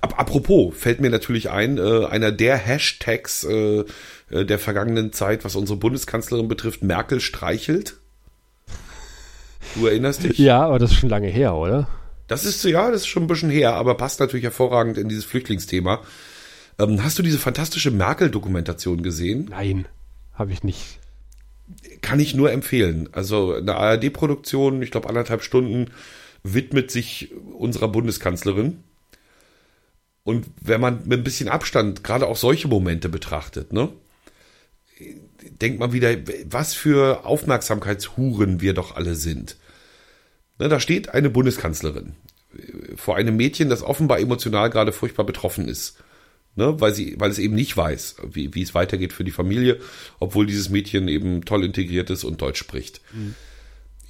Ab, 0.00 0.14
apropos, 0.18 0.74
fällt 0.74 1.00
mir 1.00 1.10
natürlich 1.10 1.50
ein, 1.50 1.76
äh, 1.76 2.06
einer 2.06 2.32
der 2.32 2.56
Hashtags 2.56 3.44
äh, 3.44 3.84
äh, 4.30 4.44
der 4.44 4.58
vergangenen 4.58 5.12
Zeit, 5.12 5.44
was 5.44 5.54
unsere 5.54 5.78
Bundeskanzlerin 5.78 6.48
betrifft, 6.48 6.82
Merkel 6.82 7.20
streichelt. 7.20 7.98
Du 9.74 9.86
erinnerst 9.86 10.24
dich? 10.24 10.38
Ja, 10.38 10.64
aber 10.64 10.78
das 10.78 10.92
ist 10.92 10.96
schon 10.96 11.10
lange 11.10 11.28
her, 11.28 11.54
oder? 11.54 11.88
Das 12.26 12.44
ist 12.44 12.64
ja, 12.64 12.90
das 12.90 13.02
ist 13.02 13.06
schon 13.06 13.24
ein 13.24 13.28
bisschen 13.28 13.50
her, 13.50 13.74
aber 13.74 13.94
passt 13.94 14.20
natürlich 14.20 14.44
hervorragend 14.44 14.98
in 14.98 15.08
dieses 15.08 15.24
Flüchtlingsthema. 15.24 16.02
Ähm, 16.78 17.02
hast 17.02 17.18
du 17.18 17.22
diese 17.22 17.38
fantastische 17.38 17.90
Merkel-Dokumentation 17.90 19.02
gesehen? 19.02 19.46
Nein, 19.50 19.86
habe 20.34 20.52
ich 20.52 20.62
nicht. 20.62 20.98
Kann 22.00 22.20
ich 22.20 22.34
nur 22.34 22.52
empfehlen. 22.52 23.08
Also 23.12 23.54
eine 23.54 23.76
ARD-Produktion, 23.76 24.82
ich 24.82 24.90
glaube 24.90 25.08
anderthalb 25.08 25.42
Stunden, 25.42 25.90
widmet 26.42 26.90
sich 26.90 27.32
unserer 27.58 27.88
Bundeskanzlerin. 27.88 28.82
Und 30.22 30.46
wenn 30.60 30.80
man 30.80 31.06
mit 31.06 31.20
ein 31.20 31.24
bisschen 31.24 31.48
Abstand 31.48 32.02
gerade 32.02 32.26
auch 32.26 32.36
solche 32.36 32.68
Momente 32.68 33.08
betrachtet, 33.08 33.72
ne, 33.72 33.92
denkt 35.60 35.78
man 35.78 35.92
wieder, 35.92 36.16
was 36.50 36.74
für 36.74 37.24
Aufmerksamkeitshuren 37.24 38.60
wir 38.60 38.74
doch 38.74 38.96
alle 38.96 39.14
sind. 39.14 39.56
Ne, 40.58 40.68
da 40.68 40.80
steht 40.80 41.10
eine 41.10 41.30
Bundeskanzlerin 41.30 42.14
vor 42.96 43.16
einem 43.16 43.36
Mädchen, 43.36 43.68
das 43.68 43.82
offenbar 43.82 44.20
emotional 44.20 44.70
gerade 44.70 44.92
furchtbar 44.92 45.24
betroffen 45.24 45.68
ist. 45.68 45.98
Ne, 46.58 46.80
weil 46.80 46.94
sie, 46.94 47.16
weil 47.18 47.30
es 47.30 47.38
eben 47.38 47.54
nicht 47.54 47.76
weiß, 47.76 48.16
wie, 48.32 48.54
wie 48.54 48.62
es 48.62 48.74
weitergeht 48.74 49.12
für 49.12 49.24
die 49.24 49.30
Familie, 49.30 49.78
obwohl 50.20 50.46
dieses 50.46 50.70
Mädchen 50.70 51.06
eben 51.06 51.44
toll 51.44 51.64
integriert 51.64 52.08
ist 52.08 52.24
und 52.24 52.40
Deutsch 52.40 52.58
spricht. 52.58 53.02
Mhm. 53.12 53.34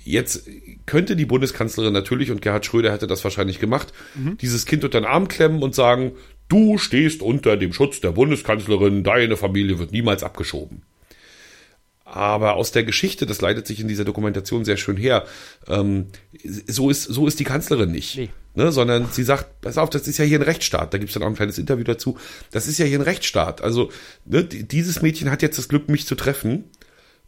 Jetzt 0.04 0.48
könnte 0.86 1.16
die 1.16 1.26
Bundeskanzlerin 1.26 1.92
natürlich, 1.92 2.30
und 2.30 2.40
Gerhard 2.40 2.64
Schröder 2.64 2.92
hätte 2.92 3.08
das 3.08 3.24
wahrscheinlich 3.24 3.58
gemacht, 3.58 3.92
mhm. 4.14 4.38
dieses 4.38 4.64
Kind 4.64 4.84
unter 4.84 5.00
den 5.00 5.06
Arm 5.06 5.26
klemmen 5.26 5.64
und 5.64 5.74
sagen, 5.74 6.12
du 6.48 6.78
stehst 6.78 7.20
unter 7.20 7.56
dem 7.56 7.72
Schutz 7.72 8.00
der 8.00 8.12
Bundeskanzlerin, 8.12 9.02
deine 9.02 9.36
Familie 9.36 9.80
wird 9.80 9.90
niemals 9.90 10.22
abgeschoben. 10.22 10.82
Aber 12.08 12.54
aus 12.54 12.70
der 12.70 12.84
Geschichte, 12.84 13.26
das 13.26 13.40
leitet 13.40 13.66
sich 13.66 13.80
in 13.80 13.88
dieser 13.88 14.04
Dokumentation 14.04 14.64
sehr 14.64 14.76
schön 14.76 14.96
her, 14.96 15.24
ähm, 15.66 16.06
so, 16.68 16.88
ist, 16.88 17.02
so 17.02 17.26
ist 17.26 17.40
die 17.40 17.44
Kanzlerin 17.44 17.90
nicht. 17.90 18.16
Nee. 18.16 18.30
Ne, 18.54 18.70
sondern 18.70 19.08
sie 19.10 19.24
sagt, 19.24 19.60
pass 19.60 19.76
auf, 19.76 19.90
das 19.90 20.06
ist 20.06 20.16
ja 20.16 20.24
hier 20.24 20.38
ein 20.38 20.42
Rechtsstaat. 20.42 20.94
Da 20.94 20.98
gibt's 20.98 21.14
dann 21.14 21.24
auch 21.24 21.26
ein 21.26 21.34
kleines 21.34 21.58
Interview 21.58 21.82
dazu. 21.82 22.16
Das 22.52 22.68
ist 22.68 22.78
ja 22.78 22.86
hier 22.86 23.00
ein 23.00 23.02
Rechtsstaat. 23.02 23.60
Also 23.60 23.90
ne, 24.24 24.44
dieses 24.44 25.02
Mädchen 25.02 25.32
hat 25.32 25.42
jetzt 25.42 25.58
das 25.58 25.68
Glück, 25.68 25.88
mich 25.88 26.06
zu 26.06 26.14
treffen 26.14 26.64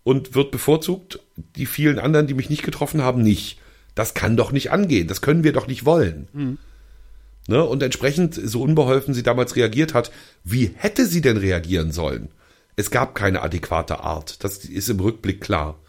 und 0.04 0.36
wird 0.36 0.52
bevorzugt, 0.52 1.18
die 1.36 1.66
vielen 1.66 1.98
anderen, 1.98 2.28
die 2.28 2.34
mich 2.34 2.48
nicht 2.48 2.62
getroffen 2.62 3.02
haben, 3.02 3.20
nicht. 3.20 3.58
Das 3.96 4.14
kann 4.14 4.36
doch 4.36 4.52
nicht 4.52 4.70
angehen, 4.70 5.08
das 5.08 5.20
können 5.20 5.42
wir 5.42 5.52
doch 5.52 5.66
nicht 5.66 5.84
wollen. 5.84 6.28
Mhm. 6.32 6.58
Ne? 7.48 7.64
Und 7.64 7.82
entsprechend, 7.82 8.34
so 8.34 8.62
unbeholfen 8.62 9.12
sie 9.12 9.24
damals 9.24 9.56
reagiert 9.56 9.92
hat, 9.92 10.12
wie 10.44 10.70
hätte 10.76 11.04
sie 11.04 11.20
denn 11.20 11.36
reagieren 11.36 11.90
sollen? 11.90 12.28
Es 12.78 12.92
gab 12.92 13.16
keine 13.16 13.42
adäquate 13.42 14.04
Art, 14.04 14.44
das 14.44 14.58
ist 14.64 14.88
im 14.88 15.00
Rückblick 15.00 15.40
klar. 15.40 15.80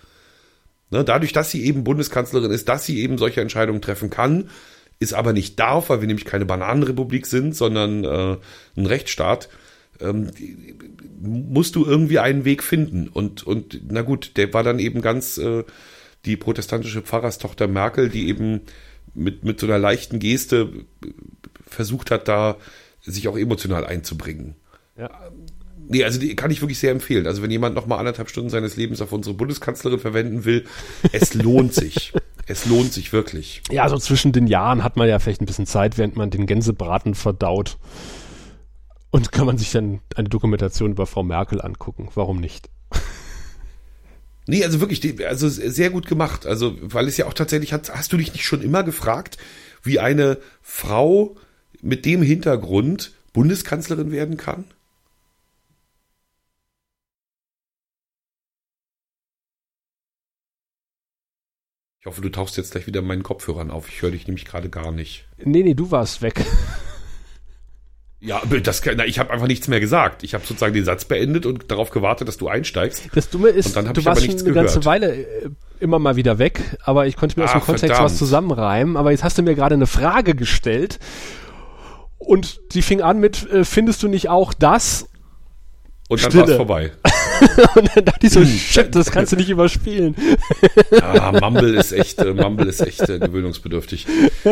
Ne? 0.90 1.03
Dadurch, 1.03 1.34
dass 1.34 1.52
sie 1.52 1.64
eben 1.64 1.84
Bundeskanzlerin 1.84 2.49
ist, 2.49 2.68
dass 2.68 2.84
sie 2.84 2.99
eben 3.02 3.20
solche 3.20 3.41
Entscheidungen 3.41 3.84
treffen 3.84 4.10
kann, 4.10 4.49
ist 4.98 5.14
aber 5.14 5.32
nicht 5.32 5.60
darf, 5.60 5.91
weil 5.91 6.02
wir 6.02 6.07
nämlich 6.07 6.26
keine 6.26 6.48
Bananenrepublik 6.48 7.28
sind, 7.28 7.56
sondern 7.56 8.03
äh, 8.06 8.38
ein 8.76 8.86
Rechtsstaat, 8.88 9.49
ähm, 9.99 10.32
musst 11.22 11.76
du 11.76 11.86
irgendwie 11.86 12.18
einen 12.18 12.44
Weg 12.44 12.64
finden. 12.64 13.07
Und, 13.07 13.45
und 13.45 13.82
na 13.88 14.02
gut, 14.02 14.32
der 14.36 14.52
war 14.56 14.64
dann 14.64 14.80
eben 14.80 15.03
ganz 15.03 15.38
äh, 15.38 15.66
die 16.26 16.38
protestantische 16.38 17.03
Pfarrerstochter 17.03 17.68
Merkel, 17.68 18.10
die 18.10 18.30
eben 18.30 18.61
mit, 19.14 19.44
mit 19.44 19.60
so 19.60 19.68
einer 19.68 19.78
leichten 19.78 20.18
Geste 20.18 20.72
versucht 21.68 22.10
hat, 22.10 22.28
da 22.28 22.57
sich 23.02 23.28
auch 23.28 23.38
emotional 23.38 23.86
einzubringen. 23.86 24.56
Ja. 24.98 25.11
Nee, 25.91 26.03
also 26.03 26.20
die 26.20 26.36
kann 26.36 26.52
ich 26.52 26.61
wirklich 26.61 26.78
sehr 26.78 26.91
empfehlen. 26.91 27.26
Also 27.26 27.41
wenn 27.41 27.49
jemand 27.49 27.74
noch 27.74 27.88
mal 27.88 27.98
anderthalb 27.98 28.30
Stunden 28.30 28.52
seines 28.52 28.78
Lebens 28.78 29.02
auf 29.02 29.11
unsere 29.11 29.36
Bundeskanzlerin 29.36 29.99
verwenden 29.99 30.45
will, 30.45 30.66
es 31.11 31.34
lohnt 31.34 31.74
sich. 31.74 32.14
Es 32.45 32.68
lohnt 32.68 32.94
sich 32.94 33.11
wirklich. 33.11 33.64
Ja, 33.72 33.90
so 33.90 33.98
zwischen 33.98 34.32
den 34.32 34.45
Jahren 34.45 34.84
hat 34.84 34.98
man 34.98 35.10
ja 35.10 35.18
vielleicht 35.18 35.41
ein 35.41 35.48
bisschen 35.48 35.66
Zeit, 35.66 35.98
während 35.98 36.16
man 36.16 36.30
den 36.30 36.45
Gänsebraten 36.45 37.16
verdaut. 37.16 37.78
Und 39.10 39.32
kann 39.32 39.48
man 39.48 39.57
sich 39.57 39.72
dann 39.72 40.02
eine 40.16 40.30
Dokumentation 40.30 40.91
über 40.91 41.07
Frau 41.07 41.24
Merkel 41.24 41.60
angucken. 41.60 42.10
Warum 42.14 42.40
nicht? 42.40 42.70
Nee, 44.48 44.64
also 44.64 44.80
wirklich, 44.80 45.28
also 45.28 45.48
sehr 45.48 45.91
gut 45.91 46.07
gemacht. 46.07 46.48
Also, 46.48 46.76
weil 46.82 47.07
es 47.07 47.18
ja 47.18 47.28
auch 47.28 47.36
tatsächlich 47.36 47.72
hat, 47.72 47.94
hast 47.94 48.11
du 48.11 48.18
dich 48.18 48.34
nicht 48.34 48.45
schon 48.45 48.64
immer 48.64 48.82
gefragt, 48.82 49.38
wie 49.84 49.99
eine 49.99 50.40
Frau 50.64 51.36
mit 51.84 52.03
dem 52.03 52.24
Hintergrund 52.24 53.11
Bundeskanzlerin 53.32 54.11
werden 54.11 54.38
kann? 54.38 54.64
Ich 62.00 62.06
hoffe, 62.06 62.22
du 62.22 62.30
tauchst 62.30 62.56
jetzt 62.56 62.72
gleich 62.72 62.88
wieder 62.88 63.02
meinen 63.02 63.24
Kopfhörern 63.24 63.72
auf. 63.72 63.90
Ich 63.90 64.02
höre 64.02 64.12
dich 64.12 64.26
nämlich 64.26 64.46
gerade 64.46 64.70
gar 64.70 64.94
nicht. 64.94 65.26
Nee, 65.44 65.64
nee, 65.64 65.74
du 65.74 65.92
warst 65.92 66.22
weg. 66.22 66.46
Ja, 68.22 68.42
das, 68.64 68.82
na, 68.96 69.06
ich 69.06 69.20
habe 69.20 69.32
einfach 69.32 69.48
nichts 69.48 69.68
mehr 69.68 69.82
gesagt. 69.82 70.24
Ich 70.24 70.34
habe 70.34 70.46
sozusagen 70.46 70.74
den 70.74 70.86
Satz 70.86 71.04
beendet 71.06 71.46
und 71.46 71.70
darauf 71.72 71.90
gewartet, 71.90 72.28
dass 72.30 72.38
du 72.38 72.48
einsteigst. 72.48 73.10
Das 73.14 73.30
Dumme 73.30 73.50
ist, 73.50 73.76
du 73.76 74.06
warst 74.06 74.26
schon 74.26 74.36
eine 74.36 74.44
gehört. 74.44 74.56
ganze 74.68 74.86
Weile 74.86 75.14
äh, 75.14 75.50
immer 75.82 76.00
mal 76.00 76.16
wieder 76.16 76.38
weg, 76.40 76.62
aber 76.84 77.08
ich 77.08 77.18
konnte 77.18 77.38
mir 77.38 77.46
aus 77.46 77.52
dem 77.52 77.62
Kontext 77.62 77.88
verdammt. 77.88 78.06
was 78.12 78.18
zusammenreimen. 78.18 78.96
Aber 78.96 79.12
jetzt 79.12 79.26
hast 79.26 79.38
du 79.38 79.42
mir 79.42 79.56
gerade 79.56 79.76
eine 79.76 79.88
Frage 79.88 80.36
gestellt 80.36 81.00
und 82.18 82.62
die 82.74 82.82
fing 82.82 83.02
an 83.02 83.20
mit, 83.20 83.50
äh, 83.52 83.66
findest 83.66 84.04
du 84.04 84.08
nicht 84.08 84.30
auch 84.30 84.54
das? 84.54 85.09
Und 86.10 86.26
dann 86.26 86.34
war 86.34 86.49
es 86.49 86.56
vorbei. 86.56 86.91
und 87.76 87.95
dann 87.95 88.03
dachte 88.03 88.26
ich 88.26 88.34
so, 88.34 88.44
shit, 88.44 88.95
das 88.95 89.11
kannst 89.11 89.31
du 89.31 89.36
nicht 89.36 89.52
überspielen. 89.52 90.15
ah, 91.02 91.31
Mumble 91.40 91.76
ist 91.76 91.91
echt, 91.91 92.18
äh, 92.18 92.34
Mumble 92.34 92.68
ist 92.68 92.81
echt 92.81 93.07
äh, 93.07 93.19
gewöhnungsbedürftig. 93.19 94.07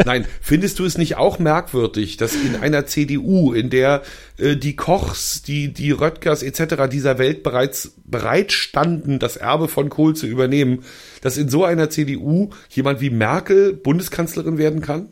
Nein, 0.05 0.25
findest 0.39 0.77
du 0.77 0.85
es 0.85 0.99
nicht 0.99 1.17
auch 1.17 1.39
merkwürdig, 1.39 2.17
dass 2.17 2.35
in 2.35 2.57
einer 2.57 2.85
CDU, 2.85 3.53
in 3.53 3.71
der 3.71 4.03
äh, 4.38 4.55
die 4.55 4.75
Kochs, 4.75 5.41
die, 5.41 5.73
die 5.73 5.89
Röttgers 5.89 6.43
etc. 6.43 6.88
dieser 6.91 7.17
Welt 7.17 7.41
bereits 7.41 7.93
bereit 8.05 8.51
standen, 8.51 9.17
das 9.17 9.35
Erbe 9.35 9.67
von 9.67 9.89
Kohl 9.89 10.15
zu 10.15 10.27
übernehmen, 10.27 10.84
dass 11.21 11.38
in 11.38 11.49
so 11.49 11.65
einer 11.65 11.89
CDU 11.89 12.51
jemand 12.69 13.01
wie 13.01 13.09
Merkel 13.09 13.73
Bundeskanzlerin 13.73 14.59
werden 14.59 14.81
kann? 14.81 15.11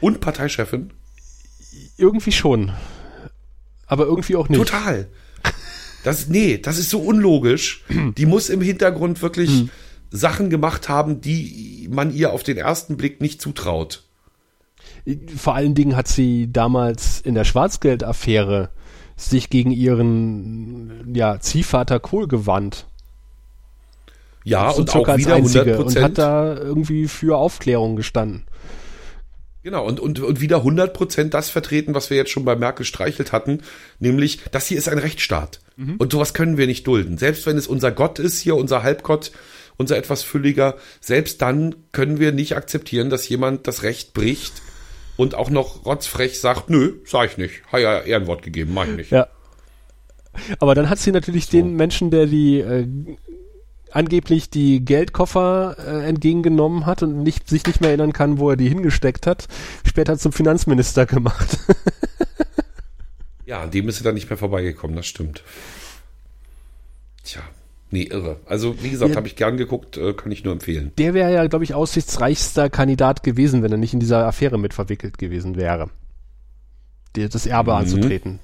Und 0.00 0.20
Parteichefin? 0.20 0.92
Irgendwie 1.98 2.32
schon. 2.32 2.72
Aber 3.86 4.06
irgendwie 4.06 4.36
auch 4.36 4.48
nicht. 4.48 4.58
Total. 4.58 5.08
Das, 6.04 6.28
nee, 6.28 6.58
das 6.58 6.78
ist 6.78 6.90
so 6.90 7.00
unlogisch. 7.00 7.84
Die 8.16 8.26
muss 8.26 8.48
im 8.48 8.60
Hintergrund 8.60 9.22
wirklich 9.22 9.50
hm. 9.50 9.70
Sachen 10.10 10.50
gemacht 10.50 10.88
haben, 10.88 11.22
die 11.22 11.88
man 11.90 12.12
ihr 12.12 12.32
auf 12.32 12.42
den 12.42 12.58
ersten 12.58 12.98
Blick 12.98 13.22
nicht 13.22 13.40
zutraut. 13.40 14.02
Vor 15.36 15.54
allen 15.54 15.74
Dingen 15.74 15.96
hat 15.96 16.06
sie 16.06 16.52
damals 16.52 17.20
in 17.22 17.34
der 17.34 17.44
Schwarzgeldaffäre 17.44 18.68
sich 19.16 19.48
gegen 19.48 19.70
ihren 19.70 21.14
ja, 21.14 21.40
Ziehvater 21.40 21.98
Kohl 21.98 22.28
gewandt. 22.28 22.86
Ja, 24.44 24.70
und 24.70 24.94
auch 24.94 25.16
wieder 25.16 25.36
100 25.36 25.78
Und 25.78 26.02
hat 26.02 26.18
da 26.18 26.54
irgendwie 26.56 27.08
für 27.08 27.38
Aufklärung 27.38 27.96
gestanden. 27.96 28.44
Genau, 29.62 29.86
und, 29.86 30.00
und, 30.00 30.18
und 30.18 30.40
wieder 30.40 30.58
100 30.58 30.92
Prozent 30.92 31.34
das 31.34 31.48
vertreten, 31.48 31.94
was 31.94 32.10
wir 32.10 32.16
jetzt 32.16 32.30
schon 32.30 32.44
bei 32.44 32.56
Merkel 32.56 32.84
streichelt 32.84 33.30
hatten, 33.30 33.60
nämlich, 34.00 34.40
das 34.50 34.66
hier 34.66 34.78
ist 34.78 34.88
ein 34.88 34.98
Rechtsstaat. 34.98 35.60
Mhm. 35.76 35.96
Und 35.98 36.12
sowas 36.12 36.34
können 36.34 36.56
wir 36.56 36.66
nicht 36.66 36.86
dulden. 36.86 37.16
Selbst 37.16 37.46
wenn 37.46 37.56
es 37.56 37.68
unser 37.68 37.92
Gott 37.92 38.18
ist, 38.18 38.40
hier 38.40 38.56
unser 38.56 38.82
Halbgott, 38.82 39.30
unser 39.76 39.96
etwas 39.96 40.24
fülliger, 40.24 40.76
selbst 41.00 41.42
dann 41.42 41.76
können 41.92 42.18
wir 42.18 42.32
nicht 42.32 42.56
akzeptieren, 42.56 43.08
dass 43.08 43.28
jemand 43.28 43.68
das 43.68 43.84
Recht 43.84 44.14
bricht 44.14 44.52
und 45.16 45.34
auch 45.34 45.50
noch 45.50 45.86
rotzfrech 45.86 46.40
sagt, 46.40 46.68
nö, 46.68 46.94
sag 47.04 47.30
ich 47.30 47.38
nicht. 47.38 47.62
Hat 47.70 47.80
ja 47.80 48.00
Ehrenwort 48.00 48.42
gegeben, 48.42 48.74
mach 48.74 48.86
ich 48.86 48.96
nicht. 48.96 49.10
Ja. 49.12 49.28
Aber 50.58 50.74
dann 50.74 50.88
hat 50.88 50.98
sie 50.98 51.12
natürlich 51.12 51.46
so. 51.46 51.52
den 51.52 51.76
Menschen, 51.76 52.10
der 52.10 52.26
die 52.26 52.58
äh, 52.58 52.86
angeblich 53.92 54.50
die 54.50 54.84
Geldkoffer 54.84 55.76
äh, 55.78 56.08
entgegengenommen 56.08 56.86
hat 56.86 57.02
und 57.02 57.22
nicht, 57.22 57.48
sich 57.48 57.66
nicht 57.66 57.80
mehr 57.80 57.90
erinnern 57.90 58.12
kann, 58.12 58.38
wo 58.38 58.50
er 58.50 58.56
die 58.56 58.68
hingesteckt 58.68 59.26
hat, 59.26 59.48
später 59.86 60.18
zum 60.18 60.32
Finanzminister 60.32 61.06
gemacht. 61.06 61.58
ja, 63.46 63.62
an 63.62 63.70
dem 63.70 63.88
ist 63.88 64.00
er 64.00 64.04
dann 64.04 64.14
nicht 64.14 64.30
mehr 64.30 64.38
vorbeigekommen, 64.38 64.96
das 64.96 65.06
stimmt. 65.06 65.42
Tja, 67.24 67.42
nee, 67.90 68.04
irre. 68.04 68.40
Also, 68.46 68.82
wie 68.82 68.90
gesagt, 68.90 69.10
ja, 69.10 69.16
habe 69.16 69.28
ich 69.28 69.36
gern 69.36 69.56
geguckt, 69.56 69.96
äh, 69.96 70.14
kann 70.14 70.32
ich 70.32 70.44
nur 70.44 70.52
empfehlen. 70.52 70.92
Der 70.98 71.14
wäre 71.14 71.32
ja, 71.32 71.46
glaube 71.46 71.64
ich, 71.64 71.74
aussichtsreichster 71.74 72.70
Kandidat 72.70 73.22
gewesen, 73.22 73.62
wenn 73.62 73.72
er 73.72 73.78
nicht 73.78 73.94
in 73.94 74.00
dieser 74.00 74.26
Affäre 74.26 74.58
mit 74.58 74.74
verwickelt 74.74 75.18
gewesen 75.18 75.56
wäre. 75.56 75.90
Die, 77.14 77.28
das 77.28 77.46
Erbe 77.46 77.72
mhm. 77.72 77.76
anzutreten. 77.78 78.38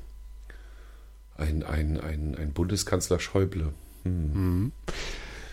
Ein, 1.36 1.62
ein, 1.62 2.00
ein, 2.00 2.36
ein 2.36 2.52
Bundeskanzler 2.52 3.20
Schäuble. 3.20 3.72
Hm. 4.02 4.32
Mhm. 4.32 4.72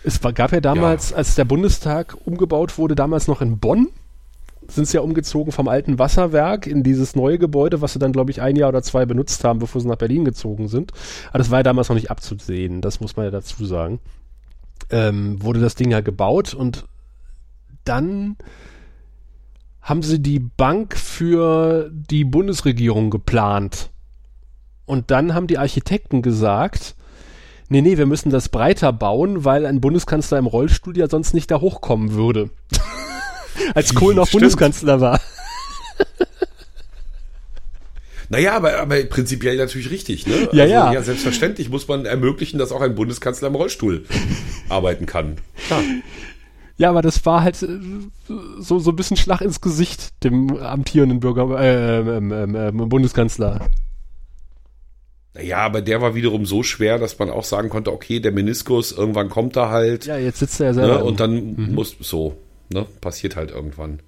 Es 0.06 0.22
war, 0.22 0.32
gab 0.32 0.52
ja 0.52 0.60
damals, 0.60 1.10
ja. 1.10 1.16
als 1.16 1.34
der 1.34 1.44
Bundestag 1.44 2.16
umgebaut 2.24 2.78
wurde, 2.78 2.94
damals 2.94 3.26
noch 3.26 3.42
in 3.42 3.58
Bonn, 3.58 3.88
sind 4.68 4.86
sie 4.86 4.98
ja 4.98 5.00
umgezogen 5.00 5.50
vom 5.50 5.66
alten 5.66 5.98
Wasserwerk 5.98 6.68
in 6.68 6.84
dieses 6.84 7.16
neue 7.16 7.38
Gebäude, 7.38 7.80
was 7.80 7.92
sie 7.92 7.98
dann, 7.98 8.12
glaube 8.12 8.30
ich, 8.30 8.40
ein 8.40 8.54
Jahr 8.54 8.68
oder 8.68 8.84
zwei 8.84 9.04
benutzt 9.04 9.42
haben, 9.42 9.58
bevor 9.58 9.80
sie 9.80 9.88
nach 9.88 9.96
Berlin 9.96 10.24
gezogen 10.24 10.68
sind. 10.68 10.92
Aber 11.30 11.38
das 11.38 11.50
war 11.50 11.58
ja 11.58 11.62
damals 11.64 11.88
noch 11.88 11.96
nicht 11.96 12.12
abzusehen, 12.12 12.82
das 12.82 13.00
muss 13.00 13.16
man 13.16 13.24
ja 13.24 13.32
dazu 13.32 13.64
sagen. 13.64 13.98
Ähm, 14.90 15.42
wurde 15.42 15.58
das 15.58 15.74
Ding 15.74 15.90
ja 15.90 16.00
gebaut 16.00 16.54
und 16.54 16.84
dann 17.84 18.36
haben 19.82 20.02
sie 20.02 20.20
die 20.20 20.38
Bank 20.38 20.96
für 20.96 21.90
die 21.92 22.24
Bundesregierung 22.24 23.10
geplant. 23.10 23.90
Und 24.84 25.10
dann 25.10 25.34
haben 25.34 25.48
die 25.48 25.58
Architekten 25.58 26.22
gesagt, 26.22 26.94
nee, 27.68 27.80
nee, 27.80 27.98
wir 27.98 28.06
müssen 28.06 28.30
das 28.30 28.48
breiter 28.48 28.92
bauen, 28.92 29.44
weil 29.44 29.66
ein 29.66 29.80
Bundeskanzler 29.80 30.38
im 30.38 30.46
Rollstuhl 30.46 30.96
ja 30.96 31.08
sonst 31.08 31.34
nicht 31.34 31.50
da 31.50 31.60
hochkommen 31.60 32.14
würde. 32.14 32.50
Als 33.74 33.94
Kohl 33.94 34.14
noch 34.14 34.26
Stimmt. 34.26 34.42
Bundeskanzler 34.42 35.00
war. 35.00 35.20
Naja, 38.28 38.56
aber, 38.56 38.78
aber 38.80 38.96
prinzipiell 39.04 39.56
natürlich 39.56 39.90
richtig, 39.90 40.26
ne? 40.26 40.48
Ja, 40.52 40.62
also, 40.62 40.74
ja. 40.74 40.92
Ja, 40.92 41.02
selbstverständlich 41.02 41.68
muss 41.68 41.86
man 41.86 42.06
ermöglichen, 42.06 42.58
dass 42.58 42.72
auch 42.72 42.80
ein 42.80 42.94
Bundeskanzler 42.94 43.48
im 43.48 43.54
Rollstuhl 43.54 44.04
arbeiten 44.68 45.06
kann. 45.06 45.36
Klar. 45.66 45.82
Ja, 46.78 46.90
aber 46.90 47.02
das 47.02 47.24
war 47.24 47.42
halt 47.42 47.62
äh, 47.62 47.68
so, 48.58 48.78
so 48.78 48.90
ein 48.90 48.96
bisschen 48.96 49.16
Schlag 49.16 49.40
ins 49.40 49.60
Gesicht 49.60 50.24
dem 50.24 50.56
amtierenden 50.58 51.20
Bürger, 51.20 51.58
äh, 51.58 52.00
ähm, 52.00 52.54
ähm, 52.54 52.88
Bundeskanzler. 52.88 53.66
Ja, 55.42 55.58
aber 55.58 55.82
der 55.82 56.00
war 56.00 56.14
wiederum 56.14 56.46
so 56.46 56.62
schwer, 56.62 56.98
dass 56.98 57.18
man 57.18 57.30
auch 57.30 57.44
sagen 57.44 57.68
konnte, 57.68 57.92
okay, 57.92 58.20
der 58.20 58.32
Meniskus, 58.32 58.92
irgendwann 58.92 59.28
kommt 59.28 59.56
er 59.56 59.70
halt. 59.70 60.06
Ja, 60.06 60.16
jetzt 60.16 60.38
sitzt 60.38 60.60
er 60.60 60.66
ja 60.66 60.74
selber. 60.74 60.98
Ne, 60.98 61.04
und 61.04 61.20
dann 61.20 61.54
mhm. 61.54 61.74
muss 61.74 61.96
so, 62.00 62.36
ne, 62.72 62.86
passiert 63.00 63.36
halt 63.36 63.50
irgendwann. 63.50 64.00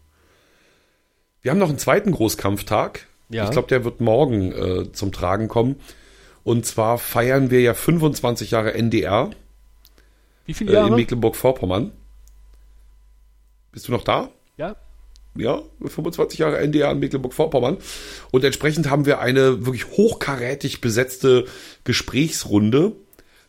Wir 1.42 1.50
haben 1.50 1.58
noch 1.58 1.68
einen 1.68 1.78
zweiten 1.78 2.12
Großkampftag. 2.12 3.06
Ja. 3.30 3.44
Ich 3.44 3.50
glaube, 3.50 3.68
der 3.68 3.84
wird 3.84 4.00
morgen 4.00 4.52
äh, 4.52 4.92
zum 4.92 5.12
Tragen 5.12 5.48
kommen. 5.48 5.76
Und 6.44 6.66
zwar 6.66 6.98
feiern 6.98 7.50
wir 7.50 7.60
ja 7.60 7.74
25 7.74 8.50
Jahre 8.50 8.74
NDR. 8.74 9.30
Wie 10.46 10.54
viele 10.54 10.72
Jahre? 10.72 10.86
Äh, 10.86 10.90
in 10.90 10.96
Mecklenburg-Vorpommern. 10.96 11.92
Bist 13.70 13.88
du 13.88 13.92
noch 13.92 14.04
da? 14.04 14.30
Ja 14.56 14.76
ja, 15.36 15.62
25 15.84 16.38
Jahre 16.38 16.58
NDR 16.58 16.90
in 16.92 17.00
Mecklenburg-Vorpommern. 17.00 17.78
Und 18.30 18.44
entsprechend 18.44 18.90
haben 18.90 19.06
wir 19.06 19.20
eine 19.20 19.66
wirklich 19.66 19.88
hochkarätig 19.90 20.80
besetzte 20.80 21.44
Gesprächsrunde, 21.84 22.92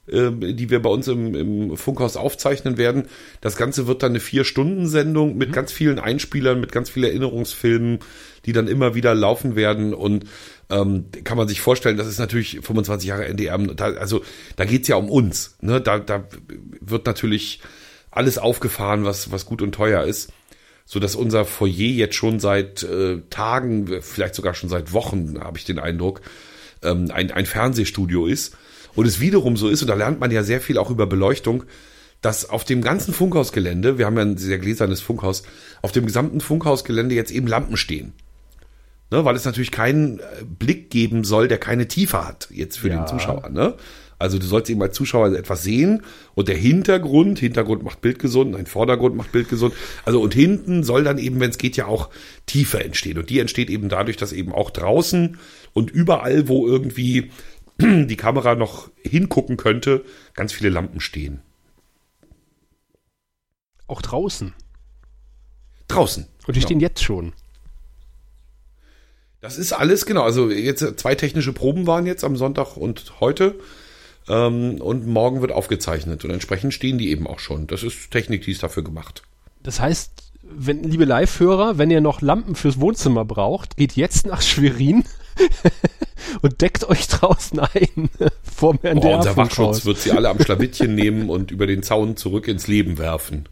äh, 0.08 0.32
die 0.32 0.70
wir 0.70 0.82
bei 0.82 0.90
uns 0.90 1.08
im, 1.08 1.36
im, 1.36 1.78
Funkhaus 1.78 2.18
aufzeichnen 2.18 2.78
werden. 2.78 3.08
Das 3.42 3.56
Ganze 3.56 3.88
wird 3.88 4.04
dann 4.04 4.12
eine 4.12 4.20
Vier-Stunden-Sendung 4.20 5.38
mit 5.38 5.50
mhm. 5.50 5.54
ganz 5.54 5.72
vielen 5.72 6.00
Einspielern, 6.00 6.60
mit 6.60 6.72
ganz 6.72 6.90
vielen 6.90 7.06
Erinnerungsfilmen, 7.06 8.00
die 8.46 8.54
dann 8.54 8.68
immer 8.68 8.96
wieder 8.96 9.16
laufen 9.16 9.56
werden. 9.56 9.94
Und 9.94 10.26
ähm, 10.70 11.06
kann 11.24 11.38
man 11.38 11.48
sich 11.48 11.62
vorstellen, 11.62 11.98
das 11.98 12.08
ist 12.08 12.20
natürlich 12.20 12.60
25 12.62 13.08
Jahre 13.08 13.26
NDR. 13.26 13.58
Da, 13.58 13.86
also 13.94 14.22
da 14.56 14.66
geht's 14.66 14.88
ja 14.88 14.96
um 14.96 15.10
uns. 15.10 15.58
Ne? 15.62 15.82
Da, 15.82 16.00
da 16.00 16.28
wird 16.82 17.06
natürlich 17.06 17.62
alles 18.12 18.38
aufgefahren, 18.38 19.06
was, 19.06 19.32
was 19.32 19.46
gut 19.46 19.62
und 19.62 19.74
teuer 19.74 20.04
ist. 20.04 20.32
So 20.92 21.00
dass 21.00 21.14
unser 21.14 21.46
Foyer 21.46 21.70
jetzt 21.72 22.16
schon 22.16 22.40
seit 22.40 22.82
äh, 22.82 23.22
Tagen, 23.30 24.02
vielleicht 24.02 24.34
sogar 24.34 24.56
schon 24.56 24.70
seit 24.70 24.92
Wochen, 24.92 25.40
habe 25.40 25.60
ich 25.60 25.64
den 25.64 25.78
Eindruck, 25.78 26.22
ähm, 26.82 27.12
ein, 27.14 27.30
ein 27.30 27.46
Fernsehstudio 27.46 28.26
ist. 28.26 28.58
Und 28.96 29.06
es 29.06 29.20
wiederum 29.20 29.56
so 29.56 29.70
ist, 29.70 29.84
und 29.84 29.88
da 29.88 29.94
lernt 29.94 30.20
man 30.20 30.32
ja 30.32 30.42
sehr 30.42 30.60
viel 30.60 30.80
auch 30.80 30.90
über 30.90 31.06
Beleuchtung, 31.06 31.64
dass 32.22 32.50
auf 32.50 32.64
dem 32.64 32.82
ganzen 32.82 33.14
Funkhausgelände, 33.14 34.00
wir 34.00 34.08
haben 34.08 34.16
ja 34.18 34.24
ein 34.24 34.38
sehr 34.38 34.58
gläsernes 34.58 35.00
Funkhaus, 35.00 35.44
auf 35.84 35.92
dem 35.92 36.08
gesamten 36.08 36.42
Funkhausgelände 36.42 37.14
jetzt 37.14 37.30
eben 37.32 37.46
Lampen 37.46 37.78
stehen. 37.78 38.14
Ne, 39.12 39.26
weil 39.26 39.36
es 39.36 39.46
natürlich 39.46 39.72
keinen 39.72 40.20
äh, 40.20 40.24
Blick 40.44 40.90
geben 40.90 41.24
soll, 41.24 41.48
der 41.48 41.60
keine 41.60 41.88
Tiefe 41.88 42.28
hat, 42.28 42.48
jetzt 42.52 42.80
für 42.80 42.90
Ja. 42.90 42.98
den 43.04 43.08
Zuschauer. 43.08 43.50
Ne? 43.50 43.76
Also 44.20 44.38
du 44.38 44.46
sollst 44.46 44.70
eben 44.70 44.82
als 44.82 44.96
Zuschauer 44.96 45.34
etwas 45.34 45.64
sehen 45.64 46.04
und 46.36 46.50
der 46.50 46.58
Hintergrund, 46.58 47.40
Hintergrund 47.40 47.84
macht 47.84 48.02
Bild 48.02 48.20
gesund, 48.20 48.54
ein 48.56 48.66
Vordergrund 48.68 49.16
macht 49.16 49.32
Bild 49.32 49.48
gesund. 49.48 49.74
Also 50.06 50.22
und 50.22 50.34
hinten 50.34 50.84
soll 50.84 51.06
dann 51.06 51.18
eben, 51.18 51.40
wenn 51.40 51.50
es 51.50 51.58
geht, 51.58 51.78
ja 51.78 51.88
auch 51.88 52.10
Tiefe 52.46 52.84
entstehen. 52.84 53.18
Und 53.18 53.30
die 53.30 53.40
entsteht 53.40 53.70
eben 53.70 53.88
dadurch, 53.88 54.18
dass 54.18 54.34
eben 54.34 54.52
auch 54.52 54.72
draußen 54.72 55.38
und 55.74 55.90
überall, 55.90 56.50
wo 56.50 56.68
irgendwie 56.68 57.32
die 57.82 58.18
Kamera 58.18 58.56
noch 58.56 58.92
hingucken 59.04 59.56
könnte, 59.56 60.04
ganz 60.34 60.52
viele 60.52 60.70
Lampen 60.70 61.00
stehen. 61.00 61.42
Auch 63.88 64.02
draußen. 64.02 64.54
Draußen. 65.88 66.28
Und 66.46 66.56
die 66.56 66.60
Genau. 66.60 66.68
stehen 66.68 66.80
jetzt 66.82 67.04
schon. 67.04 67.34
Das 69.42 69.58
ist 69.58 69.72
alles, 69.72 70.06
genau. 70.06 70.24
Also 70.24 70.52
jetzt 70.52 71.00
zwei 71.00 71.16
technische 71.16 71.54
Proben 71.54 71.88
waren 71.88 72.06
jetzt 72.06 72.24
am 72.26 72.36
Sonntag 72.36 72.76
und 72.76 73.20
heute. 73.22 73.56
Ähm, 74.30 74.80
und 74.80 75.08
morgen 75.08 75.42
wird 75.42 75.52
aufgezeichnet. 75.52 76.24
Und 76.24 76.32
entsprechend 76.32 76.74
stehen 76.74 76.98
die 76.98 77.10
eben 77.10 77.28
auch 77.28 77.40
schon. 77.40 77.68
Das 77.68 77.84
ist 77.84 78.12
Technik, 78.12 78.44
die 78.44 78.52
ist 78.52 78.64
dafür 78.64 78.84
gemacht. 78.84 79.24
Das 79.64 79.80
heißt, 79.80 80.32
wenn, 80.42 80.84
liebe 80.84 81.06
Live-Hörer, 81.06 81.78
wenn 81.78 81.92
ihr 81.92 82.02
noch 82.02 82.22
Lampen 82.22 82.56
fürs 82.56 82.80
Wohnzimmer 82.80 83.26
braucht, 83.26 83.78
geht 83.78 83.94
jetzt 83.94 84.26
nach 84.26 84.42
Schwerin 84.42 85.04
und 86.42 86.62
deckt 86.62 86.88
euch 86.90 87.08
draußen 87.08 87.60
ein 87.60 88.10
vorm 88.44 88.78
Boah, 88.78 88.90
NDR 88.90 89.18
unser. 89.18 89.38
Wachschutz 89.38 89.86
wird 89.86 89.98
sie 89.98 90.12
alle 90.12 90.30
am 90.30 90.40
Schlawittchen 90.40 90.96
nehmen 90.96 91.30
und 91.30 91.52
über 91.52 91.68
den 91.68 91.84
Zaun 91.84 92.16
zurück 92.18 92.48
ins 92.48 92.68
Leben 92.68 92.98
werfen. 92.98 93.50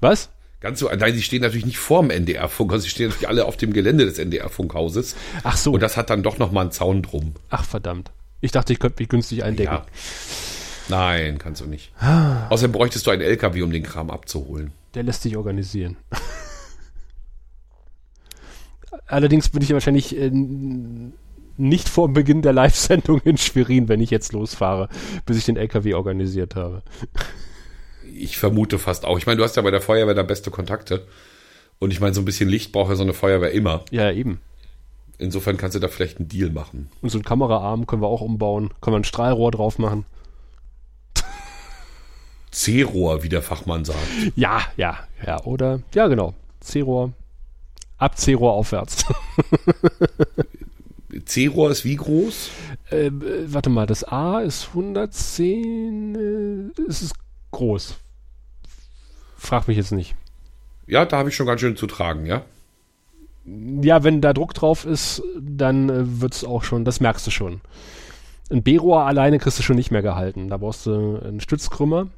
Was? 0.00 0.30
Ganz 0.60 0.80
so, 0.80 0.88
nein, 0.88 1.14
sie 1.14 1.22
stehen 1.22 1.42
natürlich 1.42 1.66
nicht 1.66 1.78
vorm 1.78 2.10
NDR-Funkhaus, 2.10 2.82
sie 2.82 2.88
stehen 2.88 3.08
natürlich 3.08 3.28
alle 3.28 3.44
auf 3.44 3.56
dem 3.56 3.72
Gelände 3.72 4.04
des 4.06 4.18
NDR-Funkhauses. 4.18 5.14
Ach 5.44 5.56
so. 5.56 5.72
Und 5.72 5.80
das 5.80 5.96
hat 5.96 6.10
dann 6.10 6.24
doch 6.24 6.38
nochmal 6.38 6.62
einen 6.62 6.72
Zaun 6.72 7.02
drum. 7.02 7.34
Ach 7.50 7.64
verdammt. 7.64 8.10
Ich 8.40 8.52
dachte, 8.52 8.72
ich 8.72 8.78
könnte 8.78 9.02
mich 9.02 9.08
günstig 9.08 9.44
eindecken. 9.44 9.72
Ja. 9.72 9.86
Nein, 10.88 11.38
kannst 11.38 11.60
du 11.60 11.66
nicht. 11.66 11.92
Ah. 11.98 12.48
Außerdem 12.48 12.72
bräuchtest 12.72 13.06
du 13.06 13.10
einen 13.10 13.22
LKW, 13.22 13.62
um 13.62 13.70
den 13.70 13.82
Kram 13.82 14.10
abzuholen. 14.10 14.72
Der 14.94 15.02
lässt 15.02 15.22
sich 15.22 15.36
organisieren. 15.36 15.96
Allerdings 19.06 19.50
bin 19.50 19.62
ich 19.62 19.72
wahrscheinlich 19.72 20.16
äh, 20.16 20.30
nicht 21.56 21.88
vor 21.88 22.12
Beginn 22.12 22.42
der 22.42 22.52
Live-Sendung 22.52 23.20
in 23.24 23.36
Schwerin, 23.36 23.88
wenn 23.88 24.00
ich 24.00 24.10
jetzt 24.10 24.32
losfahre, 24.32 24.88
bis 25.26 25.36
ich 25.36 25.44
den 25.44 25.56
LKW 25.56 25.94
organisiert 25.94 26.54
habe. 26.54 26.82
Ich 28.14 28.38
vermute 28.38 28.78
fast 28.78 29.04
auch. 29.04 29.18
Ich 29.18 29.26
meine, 29.26 29.38
du 29.38 29.44
hast 29.44 29.56
ja 29.56 29.62
bei 29.62 29.70
der 29.70 29.80
Feuerwehr 29.80 30.14
da 30.14 30.22
beste 30.22 30.50
Kontakte. 30.50 31.06
Und 31.78 31.92
ich 31.92 32.00
meine, 32.00 32.14
so 32.14 32.22
ein 32.22 32.24
bisschen 32.24 32.48
Licht 32.48 32.72
braucht 32.72 32.90
ja 32.90 32.96
so 32.96 33.02
eine 33.02 33.12
Feuerwehr 33.12 33.52
immer. 33.52 33.84
Ja, 33.90 34.10
eben. 34.10 34.40
Insofern 35.18 35.56
kannst 35.56 35.74
du 35.74 35.80
da 35.80 35.88
vielleicht 35.88 36.18
einen 36.18 36.28
Deal 36.28 36.50
machen. 36.50 36.90
Und 37.02 37.10
so 37.10 37.18
einen 37.18 37.24
Kameraarm 37.24 37.86
können 37.86 38.02
wir 38.02 38.08
auch 38.08 38.20
umbauen. 38.20 38.70
Können 38.80 38.94
wir 38.94 39.00
ein 39.00 39.04
Strahlrohr 39.04 39.50
drauf 39.50 39.78
machen. 39.78 40.06
C-Rohr, 42.50 43.22
wie 43.22 43.28
der 43.28 43.42
Fachmann 43.42 43.84
sagt. 43.84 43.98
Ja, 44.36 44.62
ja, 44.76 44.98
ja. 45.26 45.42
Oder, 45.42 45.80
ja, 45.94 46.06
genau. 46.06 46.34
C-Rohr. 46.60 47.12
Ab 47.98 48.16
C-Rohr 48.16 48.52
aufwärts. 48.52 49.04
C-Rohr 51.24 51.70
ist 51.70 51.84
wie 51.84 51.96
groß? 51.96 52.50
äh, 52.90 53.06
äh, 53.06 53.52
warte 53.52 53.70
mal, 53.70 53.86
das 53.86 54.04
A 54.04 54.40
ist 54.40 54.68
110. 54.68 56.14
Äh, 56.76 56.82
es 56.88 57.02
ist 57.02 57.14
groß. 57.50 57.96
Frag 59.36 59.68
mich 59.68 59.76
jetzt 59.76 59.92
nicht. 59.92 60.14
Ja, 60.86 61.04
da 61.04 61.18
habe 61.18 61.28
ich 61.28 61.36
schon 61.36 61.46
ganz 61.46 61.60
schön 61.60 61.76
zu 61.76 61.86
tragen, 61.86 62.26
ja. 62.26 62.44
Ja, 63.82 64.04
wenn 64.04 64.20
da 64.20 64.32
Druck 64.32 64.54
drauf 64.54 64.84
ist, 64.84 65.22
dann 65.40 65.88
äh, 65.88 66.20
wird's 66.20 66.44
auch 66.44 66.64
schon, 66.64 66.84
das 66.84 67.00
merkst 67.00 67.26
du 67.26 67.30
schon. 67.30 67.60
Ein 68.50 68.62
B-Rohr 68.62 69.04
alleine 69.04 69.38
kriegst 69.38 69.58
du 69.58 69.62
schon 69.62 69.76
nicht 69.76 69.90
mehr 69.90 70.02
gehalten. 70.02 70.48
Da 70.48 70.56
brauchst 70.56 70.86
du 70.86 71.20
einen 71.20 71.40
Stützkrümmer. 71.40 72.08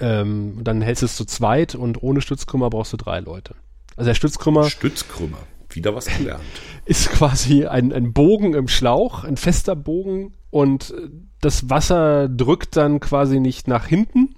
Ähm, 0.00 0.60
dann 0.62 0.82
hältst 0.82 1.02
du 1.02 1.06
es 1.06 1.16
zu 1.16 1.24
zweit 1.24 1.74
und 1.74 2.02
ohne 2.02 2.20
Stützkrümmer 2.20 2.70
brauchst 2.70 2.92
du 2.92 2.96
drei 2.96 3.20
Leute. 3.20 3.54
Also 3.96 4.08
der 4.08 4.14
Stützkrümmer 4.14 4.64
Stützkrümmer. 4.64 5.38
Wieder 5.70 5.94
was 5.94 6.06
gelernt. 6.06 6.42
ist 6.84 7.10
quasi 7.10 7.66
ein, 7.66 7.92
ein 7.92 8.12
Bogen 8.12 8.54
im 8.54 8.68
Schlauch, 8.68 9.24
ein 9.24 9.36
fester 9.36 9.76
Bogen 9.76 10.34
und 10.50 10.94
das 11.40 11.70
Wasser 11.70 12.28
drückt 12.28 12.76
dann 12.76 13.00
quasi 13.00 13.40
nicht 13.40 13.68
nach 13.68 13.86
hinten, 13.86 14.34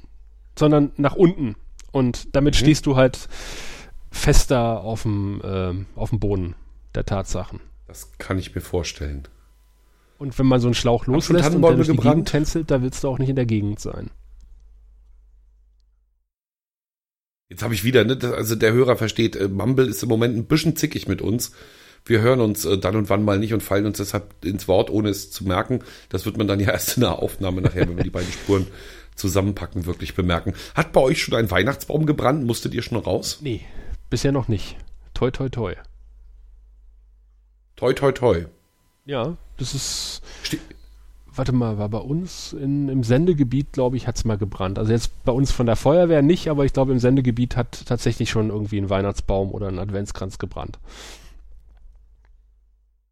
sondern 0.58 0.92
nach 0.96 1.16
unten. 1.16 1.56
Und 1.92 2.34
damit 2.34 2.56
stehst 2.56 2.86
du 2.86 2.96
halt 2.96 3.28
fester 4.14 4.80
auf 4.80 5.02
dem, 5.02 5.42
ähm, 5.44 5.86
auf 5.94 6.10
dem 6.10 6.20
Boden 6.20 6.54
der 6.94 7.04
Tatsachen. 7.04 7.60
Das 7.86 8.12
kann 8.18 8.38
ich 8.38 8.54
mir 8.54 8.60
vorstellen. 8.60 9.28
Und 10.18 10.38
wenn 10.38 10.46
man 10.46 10.60
so 10.60 10.68
einen 10.68 10.74
Schlauch 10.74 11.06
loslässt 11.06 11.54
und 11.54 11.60
der 11.60 11.72
durch 11.72 11.88
die 11.88 11.96
gebrannt? 11.96 12.14
Gegend 12.14 12.28
tänzelt, 12.28 12.70
da 12.70 12.80
willst 12.80 13.04
du 13.04 13.08
auch 13.08 13.18
nicht 13.18 13.28
in 13.28 13.36
der 13.36 13.46
Gegend 13.46 13.80
sein. 13.80 14.10
Jetzt 17.50 17.62
habe 17.62 17.74
ich 17.74 17.84
wieder, 17.84 18.04
ne, 18.04 18.18
also 18.34 18.54
der 18.54 18.72
Hörer 18.72 18.96
versteht, 18.96 19.36
äh, 19.36 19.48
Mumble 19.48 19.86
ist 19.86 20.02
im 20.02 20.08
Moment 20.08 20.36
ein 20.36 20.46
bisschen 20.46 20.76
zickig 20.76 21.08
mit 21.08 21.20
uns. 21.20 21.52
Wir 22.06 22.20
hören 22.20 22.40
uns 22.40 22.64
äh, 22.64 22.78
dann 22.78 22.96
und 22.96 23.10
wann 23.10 23.24
mal 23.24 23.38
nicht 23.38 23.52
und 23.52 23.62
fallen 23.62 23.86
uns 23.86 23.98
deshalb 23.98 24.44
ins 24.44 24.66
Wort, 24.66 24.90
ohne 24.90 25.10
es 25.10 25.30
zu 25.30 25.44
merken. 25.44 25.80
Das 26.08 26.24
wird 26.24 26.38
man 26.38 26.46
dann 26.46 26.60
ja 26.60 26.70
erst 26.72 26.96
in 26.96 27.02
der 27.02 27.18
Aufnahme 27.18 27.60
nachher, 27.60 27.88
wenn 27.88 27.96
wir 27.96 28.04
die 28.04 28.10
beiden 28.10 28.32
Spuren 28.32 28.66
zusammenpacken, 29.14 29.86
wirklich 29.86 30.14
bemerken. 30.14 30.54
Hat 30.74 30.92
bei 30.92 31.00
euch 31.00 31.22
schon 31.22 31.34
ein 31.34 31.50
Weihnachtsbaum 31.50 32.06
gebrannt? 32.06 32.44
Musstet 32.44 32.74
ihr 32.74 32.82
schon 32.82 32.98
raus? 32.98 33.38
Nee, 33.42 33.60
bisher 34.14 34.30
noch 34.30 34.46
nicht. 34.46 34.76
Toi, 35.12 35.32
toi, 35.32 35.48
toi. 35.48 35.74
Toi, 37.74 37.92
toi, 37.94 38.12
toi. 38.12 38.46
Ja, 39.06 39.36
das 39.56 39.74
ist. 39.74 40.22
Ste 40.44 40.60
Warte 41.36 41.50
mal, 41.50 41.78
war 41.78 41.88
bei 41.88 41.98
uns 41.98 42.52
in, 42.52 42.88
im 42.88 43.02
Sendegebiet, 43.02 43.72
glaube 43.72 43.96
ich, 43.96 44.06
hat's 44.06 44.24
mal 44.24 44.38
gebrannt. 44.38 44.78
Also 44.78 44.92
jetzt 44.92 45.24
bei 45.24 45.32
uns 45.32 45.50
von 45.50 45.66
der 45.66 45.74
Feuerwehr 45.74 46.22
nicht, 46.22 46.48
aber 46.48 46.64
ich 46.64 46.72
glaube 46.72 46.92
im 46.92 47.00
Sendegebiet 47.00 47.56
hat 47.56 47.86
tatsächlich 47.86 48.30
schon 48.30 48.50
irgendwie 48.50 48.78
ein 48.78 48.88
Weihnachtsbaum 48.88 49.50
oder 49.50 49.66
ein 49.66 49.80
Adventskranz 49.80 50.38
gebrannt. 50.38 50.78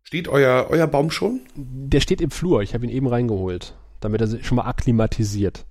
Steht 0.05 0.29
euer, 0.29 0.69
euer 0.71 0.87
Baum 0.87 1.11
schon? 1.11 1.41
Der 1.57 1.99
steht 1.99 2.21
im 2.21 2.31
Flur, 2.31 2.63
ich 2.63 2.75
habe 2.75 2.87
ihn 2.87 2.93
eben 2.93 3.09
reingeholt, 3.09 3.75
damit 3.99 4.21
er 4.21 4.29
sich 4.29 4.47
schon 4.47 4.55
mal 4.55 4.69
akklimatisiert. 4.69 5.65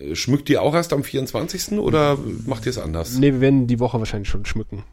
Äh, 0.00 0.14
Schmückt 0.14 0.48
ihr 0.50 0.62
auch 0.62 0.74
erst 0.74 0.92
am 0.92 1.04
24. 1.04 1.78
oder 1.78 2.18
macht 2.46 2.66
ihr 2.66 2.70
es 2.70 2.78
anders? 2.78 3.18
Nee, 3.18 3.32
wir 3.32 3.40
werden 3.40 3.66
die 3.66 3.80
Woche 3.80 3.98
wahrscheinlich 3.98 4.28
schon 4.28 4.44
schmücken. 4.44 4.84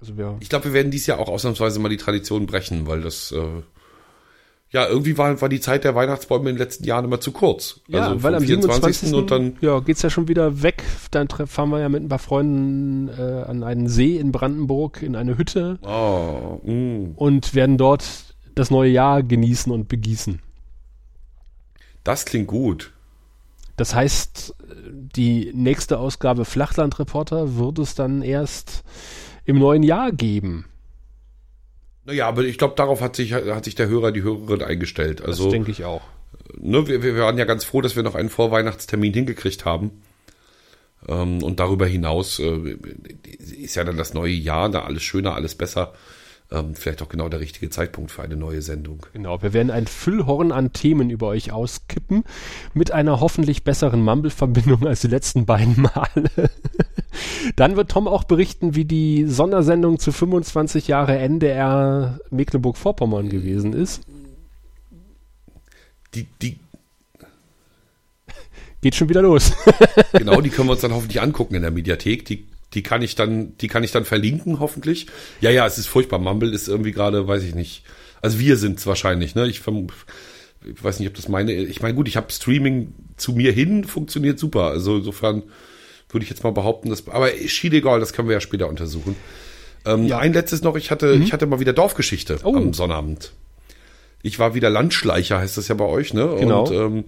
Also 0.00 0.16
wir. 0.18 0.36
Ich 0.40 0.48
glaube, 0.48 0.66
wir 0.66 0.72
werden 0.72 0.90
dies 0.90 1.06
Jahr 1.06 1.18
auch 1.18 1.28
ausnahmsweise 1.28 1.78
mal 1.80 1.88
die 1.88 1.96
Tradition 1.96 2.46
brechen, 2.46 2.86
weil 2.86 3.00
das, 3.00 3.32
äh, 3.32 3.62
ja, 4.70 4.86
irgendwie 4.86 5.16
war, 5.16 5.40
war 5.40 5.48
die 5.48 5.60
Zeit 5.60 5.84
der 5.84 5.94
Weihnachtsbäume 5.94 6.50
in 6.50 6.56
den 6.56 6.62
letzten 6.62 6.84
Jahren 6.84 7.04
immer 7.04 7.20
zu 7.20 7.32
kurz. 7.32 7.80
Ja, 7.88 8.08
also 8.08 8.22
weil 8.22 8.34
am 8.34 8.44
27. 8.44 9.14
und 9.14 9.30
dann, 9.30 9.56
ja, 9.60 9.80
geht's 9.80 10.02
ja 10.02 10.10
schon 10.10 10.28
wieder 10.28 10.62
weg. 10.62 10.82
Dann 11.10 11.28
fahren 11.28 11.70
wir 11.70 11.80
ja 11.80 11.88
mit 11.88 12.02
ein 12.02 12.08
paar 12.08 12.18
Freunden 12.18 13.08
äh, 13.08 13.44
an 13.46 13.62
einen 13.62 13.88
See 13.88 14.16
in 14.16 14.32
Brandenburg 14.32 15.00
in 15.00 15.16
eine 15.16 15.38
Hütte 15.38 15.78
oh, 15.82 16.60
mh. 16.64 17.12
und 17.16 17.54
werden 17.54 17.78
dort 17.78 18.04
das 18.54 18.70
neue 18.70 18.90
Jahr 18.90 19.22
genießen 19.22 19.72
und 19.72 19.88
begießen. 19.88 20.40
das 22.02 22.24
klingt 22.24 22.48
gut. 22.48 22.92
Das 23.76 23.94
heißt, 23.94 24.54
die 25.16 25.50
nächste 25.54 25.98
Ausgabe 25.98 26.44
Flachlandreporter 26.44 27.56
wird 27.56 27.78
es 27.78 27.94
dann 27.94 28.22
erst 28.22 28.84
im 29.44 29.58
neuen 29.58 29.82
Jahr 29.82 30.12
geben. 30.12 30.66
Naja, 32.04 32.28
aber 32.28 32.42
ich 32.42 32.58
glaube, 32.58 32.74
darauf 32.76 33.00
hat 33.00 33.16
sich, 33.16 33.32
hat 33.32 33.64
sich 33.64 33.74
der 33.74 33.88
Hörer, 33.88 34.12
die 34.12 34.22
Hörerin 34.22 34.62
eingestellt. 34.62 35.20
Das 35.20 35.28
Also, 35.28 35.50
denke 35.50 35.70
ich 35.70 35.84
auch. 35.84 36.02
ne, 36.56 36.86
wir, 36.86 37.02
wir 37.02 37.16
waren 37.16 37.38
ja 37.38 37.44
ganz 37.46 37.64
froh, 37.64 37.80
dass 37.80 37.96
wir 37.96 38.02
noch 38.02 38.14
einen 38.14 38.28
Vorweihnachtstermin 38.28 39.12
hingekriegt 39.12 39.64
haben. 39.64 40.02
Ähm, 41.08 41.42
und 41.42 41.60
darüber 41.60 41.86
hinaus 41.86 42.38
äh, 42.38 42.76
ist 43.58 43.74
ja 43.74 43.84
dann 43.84 43.96
das 43.96 44.14
neue 44.14 44.32
Jahr, 44.32 44.68
da 44.70 44.82
alles 44.84 45.02
schöner, 45.02 45.34
alles 45.34 45.54
besser. 45.54 45.94
Ähm, 46.52 46.74
vielleicht 46.74 47.00
auch 47.02 47.08
genau 47.08 47.28
der 47.28 47.40
richtige 47.40 47.70
Zeitpunkt 47.70 48.10
für 48.10 48.22
eine 48.22 48.36
neue 48.36 48.60
Sendung. 48.60 49.06
Genau, 49.12 49.42
wir 49.42 49.52
werden 49.52 49.70
ein 49.70 49.86
Füllhorn 49.86 50.52
an 50.52 50.72
Themen 50.72 51.08
über 51.08 51.28
euch 51.28 51.52
auskippen, 51.52 52.24
mit 52.74 52.90
einer 52.90 53.20
hoffentlich 53.20 53.64
besseren 53.64 54.02
Mumble-Verbindung 54.02 54.86
als 54.86 55.00
die 55.00 55.08
letzten 55.08 55.46
beiden 55.46 55.80
Male. 55.80 56.30
Dann 57.56 57.76
wird 57.76 57.90
Tom 57.90 58.06
auch 58.08 58.24
berichten, 58.24 58.74
wie 58.74 58.84
die 58.84 59.26
Sondersendung 59.26 59.98
zu 59.98 60.12
25 60.12 60.86
Jahre 60.88 61.16
NDR 61.18 62.20
Mecklenburg-Vorpommern 62.30 63.28
gewesen 63.30 63.72
ist. 63.72 64.02
Die, 66.14 66.26
die, 66.42 66.58
geht 68.82 68.94
schon 68.94 69.08
wieder 69.08 69.22
los. 69.22 69.52
genau, 70.12 70.42
die 70.42 70.50
können 70.50 70.68
wir 70.68 70.72
uns 70.72 70.82
dann 70.82 70.92
hoffentlich 70.92 71.22
angucken 71.22 71.54
in 71.54 71.62
der 71.62 71.70
Mediathek. 71.70 72.26
Die, 72.26 72.46
die 72.74 72.82
kann 72.82 73.02
ich 73.02 73.14
dann, 73.14 73.56
die 73.58 73.68
kann 73.68 73.84
ich 73.84 73.92
dann 73.92 74.04
verlinken, 74.04 74.60
hoffentlich. 74.60 75.06
Ja, 75.40 75.50
ja, 75.50 75.66
es 75.66 75.78
ist 75.78 75.86
furchtbar. 75.86 76.18
Mumble 76.18 76.52
ist 76.52 76.68
irgendwie 76.68 76.92
gerade, 76.92 77.26
weiß 77.26 77.42
ich 77.44 77.54
nicht. 77.54 77.84
Also 78.20 78.38
wir 78.38 78.56
sind 78.56 78.78
es 78.78 78.86
wahrscheinlich, 78.86 79.34
ne? 79.34 79.46
Ich, 79.46 79.60
ich 79.60 80.84
weiß 80.84 80.98
nicht, 80.98 81.08
ob 81.08 81.14
das 81.14 81.28
meine. 81.28 81.52
Ich 81.52 81.82
meine, 81.82 81.94
gut, 81.94 82.08
ich 82.08 82.16
habe 82.16 82.32
Streaming 82.32 82.94
zu 83.16 83.32
mir 83.32 83.52
hin, 83.52 83.84
funktioniert 83.84 84.38
super. 84.38 84.70
Also 84.70 84.96
insofern 84.96 85.42
würde 86.10 86.24
ich 86.24 86.30
jetzt 86.30 86.42
mal 86.42 86.52
behaupten, 86.52 86.90
dass. 86.90 87.06
Aber 87.08 87.28
schied 87.46 87.74
egal, 87.74 88.00
das 88.00 88.12
können 88.12 88.28
wir 88.28 88.34
ja 88.34 88.40
später 88.40 88.68
untersuchen. 88.68 89.16
Ähm, 89.84 90.06
ja. 90.06 90.18
Ein 90.18 90.32
letztes 90.32 90.62
noch, 90.62 90.76
ich 90.76 90.90
hatte, 90.90 91.14
mhm. 91.14 91.22
ich 91.22 91.32
hatte 91.32 91.46
mal 91.46 91.60
wieder 91.60 91.72
Dorfgeschichte 91.72 92.38
oh. 92.44 92.56
am 92.56 92.72
Sonnabend. 92.72 93.32
Ich 94.22 94.38
war 94.38 94.54
wieder 94.54 94.70
Landschleicher, 94.70 95.38
heißt 95.38 95.58
das 95.58 95.68
ja 95.68 95.74
bei 95.74 95.84
euch, 95.84 96.14
ne? 96.14 96.36
Genau. 96.40 96.64
Und 96.64 96.74
ähm, 96.74 97.04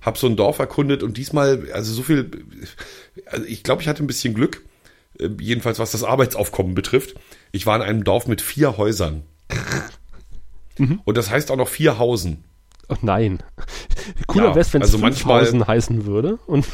habe 0.00 0.18
so 0.18 0.28
ein 0.28 0.36
Dorf 0.36 0.58
erkundet 0.60 1.02
und 1.02 1.16
diesmal, 1.16 1.66
also 1.72 1.92
so 1.92 2.02
viel, 2.02 2.30
also 3.26 3.44
ich 3.44 3.62
glaube, 3.62 3.82
ich 3.82 3.88
hatte 3.88 4.04
ein 4.04 4.06
bisschen 4.06 4.34
Glück, 4.34 4.62
jedenfalls 5.40 5.78
was 5.78 5.92
das 5.92 6.04
Arbeitsaufkommen 6.04 6.74
betrifft. 6.74 7.14
Ich 7.52 7.66
war 7.66 7.76
in 7.76 7.82
einem 7.82 8.04
Dorf 8.04 8.26
mit 8.26 8.40
vier 8.40 8.76
Häusern. 8.76 9.22
Mhm. 10.78 11.00
Und 11.04 11.16
das 11.16 11.30
heißt 11.30 11.50
auch 11.50 11.56
noch 11.56 11.68
vier 11.68 11.98
Hausen. 11.98 12.44
Oh 12.88 12.96
nein. 13.02 13.42
Cooler 14.26 14.46
ja, 14.46 14.50
wäre 14.50 14.60
es, 14.60 14.74
wenn 14.74 14.82
es 14.82 14.88
also 14.88 14.98
manchmal 14.98 15.44
heißen 15.66 16.06
würde. 16.06 16.38
Und, 16.46 16.66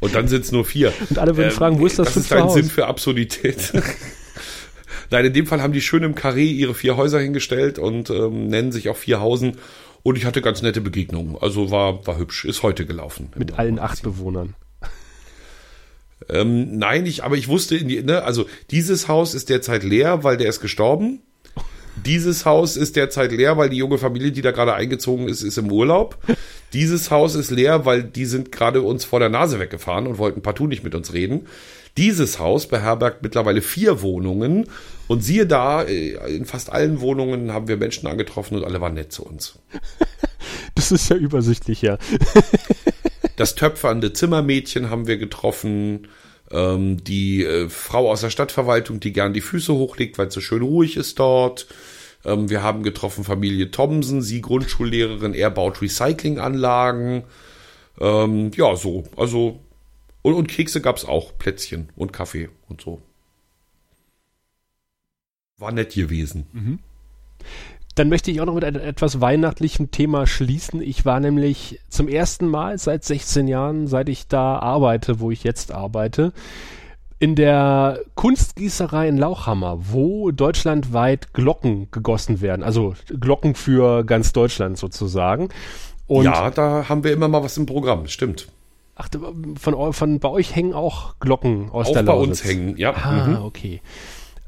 und 0.00 0.14
dann 0.14 0.28
sind 0.28 0.44
es 0.44 0.52
nur 0.52 0.64
vier. 0.64 0.92
Und 1.10 1.18
alle 1.18 1.36
würden 1.36 1.50
ähm, 1.50 1.56
fragen, 1.56 1.80
wo 1.80 1.86
ist 1.86 1.98
das, 1.98 2.14
das 2.14 2.24
ist 2.24 2.32
ein 2.32 2.50
Sinn 2.50 2.66
für 2.66 2.86
Absurdität. 2.86 3.72
Nein, 5.10 5.24
in 5.24 5.32
dem 5.32 5.46
Fall 5.46 5.62
haben 5.62 5.72
die 5.72 5.80
schön 5.80 6.02
im 6.02 6.14
Karree 6.14 6.50
ihre 6.50 6.74
vier 6.74 6.96
Häuser 6.96 7.20
hingestellt 7.20 7.78
und 7.78 8.10
ähm, 8.10 8.48
nennen 8.48 8.72
sich 8.72 8.88
auch 8.88 8.96
Vierhausen. 8.96 9.56
Und 10.02 10.16
ich 10.18 10.24
hatte 10.24 10.42
ganz 10.42 10.62
nette 10.62 10.80
Begegnungen. 10.80 11.36
Also 11.40 11.70
war, 11.70 12.06
war 12.06 12.18
hübsch. 12.18 12.44
Ist 12.44 12.62
heute 12.62 12.86
gelaufen. 12.86 13.30
Mit 13.36 13.58
allen 13.58 13.78
acht 13.78 14.02
Bewohnern. 14.02 14.54
Ähm, 16.28 16.78
nein, 16.78 17.06
ich, 17.06 17.24
aber 17.24 17.36
ich 17.36 17.48
wusste, 17.48 17.76
in 17.76 17.88
die, 17.88 18.02
ne, 18.02 18.22
also 18.22 18.46
dieses 18.70 19.08
Haus 19.08 19.34
ist 19.34 19.48
derzeit 19.48 19.82
leer, 19.82 20.24
weil 20.24 20.36
der 20.36 20.48
ist 20.48 20.60
gestorben. 20.60 21.20
Dieses 22.04 22.44
Haus 22.44 22.76
ist 22.76 22.96
derzeit 22.96 23.32
leer, 23.32 23.56
weil 23.56 23.70
die 23.70 23.78
junge 23.78 23.98
Familie, 23.98 24.30
die 24.30 24.42
da 24.42 24.50
gerade 24.50 24.74
eingezogen 24.74 25.28
ist, 25.28 25.42
ist 25.42 25.56
im 25.56 25.70
Urlaub. 25.72 26.18
Dieses 26.72 27.10
Haus 27.10 27.34
ist 27.34 27.50
leer, 27.50 27.86
weil 27.86 28.02
die 28.02 28.26
sind 28.26 28.52
gerade 28.52 28.82
uns 28.82 29.04
vor 29.04 29.18
der 29.18 29.30
Nase 29.30 29.58
weggefahren 29.58 30.06
und 30.06 30.18
wollten 30.18 30.42
partout 30.42 30.66
nicht 30.66 30.84
mit 30.84 30.94
uns 30.94 31.14
reden. 31.14 31.46
Dieses 31.96 32.38
Haus 32.38 32.66
beherbergt 32.66 33.22
mittlerweile 33.22 33.62
vier 33.62 34.02
Wohnungen 34.02 34.66
und 35.08 35.24
siehe 35.24 35.46
da, 35.46 35.82
äh, 35.84 36.36
in 36.36 36.44
fast 36.44 36.70
allen 36.70 37.00
Wohnungen 37.00 37.52
haben 37.52 37.68
wir 37.68 37.78
Menschen 37.78 38.06
angetroffen 38.06 38.58
und 38.58 38.64
alle 38.64 38.80
waren 38.80 38.94
nett 38.94 39.12
zu 39.12 39.24
uns. 39.24 39.58
Das 40.76 40.92
ist 40.92 41.08
ja 41.08 41.16
übersichtlich, 41.16 41.80
ja. 41.80 41.96
Das 43.36 43.54
töpfernde 43.54 44.12
Zimmermädchen 44.12 44.90
haben 44.90 45.06
wir 45.06 45.18
getroffen. 45.18 46.08
Ähm, 46.50 47.02
die 47.02 47.44
äh, 47.44 47.68
Frau 47.68 48.10
aus 48.10 48.20
der 48.20 48.30
Stadtverwaltung, 48.30 49.00
die 49.00 49.12
gern 49.12 49.32
die 49.32 49.40
Füße 49.40 49.74
hochlegt, 49.74 50.16
weil 50.16 50.28
es 50.28 50.34
so 50.34 50.40
schön 50.40 50.62
ruhig 50.62 50.96
ist 50.96 51.18
dort. 51.18 51.66
Ähm, 52.24 52.48
wir 52.50 52.62
haben 52.62 52.82
getroffen 52.82 53.24
Familie 53.24 53.70
Thomsen, 53.70 54.22
sie 54.22 54.40
Grundschullehrerin, 54.40 55.34
er 55.34 55.50
baut 55.50 55.82
Recyclinganlagen. 55.82 57.24
Ähm, 58.00 58.50
ja, 58.54 58.76
so. 58.76 59.04
Also, 59.16 59.60
und, 60.22 60.34
und 60.34 60.46
Kekse 60.48 60.80
gab 60.80 60.96
es 60.96 61.04
auch, 61.04 61.36
Plätzchen 61.38 61.88
und 61.96 62.12
Kaffee 62.12 62.48
und 62.68 62.80
so. 62.80 63.02
War 65.58 65.72
nett 65.72 65.94
gewesen. 65.94 66.46
Mhm. 66.52 66.78
Dann 67.96 68.10
möchte 68.10 68.30
ich 68.30 68.42
auch 68.42 68.46
noch 68.46 68.54
mit 68.54 68.64
einem 68.64 68.82
etwas 68.82 69.22
weihnachtlichem 69.22 69.90
Thema 69.90 70.26
schließen. 70.26 70.82
Ich 70.82 71.06
war 71.06 71.18
nämlich 71.18 71.80
zum 71.88 72.08
ersten 72.08 72.46
Mal 72.46 72.78
seit 72.78 73.04
16 73.04 73.48
Jahren, 73.48 73.86
seit 73.86 74.10
ich 74.10 74.28
da 74.28 74.58
arbeite, 74.58 75.18
wo 75.18 75.30
ich 75.30 75.44
jetzt 75.44 75.72
arbeite, 75.72 76.34
in 77.18 77.34
der 77.34 78.00
Kunstgießerei 78.14 79.08
in 79.08 79.16
Lauchhammer, 79.16 79.78
wo 79.80 80.30
deutschlandweit 80.30 81.32
Glocken 81.32 81.90
gegossen 81.90 82.42
werden. 82.42 82.62
Also 82.62 82.94
Glocken 83.18 83.54
für 83.54 84.04
ganz 84.04 84.34
Deutschland 84.34 84.76
sozusagen. 84.76 85.48
Und 86.06 86.24
ja, 86.24 86.50
da 86.50 86.90
haben 86.90 87.02
wir 87.02 87.14
immer 87.14 87.28
mal 87.28 87.42
was 87.42 87.56
im 87.56 87.64
Programm, 87.64 88.08
stimmt. 88.08 88.48
Ach, 88.94 89.08
von, 89.58 89.92
von 89.94 90.20
bei 90.20 90.28
euch 90.28 90.54
hängen 90.54 90.74
auch 90.74 91.14
Glocken 91.18 91.70
aus 91.70 91.88
auch 91.88 91.92
der 91.94 92.02
Lausitz. 92.02 92.24
bei 92.24 92.30
uns 92.30 92.44
hängen, 92.44 92.76
ja. 92.76 92.92
Ah, 92.94 93.26
mhm. 93.26 93.36
okay. 93.42 93.80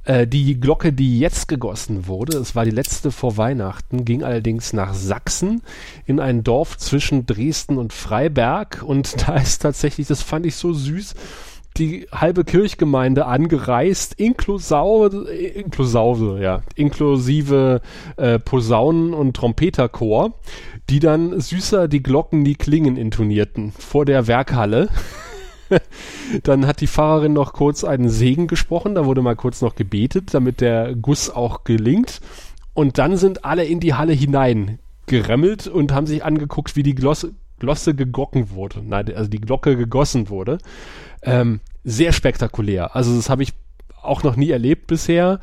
Äh, 0.09 0.27
die 0.27 0.59
Glocke, 0.59 0.95
die 0.95 1.21
jetzt 1.21 1.49
gegossen 1.49 2.07
wurde, 2.07 2.39
es 2.39 2.57
war 2.57 2.65
die 2.65 2.71
letzte 2.71 3.11
vor 3.13 3.37
Weihnachten, 3.37 4.07
ging 4.07 4.23
allerdings 4.23 4.73
nach 4.73 4.95
Sachsen 4.95 5.61
in 6.07 6.19
ein 6.19 6.43
Dorf 6.43 6.79
zwischen 6.79 7.27
Dresden 7.27 7.77
und 7.77 7.93
Freiberg 7.93 8.83
und 8.83 9.17
da 9.29 9.37
ist 9.37 9.61
tatsächlich, 9.61 10.09
das 10.09 10.23
fand 10.23 10.47
ich 10.47 10.57
so 10.57 10.73
süß, 10.73 11.15
die 11.77 12.09
halbe 12.11 12.45
Kirchgemeinde 12.45 13.27
angereist, 13.27 14.15
inklusive, 14.15 15.29
inklusive, 15.31 16.39
ja, 16.43 16.63
inklusive 16.75 17.83
äh, 18.17 18.39
Posaunen 18.39 19.13
und 19.13 19.37
Trompeterchor, 19.37 20.33
die 20.89 21.01
dann 21.01 21.39
süßer 21.39 21.87
die 21.87 22.03
Glocken 22.03 22.45
die 22.45 22.57
Klingen 22.57 22.97
intonierten 22.97 23.73
vor 23.79 24.07
der 24.07 24.27
Werkhalle. 24.27 24.89
Dann 26.43 26.67
hat 26.67 26.81
die 26.81 26.87
Fahrerin 26.87 27.33
noch 27.33 27.53
kurz 27.53 27.85
einen 27.85 28.09
Segen 28.09 28.47
gesprochen, 28.47 28.95
da 28.95 29.05
wurde 29.05 29.23
mal 29.23 29.37
kurz 29.37 29.61
noch 29.63 29.75
gebetet, 29.75 30.35
damit 30.35 30.61
der 30.61 30.95
Guss 30.95 31.31
auch 31.31 31.65
gelingt. 31.65 32.21
Und 32.75 32.99
dann 32.99 33.17
sind 33.17 33.45
alle 33.45 33.65
in 33.65 33.81
die 33.81 33.95
Halle 33.95 34.13
hinein 34.13 34.79
geremmelt 35.07 35.67
und 35.67 35.93
haben 35.93 36.07
sich 36.07 36.25
angeguckt, 36.25 36.77
wie 36.77 36.85
die 36.85 36.95
Glosse, 36.95 37.33
Glosse 37.59 37.95
gegocken 37.95 38.51
wurde. 38.51 38.83
Nein, 38.85 39.13
also 39.15 39.29
die 39.29 39.41
Glocke 39.41 39.77
gegossen 39.77 40.29
wurde. 40.29 40.59
Ähm, 41.23 41.61
sehr 41.83 42.13
spektakulär. 42.13 42.95
Also 42.95 43.17
das 43.17 43.31
habe 43.31 43.43
ich 43.43 43.53
auch 44.01 44.23
noch 44.23 44.37
nie 44.37 44.51
erlebt 44.51 44.87
bisher. 44.87 45.41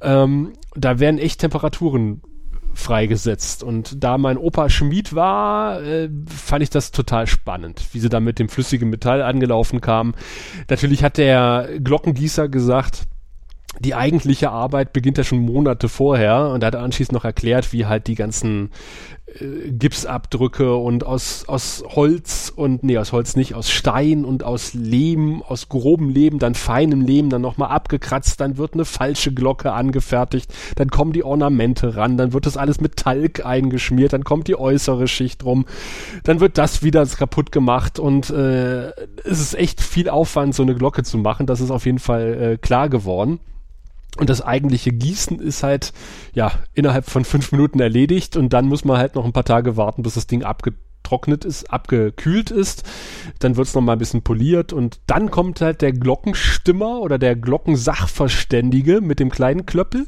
Ähm, 0.00 0.52
da 0.74 1.00
werden 1.00 1.18
echt 1.18 1.40
Temperaturen 1.40 2.22
freigesetzt. 2.76 3.62
Und 3.62 4.02
da 4.04 4.18
mein 4.18 4.38
Opa 4.38 4.68
Schmied 4.68 5.14
war, 5.14 5.82
äh, 5.82 6.08
fand 6.28 6.62
ich 6.62 6.70
das 6.70 6.90
total 6.90 7.26
spannend, 7.26 7.82
wie 7.92 8.00
sie 8.00 8.08
da 8.08 8.20
mit 8.20 8.38
dem 8.38 8.48
flüssigen 8.48 8.90
Metall 8.90 9.22
angelaufen 9.22 9.80
kamen. 9.80 10.14
Natürlich 10.68 11.02
hat 11.02 11.16
der 11.16 11.68
Glockengießer 11.82 12.48
gesagt, 12.48 13.04
die 13.80 13.94
eigentliche 13.94 14.50
Arbeit 14.50 14.92
beginnt 14.92 15.18
ja 15.18 15.24
schon 15.24 15.40
Monate 15.40 15.88
vorher 15.88 16.48
und 16.48 16.62
er 16.62 16.68
hat 16.68 16.76
anschließend 16.76 17.12
noch 17.12 17.24
erklärt, 17.24 17.72
wie 17.72 17.86
halt 17.86 18.06
die 18.06 18.14
ganzen 18.14 18.70
äh, 19.40 19.70
Gipsabdrücke 19.70 20.76
und 20.76 21.04
aus, 21.04 21.44
aus 21.46 21.84
Holz 21.88 22.52
und, 22.54 22.82
nee, 22.82 22.98
aus 22.98 23.12
Holz 23.12 23.36
nicht, 23.36 23.54
aus 23.54 23.70
Stein 23.70 24.24
und 24.24 24.42
aus 24.42 24.74
Lehm, 24.74 25.42
aus 25.42 25.68
grobem 25.68 26.10
Lehm, 26.10 26.38
dann 26.38 26.54
feinem 26.54 27.00
Lehm, 27.00 27.30
dann 27.30 27.42
nochmal 27.42 27.70
abgekratzt, 27.70 28.40
dann 28.40 28.56
wird 28.56 28.74
eine 28.74 28.84
falsche 28.84 29.32
Glocke 29.32 29.72
angefertigt, 29.72 30.52
dann 30.76 30.88
kommen 30.88 31.12
die 31.12 31.24
Ornamente 31.24 31.96
ran, 31.96 32.16
dann 32.16 32.32
wird 32.32 32.46
das 32.46 32.56
alles 32.56 32.80
mit 32.80 32.96
Talg 32.96 33.44
eingeschmiert, 33.44 34.12
dann 34.12 34.24
kommt 34.24 34.48
die 34.48 34.58
äußere 34.58 35.08
Schicht 35.08 35.44
rum, 35.44 35.66
dann 36.24 36.40
wird 36.40 36.58
das 36.58 36.82
wieder 36.82 37.06
kaputt 37.06 37.52
gemacht 37.52 37.98
und 37.98 38.30
äh, 38.30 38.88
es 39.24 39.40
ist 39.40 39.54
echt 39.54 39.80
viel 39.80 40.08
Aufwand, 40.08 40.54
so 40.54 40.62
eine 40.62 40.74
Glocke 40.74 41.02
zu 41.02 41.18
machen, 41.18 41.46
das 41.46 41.60
ist 41.60 41.70
auf 41.70 41.86
jeden 41.86 41.98
Fall 41.98 42.34
äh, 42.34 42.56
klar 42.56 42.88
geworden. 42.88 43.40
Und 44.16 44.30
das 44.30 44.40
eigentliche 44.42 44.92
Gießen 44.92 45.38
ist 45.40 45.62
halt, 45.62 45.92
ja, 46.34 46.52
innerhalb 46.74 47.08
von 47.08 47.24
fünf 47.24 47.52
Minuten 47.52 47.80
erledigt 47.80 48.36
und 48.36 48.52
dann 48.52 48.66
muss 48.66 48.84
man 48.84 48.98
halt 48.98 49.14
noch 49.14 49.24
ein 49.24 49.32
paar 49.32 49.44
Tage 49.44 49.76
warten, 49.76 50.02
bis 50.02 50.14
das 50.14 50.26
Ding 50.26 50.42
abgetrocknet 50.42 51.44
ist, 51.44 51.70
abgekühlt 51.70 52.50
ist. 52.50 52.84
Dann 53.38 53.56
wird 53.56 53.68
es 53.68 53.74
nochmal 53.74 53.96
ein 53.96 54.00
bisschen 54.00 54.22
poliert 54.22 54.72
und 54.72 55.00
dann 55.06 55.30
kommt 55.30 55.60
halt 55.60 55.82
der 55.82 55.92
Glockenstimmer 55.92 57.00
oder 57.00 57.18
der 57.18 57.36
Glockensachverständige 57.36 59.00
mit 59.00 59.20
dem 59.20 59.30
kleinen 59.30 59.66
Klöppel 59.66 60.06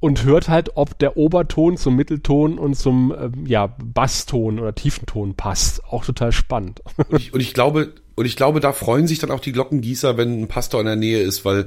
und 0.00 0.24
hört 0.24 0.48
halt, 0.48 0.76
ob 0.76 0.98
der 0.98 1.16
Oberton 1.16 1.76
zum 1.76 1.96
Mittelton 1.96 2.58
und 2.58 2.74
zum 2.74 3.12
äh, 3.12 3.30
ja, 3.46 3.74
Basston 3.82 4.58
oder 4.58 4.74
Tiefenton 4.74 5.34
passt. 5.34 5.84
Auch 5.84 6.04
total 6.04 6.32
spannend. 6.32 6.82
Und 7.08 7.20
ich, 7.20 7.34
und 7.34 7.40
ich 7.40 7.54
glaube, 7.54 7.94
und 8.14 8.24
ich 8.24 8.36
glaube, 8.36 8.60
da 8.60 8.72
freuen 8.72 9.06
sich 9.06 9.18
dann 9.18 9.30
auch 9.30 9.40
die 9.40 9.52
Glockengießer, 9.52 10.16
wenn 10.16 10.42
ein 10.42 10.48
Pastor 10.48 10.80
in 10.80 10.86
der 10.86 10.96
Nähe 10.96 11.20
ist, 11.20 11.44
weil 11.44 11.66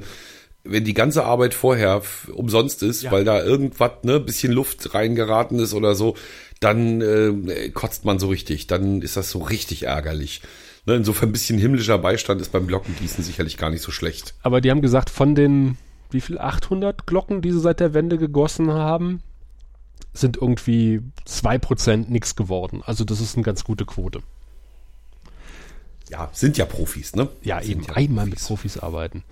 wenn 0.64 0.84
die 0.84 0.94
ganze 0.94 1.24
Arbeit 1.24 1.54
vorher 1.54 2.02
umsonst 2.32 2.82
ist, 2.82 3.02
ja. 3.02 3.12
weil 3.12 3.24
da 3.24 3.42
irgendwas, 3.42 3.92
ne, 4.02 4.20
bisschen 4.20 4.52
Luft 4.52 4.94
reingeraten 4.94 5.58
ist 5.58 5.74
oder 5.74 5.94
so, 5.94 6.16
dann 6.60 7.00
äh, 7.00 7.70
kotzt 7.70 8.04
man 8.04 8.18
so 8.18 8.28
richtig. 8.28 8.68
Dann 8.68 9.02
ist 9.02 9.16
das 9.16 9.30
so 9.30 9.40
richtig 9.40 9.84
ärgerlich. 9.84 10.42
Ne, 10.86 10.94
insofern 10.94 11.30
ein 11.30 11.32
bisschen 11.32 11.58
himmlischer 11.58 11.98
Beistand 11.98 12.40
ist 12.40 12.52
beim 12.52 12.66
Glockengießen 12.66 13.24
sicherlich 13.24 13.56
gar 13.56 13.70
nicht 13.70 13.82
so 13.82 13.90
schlecht. 13.90 14.34
Aber 14.42 14.60
die 14.60 14.70
haben 14.70 14.82
gesagt, 14.82 15.10
von 15.10 15.34
den, 15.34 15.78
wie 16.10 16.20
viel, 16.20 16.38
800 16.38 17.06
Glocken, 17.06 17.42
die 17.42 17.52
sie 17.52 17.60
seit 17.60 17.80
der 17.80 17.94
Wende 17.94 18.18
gegossen 18.18 18.72
haben, 18.72 19.22
sind 20.14 20.36
irgendwie 20.36 21.00
zwei 21.24 21.58
Prozent 21.58 22.10
nichts 22.10 22.36
geworden. 22.36 22.82
Also 22.84 23.04
das 23.04 23.20
ist 23.20 23.36
eine 23.36 23.44
ganz 23.44 23.64
gute 23.64 23.84
Quote 23.84 24.22
ja, 26.12 26.28
sind 26.32 26.58
ja 26.58 26.66
Profis, 26.66 27.16
ne? 27.16 27.28
Ja, 27.42 27.62
sind 27.62 27.70
eben 27.70 27.82
ja 27.84 27.94
einmal 27.94 28.26
Profis. 28.26 28.42
mit 28.42 28.48
Profis 28.48 28.78
arbeiten. 28.78 29.24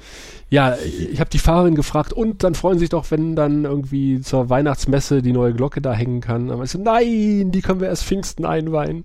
Ja, 0.49 0.77
ich, 0.79 1.21
habe 1.21 1.29
die 1.29 1.39
Fahrerin 1.39 1.75
gefragt 1.75 2.15
und 2.15 2.43
dann 2.43 2.55
freuen 2.55 2.79
sich 2.79 2.89
doch, 2.89 3.11
wenn 3.11 3.37
dann 3.37 3.67
irgendwie 3.67 4.23
zur 4.23 4.49
Weihnachtsmesse 4.49 5.21
die 5.21 5.33
neue 5.33 5.53
Glocke 5.53 5.83
da 5.83 5.93
hängen 5.93 6.23
kann. 6.23 6.51
Aber 6.51 6.65
ich 6.65 6.71
so, 6.71 6.79
nein, 6.79 7.51
die 7.53 7.61
können 7.61 7.81
wir 7.81 7.89
erst 7.89 8.05
Pfingsten 8.05 8.47
einweihen. 8.47 9.05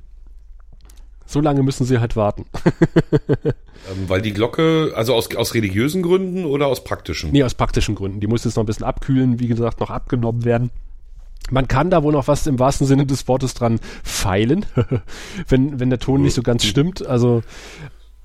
So 1.26 1.42
lange 1.42 1.64
müssen 1.64 1.86
sie 1.86 2.00
halt 2.00 2.16
warten. 2.16 2.46
ähm, 3.44 4.08
weil 4.08 4.22
die 4.22 4.32
Glocke, 4.32 4.94
also 4.96 5.14
aus, 5.14 5.36
aus 5.36 5.54
religiösen 5.54 6.02
Gründen 6.02 6.46
oder 6.46 6.68
aus 6.68 6.84
praktischen? 6.84 7.32
Nee, 7.32 7.44
aus 7.44 7.56
praktischen 7.56 7.96
Gründen. 7.96 8.22
Die 8.22 8.28
muss 8.28 8.46
jetzt 8.46 8.56
noch 8.56 8.64
ein 8.64 8.68
bisschen 8.68 8.86
abkühlen, 8.86 9.40
wie 9.40 9.48
gesagt, 9.48 9.82
noch 9.82 9.90
abgenommen 9.90 10.46
werden. 10.46 10.70
Man 11.52 11.68
kann 11.68 11.90
da 11.90 12.04
wohl 12.04 12.14
noch 12.14 12.28
was 12.28 12.48
im 12.48 12.60
wahrsten 12.60 12.88
Sinne 12.88 13.06
des 13.06 13.28
Wortes 13.28 13.54
dran 13.54 13.80
feilen, 14.04 14.66
wenn, 15.48 15.80
wenn 15.80 15.90
der 15.90 16.00
Ton 16.00 16.22
nicht 16.22 16.34
so 16.34 16.42
ganz 16.42 16.64
stimmt. 16.66 17.06
Also, 17.06 17.44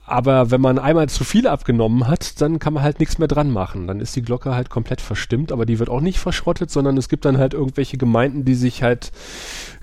aber 0.04 0.50
wenn 0.50 0.60
man 0.60 0.78
einmal 0.78 1.08
zu 1.08 1.22
viel 1.22 1.46
abgenommen 1.46 2.08
hat, 2.08 2.40
dann 2.40 2.58
kann 2.58 2.74
man 2.74 2.82
halt 2.82 2.98
nichts 2.98 3.18
mehr 3.18 3.28
dran 3.28 3.50
machen. 3.50 3.86
Dann 3.86 4.00
ist 4.00 4.16
die 4.16 4.22
Glocke 4.22 4.54
halt 4.54 4.70
komplett 4.70 5.00
verstimmt, 5.00 5.52
aber 5.52 5.66
die 5.66 5.78
wird 5.78 5.88
auch 5.88 6.00
nicht 6.00 6.18
verschrottet, 6.18 6.70
sondern 6.70 6.96
es 6.96 7.08
gibt 7.08 7.24
dann 7.24 7.38
halt 7.38 7.54
irgendwelche 7.54 7.96
Gemeinden, 7.96 8.44
die 8.44 8.54
sich 8.54 8.82
halt 8.82 9.12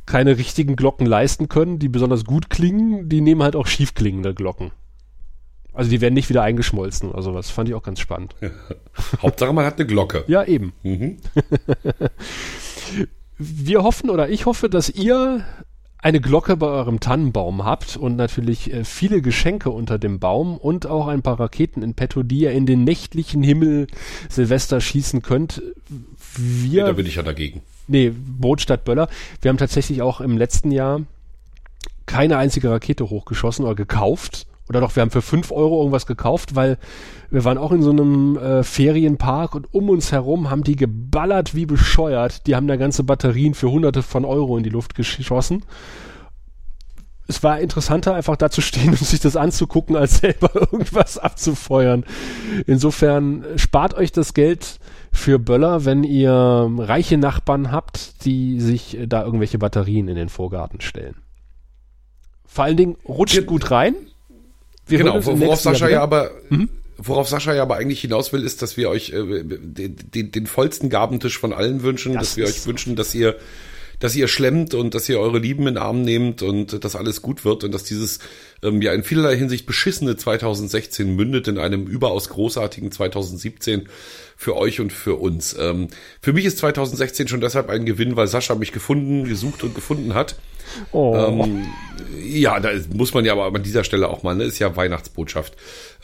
keine 0.05 0.37
richtigen 0.37 0.75
Glocken 0.75 1.05
leisten 1.05 1.47
können, 1.47 1.79
die 1.79 1.89
besonders 1.89 2.25
gut 2.25 2.49
klingen, 2.49 3.07
die 3.07 3.21
nehmen 3.21 3.43
halt 3.43 3.55
auch 3.55 3.67
schief 3.67 3.93
klingende 3.93 4.33
Glocken. 4.33 4.71
Also 5.73 5.91
die 5.91 6.01
werden 6.01 6.15
nicht 6.15 6.29
wieder 6.29 6.41
eingeschmolzen 6.41 7.11
oder 7.11 7.21
sowas. 7.21 7.51
Fand 7.51 7.69
ich 7.69 7.75
auch 7.75 7.83
ganz 7.83 7.99
spannend. 7.99 8.35
Hauptsache 9.21 9.53
man 9.53 9.63
hat 9.63 9.77
eine 9.77 9.85
Glocke. 9.85 10.23
Ja, 10.27 10.43
eben. 10.43 10.73
Mhm. 10.81 11.17
Wir 13.37 13.83
hoffen 13.83 14.09
oder 14.09 14.29
ich 14.29 14.45
hoffe, 14.45 14.69
dass 14.69 14.89
ihr 14.89 15.45
eine 15.99 16.21
Glocke 16.21 16.57
bei 16.57 16.67
eurem 16.67 16.99
Tannenbaum 16.99 17.65
habt 17.65 17.97
und 17.97 18.15
natürlich 18.15 18.71
äh, 18.71 18.83
viele 18.83 19.21
Geschenke 19.21 19.69
unter 19.69 19.99
dem 19.99 20.19
Baum 20.19 20.57
und 20.57 20.87
auch 20.87 21.07
ein 21.07 21.21
paar 21.21 21.39
Raketen 21.39 21.81
in 21.81 21.95
petto, 21.95 22.23
die 22.23 22.39
ihr 22.39 22.51
in 22.51 22.65
den 22.65 22.83
nächtlichen 22.83 23.43
Himmel 23.43 23.87
Silvester 24.29 24.79
schießen 24.79 25.21
könnt. 25.21 25.61
Wir, 26.35 26.83
nee, 26.83 26.87
da 26.87 26.93
bin 26.93 27.05
ich 27.05 27.15
ja 27.15 27.23
dagegen. 27.23 27.61
Nee, 27.87 28.11
Boot 28.11 28.61
statt 28.61 28.85
Böller. 28.85 29.09
Wir 29.41 29.49
haben 29.49 29.57
tatsächlich 29.57 30.01
auch 30.01 30.21
im 30.21 30.37
letzten 30.37 30.71
Jahr 30.71 31.01
keine 32.05 32.37
einzige 32.37 32.71
Rakete 32.71 33.09
hochgeschossen 33.09 33.65
oder 33.65 33.75
gekauft. 33.75 34.46
Oder 34.69 34.81
doch, 34.81 34.95
wir 34.95 35.01
haben 35.01 35.11
für 35.11 35.21
fünf 35.21 35.51
Euro 35.51 35.79
irgendwas 35.79 36.05
gekauft, 36.05 36.55
weil 36.55 36.77
wir 37.29 37.43
waren 37.43 37.57
auch 37.57 37.71
in 37.71 37.81
so 37.81 37.91
einem 37.91 38.37
äh, 38.37 38.63
Ferienpark 38.63 39.55
und 39.55 39.73
um 39.73 39.89
uns 39.89 40.11
herum 40.11 40.49
haben 40.49 40.63
die 40.63 40.75
geballert 40.75 41.55
wie 41.55 41.65
bescheuert. 41.65 42.47
Die 42.47 42.55
haben 42.55 42.67
da 42.67 42.75
ganze 42.75 43.03
Batterien 43.03 43.53
für 43.53 43.71
hunderte 43.71 44.03
von 44.03 44.25
Euro 44.25 44.57
in 44.57 44.63
die 44.63 44.69
Luft 44.69 44.95
geschossen. 44.95 45.63
Es 47.29 47.43
war 47.43 47.59
interessanter, 47.59 48.15
einfach 48.15 48.37
da 48.37 48.49
zu 48.49 48.61
stehen 48.61 48.89
und 48.89 48.99
sich 48.99 49.19
das 49.19 49.35
anzugucken, 49.35 49.95
als 49.95 50.19
selber 50.19 50.49
irgendwas 50.71 51.17
abzufeuern. 51.17 52.05
Insofern 52.65 53.45
spart 53.57 53.93
euch 53.95 54.11
das 54.11 54.33
Geld 54.33 54.79
für 55.11 55.39
Böller, 55.39 55.85
wenn 55.85 56.03
ihr 56.03 56.71
reiche 56.77 57.17
Nachbarn 57.17 57.71
habt, 57.71 58.25
die 58.25 58.59
sich 58.59 58.97
da 59.07 59.23
irgendwelche 59.23 59.57
Batterien 59.57 60.07
in 60.07 60.15
den 60.15 60.29
Vorgarten 60.29 60.81
stellen. 60.81 61.15
Vor 62.45 62.63
allen 62.63 62.77
Dingen 62.77 62.97
rutscht 63.07 63.45
gut 63.45 63.71
rein. 63.71 63.95
Wir 64.87 64.99
genau, 64.99 65.23
worauf 65.25 65.61
Sascha 65.61 65.89
ja 65.89 66.01
aber 66.01 66.31
mhm. 66.49 66.69
Worauf 66.99 67.29
Sascha 67.29 67.53
ja 67.53 67.61
aber 67.61 67.75
eigentlich 67.75 68.01
hinaus 68.01 68.33
will, 68.33 68.43
ist, 68.43 68.63
dass 68.63 68.75
wir 68.75 68.89
euch 68.89 69.11
äh, 69.11 69.43
den, 69.43 69.95
den, 70.13 70.31
den 70.31 70.47
vollsten 70.47 70.89
Gabentisch 70.89 71.37
von 71.37 71.53
allen 71.53 71.83
wünschen, 71.83 72.13
das 72.13 72.29
dass 72.29 72.37
wir 72.37 72.45
euch 72.45 72.65
wünschen, 72.65 72.95
dass 72.95 73.13
ihr 73.13 73.35
dass 73.99 74.15
ihr 74.15 74.27
schlemmt 74.27 74.73
und 74.73 74.93
dass 74.93 75.09
ihr 75.09 75.19
eure 75.19 75.39
Lieben 75.39 75.67
in 75.67 75.75
den 75.75 75.77
Arm 75.77 76.03
nehmt 76.03 76.43
und 76.43 76.83
dass 76.83 76.95
alles 76.95 77.21
gut 77.21 77.45
wird 77.45 77.63
und 77.63 77.71
dass 77.71 77.83
dieses 77.83 78.19
ähm, 78.61 78.81
ja 78.81 78.93
in 78.93 79.03
vielerlei 79.03 79.35
Hinsicht 79.35 79.65
beschissene 79.65 80.15
2016 80.15 81.15
mündet 81.15 81.47
in 81.47 81.57
einem 81.57 81.87
überaus 81.87 82.29
großartigen 82.29 82.91
2017 82.91 83.89
für 84.35 84.55
euch 84.55 84.79
und 84.79 84.93
für 84.93 85.15
uns. 85.15 85.55
Ähm, 85.59 85.87
für 86.21 86.33
mich 86.33 86.45
ist 86.45 86.59
2016 86.59 87.27
schon 87.27 87.41
deshalb 87.41 87.69
ein 87.69 87.85
Gewinn, 87.85 88.15
weil 88.15 88.27
Sascha 88.27 88.53
mich 88.55 88.71
gefunden, 88.71 89.23
gesucht 89.27 89.63
und 89.63 89.73
gefunden 89.73 90.13
hat. 90.13 90.35
Oh. 90.91 91.15
Ähm, 91.15 91.67
ja, 92.19 92.59
da 92.59 92.69
muss 92.93 93.13
man 93.13 93.25
ja 93.25 93.33
aber 93.33 93.53
an 93.55 93.63
dieser 93.63 93.83
Stelle 93.83 94.09
auch 94.09 94.23
mal, 94.23 94.35
ne, 94.35 94.43
ist 94.43 94.59
ja 94.59 94.75
Weihnachtsbotschaft, 94.75 95.55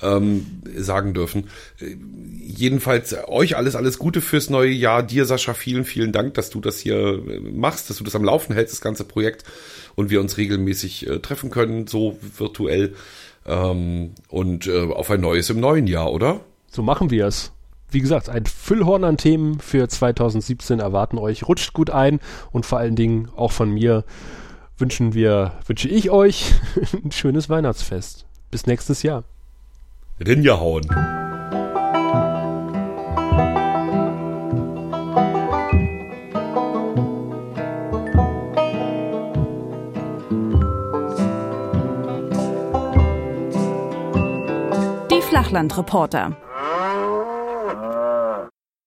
ähm, 0.01 0.45
sagen 0.75 1.13
dürfen. 1.13 1.49
Äh, 1.79 1.95
jedenfalls 2.41 3.15
euch 3.27 3.57
alles, 3.57 3.75
alles 3.75 3.99
Gute 3.99 4.21
fürs 4.21 4.49
neue 4.49 4.71
Jahr. 4.71 5.03
Dir, 5.03 5.25
Sascha, 5.25 5.53
vielen, 5.53 5.85
vielen 5.85 6.11
Dank, 6.11 6.33
dass 6.35 6.49
du 6.49 6.59
das 6.59 6.79
hier 6.79 6.97
äh, 6.97 7.39
machst, 7.39 7.89
dass 7.89 7.97
du 7.97 8.03
das 8.03 8.15
am 8.15 8.23
Laufen 8.23 8.53
hältst, 8.53 8.73
das 8.73 8.81
ganze 8.81 9.03
Projekt 9.03 9.43
und 9.95 10.09
wir 10.09 10.21
uns 10.21 10.37
regelmäßig 10.37 11.07
äh, 11.07 11.19
treffen 11.19 11.49
können, 11.49 11.87
so 11.87 12.17
virtuell. 12.37 12.95
Ähm, 13.45 14.11
und 14.29 14.67
äh, 14.67 14.83
auf 14.83 15.11
ein 15.11 15.21
neues 15.21 15.49
im 15.49 15.59
neuen 15.59 15.87
Jahr, 15.87 16.11
oder? 16.11 16.39
So 16.71 16.81
machen 16.81 17.09
wir 17.11 17.27
es 17.27 17.51
wie 17.93 18.01
gesagt, 18.01 18.29
ein 18.29 18.45
Füllhorn 18.45 19.03
an 19.03 19.17
Themen 19.17 19.59
für 19.59 19.87
2017 19.87 20.79
erwarten 20.79 21.17
euch. 21.17 21.47
Rutscht 21.47 21.73
gut 21.73 21.91
ein 21.91 22.19
und 22.51 22.65
vor 22.65 22.79
allen 22.79 22.95
Dingen 22.95 23.29
auch 23.35 23.51
von 23.51 23.69
mir 23.69 24.03
wünschen 24.77 25.13
wir, 25.13 25.53
wünsche 25.65 25.87
ich 25.87 26.09
euch 26.09 26.53
ein 27.03 27.11
schönes 27.11 27.49
Weihnachtsfest. 27.49 28.25
Bis 28.51 28.67
nächstes 28.67 29.03
Jahr. 29.03 29.23
Rinja 30.19 30.59
hauen. 30.59 30.83
Die 45.09 45.21
Flachlandreporter. 45.21 46.37